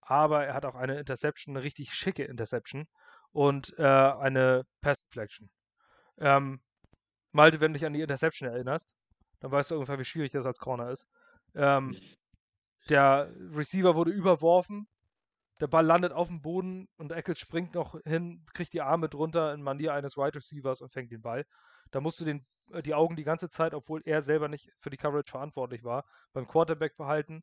aber 0.00 0.44
er 0.44 0.54
hat 0.54 0.64
auch 0.64 0.74
eine 0.74 0.98
Interception, 0.98 1.56
eine 1.56 1.64
richtig 1.64 1.92
schicke 1.92 2.24
Interception 2.24 2.86
und 3.32 3.76
äh, 3.78 3.82
eine 3.82 4.64
Pass 4.80 4.96
Deflection. 5.08 5.50
Ähm, 6.18 6.60
Malte, 7.32 7.60
wenn 7.60 7.72
du 7.72 7.78
dich 7.78 7.86
an 7.86 7.92
die 7.92 8.00
Interception 8.00 8.48
erinnerst, 8.48 8.94
dann 9.40 9.50
weißt 9.50 9.70
du 9.70 9.74
ungefähr, 9.74 9.98
wie 9.98 10.04
schwierig 10.04 10.32
das 10.32 10.46
als 10.46 10.58
Corner 10.58 10.90
ist. 10.90 11.06
Ähm, 11.54 11.96
der 12.88 13.32
Receiver 13.54 13.94
wurde 13.94 14.10
überworfen, 14.10 14.86
der 15.60 15.66
Ball 15.66 15.84
landet 15.84 16.12
auf 16.12 16.28
dem 16.28 16.40
Boden 16.40 16.88
und 16.96 17.12
Eccles 17.12 17.38
springt 17.38 17.74
noch 17.74 18.00
hin, 18.04 18.44
kriegt 18.54 18.72
die 18.72 18.80
Arme 18.80 19.08
drunter 19.08 19.52
in 19.52 19.62
Manier 19.62 19.92
eines 19.92 20.16
Wide 20.16 20.36
Receivers 20.36 20.80
und 20.80 20.92
fängt 20.92 21.12
den 21.12 21.20
Ball. 21.20 21.44
Da 21.90 22.00
musst 22.00 22.20
du 22.20 22.24
den, 22.24 22.42
äh, 22.72 22.82
die 22.82 22.94
Augen 22.94 23.16
die 23.16 23.24
ganze 23.24 23.50
Zeit, 23.50 23.74
obwohl 23.74 24.00
er 24.04 24.22
selber 24.22 24.48
nicht 24.48 24.70
für 24.78 24.90
die 24.90 24.96
Coverage 24.96 25.30
verantwortlich 25.30 25.84
war, 25.84 26.04
beim 26.32 26.48
Quarterback 26.48 26.96
behalten, 26.96 27.42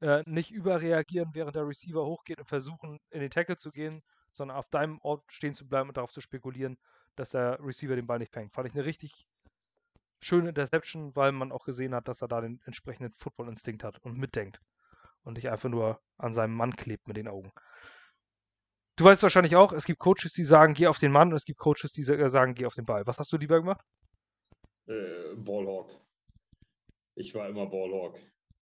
äh, 0.00 0.22
nicht 0.26 0.50
überreagieren, 0.50 1.30
während 1.34 1.54
der 1.54 1.68
Receiver 1.68 2.04
hochgeht 2.04 2.40
und 2.40 2.48
versuchen, 2.48 2.98
in 3.10 3.20
den 3.20 3.30
Tackle 3.30 3.56
zu 3.56 3.70
gehen, 3.70 4.02
sondern 4.32 4.56
auf 4.56 4.68
deinem 4.70 4.98
Ort 5.02 5.22
stehen 5.28 5.54
zu 5.54 5.66
bleiben 5.66 5.88
und 5.88 5.96
darauf 5.96 6.12
zu 6.12 6.20
spekulieren, 6.20 6.76
dass 7.14 7.30
der 7.30 7.58
Receiver 7.60 7.94
den 7.94 8.06
Ball 8.06 8.18
nicht 8.18 8.32
fängt. 8.32 8.52
Fand 8.52 8.66
ich 8.66 8.74
eine 8.74 8.84
richtig 8.84 9.28
schöne 10.24 10.48
Interception, 10.48 11.14
weil 11.14 11.32
man 11.32 11.52
auch 11.52 11.64
gesehen 11.64 11.94
hat, 11.94 12.08
dass 12.08 12.22
er 12.22 12.28
da 12.28 12.40
den 12.40 12.60
entsprechenden 12.64 13.12
Football-Instinkt 13.12 13.84
hat 13.84 13.98
und 13.98 14.16
mitdenkt. 14.16 14.58
Und 15.22 15.34
nicht 15.34 15.48
einfach 15.48 15.68
nur 15.68 16.00
an 16.18 16.34
seinem 16.34 16.54
Mann 16.54 16.74
klebt 16.74 17.08
mit 17.08 17.16
den 17.16 17.28
Augen. 17.28 17.50
Du 18.96 19.04
weißt 19.04 19.22
wahrscheinlich 19.22 19.56
auch, 19.56 19.72
es 19.72 19.84
gibt 19.84 19.98
Coaches, 19.98 20.32
die 20.32 20.44
sagen, 20.44 20.74
geh 20.74 20.86
auf 20.86 20.98
den 20.98 21.12
Mann 21.12 21.28
und 21.30 21.36
es 21.36 21.44
gibt 21.44 21.58
Coaches, 21.58 21.92
die 21.92 22.02
sagen, 22.02 22.54
geh 22.54 22.66
auf 22.66 22.74
den 22.74 22.84
Ball. 22.84 23.06
Was 23.06 23.18
hast 23.18 23.32
du 23.32 23.36
lieber 23.36 23.60
gemacht? 23.60 23.84
Äh, 24.86 25.34
Ballhawk. 25.36 25.90
Ich 27.16 27.34
war 27.34 27.48
immer 27.48 27.66
Ballhawk. 27.66 28.18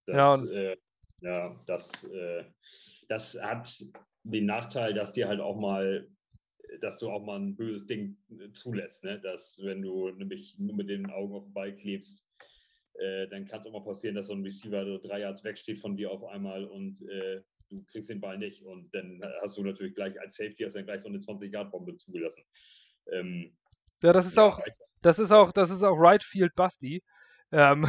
Das, 0.06 0.16
ja, 0.16 0.34
und 0.34 0.50
äh, 0.50 0.76
ja, 1.20 1.56
das, 1.66 2.04
äh, 2.04 2.44
das 3.08 3.38
hat 3.40 3.84
den 4.24 4.46
Nachteil, 4.46 4.94
dass 4.94 5.12
dir 5.12 5.28
halt 5.28 5.40
auch 5.40 5.56
mal 5.56 6.08
dass 6.80 6.98
du 6.98 7.10
auch 7.10 7.24
mal 7.24 7.38
ein 7.38 7.56
böses 7.56 7.86
Ding 7.86 8.16
äh, 8.30 8.52
zulässt, 8.52 9.04
ne? 9.04 9.20
dass 9.20 9.60
wenn 9.62 9.82
du 9.82 10.10
nämlich 10.10 10.58
nur 10.58 10.74
mit 10.74 10.88
den 10.88 11.10
Augen 11.10 11.34
auf 11.34 11.44
den 11.44 11.52
Ball 11.52 11.74
klebst, 11.74 12.24
äh, 12.94 13.28
dann 13.28 13.46
kann 13.46 13.60
es 13.60 13.66
auch 13.66 13.72
mal 13.72 13.84
passieren, 13.84 14.14
dass 14.14 14.26
so 14.26 14.34
ein 14.34 14.42
Receiver 14.42 14.84
so 14.84 14.98
drei 14.98 15.20
Yards 15.20 15.44
wegsteht 15.44 15.78
von 15.78 15.96
dir 15.96 16.10
auf 16.10 16.24
einmal 16.24 16.64
und 16.64 17.00
äh, 17.08 17.42
du 17.68 17.82
kriegst 17.84 18.10
den 18.10 18.20
Ball 18.20 18.38
nicht 18.38 18.62
und 18.62 18.94
dann 18.94 19.22
hast 19.40 19.56
du 19.56 19.62
natürlich 19.62 19.94
gleich 19.94 20.20
als 20.20 20.36
Safety 20.36 20.64
hast 20.64 20.76
dann 20.76 20.84
gleich 20.84 21.00
so 21.00 21.08
eine 21.08 21.18
20-Yard-Bombe 21.18 21.96
zugelassen. 21.96 22.44
Ähm, 23.10 23.56
ja, 24.02 24.12
das 24.12 24.26
ist 24.26 24.38
auch, 24.38 24.60
das 25.00 25.18
ist 25.18 25.32
auch, 25.32 25.52
das 25.52 25.70
ist 25.70 25.82
auch 25.82 25.96
Right 25.96 26.22
Field 26.22 26.54
Busty. 26.54 27.02
Ähm, 27.50 27.88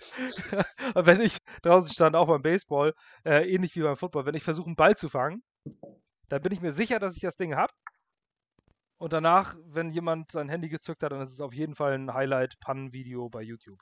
wenn 0.94 1.20
ich 1.20 1.38
draußen 1.62 1.90
stand, 1.90 2.16
auch 2.16 2.26
beim 2.26 2.42
Baseball, 2.42 2.92
äh, 3.24 3.48
ähnlich 3.52 3.74
wie 3.76 3.82
beim 3.82 3.96
Football, 3.96 4.26
wenn 4.26 4.34
ich 4.34 4.42
versuche, 4.42 4.66
einen 4.66 4.76
Ball 4.76 4.96
zu 4.96 5.08
fangen 5.08 5.42
Dann 6.28 6.42
bin 6.42 6.52
ich 6.52 6.60
mir 6.60 6.72
sicher, 6.72 6.98
dass 6.98 7.14
ich 7.14 7.22
das 7.22 7.36
Ding 7.36 7.54
habe. 7.54 7.72
Und 8.98 9.12
danach, 9.12 9.56
wenn 9.66 9.90
jemand 9.90 10.32
sein 10.32 10.48
Handy 10.48 10.68
gezückt 10.68 11.02
hat, 11.02 11.12
dann 11.12 11.20
ist 11.20 11.32
es 11.32 11.40
auf 11.40 11.52
jeden 11.52 11.74
Fall 11.74 11.92
ein 11.92 12.12
Highlight-Pannen-Video 12.12 13.28
bei 13.28 13.42
YouTube. 13.42 13.80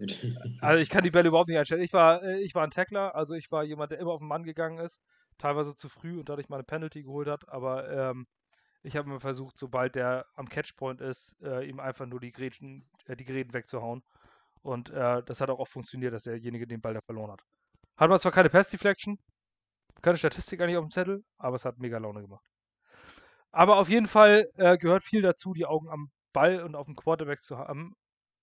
Also 0.60 0.80
ich 0.80 0.90
kann 0.90 1.02
die 1.02 1.10
Bälle 1.10 1.28
überhaupt 1.28 1.48
nicht 1.48 1.58
einstellen. 1.58 1.82
Ich 1.82 1.92
war, 1.92 2.22
äh, 2.22 2.40
ich 2.40 2.54
war 2.54 2.62
ein 2.62 2.70
Tackler, 2.70 3.14
also 3.16 3.34
ich 3.34 3.50
war 3.50 3.64
jemand, 3.64 3.90
der 3.92 3.98
immer 3.98 4.12
auf 4.12 4.20
den 4.20 4.28
Mann 4.28 4.44
gegangen 4.44 4.78
ist, 4.78 5.00
teilweise 5.38 5.74
zu 5.74 5.88
früh 5.88 6.18
und 6.20 6.28
dadurch 6.28 6.48
mal 6.48 6.56
eine 6.56 6.64
Penalty 6.64 7.02
geholt 7.02 7.28
hat, 7.28 7.48
aber 7.48 7.90
ähm, 7.90 8.26
ich 8.82 8.96
habe 8.96 9.08
mir 9.08 9.20
versucht, 9.20 9.58
sobald 9.58 9.94
der 9.96 10.26
am 10.34 10.48
Catchpoint 10.48 11.00
ist, 11.00 11.36
äh, 11.42 11.68
ihm 11.68 11.80
einfach 11.80 12.06
nur 12.06 12.20
die 12.20 12.32
Gräten, 12.32 12.84
äh, 13.06 13.16
die 13.16 13.24
Gräten 13.24 13.52
wegzuhauen. 13.52 14.02
Und 14.62 14.90
äh, 14.90 15.22
das 15.24 15.40
hat 15.40 15.50
auch 15.50 15.58
oft 15.58 15.72
funktioniert, 15.72 16.12
dass 16.12 16.24
derjenige 16.24 16.66
den 16.66 16.80
Ball 16.80 16.94
da 16.94 17.00
verloren 17.00 17.32
hat. 17.32 17.42
Hat 17.96 18.10
man 18.10 18.18
zwar 18.18 18.32
keine 18.32 18.50
Pass 18.50 18.68
Deflection, 18.68 19.18
keine 20.02 20.16
Statistik 20.18 20.60
eigentlich 20.60 20.76
auf 20.76 20.84
dem 20.84 20.90
Zettel, 20.90 21.24
aber 21.38 21.56
es 21.56 21.64
hat 21.64 21.78
mega 21.78 21.98
Laune 21.98 22.22
gemacht. 22.22 22.44
Aber 23.58 23.78
auf 23.78 23.88
jeden 23.88 24.06
Fall 24.06 24.48
äh, 24.54 24.78
gehört 24.78 25.02
viel 25.02 25.20
dazu, 25.20 25.52
die 25.52 25.66
Augen 25.66 25.88
am 25.88 26.12
Ball 26.32 26.62
und 26.62 26.76
auf 26.76 26.86
dem 26.86 26.94
Quarterback 26.94 27.42
zu 27.42 27.58
haben 27.58 27.96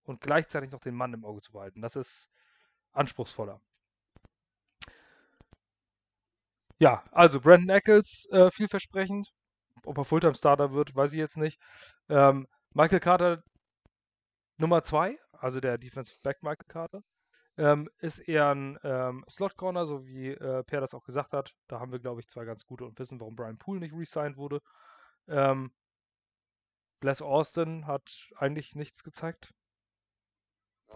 und 0.03 0.19
gleichzeitig 0.19 0.71
noch 0.71 0.81
den 0.81 0.93
Mann 0.93 1.13
im 1.13 1.23
Auge 1.23 1.39
zu 1.39 1.53
behalten. 1.53 1.81
Das 1.81 1.95
ist 1.95 2.27
anspruchsvoller. 2.91 3.61
Ja, 6.79 7.05
also 7.11 7.39
Brandon 7.39 7.69
Eccles, 7.69 8.27
äh, 8.29 8.51
vielversprechend. 8.51 9.29
Ob 9.85 9.97
er 9.97 10.03
Fulltime-Starter 10.03 10.73
wird, 10.73 10.93
weiß 10.93 11.13
ich 11.13 11.19
jetzt 11.19 11.37
nicht. 11.37 11.61
Ähm, 12.09 12.45
Michael 12.73 12.99
Carter 12.99 13.41
Nummer 14.57 14.83
2, 14.83 15.17
also 15.31 15.61
der 15.61 15.77
Defensive 15.77 16.19
Back 16.25 16.43
Michael 16.43 16.67
Carter, 16.67 17.01
ähm, 17.55 17.89
ist 17.99 18.19
eher 18.19 18.49
ein 18.49 18.77
ähm, 18.83 19.23
Slot-Corner, 19.29 19.85
so 19.85 20.05
wie 20.05 20.31
äh, 20.31 20.63
Per 20.63 20.81
das 20.81 20.93
auch 20.93 21.05
gesagt 21.05 21.31
hat. 21.31 21.53
Da 21.69 21.79
haben 21.79 21.93
wir, 21.93 21.99
glaube 21.99 22.19
ich, 22.19 22.27
zwei 22.27 22.43
ganz 22.43 22.65
gute 22.65 22.83
und 22.83 22.99
wissen, 22.99 23.21
warum 23.21 23.37
Brian 23.37 23.57
Poole 23.57 23.79
nicht 23.79 23.93
resigned 23.93 24.35
wurde. 24.35 24.59
Ähm, 25.27 25.73
Bless 26.99 27.21
Austin 27.21 27.87
hat 27.87 28.29
eigentlich 28.35 28.75
nichts 28.75 29.03
gezeigt. 29.03 29.53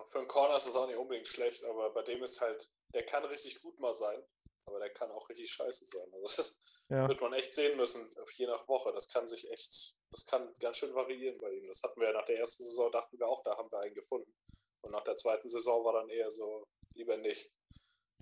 Für 0.05 0.19
einen 0.19 0.27
Corner 0.27 0.57
ist 0.57 0.67
das 0.67 0.75
auch 0.75 0.87
nicht 0.87 0.97
unbedingt 0.97 1.27
schlecht, 1.27 1.65
aber 1.65 1.91
bei 1.91 2.03
dem 2.03 2.23
ist 2.23 2.41
halt, 2.41 2.69
der 2.93 3.05
kann 3.05 3.25
richtig 3.25 3.61
gut 3.61 3.79
mal 3.79 3.93
sein, 3.93 4.23
aber 4.65 4.79
der 4.79 4.91
kann 4.91 5.11
auch 5.11 5.29
richtig 5.29 5.51
scheiße 5.51 5.85
sein. 5.85 6.13
Also 6.13 6.37
das 6.37 6.59
ja. 6.89 7.07
wird 7.07 7.21
man 7.21 7.33
echt 7.33 7.53
sehen 7.53 7.77
müssen, 7.77 8.09
je 8.35 8.47
nach 8.47 8.67
Woche. 8.67 8.91
Das 8.93 9.09
kann 9.09 9.27
sich 9.27 9.49
echt, 9.51 9.95
das 10.11 10.25
kann 10.25 10.51
ganz 10.59 10.77
schön 10.77 10.93
variieren 10.93 11.37
bei 11.39 11.51
ihm. 11.51 11.67
Das 11.67 11.81
hatten 11.83 11.99
wir 11.99 12.07
ja 12.07 12.13
nach 12.13 12.25
der 12.25 12.39
ersten 12.39 12.63
Saison, 12.63 12.91
dachten 12.91 13.19
wir 13.19 13.27
auch, 13.27 13.43
da 13.43 13.57
haben 13.57 13.71
wir 13.71 13.79
einen 13.79 13.93
gefunden. 13.93 14.33
Und 14.81 14.91
nach 14.91 15.03
der 15.03 15.15
zweiten 15.15 15.49
Saison 15.49 15.83
war 15.83 15.93
dann 15.93 16.09
eher 16.09 16.31
so, 16.31 16.63
lieber 16.95 17.17
nicht. 17.17 17.51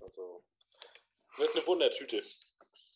Also, 0.00 0.42
wird 1.36 1.54
eine 1.54 1.66
Wundertüte. 1.66 2.18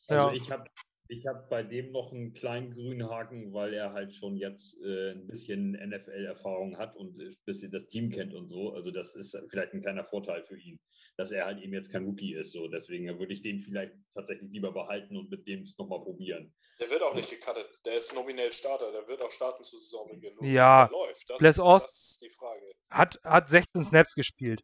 Also 0.08 0.28
ja. 0.28 0.32
ich 0.32 0.50
habe 0.50 0.68
ich 1.12 1.26
habe 1.26 1.46
bei 1.50 1.62
dem 1.62 1.92
noch 1.92 2.10
einen 2.10 2.32
kleinen 2.32 2.72
grünen 2.72 3.08
Haken, 3.08 3.52
weil 3.52 3.74
er 3.74 3.92
halt 3.92 4.14
schon 4.14 4.36
jetzt 4.36 4.80
äh, 4.82 5.10
ein 5.12 5.26
bisschen 5.26 5.72
NFL-Erfahrung 5.72 6.78
hat 6.78 6.96
und 6.96 7.18
ein 7.18 7.36
bisschen 7.44 7.70
das 7.70 7.86
Team 7.86 8.08
kennt 8.08 8.32
und 8.32 8.48
so. 8.48 8.72
Also 8.72 8.90
das 8.90 9.14
ist 9.14 9.38
vielleicht 9.48 9.74
ein 9.74 9.82
kleiner 9.82 10.04
Vorteil 10.04 10.42
für 10.42 10.58
ihn, 10.58 10.80
dass 11.18 11.30
er 11.30 11.44
halt 11.44 11.60
eben 11.60 11.74
jetzt 11.74 11.90
kein 11.90 12.04
Rookie 12.04 12.34
ist. 12.34 12.52
So. 12.52 12.66
Deswegen 12.66 13.06
würde 13.18 13.32
ich 13.32 13.42
den 13.42 13.60
vielleicht 13.60 13.92
tatsächlich 14.14 14.50
lieber 14.50 14.72
behalten 14.72 15.16
und 15.16 15.30
mit 15.30 15.46
dem 15.46 15.62
es 15.62 15.76
nochmal 15.76 16.00
probieren. 16.00 16.54
Der 16.80 16.88
wird 16.88 17.02
auch 17.02 17.14
nicht 17.14 17.28
gecuttet. 17.28 17.68
Der 17.84 17.96
ist 17.96 18.14
nominell 18.14 18.50
Starter. 18.50 18.90
Der 18.90 19.06
wird 19.06 19.20
auch 19.20 19.30
starten 19.30 19.62
zu 19.62 19.76
Saisonbeginn. 19.76 20.36
Ja, 20.40 20.88
läuft. 20.90 21.28
Das, 21.28 21.38
Bless 21.38 21.58
Ost 21.58 21.84
das 21.84 22.10
ist 22.12 22.22
die 22.22 22.30
Frage. 22.30 22.72
Hat, 22.90 23.20
hat 23.22 23.50
16 23.50 23.84
Snaps 23.84 24.14
gespielt, 24.14 24.62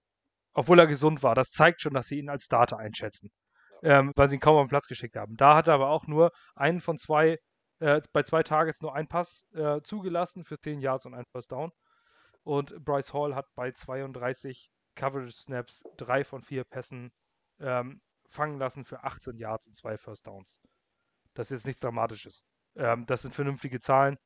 obwohl 0.55 0.79
er 0.79 0.87
gesund 0.87 1.23
war. 1.23 1.35
Das 1.35 1.51
zeigt 1.51 1.83
schon, 1.83 1.93
dass 1.93 2.07
sie 2.07 2.19
ihn 2.19 2.31
als 2.31 2.45
Starter 2.45 2.79
einschätzen 2.79 3.31
ähm, 3.83 4.13
weil 4.17 4.29
sie 4.29 4.37
ihn 4.37 4.41
kaum 4.41 4.57
auf 4.57 4.65
den 4.67 4.71
Platz 4.71 4.89
geschickt 4.89 5.17
haben. 5.17 5.37
Da 5.37 5.57
hat 5.57 5.69
er 5.69 5.75
aber 5.75 5.91
auch 5.91 6.07
nur 6.07 6.33
einen 6.55 6.81
von 6.81 6.99
zwei, 6.99 7.39
äh, 7.81 8.01
bei 8.13 8.23
zwei 8.23 8.43
Targets 8.43 8.81
nur 8.81 8.95
einen 8.95 9.09
Pass 9.09 9.45
äh, 9.55 9.81
zugelassen 9.83 10.45
für 10.45 10.59
10 10.59 10.81
Yards 10.81 11.07
und 11.07 11.15
einen 11.15 11.27
First 11.27 11.53
Down. 11.53 11.73
Und 12.43 12.85
Bryce 12.85 13.13
Hall 13.13 13.35
hat 13.35 13.47
bei 13.55 13.73
32 13.73 14.71
Coverage 14.95 15.33
Snaps 15.33 15.83
drei 15.97 16.25
von 16.25 16.43
vier 16.43 16.65
Pässen 16.65 17.13
ähm, 17.61 18.01
fangen 18.29 18.59
lassen 18.59 18.85
für 18.85 19.05
18 19.05 19.37
Yards 19.37 19.67
und 19.67 19.75
zwei 19.75 19.97
First 19.97 20.27
Downs. 20.27 20.61
Das 21.35 21.51
ist 21.51 21.59
jetzt 21.59 21.67
nichts 21.67 21.81
Dramatisches. 21.81 22.43
Ähm, 22.77 23.07
das 23.07 23.23
sind 23.23 23.35
vernünftige 23.35 23.81
Zahlen. 23.81 24.19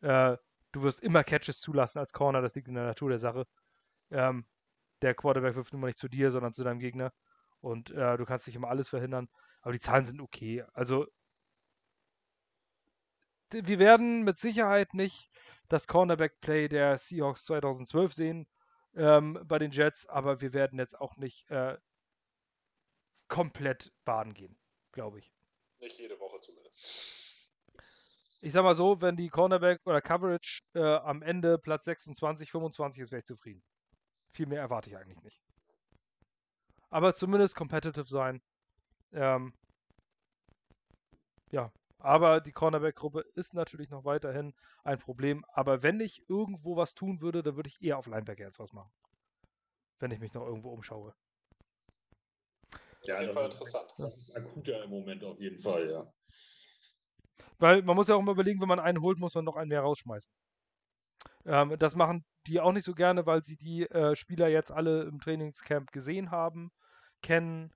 Äh, 0.00 0.36
du 0.72 0.82
wirst 0.82 1.00
immer 1.00 1.24
Catches 1.24 1.60
zulassen 1.60 1.98
als 1.98 2.12
Corner, 2.12 2.42
das 2.42 2.54
liegt 2.54 2.68
in 2.68 2.74
der 2.74 2.84
Natur 2.84 3.10
der 3.10 3.18
Sache. 3.18 3.44
Ähm, 4.10 4.46
der 5.02 5.14
Quarterback 5.14 5.54
wirft 5.54 5.72
mal 5.74 5.86
nicht 5.88 5.98
zu 5.98 6.08
dir, 6.08 6.30
sondern 6.30 6.52
zu 6.52 6.64
deinem 6.64 6.80
Gegner. 6.80 7.12
Und 7.60 7.90
äh, 7.90 8.16
du 8.16 8.24
kannst 8.24 8.46
nicht 8.46 8.56
immer 8.56 8.68
alles 8.68 8.88
verhindern. 8.88 9.28
Aber 9.60 9.72
die 9.72 9.80
Zahlen 9.80 10.04
sind 10.04 10.20
okay. 10.20 10.64
Also 10.72 11.06
wir 13.50 13.78
werden 13.78 14.24
mit 14.24 14.38
Sicherheit 14.38 14.94
nicht 14.94 15.30
das 15.68 15.86
Cornerback-Play 15.86 16.68
der 16.68 16.98
Seahawks 16.98 17.44
2012 17.44 18.12
sehen 18.12 18.46
ähm, 18.94 19.38
bei 19.44 19.58
den 19.58 19.70
Jets, 19.70 20.06
aber 20.06 20.40
wir 20.40 20.52
werden 20.52 20.78
jetzt 20.78 20.98
auch 20.98 21.16
nicht 21.16 21.50
äh, 21.50 21.78
komplett 23.28 23.92
baden 24.04 24.34
gehen, 24.34 24.58
glaube 24.92 25.18
ich. 25.18 25.32
Nicht 25.80 25.98
jede 25.98 26.18
Woche 26.20 26.40
zumindest. 26.40 27.52
Ich 28.40 28.52
sag 28.52 28.62
mal 28.62 28.74
so, 28.74 29.00
wenn 29.00 29.16
die 29.16 29.28
Cornerback 29.28 29.80
oder 29.84 30.00
Coverage 30.00 30.62
äh, 30.74 30.80
am 30.80 31.22
Ende 31.22 31.58
Platz 31.58 31.86
26, 31.86 32.50
25 32.50 33.02
ist, 33.02 33.10
wäre 33.10 33.20
ich 33.20 33.26
zufrieden. 33.26 33.62
Viel 34.30 34.46
mehr 34.46 34.60
erwarte 34.60 34.90
ich 34.90 34.96
eigentlich 34.96 35.22
nicht 35.22 35.47
aber 36.90 37.14
zumindest 37.14 37.54
competitive 37.54 38.08
sein. 38.08 38.40
Ähm, 39.12 39.52
ja, 41.50 41.72
aber 41.98 42.40
die 42.40 42.52
Cornerback-Gruppe 42.52 43.24
ist 43.34 43.54
natürlich 43.54 43.90
noch 43.90 44.04
weiterhin 44.04 44.54
ein 44.84 44.98
Problem. 44.98 45.44
Aber 45.52 45.82
wenn 45.82 46.00
ich 46.00 46.28
irgendwo 46.28 46.76
was 46.76 46.94
tun 46.94 47.20
würde, 47.20 47.42
dann 47.42 47.56
würde 47.56 47.68
ich 47.68 47.82
eher 47.82 47.98
auf 47.98 48.06
Linebacker 48.06 48.44
jetzt 48.44 48.58
was 48.58 48.72
machen. 48.72 48.90
Wenn 49.98 50.10
ich 50.10 50.20
mich 50.20 50.32
noch 50.32 50.46
irgendwo 50.46 50.70
umschaue. 50.70 51.14
Ja, 53.02 53.22
das 53.24 53.36
ist, 53.36 53.52
interessant. 53.52 53.94
Das 53.98 54.16
ist 54.16 54.36
akuter 54.36 54.84
im 54.84 54.90
Moment 54.90 55.24
auf 55.24 55.40
jeden 55.40 55.58
Fall, 55.58 55.90
ja. 55.90 56.12
Weil 57.58 57.82
man 57.82 57.96
muss 57.96 58.08
ja 58.08 58.14
auch 58.14 58.20
immer 58.20 58.32
überlegen, 58.32 58.60
wenn 58.60 58.68
man 58.68 58.80
einen 58.80 59.00
holt, 59.00 59.18
muss 59.18 59.34
man 59.34 59.44
noch 59.44 59.56
einen 59.56 59.68
mehr 59.68 59.80
rausschmeißen. 59.80 60.32
Ähm, 61.46 61.76
das 61.78 61.96
machen 61.96 62.24
die 62.46 62.60
auch 62.60 62.72
nicht 62.72 62.84
so 62.84 62.94
gerne, 62.94 63.26
weil 63.26 63.44
sie 63.44 63.56
die 63.56 63.88
äh, 63.90 64.14
Spieler 64.14 64.48
jetzt 64.48 64.70
alle 64.70 65.02
im 65.02 65.20
Trainingscamp 65.20 65.92
gesehen 65.92 66.30
haben, 66.30 66.70
kennen, 67.22 67.72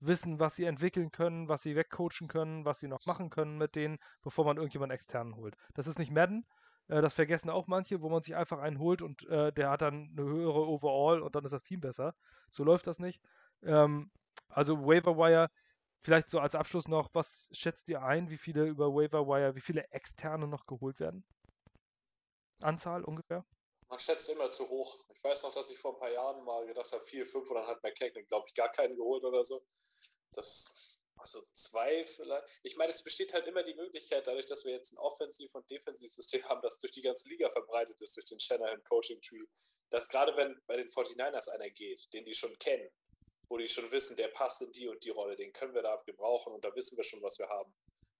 wissen, 0.00 0.38
was 0.40 0.56
sie 0.56 0.64
entwickeln 0.64 1.10
können, 1.10 1.48
was 1.48 1.62
sie 1.62 1.76
wegcoachen 1.76 2.28
können, 2.28 2.64
was 2.64 2.80
sie 2.80 2.88
noch 2.88 3.04
machen 3.06 3.30
können 3.30 3.58
mit 3.58 3.74
denen, 3.74 3.98
bevor 4.22 4.44
man 4.44 4.56
irgendjemanden 4.56 4.94
externen 4.94 5.36
holt. 5.36 5.56
Das 5.74 5.86
ist 5.86 5.98
nicht 5.98 6.12
Madden. 6.12 6.46
Äh, 6.88 7.02
das 7.02 7.14
vergessen 7.14 7.50
auch 7.50 7.66
manche, 7.66 8.00
wo 8.02 8.08
man 8.08 8.22
sich 8.22 8.36
einfach 8.36 8.58
einen 8.58 8.78
holt 8.78 9.02
und 9.02 9.26
äh, 9.28 9.52
der 9.52 9.70
hat 9.70 9.82
dann 9.82 10.10
eine 10.16 10.26
höhere 10.26 10.68
Overall 10.68 11.22
und 11.22 11.34
dann 11.34 11.44
ist 11.44 11.52
das 11.52 11.62
Team 11.64 11.80
besser. 11.80 12.14
So 12.50 12.64
läuft 12.64 12.86
das 12.86 12.98
nicht. 12.98 13.20
Ähm, 13.62 14.10
also 14.48 14.86
Waiver 14.86 15.16
Wire, 15.16 15.50
vielleicht 16.02 16.30
so 16.30 16.40
als 16.40 16.54
Abschluss 16.54 16.88
noch, 16.88 17.10
was 17.14 17.48
schätzt 17.52 17.88
ihr 17.88 18.02
ein, 18.02 18.30
wie 18.30 18.38
viele 18.38 18.66
über 18.66 18.94
Waiver 18.94 19.26
Wire, 19.26 19.54
wie 19.54 19.60
viele 19.60 19.84
externe 19.90 20.46
noch 20.46 20.66
geholt 20.66 21.00
werden? 21.00 21.24
Anzahl 22.60 23.04
ungefähr? 23.04 23.44
Man 23.88 23.98
schätzt 23.98 24.28
immer 24.30 24.50
zu 24.50 24.68
hoch. 24.68 25.04
Ich 25.14 25.22
weiß 25.22 25.42
noch, 25.42 25.54
dass 25.54 25.70
ich 25.70 25.78
vor 25.78 25.94
ein 25.94 26.00
paar 26.00 26.12
Jahren 26.12 26.44
mal 26.44 26.66
gedacht 26.66 26.90
habe, 26.92 27.04
vier, 27.04 27.26
fünf 27.26 27.48
und 27.50 27.56
dann 27.56 27.66
hat 27.66 27.82
McKagan, 27.82 28.26
glaube 28.26 28.46
ich, 28.48 28.54
gar 28.54 28.70
keinen 28.70 28.96
geholt 28.96 29.24
oder 29.24 29.44
so. 29.44 29.64
Das, 30.32 30.98
also 31.16 31.42
zwei 31.52 32.04
vielleicht. 32.06 32.60
Ich 32.62 32.76
meine, 32.76 32.90
es 32.90 33.02
besteht 33.02 33.34
halt 33.34 33.46
immer 33.46 33.62
die 33.62 33.74
Möglichkeit, 33.74 34.26
dadurch, 34.26 34.46
dass 34.46 34.64
wir 34.64 34.72
jetzt 34.72 34.92
ein 34.92 34.98
Offensiv- 34.98 35.54
und 35.54 35.70
Defensivsystem 35.70 36.44
haben, 36.48 36.62
das 36.62 36.78
durch 36.78 36.92
die 36.92 37.02
ganze 37.02 37.28
Liga 37.28 37.50
verbreitet 37.50 38.00
ist, 38.00 38.16
durch 38.16 38.26
den 38.26 38.40
Shanahan 38.40 38.82
Coaching 38.84 39.20
Tree, 39.20 39.44
dass 39.90 40.08
gerade 40.08 40.36
wenn 40.36 40.60
bei 40.66 40.76
den 40.76 40.88
49ers 40.88 41.50
einer 41.50 41.70
geht, 41.70 42.12
den 42.12 42.24
die 42.24 42.34
schon 42.34 42.58
kennen, 42.58 42.90
wo 43.48 43.58
die 43.58 43.68
schon 43.68 43.90
wissen, 43.92 44.16
der 44.16 44.28
passt 44.28 44.62
in 44.62 44.72
die 44.72 44.88
und 44.88 45.04
die 45.04 45.10
Rolle, 45.10 45.36
den 45.36 45.52
können 45.52 45.74
wir 45.74 45.82
da 45.82 45.94
gebrauchen 46.04 46.52
und 46.52 46.64
da 46.64 46.74
wissen 46.74 46.96
wir 46.96 47.04
schon, 47.04 47.22
was 47.22 47.38
wir 47.38 47.48
haben. 47.48 47.72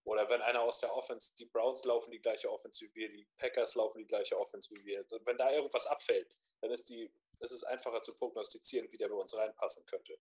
Oder 0.04 0.28
wenn 0.28 0.42
einer 0.42 0.60
aus 0.60 0.80
der 0.80 0.94
Offense, 0.94 1.34
die 1.36 1.46
Browns 1.46 1.84
laufen 1.84 2.10
die 2.10 2.20
gleiche 2.20 2.50
Offense 2.50 2.84
wie 2.84 2.94
wir, 2.94 3.08
die 3.08 3.26
Packers 3.38 3.74
laufen 3.74 3.98
die 3.98 4.06
gleiche 4.06 4.38
Offense 4.38 4.70
wie 4.74 4.84
wir. 4.84 5.04
Wenn 5.24 5.38
da 5.38 5.50
irgendwas 5.50 5.86
abfällt, 5.86 6.36
dann 6.60 6.70
ist, 6.70 6.90
die, 6.90 7.10
ist 7.40 7.52
es 7.52 7.64
einfacher 7.64 8.02
zu 8.02 8.14
prognostizieren, 8.14 8.90
wie 8.92 8.98
der 8.98 9.08
bei 9.08 9.14
uns 9.14 9.34
reinpassen 9.34 9.86
könnte. 9.86 10.18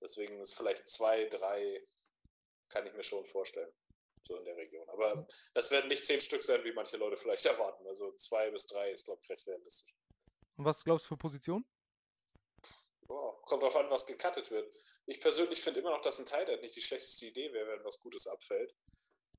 Deswegen 0.00 0.40
ist 0.40 0.54
vielleicht 0.54 0.86
zwei, 0.86 1.24
drei, 1.24 1.84
kann 2.68 2.86
ich 2.86 2.94
mir 2.94 3.02
schon 3.02 3.24
vorstellen. 3.26 3.72
So 4.26 4.36
in 4.38 4.44
der 4.44 4.56
Region. 4.56 4.88
Aber 4.88 5.26
das 5.52 5.70
werden 5.70 5.88
nicht 5.88 6.06
zehn 6.06 6.20
Stück 6.20 6.42
sein, 6.42 6.64
wie 6.64 6.72
manche 6.72 6.96
Leute 6.96 7.16
vielleicht 7.16 7.44
erwarten. 7.46 7.86
Also 7.86 8.12
zwei 8.12 8.50
bis 8.50 8.66
drei 8.66 8.90
ist, 8.90 9.04
glaube 9.04 9.20
ich, 9.22 9.30
recht 9.30 9.46
realistisch. 9.46 9.94
Und 10.56 10.64
was 10.64 10.84
glaubst 10.84 11.06
du 11.06 11.08
für 11.08 11.16
Position? 11.16 11.64
Oh, 13.08 13.32
kommt 13.42 13.62
darauf 13.62 13.76
an, 13.76 13.90
was 13.90 14.06
gecuttet 14.06 14.50
wird. 14.50 14.74
Ich 15.06 15.20
persönlich 15.20 15.60
finde 15.60 15.80
immer 15.80 15.90
noch, 15.90 16.00
dass 16.00 16.18
ein 16.18 16.24
Tight 16.24 16.48
nicht 16.62 16.74
die 16.74 16.80
schlechteste 16.80 17.26
Idee 17.26 17.52
wäre, 17.52 17.68
wenn 17.68 17.84
was 17.84 18.00
Gutes 18.00 18.26
abfällt. 18.26 18.74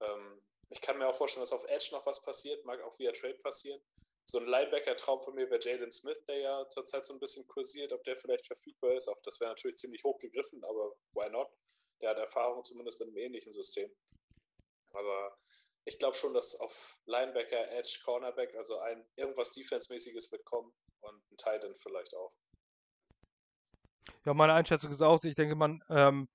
Ähm, 0.02 0.42
ich 0.70 0.82
kann 0.82 0.98
mir 0.98 1.08
auch 1.08 1.16
vorstellen, 1.16 1.44
dass 1.44 1.54
auf 1.54 1.66
Edge 1.68 1.90
noch 1.92 2.06
was 2.06 2.22
passiert, 2.24 2.66
mag 2.66 2.82
auch 2.82 2.98
via 3.00 3.12
Trade 3.12 3.36
passieren. 3.36 3.82
So 4.24 4.40
ein 4.40 4.48
Linebacker-Traum 4.48 5.22
von 5.22 5.36
mir 5.36 5.50
wäre 5.50 5.60
Jalen 5.62 5.92
Smith, 5.92 6.24
der 6.26 6.40
ja 6.40 6.70
zurzeit 6.70 7.06
so 7.06 7.14
ein 7.14 7.20
bisschen 7.20 7.48
kursiert, 7.48 7.94
ob 7.94 8.04
der 8.04 8.16
vielleicht 8.16 8.48
verfügbar 8.48 8.94
ist. 8.94 9.08
Auch 9.08 9.22
das 9.24 9.40
wäre 9.40 9.52
natürlich 9.52 9.78
ziemlich 9.78 10.04
hoch 10.04 10.18
gegriffen, 10.18 10.64
aber 10.64 10.96
why 11.14 11.30
not? 11.30 11.48
Der 12.02 12.10
hat 12.10 12.18
Erfahrung 12.18 12.64
zumindest 12.64 13.02
in 13.02 13.08
einem 13.08 13.18
ähnlichen 13.18 13.54
System. 13.54 13.96
Aber 14.94 15.38
ich 15.86 16.00
glaube 16.00 16.16
schon, 16.16 16.34
dass 16.34 16.60
auf 16.60 16.98
Linebacker, 17.06 17.72
Edge, 17.72 18.00
Cornerback, 18.04 18.56
also 18.56 18.80
ein 18.80 19.06
irgendwas 19.16 19.52
Defense-mäßiges 19.52 20.32
wird 20.32 20.44
kommen 20.46 20.74
und 21.02 21.32
ein 21.32 21.38
Titan 21.38 21.76
vielleicht 21.76 22.16
auch. 22.16 22.34
Ja, 24.26 24.34
meine 24.34 24.54
Einschätzung 24.54 24.92
ist 24.92 25.04
auch, 25.04 25.24
ich 25.24 25.36
denke, 25.36 25.56
man, 25.56 25.84
ähm, 25.90 26.28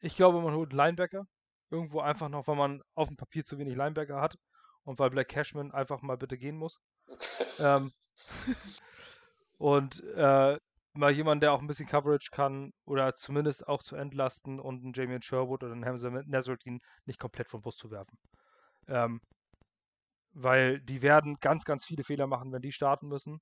ich 0.00 0.14
glaube, 0.14 0.40
man 0.40 0.54
holt 0.54 0.74
Linebacker. 0.74 1.26
Irgendwo 1.70 2.00
einfach 2.00 2.28
noch, 2.28 2.46
weil 2.46 2.56
man 2.56 2.82
auf 2.94 3.08
dem 3.08 3.16
Papier 3.16 3.44
zu 3.44 3.58
wenig 3.58 3.76
Linebacker 3.76 4.20
hat 4.20 4.36
und 4.84 4.98
weil 4.98 5.10
Black 5.10 5.28
Cashman 5.28 5.72
einfach 5.72 6.02
mal 6.02 6.16
bitte 6.16 6.36
gehen 6.38 6.56
muss. 6.56 6.80
ähm, 7.58 7.92
und 9.58 10.02
äh, 10.14 10.58
mal 10.94 11.10
jemand, 11.12 11.42
der 11.42 11.52
auch 11.52 11.60
ein 11.60 11.66
bisschen 11.66 11.86
Coverage 11.86 12.30
kann 12.32 12.72
oder 12.84 13.14
zumindest 13.14 13.66
auch 13.68 13.82
zu 13.82 13.96
entlasten 13.96 14.58
und 14.58 14.82
einen 14.82 14.92
Jamie 14.92 15.22
Sherwood 15.22 15.62
oder 15.62 15.72
einen 15.72 15.84
Hamza 15.84 16.10
Nasruddin 16.10 16.80
nicht 17.06 17.18
komplett 17.18 17.48
vom 17.48 17.62
Bus 17.62 17.76
zu 17.76 17.90
werfen. 17.90 18.18
Ähm, 18.88 19.20
weil 20.32 20.80
die 20.80 21.02
werden 21.02 21.36
ganz, 21.40 21.64
ganz 21.64 21.84
viele 21.84 22.04
Fehler 22.04 22.26
machen, 22.26 22.52
wenn 22.52 22.62
die 22.62 22.72
starten 22.72 23.08
müssen. 23.08 23.40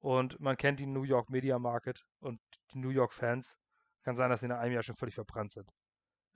Und 0.00 0.38
man 0.40 0.56
kennt 0.56 0.80
die 0.80 0.86
New 0.86 1.02
York 1.02 1.30
Media 1.30 1.58
Market 1.58 2.04
und 2.20 2.40
die 2.72 2.78
New 2.78 2.90
York 2.90 3.12
Fans. 3.12 3.56
Kann 4.04 4.16
sein, 4.16 4.30
dass 4.30 4.40
sie 4.40 4.48
nach 4.48 4.58
einem 4.58 4.74
Jahr 4.74 4.82
schon 4.82 4.96
völlig 4.96 5.14
verbrannt 5.14 5.52
sind. 5.52 5.70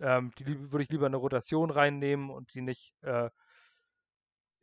Ähm, 0.03 0.32
die 0.36 0.72
würde 0.72 0.82
ich 0.82 0.90
lieber 0.90 1.07
eine 1.07 1.16
Rotation 1.16 1.70
reinnehmen 1.70 2.28
und 2.30 2.53
die 2.55 2.61
nicht, 2.61 2.92
äh, 3.03 3.30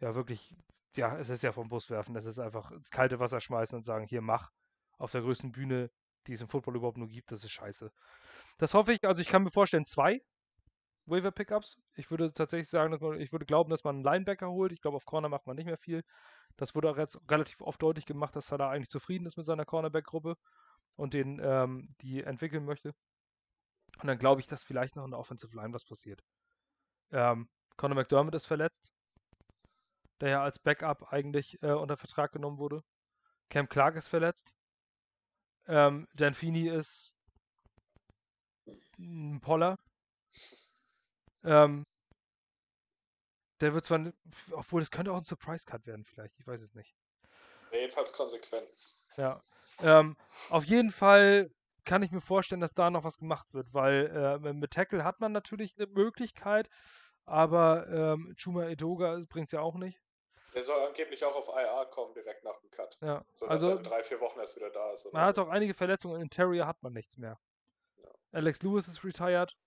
ja, 0.01 0.15
wirklich, 0.15 0.53
ja, 0.95 1.17
es 1.17 1.29
ist 1.29 1.43
ja 1.43 1.53
vom 1.53 1.69
Bus 1.69 1.89
werfen. 1.89 2.15
Es 2.17 2.25
ist 2.25 2.39
einfach 2.39 2.71
ins 2.71 2.89
kalte 2.89 3.19
Wasser 3.19 3.39
schmeißen 3.39 3.77
und 3.77 3.83
sagen, 3.83 4.05
hier, 4.05 4.21
mach 4.21 4.51
auf 4.97 5.11
der 5.11 5.21
größten 5.21 5.53
Bühne, 5.53 5.89
die 6.27 6.33
es 6.33 6.41
im 6.41 6.49
Football 6.49 6.75
überhaupt 6.75 6.97
nur 6.97 7.07
gibt. 7.07 7.31
Das 7.31 7.43
ist 7.45 7.51
scheiße. 7.51 7.89
Das 8.57 8.73
hoffe 8.73 8.91
ich, 8.91 9.05
also 9.05 9.21
ich 9.21 9.29
kann 9.29 9.43
mir 9.43 9.51
vorstellen, 9.51 9.85
zwei 9.85 10.21
Waiver 11.05 11.31
Pickups. 11.31 11.77
Ich 11.95 12.11
würde 12.11 12.33
tatsächlich 12.33 12.69
sagen, 12.69 12.91
dass 12.91 12.99
man, 12.99 13.19
ich 13.21 13.31
würde 13.31 13.45
glauben, 13.45 13.69
dass 13.69 13.85
man 13.85 13.95
einen 13.95 14.03
Linebacker 14.03 14.49
holt. 14.49 14.73
Ich 14.73 14.81
glaube, 14.81 14.97
auf 14.97 15.05
Corner 15.05 15.29
macht 15.29 15.47
man 15.47 15.55
nicht 15.55 15.65
mehr 15.67 15.77
viel. 15.77 16.03
Das 16.57 16.75
wurde 16.75 16.91
auch 16.91 16.97
jetzt 16.97 17.17
relativ 17.31 17.61
oft 17.61 17.81
deutlich 17.81 18.05
gemacht, 18.05 18.35
dass 18.35 18.51
er 18.51 18.57
da 18.57 18.69
eigentlich 18.69 18.89
zufrieden 18.89 19.25
ist 19.25 19.37
mit 19.37 19.45
seiner 19.45 19.65
Cornerback-Gruppe 19.65 20.35
und 20.97 21.13
den, 21.13 21.39
ähm, 21.41 21.95
die 22.01 22.23
entwickeln 22.23 22.65
möchte. 22.65 22.93
Und 24.01 24.07
dann 24.07 24.17
glaube 24.17 24.41
ich, 24.41 24.47
dass 24.47 24.63
vielleicht 24.63 24.95
noch 24.95 25.05
in 25.05 25.11
der 25.11 25.19
Offensive 25.19 25.55
Line 25.55 25.73
was 25.73 25.83
passiert. 25.83 26.23
Ähm, 27.11 27.49
Conor 27.75 27.95
McDermott 27.95 28.35
ist 28.35 28.45
verletzt, 28.45 28.91
der 30.21 30.29
ja 30.29 30.43
als 30.43 30.59
Backup 30.59 31.11
eigentlich 31.11 31.61
äh, 31.61 31.71
unter 31.71 31.97
Vertrag 31.97 32.31
genommen 32.31 32.57
wurde. 32.57 32.83
Cam 33.49 33.67
Clark 33.67 33.95
ist 33.95 34.07
verletzt. 34.07 34.53
Ähm, 35.67 36.07
Dan 36.13 36.33
Feeney 36.33 36.69
ist 36.69 37.13
ein 38.97 39.39
Poller. 39.41 39.77
Ähm, 41.43 41.85
der 43.59 43.73
wird 43.73 43.85
zwar, 43.85 44.13
obwohl 44.51 44.81
es 44.81 44.91
könnte 44.91 45.11
auch 45.11 45.17
ein 45.17 45.23
Surprise 45.23 45.65
Cut 45.65 45.85
werden, 45.85 46.05
vielleicht, 46.05 46.39
ich 46.39 46.47
weiß 46.47 46.61
es 46.61 46.75
nicht. 46.75 46.95
Jedenfalls 47.71 48.13
konsequent. 48.13 48.69
Ja. 49.17 49.41
Ähm, 49.79 50.15
auf 50.49 50.65
jeden 50.65 50.91
Fall 50.91 51.51
kann 51.89 52.03
ich 52.03 52.11
mir 52.11 52.21
vorstellen, 52.21 52.61
dass 52.61 52.75
da 52.75 52.91
noch 52.91 53.03
was 53.03 53.17
gemacht 53.17 53.51
wird, 53.51 53.73
weil 53.73 54.39
äh, 54.45 54.53
mit 54.53 54.71
Tackle 54.71 55.03
hat 55.03 55.19
man 55.19 55.31
natürlich 55.31 55.75
eine 55.75 55.87
Möglichkeit, 55.87 56.69
aber 57.25 57.87
ähm, 57.89 58.35
Chuma 58.37 58.67
Edoga 58.67 59.19
bringt 59.27 59.47
es 59.47 59.53
ja 59.53 59.61
auch 59.61 59.73
nicht. 59.73 59.99
Der 60.53 60.61
soll 60.61 60.79
angeblich 60.85 61.25
auch 61.25 61.35
auf 61.35 61.47
IA 61.47 61.85
kommen, 61.85 62.13
direkt 62.13 62.43
nach 62.43 62.59
dem 62.59 62.69
Cut. 62.69 62.99
Ja. 63.01 63.25
So 63.33 63.47
also, 63.47 63.69
er 63.71 63.77
in 63.77 63.83
drei, 63.83 64.03
vier 64.03 64.19
Wochen 64.21 64.39
erst 64.39 64.55
wieder 64.55 64.69
da 64.69 64.91
ist. 64.93 65.11
Man 65.11 65.23
so. 65.23 65.27
hat 65.27 65.39
auch 65.39 65.49
einige 65.49 65.73
Verletzungen, 65.73 66.17
in 66.17 66.21
Interior 66.23 66.67
hat 66.67 66.81
man 66.83 66.93
nichts 66.93 67.17
mehr. 67.17 67.39
Ja. 67.97 68.09
Alex 68.33 68.61
Lewis 68.61 68.87
ist 68.87 69.03
retired. 69.03 69.57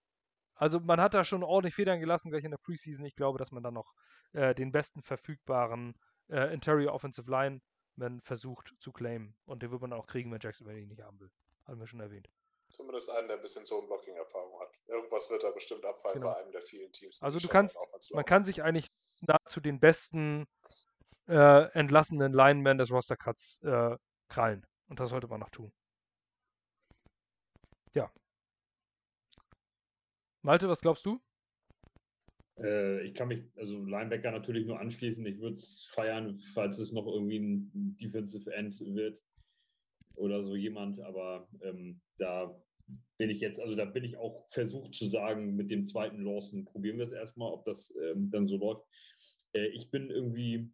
Also 0.55 0.79
man 0.79 1.01
hat 1.01 1.14
da 1.14 1.25
schon 1.25 1.43
ordentlich 1.43 1.75
Federn 1.75 1.99
gelassen 1.99 2.31
gleich 2.31 2.45
in 2.45 2.53
der 2.53 2.59
Preseason. 2.59 3.05
Ich 3.05 3.16
glaube, 3.16 3.39
dass 3.39 3.51
man 3.51 3.64
dann 3.64 3.75
noch 3.75 3.95
äh, 4.33 4.55
den 4.55 4.70
besten 4.70 5.03
verfügbaren 5.03 5.99
äh, 6.29 6.55
Interior 6.55 6.95
Offensive 6.95 7.29
Lineman 7.29 8.20
versucht 8.20 8.75
zu 8.79 8.93
claimen. 8.93 9.35
Und 9.45 9.64
den 9.64 9.73
wird 9.73 9.81
man 9.81 9.93
auch 9.93 10.07
kriegen, 10.07 10.31
wenn 10.31 10.39
Jacksonville 10.41 10.79
ihn 10.79 10.89
nicht 10.89 11.03
haben 11.03 11.18
will. 11.18 11.33
Haben 11.67 11.81
wir 11.81 11.87
schon 11.87 12.01
erwähnt. 12.01 12.29
Zumindest 12.73 13.11
einen, 13.11 13.29
der 13.29 13.37
ein 13.37 13.43
bisschen 13.43 13.65
Zone-Blocking-Erfahrung 13.65 14.59
hat. 14.61 14.73
Irgendwas 14.87 15.31
wird 15.31 15.43
da 15.43 15.51
bestimmt 15.51 15.85
abfallen 15.85 16.21
Genau. 16.21 16.33
bei 16.33 16.41
einem 16.41 16.53
der 16.53 16.63
vielen 16.63 16.91
Teams. 16.93 17.23
Also 17.23 17.39
du 17.39 17.49
kannst, 17.49 17.77
man 18.13 18.25
kann 18.25 18.45
sich 18.45 18.63
eigentlich 18.63 18.89
nahezu 19.21 19.61
den 19.61 19.79
besten 19.79 20.47
äh, 21.29 21.71
entlassenen 21.73 22.33
Lineman 22.33 22.79
des 22.79 22.91
Roster-Cuts 22.91 23.61
äh, 23.63 23.97
krallen. 24.29 24.67
Und 24.89 25.01
das 25.01 25.11
sollte 25.11 25.29
man 25.29 25.41
noch 25.41 25.51
tun. 25.51 25.71
Ja. 27.95 28.11
Malte, 30.43 30.69
was 30.69 30.81
glaubst 30.81 31.05
du? 31.05 31.21
Äh, 32.59 33.03
ich 33.03 33.15
kann 33.15 33.29
mich, 33.29 33.43
also 33.57 33.85
Linebacker 33.85 34.31
natürlich 34.31 34.67
nur 34.67 34.81
anschließen. 34.81 35.25
Ich 35.27 35.39
würde 35.41 35.55
es 35.55 35.85
feiern, 35.91 36.39
falls 36.55 36.79
es 36.79 36.91
noch 36.91 37.07
irgendwie 37.07 37.39
ein 37.39 37.97
Defensive 38.01 38.51
End 38.53 38.79
wird 38.81 39.23
oder 40.17 40.43
so 40.43 40.55
jemand, 40.55 41.01
aber 41.01 41.49
ähm, 41.63 42.01
da 42.19 42.55
bin 43.19 43.31
ich 43.31 43.41
jetzt, 43.41 43.61
also 43.61 43.75
da 43.75 43.85
bin 43.85 44.05
ich 44.05 44.17
auch 44.17 44.47
versucht 44.49 44.95
zu 44.95 45.07
sagen, 45.07 45.55
mit 45.57 45.71
dem 45.71 45.87
zweiten 45.87 46.25
Lawson 46.25 46.65
probieren 46.65 46.99
wir 46.99 47.05
es 47.05 47.13
erstmal, 47.13 47.53
ob 47.53 47.65
das 47.65 47.93
ähm, 48.03 48.31
dann 48.31 48.49
so 48.49 48.57
läuft. 48.57 48.85
Äh, 49.53 49.69
ich 49.69 49.91
bin 49.91 50.11
irgendwie 50.11 50.71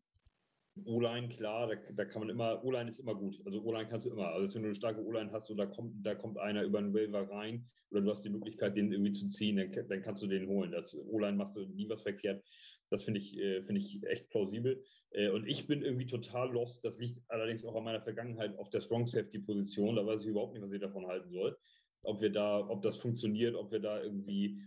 O-Line, 0.84 1.28
klar, 1.28 1.66
da, 1.66 1.74
da 1.92 2.04
kann 2.04 2.20
man 2.20 2.30
immer, 2.30 2.64
O-Line 2.64 2.88
ist 2.88 3.00
immer 3.00 3.14
gut. 3.14 3.40
Also 3.44 3.62
O-Line 3.62 3.88
kannst 3.88 4.06
du 4.06 4.10
immer. 4.10 4.28
Also 4.28 4.54
wenn 4.54 4.62
du 4.62 4.68
eine 4.68 4.74
starke 4.74 5.04
O-Line 5.04 5.32
hast 5.32 5.50
und 5.50 5.56
da 5.56 5.66
kommt, 5.66 5.94
da 6.06 6.14
kommt 6.14 6.38
einer 6.38 6.62
über 6.62 6.78
einen 6.78 6.94
Waiver 6.94 7.28
rein 7.30 7.66
oder 7.90 8.02
du 8.02 8.10
hast 8.10 8.24
die 8.24 8.30
Möglichkeit, 8.30 8.76
den 8.76 8.92
irgendwie 8.92 9.12
zu 9.12 9.28
ziehen, 9.28 9.56
dann, 9.56 9.88
dann 9.88 10.02
kannst 10.02 10.22
du 10.22 10.26
den 10.26 10.46
holen. 10.46 10.72
Das 10.72 10.96
O-Line 10.96 11.36
machst 11.36 11.56
du 11.56 11.66
nie 11.66 11.88
was 11.88 12.02
verkehrt. 12.02 12.44
Das 12.90 13.04
finde 13.04 13.20
ich, 13.20 13.38
äh, 13.38 13.62
ich 13.76 14.02
echt 14.04 14.28
plausibel. 14.30 14.82
Äh, 15.10 15.30
und 15.30 15.46
ich 15.46 15.66
bin 15.66 15.82
irgendwie 15.82 16.06
total 16.06 16.52
lost. 16.52 16.84
Das 16.84 16.98
liegt 16.98 17.20
allerdings 17.28 17.64
auch 17.64 17.74
an 17.74 17.84
meiner 17.84 18.00
Vergangenheit 18.00 18.56
auf 18.58 18.70
der 18.70 18.80
Strong 18.80 19.06
Safety 19.06 19.38
Position. 19.38 19.96
Da 19.96 20.06
weiß 20.06 20.22
ich 20.22 20.28
überhaupt 20.28 20.54
nicht, 20.54 20.62
was 20.62 20.72
ich 20.72 20.80
davon 20.80 21.06
halten 21.06 21.30
soll. 21.30 21.56
Ob 22.02 22.20
wir 22.20 22.30
da, 22.30 22.66
ob 22.68 22.82
das 22.82 22.98
funktioniert, 22.98 23.54
ob 23.54 23.70
wir 23.72 23.80
da 23.80 24.02
irgendwie 24.02 24.62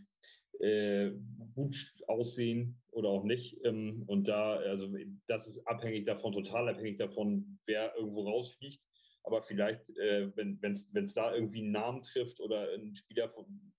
äh, 0.60 1.12
gut 1.56 1.76
aussehen 2.08 2.80
oder 2.92 3.10
auch 3.10 3.24
nicht. 3.24 3.60
Ähm, 3.64 4.04
und 4.08 4.28
da, 4.28 4.58
also 4.58 4.94
das 5.28 5.48
ist 5.48 5.66
abhängig 5.68 6.06
davon, 6.06 6.34
total 6.34 6.70
abhängig 6.70 6.98
davon, 6.98 7.60
wer 7.66 7.96
irgendwo 7.96 8.24
rausfliegt. 8.24 8.82
Aber 9.24 9.42
vielleicht, 9.42 9.90
äh, 9.98 10.36
wenn 10.36 10.60
es 10.64 11.14
da 11.14 11.34
irgendwie 11.34 11.62
einen 11.62 11.72
Namen 11.72 12.02
trifft 12.02 12.40
oder 12.40 12.70
einen 12.72 12.96
Spieler, 12.96 13.30
von, 13.30 13.74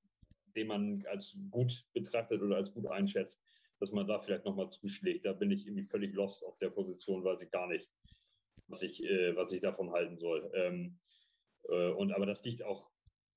den 0.55 0.67
man 0.67 1.05
als 1.07 1.37
gut 1.51 1.85
betrachtet 1.95 2.43
oder 2.43 2.57
als 2.57 2.73
gut 2.73 2.87
einschätzt, 2.87 3.43
dass 3.83 3.91
man 3.91 4.07
da 4.07 4.21
vielleicht 4.21 4.45
nochmal 4.45 4.71
zuschlägt. 4.71 5.27
Da 5.27 5.33
bin 5.33 5.51
ich 5.51 5.67
irgendwie 5.67 5.87
völlig 5.87 6.15
lost 6.15 6.45
auf 6.45 6.57
der 6.59 6.71
Position, 6.71 7.25
weiß 7.25 7.43
ich 7.43 7.51
gar 7.51 7.67
nicht, 7.67 7.91
was 8.69 8.81
ich, 8.83 9.03
äh, 9.03 9.35
was 9.35 9.51
ich 9.51 9.61
davon 9.61 9.91
halten 9.91 10.19
soll. 10.19 10.49
Ähm, 10.55 11.01
äh, 11.69 11.91
und 11.91 12.13
aber 12.13 12.25
das 12.25 12.45
liegt 12.45 12.63
auch 12.63 12.89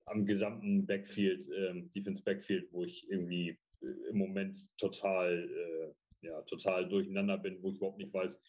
am 0.06 0.28
gesamten 0.28 0.86
Backfield, 0.86 1.50
ähm, 1.50 1.92
Defense 1.94 2.22
Backfield, 2.24 2.72
wo 2.72 2.84
ich 2.84 3.10
irgendwie 3.10 3.58
äh, 3.82 4.10
im 4.12 4.20
Moment 4.20 4.56
total, 4.78 5.50
äh, 5.50 6.28
ja, 6.28 6.40
total 6.44 6.88
durcheinander 6.88 7.40
bin, 7.40 7.64
wo 7.64 7.72
ich 7.72 7.78
überhaupt 7.78 7.98
nicht 7.98 8.14
weiß, 8.14 8.40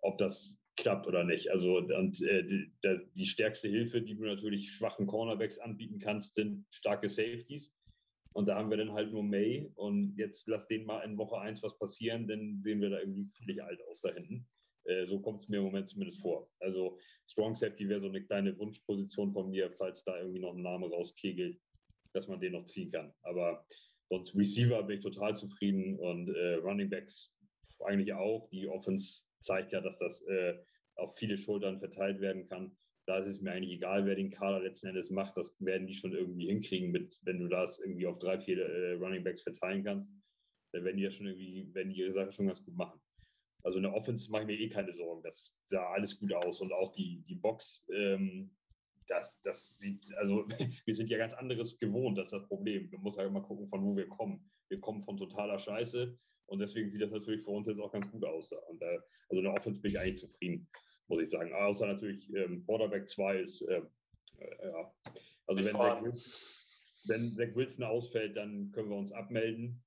ob 0.00 0.16
das 0.16 0.58
klappt 0.78 1.06
oder 1.06 1.22
nicht. 1.22 1.50
Also 1.50 1.76
und, 1.76 2.22
äh, 2.22 2.44
die, 2.44 2.72
die, 3.14 3.26
stärkste 3.26 3.68
Hilfe, 3.68 4.00
die 4.00 4.14
du 4.14 4.24
natürlich 4.24 4.70
schwachen 4.70 5.06
Cornerbacks 5.06 5.58
anbieten 5.58 5.98
kannst, 5.98 6.34
sind 6.34 6.64
starke 6.70 7.10
Safeties. 7.10 7.70
Und 8.34 8.46
da 8.46 8.56
haben 8.56 8.70
wir 8.70 8.76
dann 8.76 8.92
halt 8.92 9.12
nur 9.12 9.22
May. 9.22 9.70
Und 9.74 10.16
jetzt 10.16 10.48
lass 10.48 10.66
den 10.66 10.84
mal 10.84 11.02
in 11.02 11.18
Woche 11.18 11.38
1 11.38 11.62
was 11.62 11.78
passieren, 11.78 12.26
dann 12.28 12.60
sehen 12.62 12.80
wir 12.80 12.90
da 12.90 13.00
irgendwie 13.00 13.30
völlig 13.36 13.62
alt 13.62 13.80
aus 13.88 14.00
da 14.00 14.12
hinten. 14.12 14.46
Äh, 14.84 15.06
so 15.06 15.20
kommt 15.20 15.40
es 15.40 15.48
mir 15.48 15.58
im 15.58 15.64
Moment 15.64 15.88
zumindest 15.88 16.20
vor. 16.20 16.50
Also 16.60 16.98
Strong 17.28 17.54
Safety 17.54 17.88
wäre 17.88 18.00
so 18.00 18.08
eine 18.08 18.24
kleine 18.24 18.58
Wunschposition 18.58 19.32
von 19.32 19.50
mir, 19.50 19.70
falls 19.72 20.02
da 20.04 20.18
irgendwie 20.18 20.40
noch 20.40 20.54
ein 20.54 20.62
Name 20.62 20.88
rauskegelt, 20.88 21.60
dass 22.12 22.28
man 22.28 22.40
den 22.40 22.52
noch 22.52 22.66
ziehen 22.66 22.90
kann. 22.90 23.12
Aber 23.22 23.64
sonst 24.08 24.34
Receiver 24.34 24.82
bin 24.82 24.98
ich 24.98 25.04
total 25.04 25.36
zufrieden 25.36 25.98
und 25.98 26.28
äh, 26.28 26.54
Running 26.54 26.90
Backs 26.90 27.32
eigentlich 27.84 28.12
auch. 28.12 28.48
Die 28.50 28.68
Offense 28.68 29.24
zeigt 29.40 29.72
ja, 29.72 29.80
dass 29.80 29.98
das 29.98 30.22
äh, 30.22 30.54
auf 30.96 31.16
viele 31.16 31.38
Schultern 31.38 31.78
verteilt 31.78 32.20
werden 32.20 32.48
kann. 32.48 32.76
Da 33.06 33.18
ist 33.18 33.26
es 33.26 33.40
mir 33.40 33.52
eigentlich 33.52 33.74
egal, 33.74 34.06
wer 34.06 34.14
den 34.14 34.30
Kader 34.30 34.60
letzten 34.60 34.88
Endes 34.88 35.10
macht. 35.10 35.36
Das 35.36 35.56
werden 35.58 35.86
die 35.86 35.94
schon 35.94 36.12
irgendwie 36.12 36.46
hinkriegen, 36.46 36.92
mit, 36.92 37.18
wenn 37.22 37.38
du 37.38 37.48
das 37.48 37.80
irgendwie 37.80 38.06
auf 38.06 38.18
drei, 38.18 38.38
vier 38.38 38.64
äh, 38.64 38.92
Running 38.94 39.24
Backs 39.24 39.42
verteilen 39.42 39.82
kannst. 39.82 40.10
Dann 40.72 40.84
werden 40.84 40.96
die 40.96 41.02
ja 41.02 41.10
schon 41.10 41.26
irgendwie, 41.26 41.68
werden 41.74 41.90
die 41.90 41.98
ihre 41.98 42.12
Sache 42.12 42.32
schon 42.32 42.46
ganz 42.46 42.64
gut 42.64 42.76
machen. 42.76 43.00
Also 43.64 43.78
in 43.78 43.84
der 43.84 43.94
Offense 43.94 44.30
mache 44.30 44.42
ich 44.42 44.48
mir 44.48 44.58
eh 44.58 44.68
keine 44.68 44.92
Sorgen. 44.94 45.22
Das 45.22 45.56
sah 45.66 45.90
alles 45.92 46.18
gut 46.18 46.32
aus. 46.32 46.60
Und 46.60 46.72
auch 46.72 46.92
die, 46.92 47.22
die 47.26 47.36
Box, 47.36 47.86
ähm, 47.92 48.50
das, 49.08 49.40
das 49.42 49.78
sieht, 49.78 50.12
also 50.16 50.46
wir 50.84 50.94
sind 50.94 51.10
ja 51.10 51.18
ganz 51.18 51.34
anderes 51.34 51.78
gewohnt, 51.78 52.18
das 52.18 52.28
ist 52.28 52.32
das 52.32 52.48
Problem. 52.48 52.88
Man 52.90 53.02
muss 53.02 53.16
halt 53.16 53.28
immer 53.28 53.42
gucken, 53.42 53.68
von 53.68 53.84
wo 53.84 53.96
wir 53.96 54.08
kommen. 54.08 54.48
Wir 54.68 54.80
kommen 54.80 55.00
von 55.00 55.16
totaler 55.16 55.58
Scheiße 55.58 56.16
und 56.46 56.58
deswegen 56.58 56.88
sieht 56.90 57.02
das 57.02 57.12
natürlich 57.12 57.42
für 57.42 57.50
uns 57.50 57.68
jetzt 57.68 57.80
auch 57.80 57.92
ganz 57.92 58.10
gut 58.10 58.24
aus. 58.24 58.52
Und, 58.68 58.80
äh, 58.82 58.98
also 59.28 59.38
in 59.40 59.44
der 59.44 59.54
Offense 59.54 59.80
bin 59.80 59.90
ich 59.90 59.98
eigentlich 59.98 60.18
zufrieden, 60.18 60.68
muss 61.08 61.20
ich 61.20 61.30
sagen. 61.30 61.52
Außer 61.52 61.86
natürlich 61.86 62.32
ähm, 62.34 62.64
Quarterback 62.64 63.08
2 63.08 63.38
ist, 63.38 63.62
äh, 63.62 63.82
äh, 64.38 64.68
ja. 64.68 64.94
Also 65.46 65.64
wenn 65.64 65.72
Zach, 65.72 66.02
Wilson, 66.02 67.08
wenn 67.08 67.30
Zach 67.34 67.56
Wilson 67.56 67.84
ausfällt, 67.84 68.36
dann 68.36 68.70
können 68.72 68.90
wir 68.90 68.96
uns 68.96 69.12
abmelden. 69.12 69.82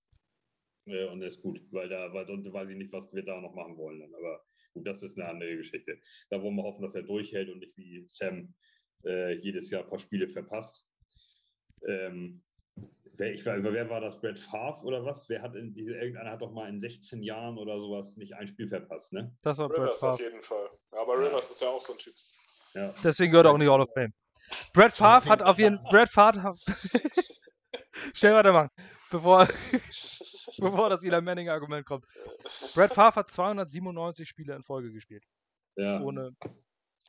Äh, 0.86 1.06
und 1.08 1.22
ist 1.22 1.42
gut, 1.42 1.62
weil 1.72 1.90
da, 1.90 2.14
weil 2.14 2.28
sonst 2.28 2.52
weiß 2.52 2.70
ich 2.70 2.78
nicht, 2.78 2.94
was 2.94 3.12
wir 3.14 3.24
da 3.24 3.40
noch 3.42 3.56
machen 3.56 3.78
wollen. 3.78 4.00
Dann. 4.00 4.14
Aber 4.14 4.46
gut, 4.74 4.86
das 4.86 5.04
ist 5.04 5.18
eine 5.18 5.28
andere 5.28 5.58
Geschichte. 5.58 6.00
Da 6.30 6.42
wollen 6.42 6.56
wir 6.56 6.64
hoffen, 6.64 6.82
dass 6.82 6.96
er 6.96 7.04
durchhält 7.04 7.50
und 7.50 7.60
nicht 7.60 7.76
wie 7.78 8.06
Sam 8.10 8.54
äh, 9.04 9.34
jedes 9.34 9.70
Jahr 9.72 9.84
ein 9.84 9.90
paar 9.90 10.00
Spiele 10.00 10.28
verpasst. 10.28 10.88
Ähm, 11.88 12.44
wer, 13.18 13.34
ich, 13.34 13.46
wer 13.46 13.90
war 13.90 14.02
das? 14.02 14.20
Brad 14.20 14.38
Favre 14.40 14.84
oder 14.86 15.06
was? 15.06 15.28
Wer 15.30 15.42
hat 15.42 15.56
in 15.56 15.74
diese, 15.74 15.94
irgendeiner 15.96 16.32
hat 16.32 16.42
doch 16.42 16.52
mal 16.52 16.70
in 16.70 16.80
16 16.80 17.22
Jahren 17.24 17.58
oder 17.58 17.78
sowas 17.80 18.18
nicht 18.18 18.34
ein 18.36 18.48
Spiel 18.48 18.68
verpasst, 18.68 19.14
ne? 19.14 19.36
Das 19.42 19.58
war 19.58 19.68
Brad 19.70 19.80
Rivers 19.80 20.00
Favre. 20.00 20.14
auf 20.14 20.20
jeden 20.20 20.44
Fall. 20.44 20.70
Ja, 20.94 21.02
aber 21.02 21.14
Rivers 21.20 21.52
ist 21.52 21.62
ja 21.62 21.68
auch 21.70 21.82
so 21.82 21.94
ein 21.94 22.00
Typ. 22.00 22.14
Ja. 22.74 22.94
Deswegen 23.04 23.32
gehört 23.32 23.48
er 23.48 23.54
auch 23.54 23.58
nicht 23.58 23.70
Hall 23.70 23.82
of 23.82 23.90
Fame. 23.94 24.14
Brad 24.74 24.94
Favre 24.96 25.30
hat 25.30 25.42
auf 25.42 25.58
jeden 25.58 25.78
Brad 25.90 26.10
Favre. 26.10 26.44
hat- 26.44 26.58
Schnell 28.14 28.34
weitermachen, 28.34 28.70
bevor, 29.10 29.48
bevor 30.58 30.90
das 30.90 31.04
Eli 31.04 31.22
Manning-Argument 31.22 31.86
kommt. 31.86 32.06
Brad 32.74 32.94
Favre 32.94 33.16
hat 33.22 33.30
297 33.30 34.28
Spiele 34.28 34.54
in 34.56 34.64
Folge 34.64 34.92
gespielt, 34.92 35.24
ja. 35.78 36.02
ohne 36.02 36.36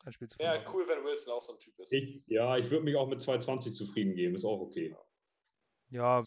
ein 0.04 0.12
Spiel 0.12 0.28
zu 0.28 0.36
Ja, 0.40 0.54
cool, 0.72 0.84
wenn 0.86 1.04
Wilson 1.04 1.34
auch 1.34 1.42
so 1.42 1.54
ein 1.54 1.58
Typ 1.58 1.76
ist. 1.80 1.92
Ich, 1.92 2.22
ja, 2.26 2.56
ich 2.56 2.70
würde 2.70 2.84
mich 2.84 2.94
auch 2.94 3.08
mit 3.08 3.20
220 3.20 3.74
zufrieden 3.74 4.14
geben, 4.14 4.36
ist 4.36 4.44
auch 4.44 4.60
okay. 4.60 4.94
Ja, 5.90 6.22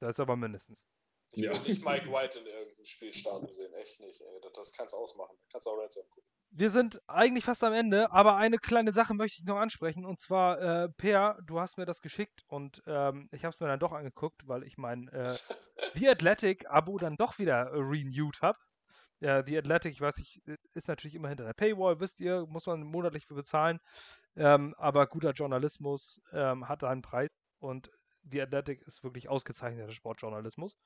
das 0.00 0.10
ist 0.10 0.20
aber 0.20 0.36
mindestens. 0.36 0.84
Ich 1.32 1.42
Ja. 1.42 1.52
will 1.52 1.60
nicht 1.60 1.84
Mike 1.84 2.10
White 2.10 2.38
in 2.38 2.46
irgendeinem 2.46 2.84
Spiel 2.84 3.12
starten 3.12 3.50
sehen, 3.50 3.72
echt 3.74 4.00
nicht. 4.00 4.20
Ey. 4.20 4.40
Das, 4.42 4.52
das 4.52 4.72
kannst 4.72 4.94
du 4.94 4.98
ausmachen. 4.98 5.36
Kannst 5.52 5.66
du 5.66 5.70
auch 5.70 5.78
Red 5.78 5.92
Zone 5.92 6.06
gucken. 6.08 6.28
Wir 6.50 6.70
sind 6.70 7.02
eigentlich 7.06 7.44
fast 7.44 7.62
am 7.62 7.74
Ende, 7.74 8.10
aber 8.10 8.36
eine 8.36 8.56
kleine 8.56 8.92
Sache 8.92 9.12
möchte 9.12 9.40
ich 9.40 9.46
noch 9.46 9.58
ansprechen. 9.58 10.06
Und 10.06 10.18
zwar, 10.20 10.60
äh, 10.60 10.88
Per, 10.88 11.38
du 11.44 11.60
hast 11.60 11.76
mir 11.76 11.84
das 11.84 12.00
geschickt 12.00 12.42
und 12.46 12.82
ähm, 12.86 13.28
ich 13.32 13.44
habe 13.44 13.52
es 13.54 13.60
mir 13.60 13.66
dann 13.66 13.78
doch 13.80 13.92
angeguckt, 13.92 14.48
weil 14.48 14.62
ich 14.64 14.78
mein 14.78 15.08
äh, 15.08 15.30
The 15.94 16.08
Athletic-Abo 16.08 16.96
dann 16.96 17.16
doch 17.16 17.38
wieder 17.38 17.70
renewed 17.72 18.40
habe. 18.40 18.58
Ja, 19.20 19.44
The 19.44 19.58
Athletic, 19.58 19.92
ich 19.92 20.00
weiß 20.00 20.16
nicht, 20.16 20.40
äh, 20.48 20.56
ist 20.72 20.88
natürlich 20.88 21.16
immer 21.16 21.28
hinter 21.28 21.44
der 21.44 21.52
Paywall, 21.52 22.00
wisst 22.00 22.20
ihr, 22.20 22.46
muss 22.46 22.66
man 22.66 22.82
monatlich 22.82 23.26
für 23.26 23.34
bezahlen. 23.34 23.78
Ähm, 24.34 24.74
aber 24.78 25.06
guter 25.06 25.32
Journalismus 25.32 26.22
ähm, 26.32 26.66
hat 26.66 26.82
da 26.82 26.88
einen 26.88 27.02
Preis 27.02 27.28
und 27.58 27.90
The 28.30 28.42
Athletic 28.42 28.82
ist 28.82 29.02
wirklich 29.04 29.28
ausgezeichneter 29.28 29.92
Sportjournalismus. 29.92 30.76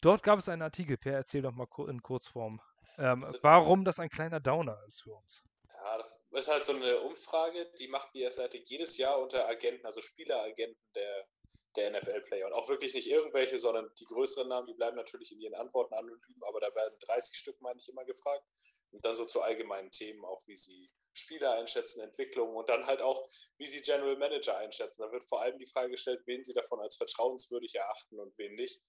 Dort 0.00 0.22
gab 0.22 0.38
es 0.38 0.48
einen 0.48 0.62
Artikel, 0.62 0.96
Per, 0.96 1.14
erzähl 1.14 1.42
doch 1.42 1.52
mal 1.52 1.66
in 1.88 2.02
Kurzform, 2.02 2.60
ähm, 2.98 3.24
Also- 3.24 3.38
warum 3.42 3.84
das 3.84 3.98
ein 3.98 4.10
kleiner 4.10 4.40
Downer 4.40 4.78
ist 4.86 5.02
für 5.02 5.14
uns. 5.14 5.42
Ja, 5.68 5.98
das 5.98 6.24
ist 6.30 6.48
halt 6.48 6.64
so 6.64 6.74
eine 6.74 7.00
Umfrage, 7.00 7.66
die 7.78 7.88
macht 7.88 8.14
die 8.14 8.24
Athletic 8.24 8.68
jedes 8.68 8.96
Jahr 8.98 9.20
unter 9.20 9.48
Agenten, 9.48 9.84
also 9.84 10.00
Spieleragenten 10.00 10.80
der, 10.94 11.26
der 11.74 11.88
NFL-Player. 11.90 12.46
Und 12.46 12.52
auch 12.52 12.68
wirklich 12.68 12.94
nicht 12.94 13.08
irgendwelche, 13.08 13.58
sondern 13.58 13.90
die 13.98 14.04
größeren 14.04 14.48
Namen, 14.48 14.66
die 14.66 14.74
bleiben 14.74 14.96
natürlich 14.96 15.32
in 15.32 15.40
ihren 15.40 15.54
Antworten 15.54 15.94
anonym, 15.94 16.42
aber 16.46 16.60
da 16.60 16.72
werden 16.74 16.96
30 17.00 17.36
Stück, 17.36 17.60
meine 17.60 17.80
ich, 17.80 17.88
immer 17.88 18.04
gefragt. 18.04 18.44
Und 18.92 19.04
dann 19.04 19.16
so 19.16 19.26
zu 19.26 19.42
allgemeinen 19.42 19.90
Themen, 19.90 20.24
auch 20.24 20.40
wie 20.46 20.56
sie 20.56 20.88
Spieler 21.16 21.52
einschätzen, 21.52 22.00
Entwicklungen 22.00 22.56
und 22.56 22.68
dann 22.68 22.86
halt 22.86 23.02
auch, 23.02 23.28
wie 23.58 23.66
sie 23.66 23.82
General 23.82 24.16
Manager 24.16 24.56
einschätzen. 24.56 25.02
Da 25.02 25.12
wird 25.12 25.28
vor 25.28 25.40
allem 25.40 25.58
die 25.58 25.66
Frage 25.66 25.90
gestellt, 25.90 26.22
wen 26.26 26.44
sie 26.44 26.52
davon 26.52 26.80
als 26.80 26.96
vertrauenswürdig 26.96 27.74
erachten 27.74 28.18
und 28.20 28.36
wen 28.38 28.54
nicht. 28.54 28.82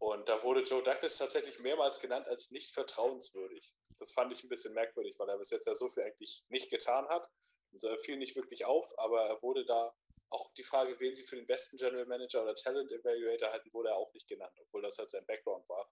Und 0.00 0.28
da 0.28 0.42
wurde 0.44 0.62
Joe 0.62 0.82
Douglas 0.82 1.18
tatsächlich 1.18 1.58
mehrmals 1.58 1.98
genannt 1.98 2.28
als 2.28 2.50
nicht 2.50 2.72
vertrauenswürdig. 2.72 3.74
Das 3.98 4.12
fand 4.12 4.32
ich 4.32 4.44
ein 4.44 4.48
bisschen 4.48 4.72
merkwürdig, 4.74 5.18
weil 5.18 5.28
er 5.28 5.38
bis 5.38 5.50
jetzt 5.50 5.66
ja 5.66 5.74
so 5.74 5.88
viel 5.88 6.04
eigentlich 6.04 6.44
nicht 6.48 6.70
getan 6.70 7.08
hat. 7.08 7.28
Und 7.72 7.82
er 7.82 7.98
fiel 7.98 8.16
nicht 8.16 8.36
wirklich 8.36 8.64
auf, 8.64 8.96
aber 8.98 9.26
er 9.26 9.42
wurde 9.42 9.64
da 9.64 9.92
auch 10.30 10.52
die 10.54 10.62
Frage, 10.62 10.98
wen 11.00 11.14
sie 11.14 11.24
für 11.24 11.36
den 11.36 11.46
besten 11.46 11.76
General 11.76 12.06
Manager 12.06 12.42
oder 12.42 12.54
Talent 12.54 12.92
Evaluator 12.92 13.50
halten, 13.50 13.72
wurde 13.72 13.90
er 13.90 13.96
auch 13.96 14.12
nicht 14.12 14.28
genannt, 14.28 14.54
obwohl 14.60 14.82
das 14.82 14.98
halt 14.98 15.10
sein 15.10 15.24
Background 15.26 15.68
war. 15.68 15.90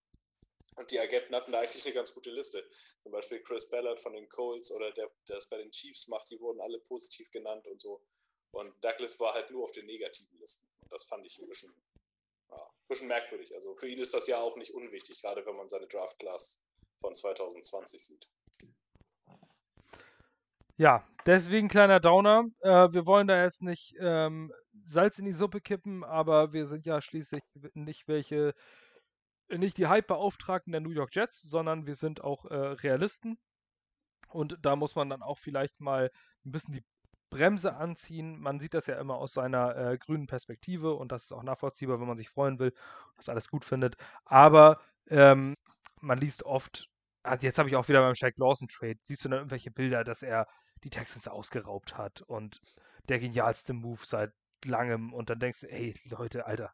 Und 0.76 0.90
die 0.90 1.00
Agenten 1.00 1.34
hatten 1.34 1.52
da 1.52 1.60
eigentlich 1.60 1.84
eine 1.84 1.94
ganz 1.94 2.12
gute 2.12 2.30
Liste. 2.30 2.68
Zum 3.00 3.12
Beispiel 3.12 3.42
Chris 3.42 3.68
Ballard 3.70 3.98
von 4.00 4.12
den 4.12 4.28
Colts 4.28 4.70
oder 4.70 4.92
der, 4.92 5.10
der 5.28 5.38
es 5.38 5.48
bei 5.48 5.56
den 5.56 5.70
Chiefs 5.70 6.06
macht, 6.08 6.30
die 6.30 6.40
wurden 6.40 6.60
alle 6.60 6.78
positiv 6.80 7.30
genannt 7.30 7.66
und 7.66 7.80
so. 7.80 8.02
Und 8.52 8.72
Douglas 8.84 9.18
war 9.18 9.34
halt 9.34 9.50
nur 9.50 9.64
auf 9.64 9.72
den 9.72 9.86
negativen 9.86 10.38
Listen. 10.38 10.66
Und 10.82 10.92
das 10.92 11.04
fand 11.04 11.26
ich 11.26 11.38
ein 11.38 11.48
bisschen, 11.48 11.74
ja, 12.50 12.56
ein 12.56 12.88
bisschen 12.88 13.08
merkwürdig. 13.08 13.54
Also 13.54 13.74
für 13.74 13.88
ihn 13.88 13.98
ist 13.98 14.14
das 14.14 14.26
ja 14.26 14.38
auch 14.38 14.56
nicht 14.56 14.74
unwichtig, 14.74 15.20
gerade 15.20 15.44
wenn 15.46 15.56
man 15.56 15.68
seine 15.68 15.86
Draft 15.86 16.18
Class 16.18 16.62
von 17.00 17.14
2020 17.14 18.04
sieht. 18.04 18.28
Ja, 20.78 21.08
deswegen 21.24 21.68
kleiner 21.68 22.00
Downer. 22.00 22.44
Äh, 22.60 22.92
wir 22.92 23.06
wollen 23.06 23.26
da 23.26 23.42
jetzt 23.42 23.62
nicht 23.62 23.94
ähm, 23.98 24.52
Salz 24.84 25.18
in 25.18 25.24
die 25.24 25.32
Suppe 25.32 25.60
kippen, 25.60 26.04
aber 26.04 26.52
wir 26.52 26.66
sind 26.66 26.84
ja 26.84 27.00
schließlich 27.00 27.42
nicht 27.74 28.06
welche, 28.08 28.54
nicht 29.48 29.78
die 29.78 29.86
Hype-Beauftragten 29.86 30.72
der 30.72 30.80
New 30.80 30.90
York 30.90 31.14
Jets, 31.14 31.42
sondern 31.42 31.86
wir 31.86 31.94
sind 31.94 32.22
auch 32.22 32.44
äh, 32.46 32.54
Realisten. 32.54 33.38
Und 34.28 34.58
da 34.62 34.76
muss 34.76 34.96
man 34.96 35.08
dann 35.08 35.22
auch 35.22 35.38
vielleicht 35.38 35.80
mal 35.80 36.10
ein 36.44 36.52
bisschen 36.52 36.74
die 36.74 36.84
Bremse 37.30 37.76
anziehen. 37.76 38.38
Man 38.38 38.60
sieht 38.60 38.74
das 38.74 38.86
ja 38.86 38.98
immer 38.98 39.16
aus 39.16 39.32
seiner 39.32 39.76
äh, 39.76 39.98
grünen 39.98 40.26
Perspektive 40.26 40.94
und 40.94 41.12
das 41.12 41.24
ist 41.24 41.32
auch 41.32 41.42
nachvollziehbar, 41.42 42.00
wenn 42.00 42.08
man 42.08 42.16
sich 42.16 42.28
freuen 42.28 42.58
will 42.58 42.70
und 42.70 43.18
das 43.18 43.28
alles 43.28 43.48
gut 43.48 43.64
findet. 43.64 43.96
Aber 44.24 44.80
ähm, 45.08 45.56
man 46.00 46.18
liest 46.18 46.44
oft, 46.44 46.88
also 47.22 47.46
jetzt 47.46 47.58
habe 47.58 47.68
ich 47.68 47.76
auch 47.76 47.88
wieder 47.88 48.00
beim 48.00 48.14
Shaq 48.14 48.36
Lawson 48.36 48.68
Trade, 48.68 48.98
siehst 49.02 49.24
du 49.24 49.28
dann 49.28 49.38
irgendwelche 49.38 49.70
Bilder, 49.70 50.04
dass 50.04 50.22
er 50.22 50.46
die 50.84 50.90
Texans 50.90 51.28
ausgeraubt 51.28 51.96
hat 51.96 52.22
und 52.22 52.60
der 53.08 53.18
genialste 53.18 53.72
Move 53.72 54.00
seit 54.04 54.32
langem 54.64 55.12
und 55.12 55.30
dann 55.30 55.40
denkst 55.40 55.60
du, 55.60 55.70
ey 55.70 55.94
Leute, 56.04 56.46
Alter, 56.46 56.72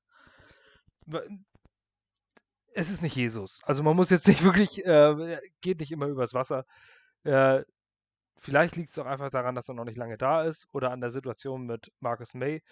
es 2.75 2.91
ist 2.91 3.03
nicht 3.03 3.17
Jesus. 3.17 3.61
Also 3.65 3.83
man 3.83 3.97
muss 3.97 4.11
jetzt 4.11 4.29
nicht 4.29 4.43
wirklich, 4.45 4.85
äh, 4.85 5.41
geht 5.61 5.81
nicht 5.81 5.93
immer 5.93 6.07
übers 6.07 6.35
Wasser. 6.35 6.65
Äh, 7.25 7.63
vielleicht 8.39 8.77
liegt 8.77 8.91
es 8.91 8.99
auch 8.99 9.07
einfach 9.07 9.31
daran, 9.31 9.55
dass 9.55 9.69
er 9.69 9.75
noch 9.75 9.85
nicht 9.85 9.99
lange 9.99 10.19
da 10.19 10.45
ist 10.45 10.67
oder 10.73 10.91
an 10.91 11.01
der 11.01 11.11
Situation 11.11 11.67
mit 11.67 11.93
Marcus 12.01 12.35
May. 12.35 12.63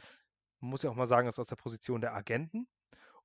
Man 0.61 0.71
muss 0.71 0.83
ja 0.83 0.91
auch 0.91 0.95
mal 0.95 1.07
sagen, 1.07 1.27
das 1.27 1.37
ist 1.37 1.41
aus 1.41 1.49
der 1.49 1.57
Position 1.57 2.01
der 2.01 2.15
Agenten. 2.15 2.67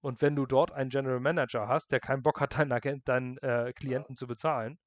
Und 0.01 0.21
wenn 0.21 0.35
du 0.35 0.45
dort 0.45 0.71
einen 0.71 0.89
General 0.89 1.19
Manager 1.19 1.67
hast, 1.67 1.91
der 1.91 1.99
keinen 1.99 2.21
Bock 2.21 2.39
hat, 2.39 2.57
deinen, 2.57 2.71
Agent, 2.71 3.07
deinen 3.07 3.37
äh, 3.39 3.73
Klienten 3.73 4.15
zu 4.15 4.27
bezahlen, 4.27 4.77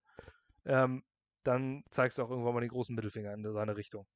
ähm, 0.64 1.02
dann 1.42 1.82
zeigst 1.90 2.18
du 2.18 2.22
auch 2.22 2.30
irgendwann 2.30 2.54
mal 2.54 2.60
den 2.60 2.70
großen 2.70 2.94
Mittelfinger 2.94 3.32
in 3.32 3.52
seine 3.52 3.76
Richtung. 3.76 4.06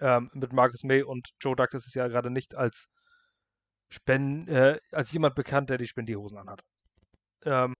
Ähm, 0.00 0.30
mit 0.34 0.52
Marcus 0.52 0.84
May 0.84 1.02
und 1.02 1.30
Joe 1.40 1.56
Douglas 1.56 1.86
ist 1.86 1.94
ja 1.94 2.06
gerade 2.08 2.30
nicht 2.30 2.54
als, 2.54 2.86
Spen 3.92 4.48
äh, 4.48 4.78
als 4.90 5.12
jemand 5.12 5.34
bekannt, 5.34 5.70
der 5.70 5.78
die 5.78 5.86
Spendierhosen 5.86 6.38
anhat. 6.38 6.62
Ähm, 7.44 7.74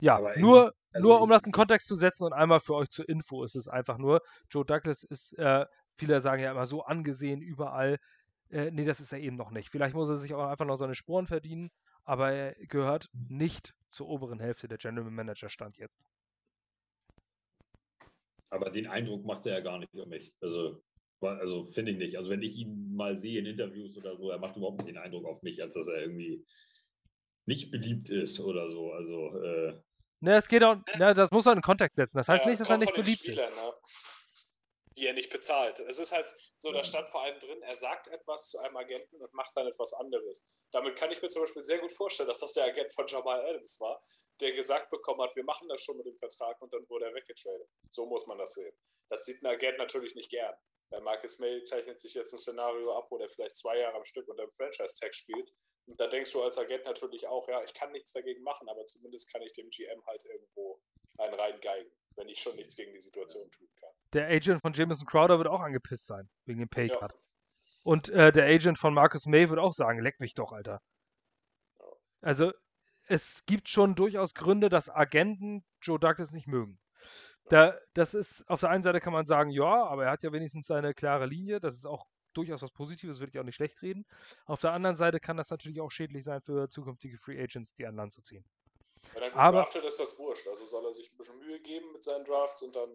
ja, 0.00 0.16
Aber 0.16 0.38
nur, 0.38 0.74
also 0.92 1.08
nur 1.08 1.20
um 1.20 1.30
das 1.30 1.42
in 1.42 1.52
Kontext 1.52 1.88
zu 1.88 1.96
setzen 1.96 2.24
und 2.24 2.32
einmal 2.32 2.60
für 2.60 2.74
euch 2.74 2.88
zur 2.88 3.08
Info 3.08 3.42
ist 3.42 3.56
es 3.56 3.68
einfach 3.68 3.98
nur, 3.98 4.20
Joe 4.50 4.64
Douglas 4.64 5.02
ist, 5.02 5.36
äh, 5.38 5.66
viele 5.96 6.20
sagen 6.20 6.42
ja 6.42 6.52
immer 6.52 6.66
so 6.66 6.84
angesehen 6.84 7.40
überall. 7.40 7.98
Äh, 8.50 8.70
nee, 8.70 8.84
das 8.84 9.00
ist 9.00 9.12
er 9.12 9.18
eben 9.18 9.36
noch 9.36 9.50
nicht. 9.50 9.70
Vielleicht 9.70 9.94
muss 9.94 10.08
er 10.08 10.16
sich 10.16 10.34
auch 10.34 10.46
einfach 10.46 10.66
noch 10.66 10.76
seine 10.76 10.94
Sporen 10.94 11.26
verdienen, 11.26 11.70
aber 12.04 12.32
er 12.32 12.54
gehört 12.66 13.08
nicht 13.12 13.74
zur 13.90 14.08
oberen 14.08 14.40
Hälfte 14.40 14.68
der 14.68 14.78
General 14.78 15.10
Manager 15.10 15.48
Stand 15.48 15.78
jetzt. 15.78 15.98
Aber 18.50 18.70
den 18.70 18.86
Eindruck 18.86 19.24
macht 19.24 19.46
er 19.46 19.54
ja 19.54 19.60
gar 19.60 19.78
nicht 19.78 19.92
auf 19.98 20.06
mich. 20.06 20.32
Also, 20.40 20.80
also 21.24 21.66
finde 21.66 21.92
ich 21.92 21.98
nicht. 21.98 22.18
Also 22.18 22.30
wenn 22.30 22.42
ich 22.42 22.56
ihn 22.56 22.94
mal 22.94 23.16
sehe 23.16 23.38
in 23.38 23.46
Interviews 23.46 23.96
oder 23.96 24.16
so, 24.16 24.30
er 24.30 24.38
macht 24.38 24.56
überhaupt 24.56 24.78
nicht 24.78 24.88
den 24.88 24.98
Eindruck 24.98 25.26
auf 25.26 25.42
mich, 25.42 25.62
als 25.62 25.74
dass 25.74 25.86
er 25.88 26.00
irgendwie 26.00 26.44
nicht 27.46 27.70
beliebt 27.70 28.10
ist 28.10 28.40
oder 28.40 28.70
so. 28.70 28.92
Also 28.92 29.42
äh, 29.42 29.74
Ne, 30.24 30.36
es 30.36 30.48
geht 30.48 30.64
auch, 30.64 30.76
ne, 30.96 31.12
das 31.12 31.30
muss 31.32 31.44
man 31.44 31.58
in 31.58 31.62
Kontext 31.62 31.96
setzen. 31.96 32.16
Das 32.16 32.28
heißt 32.28 32.44
Ja, 32.44 32.50
nicht, 32.50 32.60
dass 32.60 32.70
er 32.70 32.78
nicht 32.78 32.94
beliebt 32.94 33.18
Spielern, 33.18 33.52
ist. 33.52 33.56
Ne? 33.56 33.72
Die 34.96 35.06
er 35.06 35.12
nicht 35.12 35.30
bezahlt. 35.30 35.80
Es 35.80 35.98
ist 35.98 36.12
halt 36.12 36.34
so, 36.56 36.72
da 36.72 36.82
stand 36.82 37.10
vor 37.10 37.22
allem 37.22 37.38
drin, 37.40 37.60
er 37.60 37.76
sagt 37.76 38.08
etwas 38.08 38.48
zu 38.48 38.58
einem 38.60 38.74
Agenten 38.74 39.20
und 39.20 39.34
macht 39.34 39.54
dann 39.54 39.66
etwas 39.66 39.92
anderes. 39.92 40.46
Damit 40.72 40.96
kann 40.96 41.10
ich 41.10 41.20
mir 41.20 41.28
zum 41.28 41.42
Beispiel 41.42 41.62
sehr 41.62 41.78
gut 41.78 41.92
vorstellen, 41.92 42.28
dass 42.28 42.38
das 42.38 42.54
der 42.54 42.64
Agent 42.64 42.90
von 42.94 43.06
Jamal 43.06 43.44
Adams 43.44 43.78
war, 43.80 44.00
der 44.40 44.52
gesagt 44.52 44.88
bekommen 44.90 45.20
hat, 45.20 45.36
wir 45.36 45.44
machen 45.44 45.68
das 45.68 45.82
schon 45.82 45.98
mit 45.98 46.06
dem 46.06 46.16
Vertrag 46.16 46.58
und 46.62 46.72
dann 46.72 46.88
wurde 46.88 47.04
er 47.04 47.14
weggetradet. 47.14 47.68
So 47.90 48.06
muss 48.06 48.26
man 48.26 48.38
das 48.38 48.54
sehen. 48.54 48.72
Das 49.10 49.26
sieht 49.26 49.42
ein 49.42 49.46
Agent 49.46 49.76
natürlich 49.76 50.14
nicht 50.14 50.30
gern. 50.30 50.54
Bei 50.94 51.00
Marcus 51.00 51.40
May 51.40 51.60
zeichnet 51.64 52.00
sich 52.00 52.14
jetzt 52.14 52.32
ein 52.32 52.38
Szenario 52.38 52.96
ab, 52.96 53.10
wo 53.10 53.18
der 53.18 53.28
vielleicht 53.28 53.56
zwei 53.56 53.78
Jahre 53.78 53.96
am 53.96 54.04
Stück 54.04 54.28
unter 54.28 54.44
dem 54.44 54.52
Franchise-Tag 54.52 55.12
spielt. 55.12 55.52
Und 55.86 55.98
da 55.98 56.06
denkst 56.06 56.30
du 56.32 56.40
als 56.40 56.56
Agent 56.56 56.84
natürlich 56.84 57.26
auch, 57.26 57.48
ja, 57.48 57.60
ich 57.64 57.74
kann 57.74 57.90
nichts 57.90 58.12
dagegen 58.12 58.44
machen, 58.44 58.68
aber 58.68 58.86
zumindest 58.86 59.32
kann 59.32 59.42
ich 59.42 59.52
dem 59.54 59.68
GM 59.70 60.06
halt 60.06 60.24
irgendwo 60.24 60.80
einen 61.18 61.34
reingeigen, 61.34 61.90
wenn 62.14 62.28
ich 62.28 62.38
schon 62.38 62.54
nichts 62.54 62.76
gegen 62.76 62.92
die 62.92 63.00
Situation 63.00 63.50
tun 63.50 63.68
kann. 63.80 63.90
Der 64.12 64.28
Agent 64.28 64.60
von 64.60 64.72
Jameson 64.72 65.04
Crowder 65.04 65.38
wird 65.38 65.48
auch 65.48 65.62
angepisst 65.62 66.06
sein, 66.06 66.30
wegen 66.44 66.60
dem 66.60 66.68
Ja. 66.72 66.96
Paycut. 66.96 67.18
Und 67.82 68.10
äh, 68.10 68.30
der 68.30 68.44
Agent 68.46 68.78
von 68.78 68.94
Marcus 68.94 69.26
May 69.26 69.50
wird 69.50 69.58
auch 69.58 69.74
sagen, 69.74 69.98
leck 70.00 70.20
mich 70.20 70.34
doch, 70.34 70.52
Alter. 70.52 70.80
Ja. 71.80 71.86
Also, 72.20 72.52
es 73.08 73.44
gibt 73.46 73.68
schon 73.68 73.96
durchaus 73.96 74.32
Gründe, 74.32 74.68
dass 74.68 74.88
Agenten 74.88 75.64
Joe 75.82 75.98
Douglas 75.98 76.30
nicht 76.30 76.46
mögen. 76.46 76.78
Da, 77.50 77.78
das 77.92 78.14
ist, 78.14 78.48
auf 78.48 78.60
der 78.60 78.70
einen 78.70 78.82
Seite 78.82 79.00
kann 79.00 79.12
man 79.12 79.26
sagen, 79.26 79.50
ja, 79.50 79.84
aber 79.86 80.04
er 80.06 80.10
hat 80.12 80.22
ja 80.22 80.32
wenigstens 80.32 80.66
seine 80.66 80.94
klare 80.94 81.26
Linie, 81.26 81.60
das 81.60 81.74
ist 81.74 81.86
auch 81.86 82.06
durchaus 82.32 82.62
was 82.62 82.72
Positives, 82.72 83.20
würde 83.20 83.30
ich 83.32 83.38
auch 83.38 83.44
nicht 83.44 83.54
schlecht 83.56 83.80
reden. 83.82 84.06
Auf 84.46 84.60
der 84.60 84.72
anderen 84.72 84.96
Seite 84.96 85.20
kann 85.20 85.36
das 85.36 85.50
natürlich 85.50 85.80
auch 85.80 85.90
schädlich 85.90 86.24
sein 86.24 86.40
für 86.40 86.68
zukünftige 86.68 87.18
Free 87.18 87.40
Agents, 87.40 87.74
die 87.74 87.86
an 87.86 87.96
Land 87.96 88.12
zu 88.12 88.22
ziehen. 88.22 88.44
Wenn 89.12 89.22
er 89.22 89.30
gut 89.30 89.38
Aber- 89.38 89.58
draftet, 89.58 89.84
ist 89.84 90.00
das 90.00 90.18
wurscht. 90.18 90.48
Also 90.48 90.64
soll 90.64 90.84
er 90.86 90.94
sich 90.94 91.12
ein 91.12 91.16
bisschen 91.18 91.38
Mühe 91.38 91.60
geben 91.60 91.92
mit 91.92 92.02
seinen 92.02 92.24
Drafts 92.24 92.62
und 92.62 92.74
dann 92.74 92.88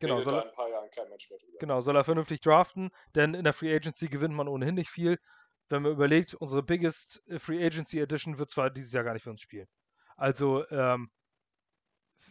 Genau, 0.00 0.20
soll 0.20 0.34
er, 0.34 0.42
in 0.42 0.48
ein 0.48 0.54
paar 0.54 0.68
Jahren 0.68 0.90
kein 0.90 1.08
Mensch 1.08 1.30
mehr 1.30 1.38
drüber. 1.38 1.56
genau, 1.58 1.80
soll 1.80 1.96
er 1.96 2.04
vernünftig 2.04 2.40
draften, 2.40 2.90
denn 3.14 3.32
in 3.32 3.42
der 3.44 3.52
Free 3.54 3.74
Agency 3.74 4.08
gewinnt 4.08 4.34
man 4.34 4.48
ohnehin 4.48 4.74
nicht 4.74 4.90
viel. 4.90 5.18
Wenn 5.70 5.82
man 5.82 5.92
überlegt, 5.92 6.34
unsere 6.34 6.62
biggest 6.62 7.22
äh, 7.26 7.38
Free 7.38 7.64
Agency 7.64 7.98
Edition 8.00 8.38
wird 8.38 8.50
zwar 8.50 8.68
dieses 8.70 8.92
Jahr 8.92 9.02
gar 9.04 9.14
nicht 9.14 9.22
für 9.22 9.30
uns 9.30 9.40
spielen. 9.40 9.66
Also 10.16 10.68
ähm, 10.68 11.10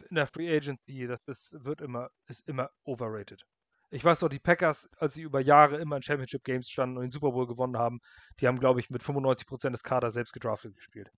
in 0.08 0.16
der 0.16 0.26
Free 0.26 0.54
Agency, 0.54 1.06
das 1.06 1.20
ist, 1.26 1.56
wird 1.64 1.80
immer, 1.80 2.10
ist 2.26 2.46
immer 2.48 2.70
overrated. 2.84 3.44
Ich 3.90 4.04
weiß 4.04 4.20
doch, 4.20 4.28
die 4.28 4.40
Packers, 4.40 4.88
als 4.98 5.14
sie 5.14 5.22
über 5.22 5.40
Jahre 5.40 5.76
immer 5.76 5.96
in 5.96 6.02
Championship 6.02 6.44
Games 6.44 6.68
standen 6.68 6.96
und 6.96 7.02
den 7.02 7.12
Super 7.12 7.30
Bowl 7.32 7.46
gewonnen 7.46 7.76
haben, 7.76 8.00
die 8.40 8.48
haben, 8.48 8.58
glaube 8.58 8.80
ich, 8.80 8.90
mit 8.90 9.02
95% 9.02 9.70
des 9.70 9.82
Kaders 9.82 10.14
selbst 10.14 10.32
gedraftet 10.32 10.74
gespielt. 10.74 11.10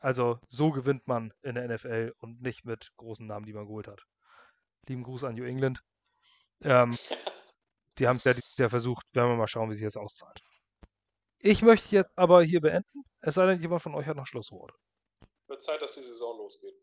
Also 0.00 0.40
so 0.48 0.70
gewinnt 0.70 1.06
man 1.06 1.32
in 1.42 1.54
der 1.54 1.68
NFL 1.68 2.14
und 2.18 2.40
nicht 2.40 2.64
mit 2.64 2.90
großen 2.96 3.26
Namen, 3.26 3.44
die 3.46 3.52
man 3.52 3.66
geholt 3.66 3.86
hat. 3.86 4.02
Lieben 4.88 5.02
Gruß 5.02 5.24
an 5.24 5.34
New 5.34 5.44
England. 5.44 5.82
Ähm, 6.62 6.96
die 7.98 8.08
haben 8.08 8.16
es 8.16 8.24
ja 8.24 8.32
dieses 8.32 8.54
versucht. 8.54 9.04
Werden 9.12 9.30
wir 9.30 9.36
mal 9.36 9.46
schauen, 9.46 9.70
wie 9.70 9.74
sich 9.74 9.84
das 9.84 9.96
auszahlt. 9.96 10.40
Ich 11.38 11.62
möchte 11.62 11.94
jetzt 11.94 12.10
aber 12.16 12.42
hier 12.42 12.60
beenden. 12.60 13.04
Es 13.20 13.34
sei 13.34 13.46
denn, 13.46 13.60
jemand 13.60 13.82
von 13.82 13.94
euch 13.94 14.06
hat 14.06 14.16
noch 14.16 14.26
Schlussworte. 14.26 14.74
Wird 15.50 15.62
Zeit, 15.62 15.82
dass 15.82 15.94
die 15.94 16.02
Saison 16.02 16.38
losgeht. 16.38 16.74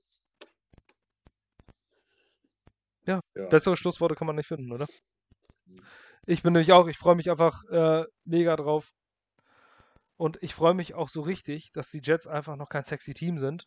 Ja. 3.06 3.22
Bessere 3.49 3.77
Schlussworte 3.77 4.15
kann 4.15 4.27
man 4.27 4.35
nicht 4.35 4.48
finden, 4.48 4.73
oder? 4.73 4.85
Ich 6.26 6.44
bin 6.44 6.52
nämlich 6.52 6.73
auch, 6.73 6.88
ich 6.88 6.98
freue 6.98 7.15
mich 7.15 7.31
einfach 7.31 7.64
äh, 7.69 8.03
mega 8.26 8.57
drauf. 8.57 8.91
Und 10.18 10.38
ich 10.41 10.53
freue 10.53 10.73
mich 10.73 10.95
auch 10.95 11.07
so 11.07 11.22
richtig, 11.22 11.72
dass 11.72 11.89
die 11.89 12.02
Jets 12.03 12.27
einfach 12.27 12.57
noch 12.57 12.68
kein 12.68 12.84
sexy 12.84 13.14
Team 13.14 13.38
sind 13.38 13.65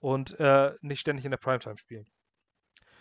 und 0.00 0.38
äh, 0.38 0.74
nicht 0.82 1.00
ständig 1.00 1.24
in 1.24 1.30
der 1.30 1.38
Primetime 1.38 1.78
spielen. 1.78 2.06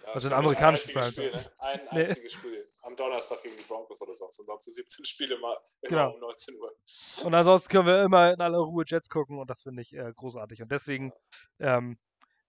Ja, 0.03 0.14
Also 0.14 0.30
ein 0.30 0.34
amerikanisches 0.34 0.95
einziges 0.95 1.07
Spiel, 1.11 1.30
Primetime. 1.32 1.52
ne? 1.52 1.60
Ein 1.60 1.80
Nee. 1.91 2.03
einziges 2.06 2.32
Spiel. 2.34 2.62
Am 2.84 2.96
Donnerstag 2.96 3.42
gegen 3.44 3.56
die 3.58 3.64
Broncos 3.64 4.02
oder 4.02 4.14
so. 4.14 4.26
Ansonsten 4.26 4.72
17 4.72 5.06
Spiele 5.06 5.38
mal 5.40 5.58
Genau. 5.84 6.14
um 6.14 6.20
19 6.20 6.56
Uhr. 6.60 6.76
Und 7.24 7.34
ansonsten 7.34 7.70
können 7.70 7.88
wir 7.88 8.04
immer 8.04 8.34
in 8.34 8.42
aller 8.42 8.60
Ruhe 8.60 8.84
Jets 8.86 9.10
gucken 9.10 9.40
und 9.40 9.50
das 9.50 9.62
finde 9.64 9.82
ich 9.82 9.94
äh, 9.94 10.12
großartig. 10.16 10.62
Und 10.62 10.72
deswegen 10.72 11.14
ähm, 11.60 11.98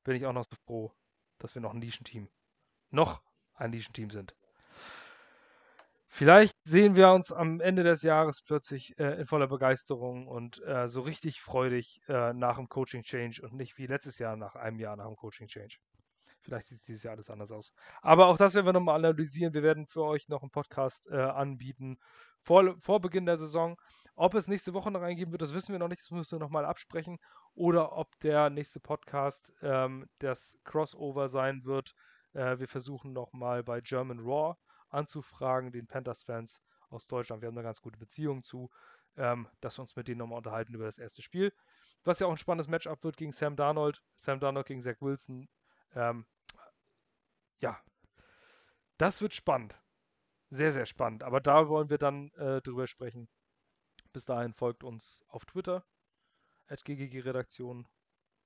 bin 0.03 0.17
ich 0.17 0.27
auch 0.27 0.33
noch 0.33 0.45
so 0.45 0.57
froh, 0.67 0.93
dass 1.39 1.55
wir 1.55 1.63
noch 1.63 1.73
ein 1.73 1.79
Nischenteam, 1.79 2.29
noch 2.91 3.23
ein 3.55 3.71
Nischenteam 3.71 4.11
sind. 4.11 4.35
Vielleicht 6.09 6.57
sehen 6.65 6.95
wir 6.95 7.11
uns 7.11 7.33
am 7.33 7.61
Ende 7.61 7.83
des 7.83 8.03
Jahres 8.03 8.41
plötzlich 8.43 8.97
äh, 9.01 9.19
in 9.21 9.27
voller 9.27 9.49
Begeisterung 9.49 10.29
und 10.29 10.63
äh, 10.63 10.87
so 10.87 11.01
richtig 11.01 11.41
freudig 11.41 12.01
äh, 12.07 12.33
nach 12.33 12.57
dem 12.57 12.69
Coaching 12.69 13.03
Change 13.03 13.43
und 13.43 13.53
nicht 13.55 13.79
wie 13.79 13.87
letztes 13.87 14.19
Jahr 14.21 14.37
nach 14.37 14.55
einem 14.55 14.79
Jahr 14.79 14.95
nach 14.97 15.07
dem 15.07 15.17
Coaching 15.17 15.49
Change. 15.49 15.77
Vielleicht 16.45 16.69
sieht 16.69 16.87
dieses 16.87 17.03
Jahr 17.03 17.15
alles 17.15 17.31
anders 17.31 17.51
aus. 17.51 17.73
Aber 18.03 18.27
auch 18.27 18.37
das 18.37 18.55
werden 18.55 18.67
wir 18.67 18.75
nochmal 18.75 18.97
analysieren. 18.97 19.55
Wir 19.55 19.63
werden 19.63 19.87
für 19.87 20.05
euch 20.05 20.29
noch 20.29 20.43
einen 20.43 20.51
Podcast 20.51 21.09
äh, 21.11 21.17
anbieten 21.17 21.99
vor, 22.43 22.77
vor 22.79 23.01
Beginn 23.01 23.25
der 23.25 23.39
Saison. 23.39 23.81
Ob 24.15 24.35
es 24.35 24.47
nächste 24.47 24.75
Woche 24.75 24.91
noch 24.91 25.01
eingeben 25.01 25.33
wird, 25.33 25.43
das 25.43 25.55
wissen 25.55 25.73
wir 25.73 25.79
noch 25.79 25.89
nicht. 25.89 26.03
Das 26.03 26.11
müssen 26.11 26.39
wir 26.39 26.45
nochmal 26.45 26.67
absprechen. 26.67 27.19
Oder 27.55 27.97
ob 27.97 28.19
der 28.21 28.51
nächste 28.51 28.79
Podcast 28.79 29.53
ähm, 29.63 30.07
das 30.19 30.59
Crossover 30.65 31.29
sein 31.29 31.65
wird. 31.65 31.95
Äh, 32.35 32.59
wir 32.59 32.69
versuchen 32.69 33.13
nochmal 33.15 33.63
bei 33.63 33.81
German 33.81 34.21
Raw 34.21 34.57
anzufragen, 34.91 35.73
den 35.73 35.87
Panthers-Fans 35.87 36.61
aus 36.91 37.07
Deutschland. 37.07 37.43
Wir 37.43 37.49
haben 37.49 37.57
eine 37.57 37.65
ganz 37.65 37.81
gute 37.81 37.99
Beziehung 37.99 38.45
zu, 38.45 38.71
ähm, 39.17 39.49
dass 39.61 39.79
wir 39.79 39.83
uns 39.83 39.97
mit 39.97 40.09
denen 40.09 40.19
nochmal 40.19 40.39
unterhalten 40.39 40.75
über 40.75 40.85
das 40.85 40.99
erste 40.99 41.23
Spiel. 41.23 41.53
Was 42.05 42.21
ja 42.21 42.27
auch 42.27 42.31
ein 42.31 42.37
spannendes 42.37 42.69
Matchup 42.69 43.03
wird 43.03 43.17
gegen 43.17 43.33
Sam 43.33 43.57
Darnold. 43.57 44.03
Sam 44.15 44.41
Darnold 44.41 44.67
gegen 44.67 44.83
Zach 44.83 45.01
Wilson. 45.01 45.49
Ähm, 45.95 46.27
ja, 47.65 47.81
das 48.99 49.23
wird 49.23 49.33
spannend. 49.33 49.75
Sehr, 50.51 50.71
sehr 50.71 50.87
spannend. 50.87 51.23
Aber 51.23 51.41
da 51.41 51.69
wollen 51.69 51.89
wir 51.89 51.99
dann 51.99 52.31
äh, 52.33 52.61
drüber 52.61 52.87
sprechen. 52.87 53.29
Bis 54.13 54.27
dahin 54.27 54.53
folgt 54.53 54.85
uns 54.85 55.25
auf 55.29 55.47
Twitter, 55.47 55.83
at 56.69 56.85
GGG-Redaktion, 56.85 57.89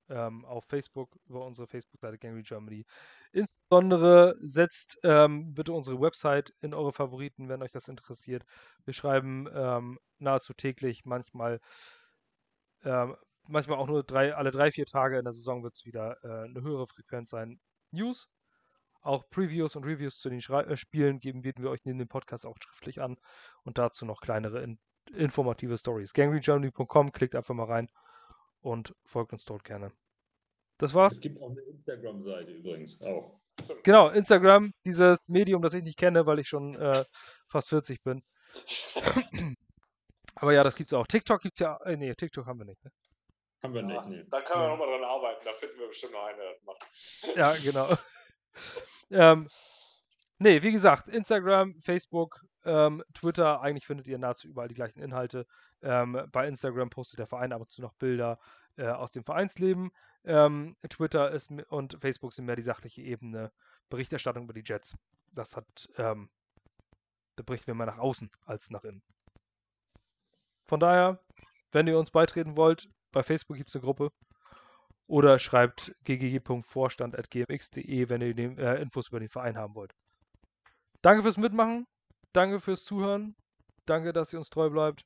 ähm, 0.09 0.45
auf 0.45 0.65
Facebook 0.67 1.19
über 1.27 1.45
unsere 1.45 1.67
Facebook-Seite 1.67 2.19
Gangry 2.19 2.43
Germany. 2.43 2.87
Insbesondere 3.33 4.37
setzt 4.41 4.99
ähm, 5.03 5.53
bitte 5.53 5.73
unsere 5.73 6.01
Website 6.01 6.55
in 6.61 6.75
eure 6.75 6.93
Favoriten, 6.93 7.49
wenn 7.49 7.63
euch 7.63 7.73
das 7.73 7.89
interessiert. 7.89 8.45
Wir 8.85 8.95
schreiben 8.95 9.49
ähm, 9.53 9.99
nahezu 10.19 10.55
täglich, 10.55 11.05
manchmal, 11.05 11.61
ähm, 12.85 13.17
manchmal 13.49 13.79
auch 13.79 13.89
nur 13.89 14.05
drei, 14.05 14.35
alle 14.35 14.53
drei, 14.53 14.71
vier 14.71 14.87
Tage 14.87 15.19
in 15.19 15.25
der 15.25 15.33
Saison 15.33 15.65
wird 15.65 15.75
es 15.75 15.85
wieder 15.85 16.23
äh, 16.23 16.45
eine 16.45 16.63
höhere 16.63 16.87
Frequenz 16.87 17.31
sein. 17.31 17.61
News, 17.91 18.29
auch 19.09 19.29
Previews 19.31 19.75
und 19.75 19.85
Reviews 19.85 20.19
zu 20.19 20.29
den 20.29 20.41
Schrei 20.41 20.63
äh, 20.63 20.77
Spielen 20.77 21.19
geben, 21.19 21.43
bieten 21.43 21.63
wir 21.63 21.71
euch 21.71 21.85
neben 21.85 21.99
dem 21.99 22.09
Podcast 22.09 22.47
auch 22.47 22.57
schriftlich 22.63 23.01
an 23.01 23.17
und 23.65 23.79
dazu 23.79 24.05
noch 24.07 24.21
kleinere 24.21 24.63
in 24.63 24.79
informative 25.13 25.77
Stories. 25.79 26.13
gangregermany.com, 26.13 27.13
klickt 27.13 27.35
einfach 27.35 27.55
mal 27.55 27.65
rein 27.65 27.89
und 28.61 28.95
folgt 29.05 29.33
uns 29.33 29.45
dort 29.45 29.65
gerne. 29.65 29.91
Das 30.79 30.95
war's. 30.95 31.15
Es 31.15 31.21
gibt 31.21 31.41
auch 31.41 31.51
eine 31.51 31.61
Instagram-Seite 31.63 32.53
übrigens 32.53 33.01
auch. 33.01 33.41
Genau, 33.83 34.11
Instagram, 34.11 34.73
dieses 34.85 35.19
Medium, 35.27 35.63
das 35.63 35.75
ich 35.75 35.83
nicht 35.83 35.99
kenne, 35.99 36.27
weil 36.27 36.39
ich 36.39 36.49
schon 36.49 36.77
äh, 36.77 37.05
fast 37.49 37.71
40 37.71 38.03
bin. 38.05 38.23
Aber 40.37 40.53
ja, 40.53 40.63
das 40.63 40.77
gibt's 40.77 40.93
auch. 40.93 41.07
TikTok 41.07 41.41
gibt's 41.43 41.59
ja. 41.59 41.77
Äh, 41.85 41.97
nee, 41.97 42.15
TikTok 42.15 42.47
haben 42.47 42.61
wir 42.61 42.67
nicht. 42.67 42.85
Ne? 42.85 42.93
Haben 43.63 43.75
wir 43.75 43.81
Ja, 43.81 43.87
nicht. 43.87 44.07
Nee. 44.09 44.25
da 44.31 44.41
können 44.43 44.61
wir 44.61 44.67
Ja. 44.67 44.77
nochmal 44.77 44.89
dran 44.89 45.05
arbeiten. 45.05 45.45
Da 45.45 45.53
finden 45.53 45.81
wir 45.81 45.89
bestimmt 45.89 46.13
noch 46.13 46.25
eine. 46.25 46.55
Ja, 47.35 47.53
genau. 47.65 47.89
ähm, 49.11 49.47
nee, 50.39 50.63
wie 50.63 50.73
gesagt, 50.73 51.09
Instagram, 51.09 51.81
Facebook, 51.83 52.45
ähm, 52.65 53.03
Twitter, 53.15 53.61
eigentlich 53.61 53.87
findet 53.87 54.09
ihr 54.09 54.19
nahezu 54.19 54.49
überall 54.49 54.69
die 54.69 54.75
gleichen 54.75 55.01
Inhalte. 55.01 55.47
Ähm, 55.83 56.21
bei 56.33 56.47
Instagram 56.47 56.91
postet 56.91 57.21
der 57.21 57.27
Verein 57.27 57.53
ab 57.53 57.61
und 57.61 57.71
zu 57.71 57.81
noch 57.81 57.95
Bilder 57.95 58.39
äh, 58.77 58.89
aus 58.89 59.13
dem 59.13 59.25
Vereinsleben. 59.25 59.91
Ähm, 60.25 60.77
Twitter 60.89 61.31
ist 61.31 61.51
und 61.69 61.97
Facebook 62.01 62.33
sind 62.33 62.47
mehr 62.47 62.57
die 62.57 62.63
sachliche 62.63 63.03
Ebene. 63.03 63.53
Berichterstattung 63.89 64.45
über 64.45 64.53
die 64.53 64.65
Jets. 64.65 64.97
Das 65.33 65.57
hat, 65.57 65.89
ähm, 65.97 66.29
da 67.37 67.43
berichten 67.43 67.69
wir 67.69 67.75
mehr 67.75 67.87
nach 67.87 67.99
außen 67.99 68.31
als 68.45 68.71
nach 68.71 68.85
innen. 68.85 69.03
Von 70.67 70.81
daher, 70.81 71.19
wenn 71.71 71.87
ihr 71.87 71.99
uns 71.99 72.11
beitreten 72.11 72.57
wollt, 72.57 72.89
bei 73.13 73.23
Facebook 73.23 73.57
gibt 73.57 73.71
es 73.71 73.77
eine 73.77 73.85
Gruppe. 73.85 74.13
Oder 75.09 75.39
schreibt 75.39 75.95
ggg.vorstand.gmx.de, 76.05 78.09
wenn 78.11 78.21
ihr 78.21 78.35
den, 78.35 78.59
äh, 78.59 78.81
Infos 78.81 79.09
über 79.09 79.21
den 79.21 79.31
Verein 79.31 79.57
haben 79.57 79.75
wollt. 79.75 79.95
Danke 81.03 81.23
fürs 81.23 81.39
Mitmachen. 81.39 81.87
Danke 82.33 82.61
fürs 82.61 82.85
Zuhören. 82.85 83.35
Danke, 83.87 84.13
dass 84.13 84.33
ihr 84.33 84.39
uns 84.39 84.51
treu 84.51 84.69
bleibt. 84.69 85.05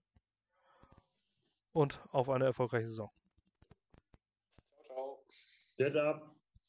Und 1.73 2.01
auf 2.11 2.29
eine 2.29 2.47
erfolgreiche 2.47 2.89
Saison. 2.89 3.11
Ciao. 4.83 5.25
Up. 5.79 6.32